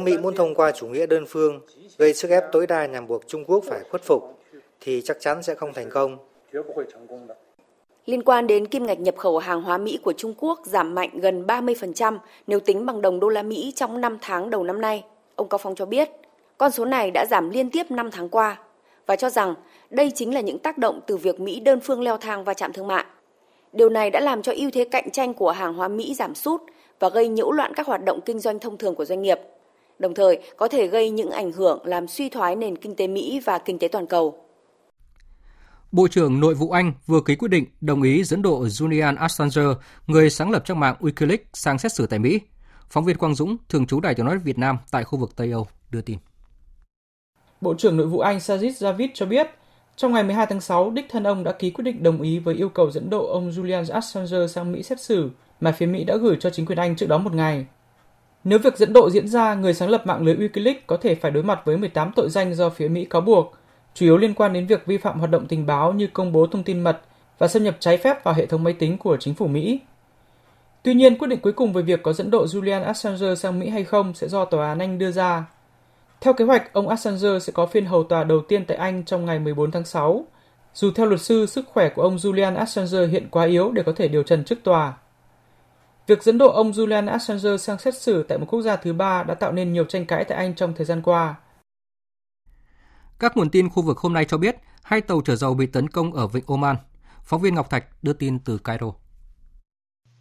Mỹ 0.00 0.18
muốn 0.18 0.34
thông 0.34 0.54
qua 0.54 0.72
chủ 0.72 0.86
nghĩa 0.86 1.06
đơn 1.06 1.24
phương, 1.28 1.60
gây 1.98 2.14
sức 2.14 2.30
ép 2.30 2.44
tối 2.52 2.66
đa 2.66 2.86
nhằm 2.86 3.06
buộc 3.06 3.26
Trung 3.26 3.44
Quốc 3.44 3.64
phải 3.64 3.80
khuất 3.90 4.02
phục, 4.02 4.38
thì 4.80 5.02
chắc 5.04 5.20
chắn 5.20 5.42
sẽ 5.42 5.54
không 5.54 5.72
thành 5.72 5.90
công. 5.90 6.18
Liên 8.06 8.22
quan 8.22 8.46
đến 8.46 8.66
kim 8.66 8.86
ngạch 8.86 9.00
nhập 9.00 9.16
khẩu 9.16 9.38
hàng 9.38 9.62
hóa 9.62 9.78
Mỹ 9.78 9.98
của 10.02 10.12
Trung 10.12 10.34
Quốc 10.38 10.60
giảm 10.64 10.94
mạnh 10.94 11.10
gần 11.20 11.46
30% 11.46 12.18
nếu 12.46 12.60
tính 12.60 12.86
bằng 12.86 13.02
đồng 13.02 13.20
đô 13.20 13.28
la 13.28 13.42
Mỹ 13.42 13.72
trong 13.76 14.00
5 14.00 14.18
tháng 14.20 14.50
đầu 14.50 14.64
năm 14.64 14.80
nay, 14.80 15.04
ông 15.36 15.48
Cao 15.48 15.58
Phong 15.58 15.74
cho 15.74 15.86
biết, 15.86 16.08
con 16.58 16.70
số 16.70 16.84
này 16.84 17.10
đã 17.10 17.26
giảm 17.30 17.50
liên 17.50 17.70
tiếp 17.70 17.90
5 17.90 18.10
tháng 18.10 18.28
qua 18.28 18.58
và 19.06 19.16
cho 19.16 19.30
rằng 19.30 19.54
đây 19.90 20.12
chính 20.14 20.34
là 20.34 20.40
những 20.40 20.58
tác 20.58 20.78
động 20.78 21.00
từ 21.06 21.16
việc 21.16 21.40
Mỹ 21.40 21.60
đơn 21.60 21.80
phương 21.80 22.02
leo 22.02 22.16
thang 22.16 22.44
va 22.44 22.54
chạm 22.54 22.72
thương 22.72 22.86
mại. 22.86 23.04
Điều 23.72 23.88
này 23.88 24.10
đã 24.10 24.20
làm 24.20 24.42
cho 24.42 24.52
ưu 24.56 24.70
thế 24.70 24.84
cạnh 24.84 25.10
tranh 25.10 25.34
của 25.34 25.50
hàng 25.50 25.74
hóa 25.74 25.88
Mỹ 25.88 26.14
giảm 26.14 26.34
sút 26.34 26.62
và 27.00 27.08
gây 27.08 27.28
nhiễu 27.28 27.50
loạn 27.50 27.72
các 27.76 27.86
hoạt 27.86 28.04
động 28.04 28.20
kinh 28.26 28.38
doanh 28.38 28.58
thông 28.58 28.78
thường 28.78 28.94
của 28.94 29.04
doanh 29.04 29.22
nghiệp. 29.22 29.38
Đồng 29.98 30.14
thời, 30.14 30.42
có 30.56 30.68
thể 30.68 30.86
gây 30.86 31.10
những 31.10 31.30
ảnh 31.30 31.52
hưởng 31.52 31.86
làm 31.86 32.08
suy 32.08 32.28
thoái 32.28 32.56
nền 32.56 32.76
kinh 32.76 32.96
tế 32.96 33.06
Mỹ 33.06 33.40
và 33.44 33.58
kinh 33.58 33.78
tế 33.78 33.88
toàn 33.88 34.06
cầu. 34.06 34.44
Bộ 35.92 36.08
trưởng 36.08 36.40
Nội 36.40 36.54
vụ 36.54 36.70
Anh 36.70 36.92
vừa 37.06 37.20
ký 37.20 37.36
quyết 37.36 37.48
định 37.48 37.64
đồng 37.80 38.02
ý 38.02 38.24
dẫn 38.24 38.42
độ 38.42 38.62
Julian 38.62 39.16
Assange, 39.16 39.62
người 40.06 40.30
sáng 40.30 40.50
lập 40.50 40.62
trang 40.64 40.80
mạng 40.80 40.96
Wikileaks 41.00 41.38
sang 41.52 41.78
xét 41.78 41.92
xử 41.92 42.06
tại 42.06 42.18
Mỹ. 42.18 42.40
Phóng 42.90 43.04
viên 43.04 43.16
Quang 43.16 43.34
Dũng, 43.34 43.56
thường 43.68 43.86
trú 43.86 44.00
Đài 44.00 44.14
tiếng 44.14 44.26
nói 44.26 44.38
Việt 44.38 44.58
Nam 44.58 44.78
tại 44.90 45.04
khu 45.04 45.18
vực 45.18 45.36
Tây 45.36 45.50
Âu, 45.52 45.66
đưa 45.90 46.00
tin. 46.00 46.18
Bộ 47.60 47.74
trưởng 47.74 47.96
Nội 47.96 48.06
vụ 48.06 48.18
Anh 48.18 48.38
Sajid 48.38 48.70
Javid 48.70 49.08
cho 49.14 49.26
biết, 49.26 49.46
trong 49.96 50.12
ngày 50.12 50.22
12 50.22 50.46
tháng 50.46 50.60
6, 50.60 50.90
đích 50.90 51.06
thân 51.08 51.24
ông 51.24 51.44
đã 51.44 51.52
ký 51.52 51.70
quyết 51.70 51.82
định 51.82 52.02
đồng 52.02 52.22
ý 52.22 52.38
với 52.38 52.54
yêu 52.54 52.68
cầu 52.68 52.90
dẫn 52.90 53.10
độ 53.10 53.32
ông 53.32 53.50
Julian 53.50 53.94
Assange 53.94 54.46
sang 54.48 54.72
Mỹ 54.72 54.82
xét 54.82 55.00
xử 55.00 55.30
mà 55.60 55.72
phía 55.72 55.86
Mỹ 55.86 56.04
đã 56.04 56.16
gửi 56.16 56.36
cho 56.40 56.50
chính 56.50 56.66
quyền 56.66 56.78
Anh 56.78 56.96
trước 56.96 57.08
đó 57.08 57.18
một 57.18 57.34
ngày. 57.34 57.66
Nếu 58.44 58.58
việc 58.58 58.76
dẫn 58.76 58.92
độ 58.92 59.10
diễn 59.10 59.28
ra, 59.28 59.54
người 59.54 59.74
sáng 59.74 59.90
lập 59.90 60.06
mạng 60.06 60.22
lưới 60.22 60.34
Wikileaks 60.34 60.80
có 60.86 60.96
thể 60.96 61.14
phải 61.14 61.30
đối 61.30 61.42
mặt 61.42 61.60
với 61.64 61.76
18 61.76 62.12
tội 62.16 62.30
danh 62.30 62.54
do 62.54 62.70
phía 62.70 62.88
Mỹ 62.88 63.04
cáo 63.04 63.20
buộc, 63.20 63.54
chủ 63.94 64.06
yếu 64.06 64.16
liên 64.16 64.34
quan 64.34 64.52
đến 64.52 64.66
việc 64.66 64.86
vi 64.86 64.98
phạm 64.98 65.18
hoạt 65.18 65.30
động 65.30 65.46
tình 65.46 65.66
báo 65.66 65.92
như 65.92 66.06
công 66.06 66.32
bố 66.32 66.46
thông 66.46 66.62
tin 66.62 66.80
mật 66.80 67.00
và 67.38 67.48
xâm 67.48 67.64
nhập 67.64 67.76
trái 67.80 67.96
phép 67.96 68.24
vào 68.24 68.34
hệ 68.34 68.46
thống 68.46 68.64
máy 68.64 68.72
tính 68.72 68.98
của 68.98 69.16
chính 69.16 69.34
phủ 69.34 69.46
Mỹ. 69.46 69.80
Tuy 70.82 70.94
nhiên, 70.94 71.18
quyết 71.18 71.28
định 71.28 71.40
cuối 71.40 71.52
cùng 71.52 71.72
về 71.72 71.82
việc 71.82 72.02
có 72.02 72.12
dẫn 72.12 72.30
độ 72.30 72.44
Julian 72.44 72.84
Assange 72.84 73.34
sang 73.34 73.58
Mỹ 73.58 73.68
hay 73.68 73.84
không 73.84 74.14
sẽ 74.14 74.28
do 74.28 74.44
Tòa 74.44 74.68
án 74.68 74.78
Anh 74.78 74.98
đưa 74.98 75.10
ra. 75.10 75.46
Theo 76.20 76.32
kế 76.32 76.44
hoạch, 76.44 76.72
ông 76.72 76.88
Assange 76.88 77.38
sẽ 77.40 77.52
có 77.52 77.66
phiên 77.66 77.86
hầu 77.86 78.04
tòa 78.04 78.24
đầu 78.24 78.40
tiên 78.48 78.64
tại 78.64 78.76
Anh 78.76 79.04
trong 79.04 79.24
ngày 79.24 79.38
14 79.38 79.70
tháng 79.70 79.84
6, 79.84 80.26
dù 80.74 80.90
theo 80.94 81.06
luật 81.06 81.20
sư, 81.20 81.46
sức 81.46 81.66
khỏe 81.68 81.88
của 81.88 82.02
ông 82.02 82.16
Julian 82.16 82.56
Assange 82.56 83.06
hiện 83.06 83.28
quá 83.30 83.44
yếu 83.44 83.72
để 83.72 83.82
có 83.82 83.92
thể 83.96 84.08
điều 84.08 84.22
trần 84.22 84.44
trước 84.44 84.58
tòa. 84.64 84.94
Việc 86.08 86.22
dẫn 86.22 86.38
độ 86.38 86.52
ông 86.52 86.72
Julian 86.72 87.10
Assange 87.10 87.56
sang 87.56 87.78
xét 87.78 87.94
xử 87.96 88.22
tại 88.22 88.38
một 88.38 88.46
quốc 88.48 88.62
gia 88.62 88.76
thứ 88.76 88.92
ba 88.92 89.22
đã 89.22 89.34
tạo 89.34 89.52
nên 89.52 89.72
nhiều 89.72 89.84
tranh 89.84 90.06
cãi 90.06 90.24
tại 90.28 90.38
Anh 90.38 90.54
trong 90.54 90.74
thời 90.74 90.86
gian 90.86 91.02
qua. 91.02 91.34
Các 93.18 93.36
nguồn 93.36 93.50
tin 93.50 93.68
khu 93.68 93.82
vực 93.82 93.98
hôm 93.98 94.12
nay 94.12 94.24
cho 94.24 94.38
biết 94.38 94.56
hai 94.82 95.00
tàu 95.00 95.20
chở 95.24 95.36
dầu 95.36 95.54
bị 95.54 95.66
tấn 95.66 95.88
công 95.88 96.12
ở 96.12 96.26
vịnh 96.26 96.44
Oman. 96.46 96.76
Phóng 97.24 97.40
viên 97.40 97.54
Ngọc 97.54 97.70
Thạch 97.70 97.84
đưa 98.02 98.12
tin 98.12 98.38
từ 98.38 98.58
Cairo. 98.58 98.86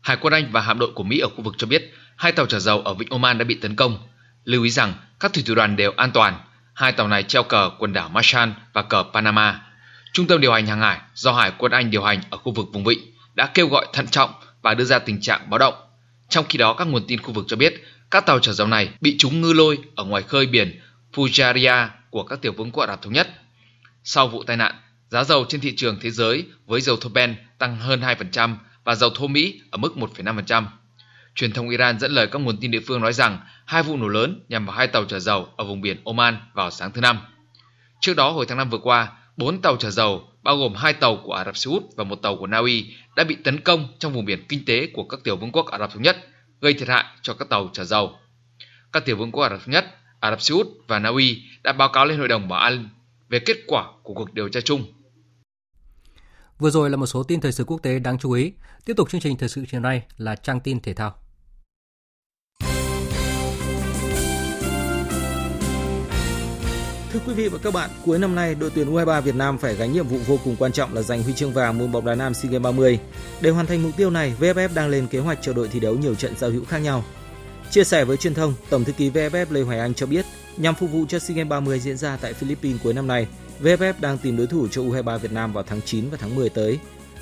Hải 0.01 0.17
quân 0.21 0.33
Anh 0.33 0.51
và 0.51 0.61
hạm 0.61 0.79
đội 0.79 0.91
của 0.95 1.03
Mỹ 1.03 1.19
ở 1.19 1.29
khu 1.35 1.43
vực 1.43 1.53
cho 1.57 1.67
biết 1.67 1.93
hai 2.15 2.31
tàu 2.31 2.45
chở 2.45 2.59
dầu 2.59 2.81
ở 2.81 2.93
vịnh 2.93 3.09
Oman 3.09 3.37
đã 3.37 3.45
bị 3.45 3.55
tấn 3.61 3.75
công. 3.75 3.97
Lưu 4.43 4.63
ý 4.63 4.69
rằng 4.69 4.93
các 5.19 5.33
thủy 5.33 5.43
thủ 5.47 5.55
đoàn 5.55 5.75
đều 5.75 5.91
an 5.97 6.11
toàn. 6.13 6.39
Hai 6.73 6.91
tàu 6.91 7.07
này 7.07 7.23
treo 7.23 7.43
cờ 7.43 7.71
quần 7.79 7.93
đảo 7.93 8.09
Marshall 8.09 8.51
và 8.73 8.81
cờ 8.81 9.03
Panama. 9.13 9.61
Trung 10.13 10.27
tâm 10.27 10.41
điều 10.41 10.53
hành 10.53 10.65
hàng 10.65 10.79
hải 10.79 11.01
do 11.13 11.33
Hải 11.33 11.51
quân 11.57 11.71
Anh 11.71 11.91
điều 11.91 12.03
hành 12.03 12.21
ở 12.29 12.37
khu 12.37 12.53
vực 12.53 12.65
vùng 12.73 12.83
vịnh 12.83 12.99
đã 13.33 13.51
kêu 13.53 13.67
gọi 13.67 13.87
thận 13.93 14.07
trọng 14.07 14.29
và 14.67 14.73
đưa 14.73 14.83
ra 14.83 14.99
tình 14.99 15.21
trạng 15.21 15.49
báo 15.49 15.57
động. 15.57 15.73
Trong 16.29 16.45
khi 16.49 16.57
đó, 16.57 16.73
các 16.73 16.87
nguồn 16.87 17.07
tin 17.07 17.21
khu 17.21 17.33
vực 17.33 17.45
cho 17.47 17.57
biết 17.57 17.83
các 18.11 18.25
tàu 18.25 18.39
chở 18.39 18.53
dầu 18.53 18.67
này 18.67 18.89
bị 19.01 19.17
trúng 19.17 19.41
ngư 19.41 19.53
lôi 19.53 19.77
ở 19.95 20.03
ngoài 20.03 20.23
khơi 20.23 20.45
biển 20.45 20.81
Fujairah 21.13 21.87
của 22.09 22.23
các 22.23 22.41
tiểu 22.41 22.53
vương 22.57 22.71
quốc 22.71 22.83
Ả 22.83 22.87
Rập 22.87 23.01
Thống 23.01 23.13
Nhất. 23.13 23.29
Sau 24.03 24.27
vụ 24.27 24.43
tai 24.43 24.57
nạn, 24.57 24.75
giá 25.09 25.23
dầu 25.23 25.45
trên 25.49 25.61
thị 25.61 25.75
trường 25.75 25.99
thế 26.01 26.11
giới 26.11 26.45
với 26.65 26.81
dầu 26.81 26.97
thô 26.97 27.09
Ben 27.09 27.35
tăng 27.57 27.77
hơn 27.77 28.01
2% 28.01 28.55
và 28.83 28.95
dầu 28.95 29.09
thô 29.09 29.27
Mỹ 29.27 29.61
ở 29.71 29.77
mức 29.77 29.93
1,5%. 29.95 30.65
Truyền 31.35 31.51
thông 31.51 31.69
Iran 31.69 31.99
dẫn 31.99 32.11
lời 32.11 32.27
các 32.27 32.39
nguồn 32.39 32.57
tin 32.57 32.71
địa 32.71 32.81
phương 32.87 33.01
nói 33.01 33.13
rằng 33.13 33.39
hai 33.65 33.83
vụ 33.83 33.97
nổ 33.97 34.07
lớn 34.07 34.45
nhằm 34.49 34.65
vào 34.65 34.75
hai 34.75 34.87
tàu 34.87 35.05
chở 35.05 35.19
dầu 35.19 35.47
ở 35.57 35.65
vùng 35.65 35.81
biển 35.81 36.01
Oman 36.03 36.37
vào 36.53 36.71
sáng 36.71 36.91
thứ 36.91 37.01
Năm. 37.01 37.19
Trước 38.01 38.15
đó, 38.15 38.31
hồi 38.31 38.45
tháng 38.45 38.57
5 38.57 38.69
vừa 38.69 38.79
qua, 38.83 39.11
bốn 39.37 39.61
tàu 39.61 39.77
chở 39.77 39.91
dầu, 39.91 40.23
bao 40.43 40.57
gồm 40.57 40.73
hai 40.75 40.93
tàu 40.93 41.17
của 41.23 41.33
Ả 41.33 41.45
Rập 41.45 41.57
Xê 41.57 41.71
Út 41.71 41.83
và 41.95 42.03
một 42.03 42.15
tàu 42.15 42.37
của 42.37 42.47
Na 42.47 42.57
Uy, 42.57 42.95
đã 43.15 43.23
bị 43.23 43.35
tấn 43.43 43.59
công 43.59 43.87
trong 43.99 44.13
vùng 44.13 44.25
biển 44.25 44.45
kinh 44.49 44.65
tế 44.65 44.87
của 44.93 45.03
các 45.03 45.19
tiểu 45.23 45.37
vương 45.37 45.51
quốc 45.51 45.65
Ả 45.65 45.79
Rập 45.79 45.91
Thống 45.93 46.03
Nhất, 46.03 46.17
gây 46.61 46.73
thiệt 46.73 46.87
hại 46.87 47.05
cho 47.21 47.33
các 47.33 47.49
tàu 47.49 47.69
chở 47.73 47.83
dầu. 47.83 48.11
Các 48.91 49.05
tiểu 49.05 49.17
vương 49.17 49.31
quốc 49.31 49.43
Ả 49.43 49.49
Rập 49.49 49.59
Thống 49.59 49.71
Nhất, 49.71 49.85
Ả 50.19 50.29
Rập 50.29 50.41
Xê 50.41 50.53
Út 50.53 50.67
và 50.87 50.99
Na 50.99 51.09
Uy 51.09 51.43
đã 51.63 51.73
báo 51.73 51.89
cáo 51.93 52.05
lên 52.05 52.19
Hội 52.19 52.27
đồng 52.27 52.47
Bảo 52.47 52.59
an 52.59 52.89
về 53.29 53.39
kết 53.39 53.57
quả 53.67 53.85
của 54.03 54.13
cuộc 54.13 54.33
điều 54.33 54.49
tra 54.49 54.61
chung. 54.61 54.85
Vừa 56.59 56.69
rồi 56.69 56.89
là 56.89 56.97
một 56.97 57.05
số 57.05 57.23
tin 57.23 57.41
thời 57.41 57.51
sự 57.51 57.63
quốc 57.63 57.83
tế 57.83 57.99
đáng 57.99 58.19
chú 58.19 58.31
ý. 58.31 58.53
Tiếp 58.85 58.93
tục 58.97 59.09
chương 59.09 59.21
trình 59.21 59.37
thời 59.37 59.49
sự 59.49 59.65
chiều 59.71 59.81
nay 59.81 60.03
là 60.17 60.35
trang 60.35 60.59
tin 60.59 60.79
thể 60.79 60.93
thao. 60.93 61.26
Thưa 67.13 67.19
quý 67.27 67.33
vị 67.33 67.47
và 67.47 67.57
các 67.57 67.73
bạn, 67.73 67.89
cuối 68.05 68.19
năm 68.19 68.35
nay, 68.35 68.55
đội 68.55 68.71
tuyển 68.75 68.93
U23 68.93 69.21
Việt 69.21 69.35
Nam 69.35 69.57
phải 69.57 69.75
gánh 69.75 69.93
nhiệm 69.93 70.07
vụ 70.07 70.17
vô 70.27 70.39
cùng 70.43 70.55
quan 70.59 70.71
trọng 70.71 70.93
là 70.93 71.01
giành 71.01 71.23
huy 71.23 71.33
chương 71.33 71.53
vàng 71.53 71.77
môn 71.77 71.91
bóng 71.91 72.05
đá 72.05 72.15
nam 72.15 72.33
SEA 72.33 72.51
Games 72.51 72.63
30. 72.63 72.99
Để 73.41 73.49
hoàn 73.49 73.65
thành 73.65 73.83
mục 73.83 73.91
tiêu 73.97 74.09
này, 74.09 74.33
VFF 74.39 74.69
đang 74.73 74.89
lên 74.89 75.07
kế 75.07 75.19
hoạch 75.19 75.39
cho 75.41 75.53
đội 75.53 75.67
thi 75.67 75.79
đấu 75.79 75.95
nhiều 75.95 76.15
trận 76.15 76.33
giao 76.37 76.49
hữu 76.49 76.65
khác 76.65 76.77
nhau. 76.77 77.03
Chia 77.71 77.83
sẻ 77.83 78.05
với 78.05 78.17
truyền 78.17 78.33
thông, 78.33 78.53
Tổng 78.69 78.83
thư 78.83 78.91
ký 78.91 79.09
VFF 79.09 79.45
Lê 79.49 79.61
Hoài 79.61 79.79
Anh 79.79 79.93
cho 79.93 80.05
biết, 80.05 80.25
nhằm 80.57 80.75
phục 80.75 80.91
vụ 80.91 81.05
cho 81.09 81.19
SEA 81.19 81.35
Games 81.37 81.49
30 81.49 81.79
diễn 81.79 81.97
ra 81.97 82.17
tại 82.21 82.33
Philippines 82.33 82.81
cuối 82.83 82.93
năm 82.93 83.07
nay, 83.07 83.27
VFF 83.61 83.93
đang 83.99 84.17
tìm 84.17 84.37
đối 84.37 84.47
thủ 84.47 84.67
cho 84.67 84.81
U23 84.81 85.17
Việt 85.17 85.31
Nam 85.31 85.53
vào 85.53 85.63
tháng 85.63 85.81
9 85.81 86.09
và 86.09 86.17
tháng 86.21 86.35
10 86.35 86.49
tới. 86.49 86.79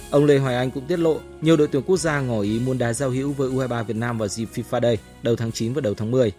Ông 0.10 0.26
Lê 0.26 0.38
Hoài 0.38 0.56
Anh 0.56 0.72
cũng 0.72 0.88
tiết 0.88 1.00
lộ, 1.00 1.20
nhiều 1.42 1.58
đội 1.58 1.68
tuyển 1.68 1.84
quốc 1.84 1.98
gia 1.98 2.22
ngỏ 2.22 2.42
ý 2.42 2.60
muốn 2.60 2.78
đá 2.78 2.94
giao 2.94 3.10
hữu 3.10 3.32
với 3.32 3.50
U23 3.50 3.84
Việt 3.84 3.98
Nam 3.98 4.18
vào 4.18 4.28
dịp 4.28 4.48
FIFA 4.56 4.82
Day 4.82 4.98
đầu 5.24 5.36
tháng 5.36 5.52
9 5.52 5.74
và 5.74 5.82
đầu 5.82 5.94
tháng 5.94 6.12
10. 6.12 6.32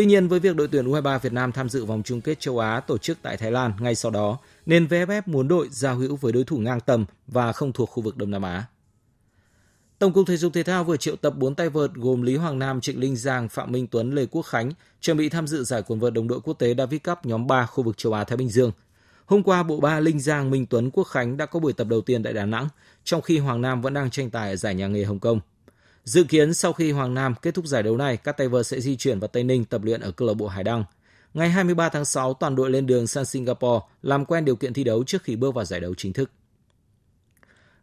Tuy 0.00 0.06
nhiên 0.06 0.28
với 0.28 0.40
việc 0.40 0.56
đội 0.56 0.68
tuyển 0.68 0.86
U23 0.86 1.18
Việt 1.18 1.32
Nam 1.32 1.52
tham 1.52 1.68
dự 1.68 1.84
vòng 1.84 2.02
chung 2.02 2.20
kết 2.20 2.40
châu 2.40 2.58
Á 2.58 2.80
tổ 2.80 2.98
chức 2.98 3.18
tại 3.22 3.36
Thái 3.36 3.50
Lan 3.50 3.72
ngay 3.80 3.94
sau 3.94 4.10
đó, 4.10 4.38
nên 4.66 4.86
VFF 4.86 5.22
muốn 5.26 5.48
đội 5.48 5.68
giao 5.70 5.96
hữu 5.96 6.16
với 6.16 6.32
đối 6.32 6.44
thủ 6.44 6.58
ngang 6.58 6.80
tầm 6.80 7.04
và 7.26 7.52
không 7.52 7.72
thuộc 7.72 7.90
khu 7.90 8.02
vực 8.02 8.16
Đông 8.16 8.30
Nam 8.30 8.42
Á. 8.42 8.64
Tổng 9.98 10.12
cục 10.12 10.26
Thể 10.26 10.36
dục 10.36 10.52
Thể 10.54 10.62
thao 10.62 10.84
vừa 10.84 10.96
triệu 10.96 11.16
tập 11.16 11.34
4 11.36 11.54
tay 11.54 11.68
vợt 11.68 11.90
gồm 11.94 12.22
Lý 12.22 12.36
Hoàng 12.36 12.58
Nam, 12.58 12.80
Trịnh 12.80 13.00
Linh 13.00 13.16
Giang, 13.16 13.48
Phạm 13.48 13.72
Minh 13.72 13.86
Tuấn, 13.86 14.14
Lê 14.14 14.26
Quốc 14.26 14.42
Khánh 14.42 14.70
chuẩn 15.00 15.16
bị 15.16 15.28
tham 15.28 15.46
dự 15.46 15.64
giải 15.64 15.82
quần 15.86 16.00
vợt 16.00 16.12
đồng 16.12 16.28
đội 16.28 16.40
quốc 16.40 16.54
tế 16.58 16.74
Davis 16.74 17.02
Cup 17.02 17.26
nhóm 17.26 17.46
3 17.46 17.66
khu 17.66 17.84
vực 17.84 17.98
châu 17.98 18.12
Á 18.12 18.24
Thái 18.24 18.36
Bình 18.36 18.48
Dương. 18.48 18.72
Hôm 19.26 19.42
qua, 19.42 19.62
bộ 19.62 19.80
ba 19.80 20.00
Linh 20.00 20.20
Giang, 20.20 20.50
Minh 20.50 20.66
Tuấn, 20.66 20.90
Quốc 20.90 21.04
Khánh 21.04 21.36
đã 21.36 21.46
có 21.46 21.60
buổi 21.60 21.72
tập 21.72 21.86
đầu 21.90 22.00
tiên 22.00 22.22
tại 22.22 22.32
Đà 22.32 22.46
Nẵng, 22.46 22.68
trong 23.04 23.22
khi 23.22 23.38
Hoàng 23.38 23.60
Nam 23.62 23.82
vẫn 23.82 23.94
đang 23.94 24.10
tranh 24.10 24.30
tài 24.30 24.50
ở 24.50 24.56
giải 24.56 24.74
nhà 24.74 24.86
nghề 24.86 25.04
Hồng 25.04 25.18
Kông. 25.18 25.40
Dự 26.04 26.24
kiến 26.24 26.54
sau 26.54 26.72
khi 26.72 26.92
Hoàng 26.92 27.14
Nam 27.14 27.34
kết 27.42 27.54
thúc 27.54 27.66
giải 27.66 27.82
đấu 27.82 27.96
này, 27.96 28.16
các 28.16 28.36
tay 28.36 28.48
vợt 28.48 28.66
sẽ 28.66 28.80
di 28.80 28.96
chuyển 28.96 29.20
vào 29.20 29.28
Tây 29.28 29.44
Ninh 29.44 29.64
tập 29.64 29.84
luyện 29.84 30.00
ở 30.00 30.10
câu 30.10 30.28
lạc 30.28 30.34
bộ 30.34 30.46
Hải 30.46 30.64
Đăng. 30.64 30.84
Ngày 31.34 31.50
23 31.50 31.88
tháng 31.88 32.04
6, 32.04 32.34
toàn 32.34 32.56
đội 32.56 32.70
lên 32.70 32.86
đường 32.86 33.06
sang 33.06 33.24
Singapore 33.24 33.86
làm 34.02 34.24
quen 34.24 34.44
điều 34.44 34.56
kiện 34.56 34.72
thi 34.72 34.84
đấu 34.84 35.04
trước 35.04 35.22
khi 35.22 35.36
bước 35.36 35.54
vào 35.54 35.64
giải 35.64 35.80
đấu 35.80 35.94
chính 35.94 36.12
thức. 36.12 36.30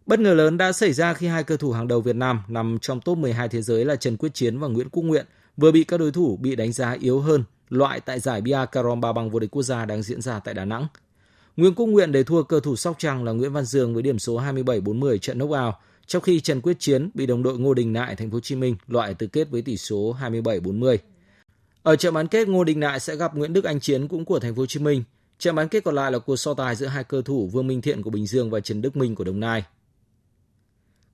Bất 0.05 0.19
ngờ 0.19 0.33
lớn 0.33 0.57
đã 0.57 0.71
xảy 0.71 0.93
ra 0.93 1.13
khi 1.13 1.27
hai 1.27 1.43
cơ 1.43 1.57
thủ 1.57 1.71
hàng 1.71 1.87
đầu 1.87 2.01
Việt 2.01 2.15
Nam 2.15 2.41
nằm 2.47 2.77
trong 2.81 3.01
top 3.01 3.17
12 3.17 3.49
thế 3.49 3.61
giới 3.61 3.85
là 3.85 3.95
Trần 3.95 4.17
Quyết 4.17 4.33
Chiến 4.33 4.59
và 4.59 4.67
Nguyễn 4.67 4.89
Quốc 4.89 5.03
Nguyện 5.03 5.25
vừa 5.57 5.71
bị 5.71 5.83
các 5.83 5.97
đối 5.97 6.11
thủ 6.11 6.37
bị 6.37 6.55
đánh 6.55 6.73
giá 6.73 6.91
yếu 6.91 7.19
hơn 7.19 7.43
loại 7.69 7.99
tại 7.99 8.19
giải 8.19 8.41
Bia 8.41 8.65
Carom 8.71 9.01
Ba 9.01 9.13
bằng 9.13 9.29
vô 9.29 9.39
địch 9.39 9.51
quốc 9.51 9.63
gia 9.63 9.85
đang 9.85 10.03
diễn 10.03 10.21
ra 10.21 10.39
tại 10.39 10.53
Đà 10.53 10.65
Nẵng. 10.65 10.87
Nguyễn 11.57 11.75
Quốc 11.75 11.85
Nguyện 11.85 12.11
để 12.11 12.23
thua 12.23 12.43
cơ 12.43 12.59
thủ 12.59 12.75
Sóc 12.75 12.95
Trăng 12.99 13.23
là 13.23 13.31
Nguyễn 13.31 13.53
Văn 13.53 13.65
Dương 13.65 13.93
với 13.93 14.03
điểm 14.03 14.19
số 14.19 14.41
27-40 14.41 15.17
trận 15.17 15.39
knock-out, 15.39 15.71
trong 16.07 16.21
khi 16.21 16.39
Trần 16.39 16.61
Quyết 16.61 16.79
Chiến 16.79 17.09
bị 17.13 17.25
đồng 17.25 17.43
đội 17.43 17.59
Ngô 17.59 17.73
Đình 17.73 17.93
Nại 17.93 18.15
thành 18.15 18.29
phố 18.29 18.35
Hồ 18.35 18.39
Chí 18.39 18.55
Minh 18.55 18.75
loại 18.87 19.13
tứ 19.13 19.27
kết 19.27 19.49
với 19.49 19.61
tỷ 19.61 19.77
số 19.77 20.15
27-40. 20.21 20.97
Ở 21.83 21.95
trận 21.95 22.13
bán 22.13 22.27
kết 22.27 22.47
Ngô 22.47 22.63
Đình 22.63 22.79
Nại 22.79 22.99
sẽ 22.99 23.15
gặp 23.15 23.35
Nguyễn 23.35 23.53
Đức 23.53 23.63
Anh 23.63 23.79
Chiến 23.79 24.07
cũng 24.07 24.25
của 24.25 24.39
thành 24.39 24.55
phố 24.55 24.61
Hồ 24.61 24.65
Chí 24.65 24.79
Minh. 24.79 25.03
Trận 25.39 25.55
bán 25.55 25.67
kết 25.67 25.83
còn 25.83 25.95
lại 25.95 26.11
là 26.11 26.19
cuộc 26.19 26.35
so 26.35 26.53
tài 26.53 26.75
giữa 26.75 26.87
hai 26.87 27.03
cơ 27.03 27.21
thủ 27.21 27.47
Vương 27.47 27.67
Minh 27.67 27.81
Thiện 27.81 28.01
của 28.01 28.09
Bình 28.09 28.27
Dương 28.27 28.49
và 28.49 28.59
Trần 28.59 28.81
Đức 28.81 28.97
Minh 28.97 29.15
của 29.15 29.23
Đồng 29.23 29.39
Nai. 29.39 29.63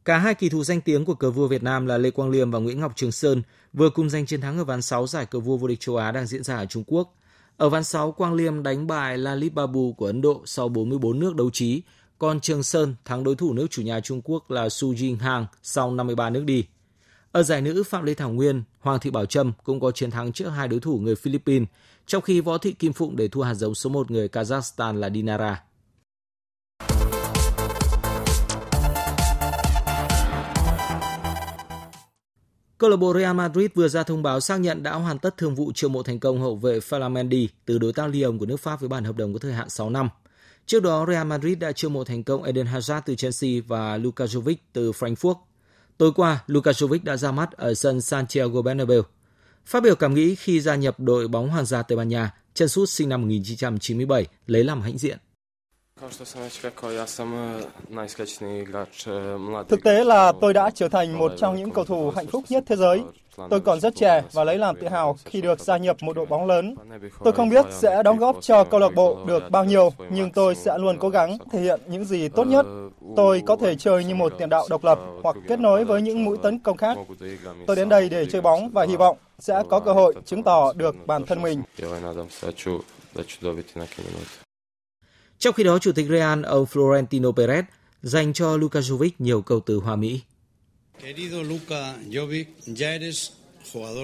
Cả 0.06 0.18
hai 0.18 0.36
kỳ 0.36 0.50
thủ 0.50 0.64
danh 0.64 0.82
tiếng 0.82 1.06
của 1.06 1.16
cờ 1.16 1.32
vua 1.32 1.48
Việt 1.48 1.64
Nam 1.64 1.86
là 1.86 1.98
Lê 1.98 2.12
Quang 2.12 2.30
Liêm 2.30 2.52
và 2.52 2.60
Nguyễn 2.60 2.80
Ngọc 2.80 2.94
Trường 2.96 3.12
Sơn 3.12 3.41
vừa 3.74 3.89
cùng 3.89 4.10
giành 4.10 4.26
chiến 4.26 4.41
thắng 4.41 4.58
ở 4.58 4.64
ván 4.64 4.82
6 4.82 5.08
giải 5.08 5.26
cờ 5.26 5.39
vua 5.39 5.58
vô 5.58 5.68
địch 5.68 5.80
châu 5.80 5.98
Á 5.98 6.12
đang 6.12 6.28
diễn 6.28 6.44
ra 6.44 6.56
ở 6.56 6.66
Trung 6.66 6.84
Quốc. 6.88 7.16
Ở 7.58 7.70
ván 7.70 7.84
6, 7.84 8.12
Quang 8.12 8.34
Liêm 8.34 8.64
đánh 8.64 8.88
bại 8.88 9.18
Lalit 9.18 9.54
Babu 9.54 9.94
của 9.94 10.06
Ấn 10.06 10.22
Độ 10.22 10.41
sau 10.46 10.70
44 10.70 11.20
nước 11.20 11.36
đấu 11.36 11.50
trí, 11.50 11.82
còn 12.24 12.40
Trường 12.40 12.64
Sơn 12.64 12.96
thắng 13.06 13.24
đối 13.24 13.36
thủ 13.36 13.54
nước 13.54 13.68
chủ 13.70 13.82
nhà 13.82 14.00
Trung 14.00 14.22
Quốc 14.24 14.52
là 14.52 14.70
Su 14.70 14.94
Jing 14.94 15.18
Hang 15.18 15.46
sau 15.64 15.92
53 15.92 16.30
nước 16.30 16.44
đi. 16.44 16.66
Ở 17.32 17.44
giải 17.44 17.62
nữ, 17.62 17.84
Phạm 17.84 18.04
Lê 18.04 18.14
Thảo 18.14 18.30
Nguyên, 18.30 18.64
Hoàng 18.80 19.00
Thị 19.00 19.12
Bảo 19.12 19.26
Trâm 19.26 19.54
cũng 19.64 19.80
có 19.80 19.92
chiến 19.92 20.12
thắng 20.12 20.34
trước 20.34 20.50
hai 20.50 20.68
đối 20.68 20.80
thủ 20.80 20.98
người 20.98 21.16
Philippines, 21.16 21.68
trong 22.06 22.22
khi 22.22 22.42
Võ 22.42 22.58
Thị 22.58 22.72
Kim 22.72 22.94
Phụng 22.94 23.16
để 23.16 23.28
thua 23.28 23.42
hạt 23.42 23.54
giống 23.54 23.76
số 23.76 23.90
1 23.90 24.12
người 24.12 24.28
Kazakhstan 24.28 24.94
là 24.94 25.10
Dinara. 25.10 25.64
Câu 32.78 32.90
lạc 32.90 32.98
bộ 32.98 33.14
Real 33.14 33.36
Madrid 33.36 33.70
vừa 33.76 33.88
ra 33.88 34.04
thông 34.04 34.24
báo 34.24 34.40
xác 34.40 34.58
nhận 34.58 34.84
đã 34.84 34.94
hoàn 34.94 35.20
tất 35.20 35.38
thương 35.38 35.56
vụ 35.56 35.72
chiêu 35.76 35.90
mộ 35.90 36.04
thành 36.04 36.20
công 36.20 36.42
hậu 36.42 36.56
vệ 36.56 36.80
Flamendi 36.80 37.48
từ 37.66 37.78
đối 37.78 37.94
tác 37.94 38.08
Lyon 38.08 38.38
của 38.38 38.46
nước 38.46 38.58
Pháp 38.58 38.80
với 38.80 38.90
bản 38.90 39.04
hợp 39.04 39.16
đồng 39.16 39.34
có 39.34 39.40
thời 39.40 39.54
hạn 39.54 39.70
6 39.70 39.90
năm. 39.90 40.10
Trước 40.66 40.84
đó, 40.84 41.05
Real 41.09 41.28
Madrid 41.28 41.57
đã 41.57 41.72
chiêu 41.72 41.89
mộ 41.89 42.03
thành 42.03 42.24
công 42.24 42.43
Eden 42.43 42.68
Hazard 42.68 43.01
từ 43.05 43.16
Chelsea 43.16 43.51
và 43.68 43.97
Luka 43.97 44.26
Jovic 44.26 44.55
từ 44.74 44.91
Frankfurt. 44.91 45.36
Tối 45.97 46.11
qua, 46.16 46.43
Luka 46.47 46.72
Jovic 46.72 46.99
đã 47.03 47.18
ra 47.18 47.32
mắt 47.32 47.51
ở 47.51 47.74
sân 47.74 48.01
Santiago 48.01 48.61
Bernabeu. 48.61 49.01
Phát 49.66 49.84
biểu 49.84 49.95
cảm 49.95 50.14
nghĩ 50.14 50.36
khi 50.36 50.61
gia 50.61 50.76
nhập 50.76 50.99
đội 50.99 51.28
bóng 51.28 51.49
Hoàng 51.49 51.66
gia 51.66 51.84
Tây 51.84 51.95
Ban 51.95 52.09
Nha, 52.09 52.34
chân 52.53 52.70
sút 52.70 52.89
sinh 52.89 53.09
năm 53.09 53.22
1997 53.22 54.28
lấy 54.47 54.64
làm 54.64 54.82
hãnh 54.82 54.97
diện. 54.97 55.18
Thực 59.70 59.84
tế 59.84 60.04
là 60.04 60.32
tôi 60.41 60.54
đã 60.54 60.70
trở 60.70 60.88
thành 60.89 61.18
một 61.18 61.32
trong 61.38 61.56
những 61.56 61.72
cầu 61.72 61.86
thủ 61.86 62.12
hạnh 62.16 62.28
phúc 62.28 62.44
nhất 62.50 62.64
thế 62.68 62.76
giới. 62.76 63.02
Tôi 63.50 63.60
còn 63.60 63.80
rất 63.80 63.96
trẻ 63.96 64.24
và 64.32 64.44
lấy 64.44 64.58
làm 64.58 64.76
tự 64.76 64.88
hào 64.88 65.18
khi 65.26 65.41
được 65.41 65.60
gia 65.60 65.78
nhập 65.78 65.98
một 66.02 66.16
đội 66.16 66.26
bóng 66.26 66.46
lớn. 66.46 66.76
Tôi 67.24 67.34
không 67.34 67.50
biết 67.50 67.66
sẽ 67.72 68.04
đóng 68.04 68.18
góp 68.18 68.38
cho 68.41 68.64
câu 68.64 68.80
lạc 68.80 68.96
bộ 68.96 69.18
được 69.28 69.44
bao 69.50 69.66
nhiêu, 69.66 69.89
nhưng 70.10 70.32
tôi 70.32 70.56
sẽ 70.56 70.78
luôn 70.78 70.98
cố 71.00 71.10
gắng 71.10 71.38
thể 71.52 71.62
hiện 71.62 71.80
những 71.88 72.06
gì 72.06 72.30
tốt 72.30 72.44
nhất. 72.44 72.66
Tôi 73.16 73.44
có 73.46 73.56
thể 73.56 73.76
chơi 73.76 74.04
như 74.06 74.16
một 74.16 74.34
tiền 74.38 74.50
đạo 74.50 74.66
độc 74.70 74.84
lập 74.84 75.00
hoặc 75.24 75.36
kết 75.48 75.60
nối 75.60 75.86
với 75.86 76.02
những 76.02 76.24
mũi 76.26 76.38
tấn 76.44 76.60
công 76.60 76.78
khác. 76.78 76.98
Tôi 77.68 77.76
đến 77.76 77.89
đây 77.89 78.10
để 78.10 78.26
chơi 78.26 78.41
bóng 78.41 78.70
và 78.70 78.86
hy 78.86 78.96
vọng 78.96 79.18
sẽ 79.39 79.64
có 79.70 79.80
cơ 79.80 79.94
hội 79.94 80.14
chứng 80.26 80.44
tỏ 80.44 80.74
được 80.74 80.96
bản 81.08 81.26
thân 81.26 81.41
mình. 81.41 81.64
Trong 85.40 85.54
khi 85.54 85.64
đó, 85.64 85.80
Chủ 85.80 85.92
tịch 85.92 86.06
Real 86.10 86.44
ông 86.44 86.66
Florentino 86.66 87.34
Perez 87.34 87.64
dành 88.02 88.34
cho 88.34 88.58
Luka 88.58 88.80
Jovic 88.80 89.10
nhiều 89.20 89.42
câu 89.42 89.60
từ 89.60 89.78
hoa 89.78 89.96
mỹ. 89.96 90.22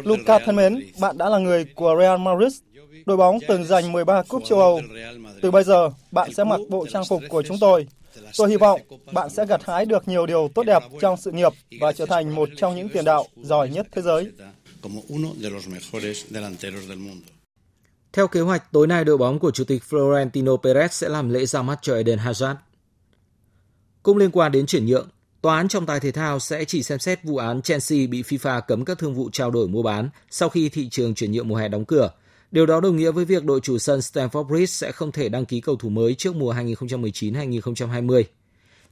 Luka 0.03 0.39
thân 0.39 0.55
mến, 0.55 0.79
bạn 0.99 1.17
đã 1.17 1.29
là 1.29 1.37
người 1.37 1.65
của 1.75 1.95
Real 1.99 2.19
Madrid, 2.19 2.57
đội 3.05 3.17
bóng 3.17 3.37
từng 3.47 3.65
giành 3.65 3.91
13 3.91 4.23
cúp 4.23 4.43
châu 4.45 4.59
Âu. 4.59 4.81
Từ 5.41 5.51
bây 5.51 5.63
giờ, 5.63 5.89
bạn 6.11 6.33
sẽ 6.33 6.43
mặc 6.43 6.59
bộ 6.69 6.87
trang 6.87 7.03
phục 7.09 7.21
của 7.29 7.43
chúng 7.43 7.57
tôi. 7.59 7.87
Tôi 8.37 8.49
hy 8.49 8.57
vọng 8.57 8.81
bạn 9.13 9.29
sẽ 9.29 9.45
gặt 9.45 9.61
hái 9.63 9.85
được 9.85 10.07
nhiều 10.07 10.25
điều 10.25 10.49
tốt 10.55 10.63
đẹp 10.63 10.83
trong 11.01 11.17
sự 11.17 11.31
nghiệp 11.31 11.53
và 11.81 11.91
trở 11.91 12.05
thành 12.05 12.35
một 12.35 12.49
trong 12.57 12.75
những 12.75 12.89
tiền 12.89 13.05
đạo 13.05 13.25
giỏi 13.41 13.69
nhất 13.69 13.87
thế 13.91 14.01
giới. 14.01 14.31
Theo 18.13 18.27
kế 18.27 18.41
hoạch, 18.41 18.71
tối 18.71 18.87
nay 18.87 19.05
đội 19.05 19.17
bóng 19.17 19.39
của 19.39 19.51
Chủ 19.51 19.63
tịch 19.63 19.83
Florentino 19.89 20.57
Perez 20.57 20.87
sẽ 20.87 21.09
làm 21.09 21.29
lễ 21.29 21.45
ra 21.45 21.61
mắt 21.61 21.79
cho 21.81 21.95
Eden 21.95 22.19
Hazard. 22.19 22.55
Cũng 24.03 24.17
liên 24.17 24.31
quan 24.31 24.51
đến 24.51 24.65
chuyển 24.65 24.85
nhượng, 24.85 25.09
Tòa 25.41 25.57
án 25.57 25.67
trọng 25.67 25.85
tài 25.85 25.99
thể 25.99 26.11
thao 26.11 26.39
sẽ 26.39 26.65
chỉ 26.65 26.83
xem 26.83 26.99
xét 26.99 27.23
vụ 27.23 27.37
án 27.37 27.61
Chelsea 27.61 28.07
bị 28.07 28.21
FIFA 28.21 28.61
cấm 28.61 28.85
các 28.85 28.97
thương 28.97 29.13
vụ 29.13 29.29
trao 29.33 29.51
đổi 29.51 29.67
mua 29.67 29.83
bán 29.83 30.09
sau 30.29 30.49
khi 30.49 30.69
thị 30.69 30.89
trường 30.89 31.15
chuyển 31.15 31.31
nhượng 31.31 31.47
mùa 31.47 31.55
hè 31.55 31.67
đóng 31.67 31.85
cửa. 31.85 32.11
Điều 32.51 32.65
đó 32.65 32.79
đồng 32.79 32.97
nghĩa 32.97 33.11
với 33.11 33.25
việc 33.25 33.45
đội 33.45 33.59
chủ 33.59 33.77
sân 33.77 33.99
Stamford 33.99 34.43
Bridge 34.43 34.65
sẽ 34.65 34.91
không 34.91 35.11
thể 35.11 35.29
đăng 35.29 35.45
ký 35.45 35.61
cầu 35.61 35.75
thủ 35.75 35.89
mới 35.89 36.15
trước 36.15 36.35
mùa 36.35 36.53
2019-2020. 36.53 38.23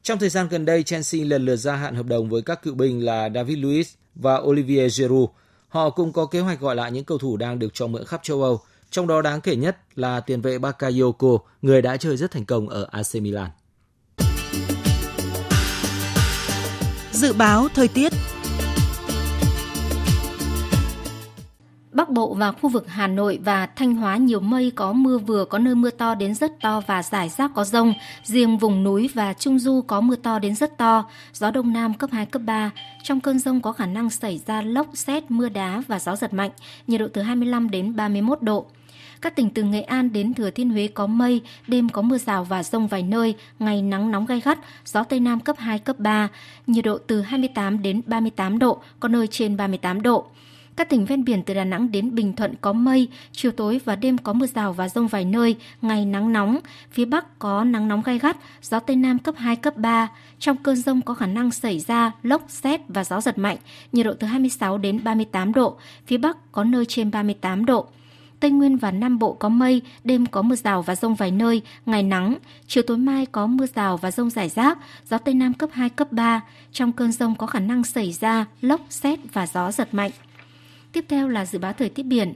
Trong 0.03 0.19
thời 0.19 0.29
gian 0.29 0.47
gần 0.47 0.65
đây, 0.65 0.83
Chelsea 0.83 1.25
lần 1.25 1.45
lượt 1.45 1.55
gia 1.55 1.75
hạn 1.75 1.95
hợp 1.95 2.05
đồng 2.05 2.29
với 2.29 2.41
các 2.41 2.63
cựu 2.63 2.75
binh 2.75 3.05
là 3.05 3.29
David 3.35 3.57
Luiz 3.57 3.83
và 4.15 4.37
Olivier 4.37 4.99
Giroud. 4.99 5.29
Họ 5.67 5.89
cũng 5.89 6.13
có 6.13 6.25
kế 6.25 6.39
hoạch 6.39 6.59
gọi 6.59 6.75
lại 6.75 6.91
những 6.91 7.05
cầu 7.05 7.17
thủ 7.17 7.37
đang 7.37 7.59
được 7.59 7.73
cho 7.73 7.87
mượn 7.87 8.05
khắp 8.05 8.19
châu 8.23 8.43
Âu, 8.43 8.61
trong 8.91 9.07
đó 9.07 9.21
đáng 9.21 9.41
kể 9.41 9.55
nhất 9.55 9.77
là 9.95 10.19
tiền 10.19 10.41
vệ 10.41 10.59
Bakayoko, 10.59 11.37
người 11.61 11.81
đã 11.81 11.97
chơi 11.97 12.17
rất 12.17 12.31
thành 12.31 12.45
công 12.45 12.69
ở 12.69 12.87
AC 12.91 13.15
Milan. 13.21 13.49
Dự 17.11 17.33
báo 17.33 17.67
thời 17.73 17.87
tiết 17.87 18.13
Bắc 21.97 22.09
Bộ 22.09 22.33
và 22.33 22.51
khu 22.51 22.69
vực 22.69 22.85
Hà 22.87 23.07
Nội 23.07 23.39
và 23.43 23.65
Thanh 23.65 23.95
Hóa 23.95 24.17
nhiều 24.17 24.39
mây 24.39 24.71
có 24.75 24.93
mưa 24.93 25.17
vừa 25.17 25.45
có 25.45 25.57
nơi 25.57 25.75
mưa 25.75 25.89
to 25.89 26.15
đến 26.15 26.35
rất 26.35 26.51
to 26.61 26.81
và 26.87 27.03
rải 27.03 27.29
rác 27.29 27.51
có 27.55 27.63
rông. 27.63 27.93
Riêng 28.23 28.57
vùng 28.57 28.83
núi 28.83 29.09
và 29.13 29.33
Trung 29.33 29.59
Du 29.59 29.81
có 29.81 30.01
mưa 30.01 30.15
to 30.15 30.39
đến 30.39 30.55
rất 30.55 30.77
to, 30.77 31.09
gió 31.33 31.51
Đông 31.51 31.73
Nam 31.73 31.93
cấp 31.93 32.09
2, 32.13 32.25
cấp 32.25 32.41
3. 32.45 32.71
Trong 33.03 33.19
cơn 33.19 33.39
rông 33.39 33.61
có 33.61 33.71
khả 33.71 33.85
năng 33.85 34.09
xảy 34.09 34.41
ra 34.47 34.61
lốc, 34.61 34.87
xét, 34.93 35.31
mưa 35.31 35.49
đá 35.49 35.83
và 35.87 35.99
gió 35.99 36.15
giật 36.15 36.33
mạnh, 36.33 36.51
nhiệt 36.87 36.99
độ 36.99 37.07
từ 37.13 37.21
25 37.21 37.69
đến 37.69 37.95
31 37.95 38.41
độ. 38.41 38.65
Các 39.21 39.35
tỉnh 39.35 39.49
từ 39.49 39.63
Nghệ 39.63 39.81
An 39.81 40.13
đến 40.13 40.33
Thừa 40.33 40.49
Thiên 40.49 40.69
Huế 40.69 40.87
có 40.87 41.07
mây, 41.07 41.41
đêm 41.67 41.89
có 41.89 42.01
mưa 42.01 42.17
rào 42.17 42.43
và 42.43 42.63
rông 42.63 42.87
vài 42.87 43.03
nơi, 43.03 43.35
ngày 43.59 43.81
nắng 43.81 44.11
nóng 44.11 44.25
gai 44.25 44.41
gắt, 44.45 44.59
gió 44.85 45.03
Tây 45.03 45.19
Nam 45.19 45.39
cấp 45.39 45.55
2, 45.59 45.79
cấp 45.79 45.99
3, 45.99 46.27
nhiệt 46.67 46.85
độ 46.85 46.97
từ 46.97 47.21
28 47.21 47.81
đến 47.81 48.01
38 48.05 48.59
độ, 48.59 48.81
có 48.99 49.09
nơi 49.09 49.27
trên 49.27 49.57
38 49.57 50.01
độ. 50.01 50.25
Các 50.75 50.89
tỉnh 50.89 51.05
ven 51.05 51.23
biển 51.23 51.43
từ 51.43 51.53
Đà 51.53 51.63
Nẵng 51.63 51.91
đến 51.91 52.15
Bình 52.15 52.33
Thuận 52.33 52.55
có 52.61 52.73
mây, 52.73 53.07
chiều 53.31 53.51
tối 53.51 53.81
và 53.85 53.95
đêm 53.95 54.17
có 54.17 54.33
mưa 54.33 54.45
rào 54.45 54.73
và 54.73 54.89
rông 54.89 55.07
vài 55.07 55.25
nơi, 55.25 55.55
ngày 55.81 56.05
nắng 56.05 56.33
nóng. 56.33 56.59
Phía 56.91 57.05
Bắc 57.05 57.39
có 57.39 57.63
nắng 57.63 57.87
nóng 57.87 58.01
gai 58.01 58.19
gắt, 58.19 58.37
gió 58.61 58.79
Tây 58.79 58.95
Nam 58.95 59.19
cấp 59.19 59.35
2, 59.37 59.55
cấp 59.55 59.77
3. 59.77 60.07
Trong 60.39 60.57
cơn 60.57 60.75
rông 60.75 61.01
có 61.01 61.13
khả 61.13 61.25
năng 61.25 61.51
xảy 61.51 61.79
ra 61.79 62.11
lốc, 62.23 62.45
xét 62.47 62.81
và 62.87 63.03
gió 63.03 63.21
giật 63.21 63.37
mạnh, 63.37 63.57
nhiệt 63.91 64.05
độ 64.05 64.13
từ 64.13 64.27
26 64.27 64.77
đến 64.77 65.03
38 65.03 65.53
độ. 65.53 65.77
Phía 66.05 66.17
Bắc 66.17 66.51
có 66.51 66.63
nơi 66.63 66.85
trên 66.85 67.11
38 67.11 67.65
độ. 67.65 67.87
Tây 68.39 68.51
Nguyên 68.51 68.77
và 68.77 68.91
Nam 68.91 69.19
Bộ 69.19 69.33
có 69.33 69.49
mây, 69.49 69.81
đêm 70.03 70.25
có 70.25 70.41
mưa 70.41 70.55
rào 70.55 70.81
và 70.81 70.95
rông 70.95 71.15
vài 71.15 71.31
nơi, 71.31 71.61
ngày 71.85 72.03
nắng. 72.03 72.35
Chiều 72.67 72.83
tối 72.87 72.97
mai 72.97 73.25
có 73.25 73.47
mưa 73.47 73.65
rào 73.75 73.97
và 73.97 74.11
rông 74.11 74.29
rải 74.29 74.49
rác, 74.49 74.77
gió 75.09 75.17
Tây 75.17 75.33
Nam 75.33 75.53
cấp 75.53 75.69
2, 75.73 75.89
cấp 75.89 76.11
3. 76.11 76.41
Trong 76.71 76.91
cơn 76.91 77.11
rông 77.11 77.35
có 77.35 77.47
khả 77.47 77.59
năng 77.59 77.83
xảy 77.83 78.11
ra 78.13 78.45
lốc, 78.61 78.81
xét 78.89 79.19
và 79.33 79.47
gió 79.47 79.71
giật 79.71 79.93
mạnh. 79.93 80.11
Tiếp 80.91 81.05
theo 81.07 81.27
là 81.27 81.45
dự 81.45 81.59
báo 81.59 81.73
thời 81.73 81.89
tiết 81.89 82.03
biển. 82.03 82.33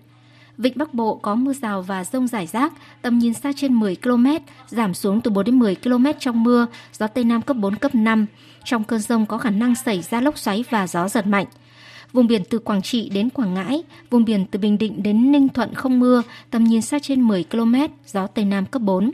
Vịnh 0.57 0.73
Bắc 0.75 0.93
Bộ 0.93 1.15
có 1.15 1.35
mưa 1.35 1.53
rào 1.53 1.81
và 1.81 2.03
rông 2.03 2.27
rải 2.27 2.47
rác, 2.47 2.73
tầm 3.01 3.19
nhìn 3.19 3.33
xa 3.33 3.51
trên 3.55 3.73
10 3.73 3.95
km, 3.95 4.27
giảm 4.67 4.93
xuống 4.93 5.21
từ 5.21 5.31
4 5.31 5.45
đến 5.45 5.59
10 5.59 5.75
km 5.75 6.05
trong 6.19 6.43
mưa, 6.43 6.67
gió 6.93 7.07
Tây 7.07 7.23
Nam 7.23 7.41
cấp 7.41 7.57
4, 7.57 7.75
cấp 7.75 7.95
5. 7.95 8.25
Trong 8.63 8.83
cơn 8.83 8.99
rông 8.99 9.25
có 9.25 9.37
khả 9.37 9.49
năng 9.49 9.75
xảy 9.75 10.01
ra 10.01 10.21
lốc 10.21 10.37
xoáy 10.37 10.63
và 10.69 10.87
gió 10.87 11.07
giật 11.07 11.27
mạnh. 11.27 11.45
Vùng 12.13 12.27
biển 12.27 12.43
từ 12.49 12.59
Quảng 12.59 12.81
Trị 12.81 13.09
đến 13.09 13.29
Quảng 13.29 13.53
Ngãi, 13.53 13.83
vùng 14.09 14.25
biển 14.25 14.45
từ 14.51 14.59
Bình 14.59 14.77
Định 14.77 15.03
đến 15.03 15.31
Ninh 15.31 15.49
Thuận 15.49 15.73
không 15.73 15.99
mưa, 15.99 16.23
tầm 16.49 16.63
nhìn 16.63 16.81
xa 16.81 16.99
trên 16.99 17.21
10 17.21 17.43
km, 17.43 17.75
gió 18.07 18.27
Tây 18.27 18.45
Nam 18.45 18.65
cấp 18.65 18.81
4. 18.81 19.11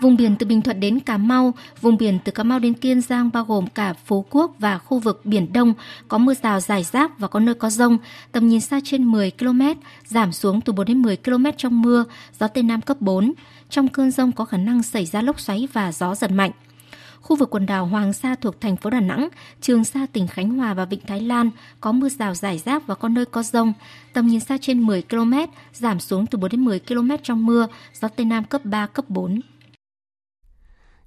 Vùng 0.00 0.16
biển 0.16 0.36
từ 0.36 0.46
Bình 0.46 0.62
Thuận 0.62 0.80
đến 0.80 1.00
Cà 1.00 1.16
Mau, 1.16 1.54
vùng 1.80 1.96
biển 1.96 2.18
từ 2.24 2.32
Cà 2.32 2.42
Mau 2.42 2.58
đến 2.58 2.74
Kiên 2.74 3.00
Giang 3.00 3.30
bao 3.32 3.44
gồm 3.44 3.66
cả 3.66 3.92
Phú 3.92 4.24
Quốc 4.30 4.54
và 4.58 4.78
khu 4.78 4.98
vực 4.98 5.20
Biển 5.24 5.52
Đông 5.52 5.74
có 6.08 6.18
mưa 6.18 6.34
rào 6.42 6.60
rải 6.60 6.84
rác 6.84 7.18
và 7.18 7.28
có 7.28 7.40
nơi 7.40 7.54
có 7.54 7.70
rông, 7.70 7.98
tầm 8.32 8.48
nhìn 8.48 8.60
xa 8.60 8.80
trên 8.84 9.04
10 9.04 9.30
km, 9.30 9.62
giảm 10.06 10.32
xuống 10.32 10.60
từ 10.60 10.72
4 10.72 10.86
đến 10.86 11.02
10 11.02 11.16
km 11.16 11.44
trong 11.56 11.82
mưa, 11.82 12.04
gió 12.40 12.48
Tây 12.48 12.62
Nam 12.62 12.80
cấp 12.80 13.00
4. 13.00 13.32
Trong 13.70 13.88
cơn 13.88 14.10
rông 14.10 14.32
có 14.32 14.44
khả 14.44 14.56
năng 14.56 14.82
xảy 14.82 15.06
ra 15.06 15.22
lốc 15.22 15.40
xoáy 15.40 15.68
và 15.72 15.92
gió 15.92 16.14
giật 16.14 16.30
mạnh. 16.30 16.50
Khu 17.20 17.36
vực 17.36 17.50
quần 17.50 17.66
đảo 17.66 17.86
Hoàng 17.86 18.12
Sa 18.12 18.34
thuộc 18.34 18.60
thành 18.60 18.76
phố 18.76 18.90
Đà 18.90 19.00
Nẵng, 19.00 19.28
Trường 19.60 19.84
Sa 19.84 20.06
tỉnh 20.12 20.26
Khánh 20.26 20.50
Hòa 20.50 20.74
và 20.74 20.84
Vịnh 20.84 21.00
Thái 21.06 21.20
Lan 21.20 21.50
có 21.80 21.92
mưa 21.92 22.08
rào 22.08 22.34
rải 22.34 22.58
rác 22.58 22.86
và 22.86 22.94
có 22.94 23.08
nơi 23.08 23.24
có 23.24 23.42
rông. 23.42 23.72
Tầm 24.12 24.26
nhìn 24.26 24.40
xa 24.40 24.58
trên 24.60 24.80
10 24.80 25.02
km, 25.02 25.34
giảm 25.72 26.00
xuống 26.00 26.26
từ 26.26 26.38
4 26.38 26.50
đến 26.50 26.64
10 26.64 26.80
km 26.80 27.10
trong 27.22 27.46
mưa, 27.46 27.68
gió 28.00 28.08
Tây 28.08 28.26
Nam 28.26 28.44
cấp 28.44 28.64
3, 28.64 28.86
cấp 28.86 29.04
4. 29.08 29.40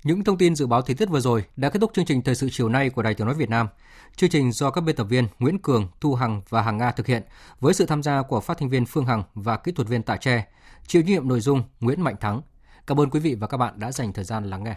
Những 0.03 0.23
thông 0.23 0.37
tin 0.37 0.55
dự 0.55 0.67
báo 0.67 0.81
thời 0.81 0.95
tiết 0.95 1.09
vừa 1.09 1.19
rồi 1.19 1.43
đã 1.55 1.69
kết 1.69 1.79
thúc 1.79 1.91
chương 1.93 2.05
trình 2.05 2.21
thời 2.21 2.35
sự 2.35 2.49
chiều 2.51 2.69
nay 2.69 2.89
của 2.89 3.01
Đài 3.01 3.13
Tiếng 3.13 3.27
nói 3.27 3.35
Việt 3.35 3.49
Nam. 3.49 3.67
Chương 4.15 4.29
trình 4.29 4.51
do 4.51 4.69
các 4.71 4.81
biên 4.81 4.95
tập 4.95 5.03
viên 5.03 5.27
Nguyễn 5.39 5.59
Cường, 5.59 5.87
Thu 6.01 6.15
Hằng 6.15 6.41
và 6.49 6.61
Hằng 6.61 6.77
Nga 6.77 6.91
thực 6.91 7.07
hiện 7.07 7.23
với 7.59 7.73
sự 7.73 7.85
tham 7.85 8.03
gia 8.03 8.21
của 8.21 8.39
phát 8.39 8.57
thanh 8.57 8.69
viên 8.69 8.85
Phương 8.85 9.05
Hằng 9.05 9.23
và 9.33 9.57
kỹ 9.57 9.71
thuật 9.71 9.87
viên 9.87 10.03
Tạ 10.03 10.17
Tre. 10.17 10.45
Chịu 10.87 11.01
trách 11.01 11.09
nhiệm 11.09 11.27
nội 11.27 11.39
dung 11.39 11.63
Nguyễn 11.79 12.01
Mạnh 12.01 12.15
Thắng. 12.19 12.41
Cảm 12.87 12.99
ơn 12.99 13.09
quý 13.09 13.19
vị 13.19 13.35
và 13.35 13.47
các 13.47 13.57
bạn 13.57 13.79
đã 13.79 13.91
dành 13.91 14.13
thời 14.13 14.25
gian 14.25 14.49
lắng 14.49 14.63
nghe. 14.63 14.75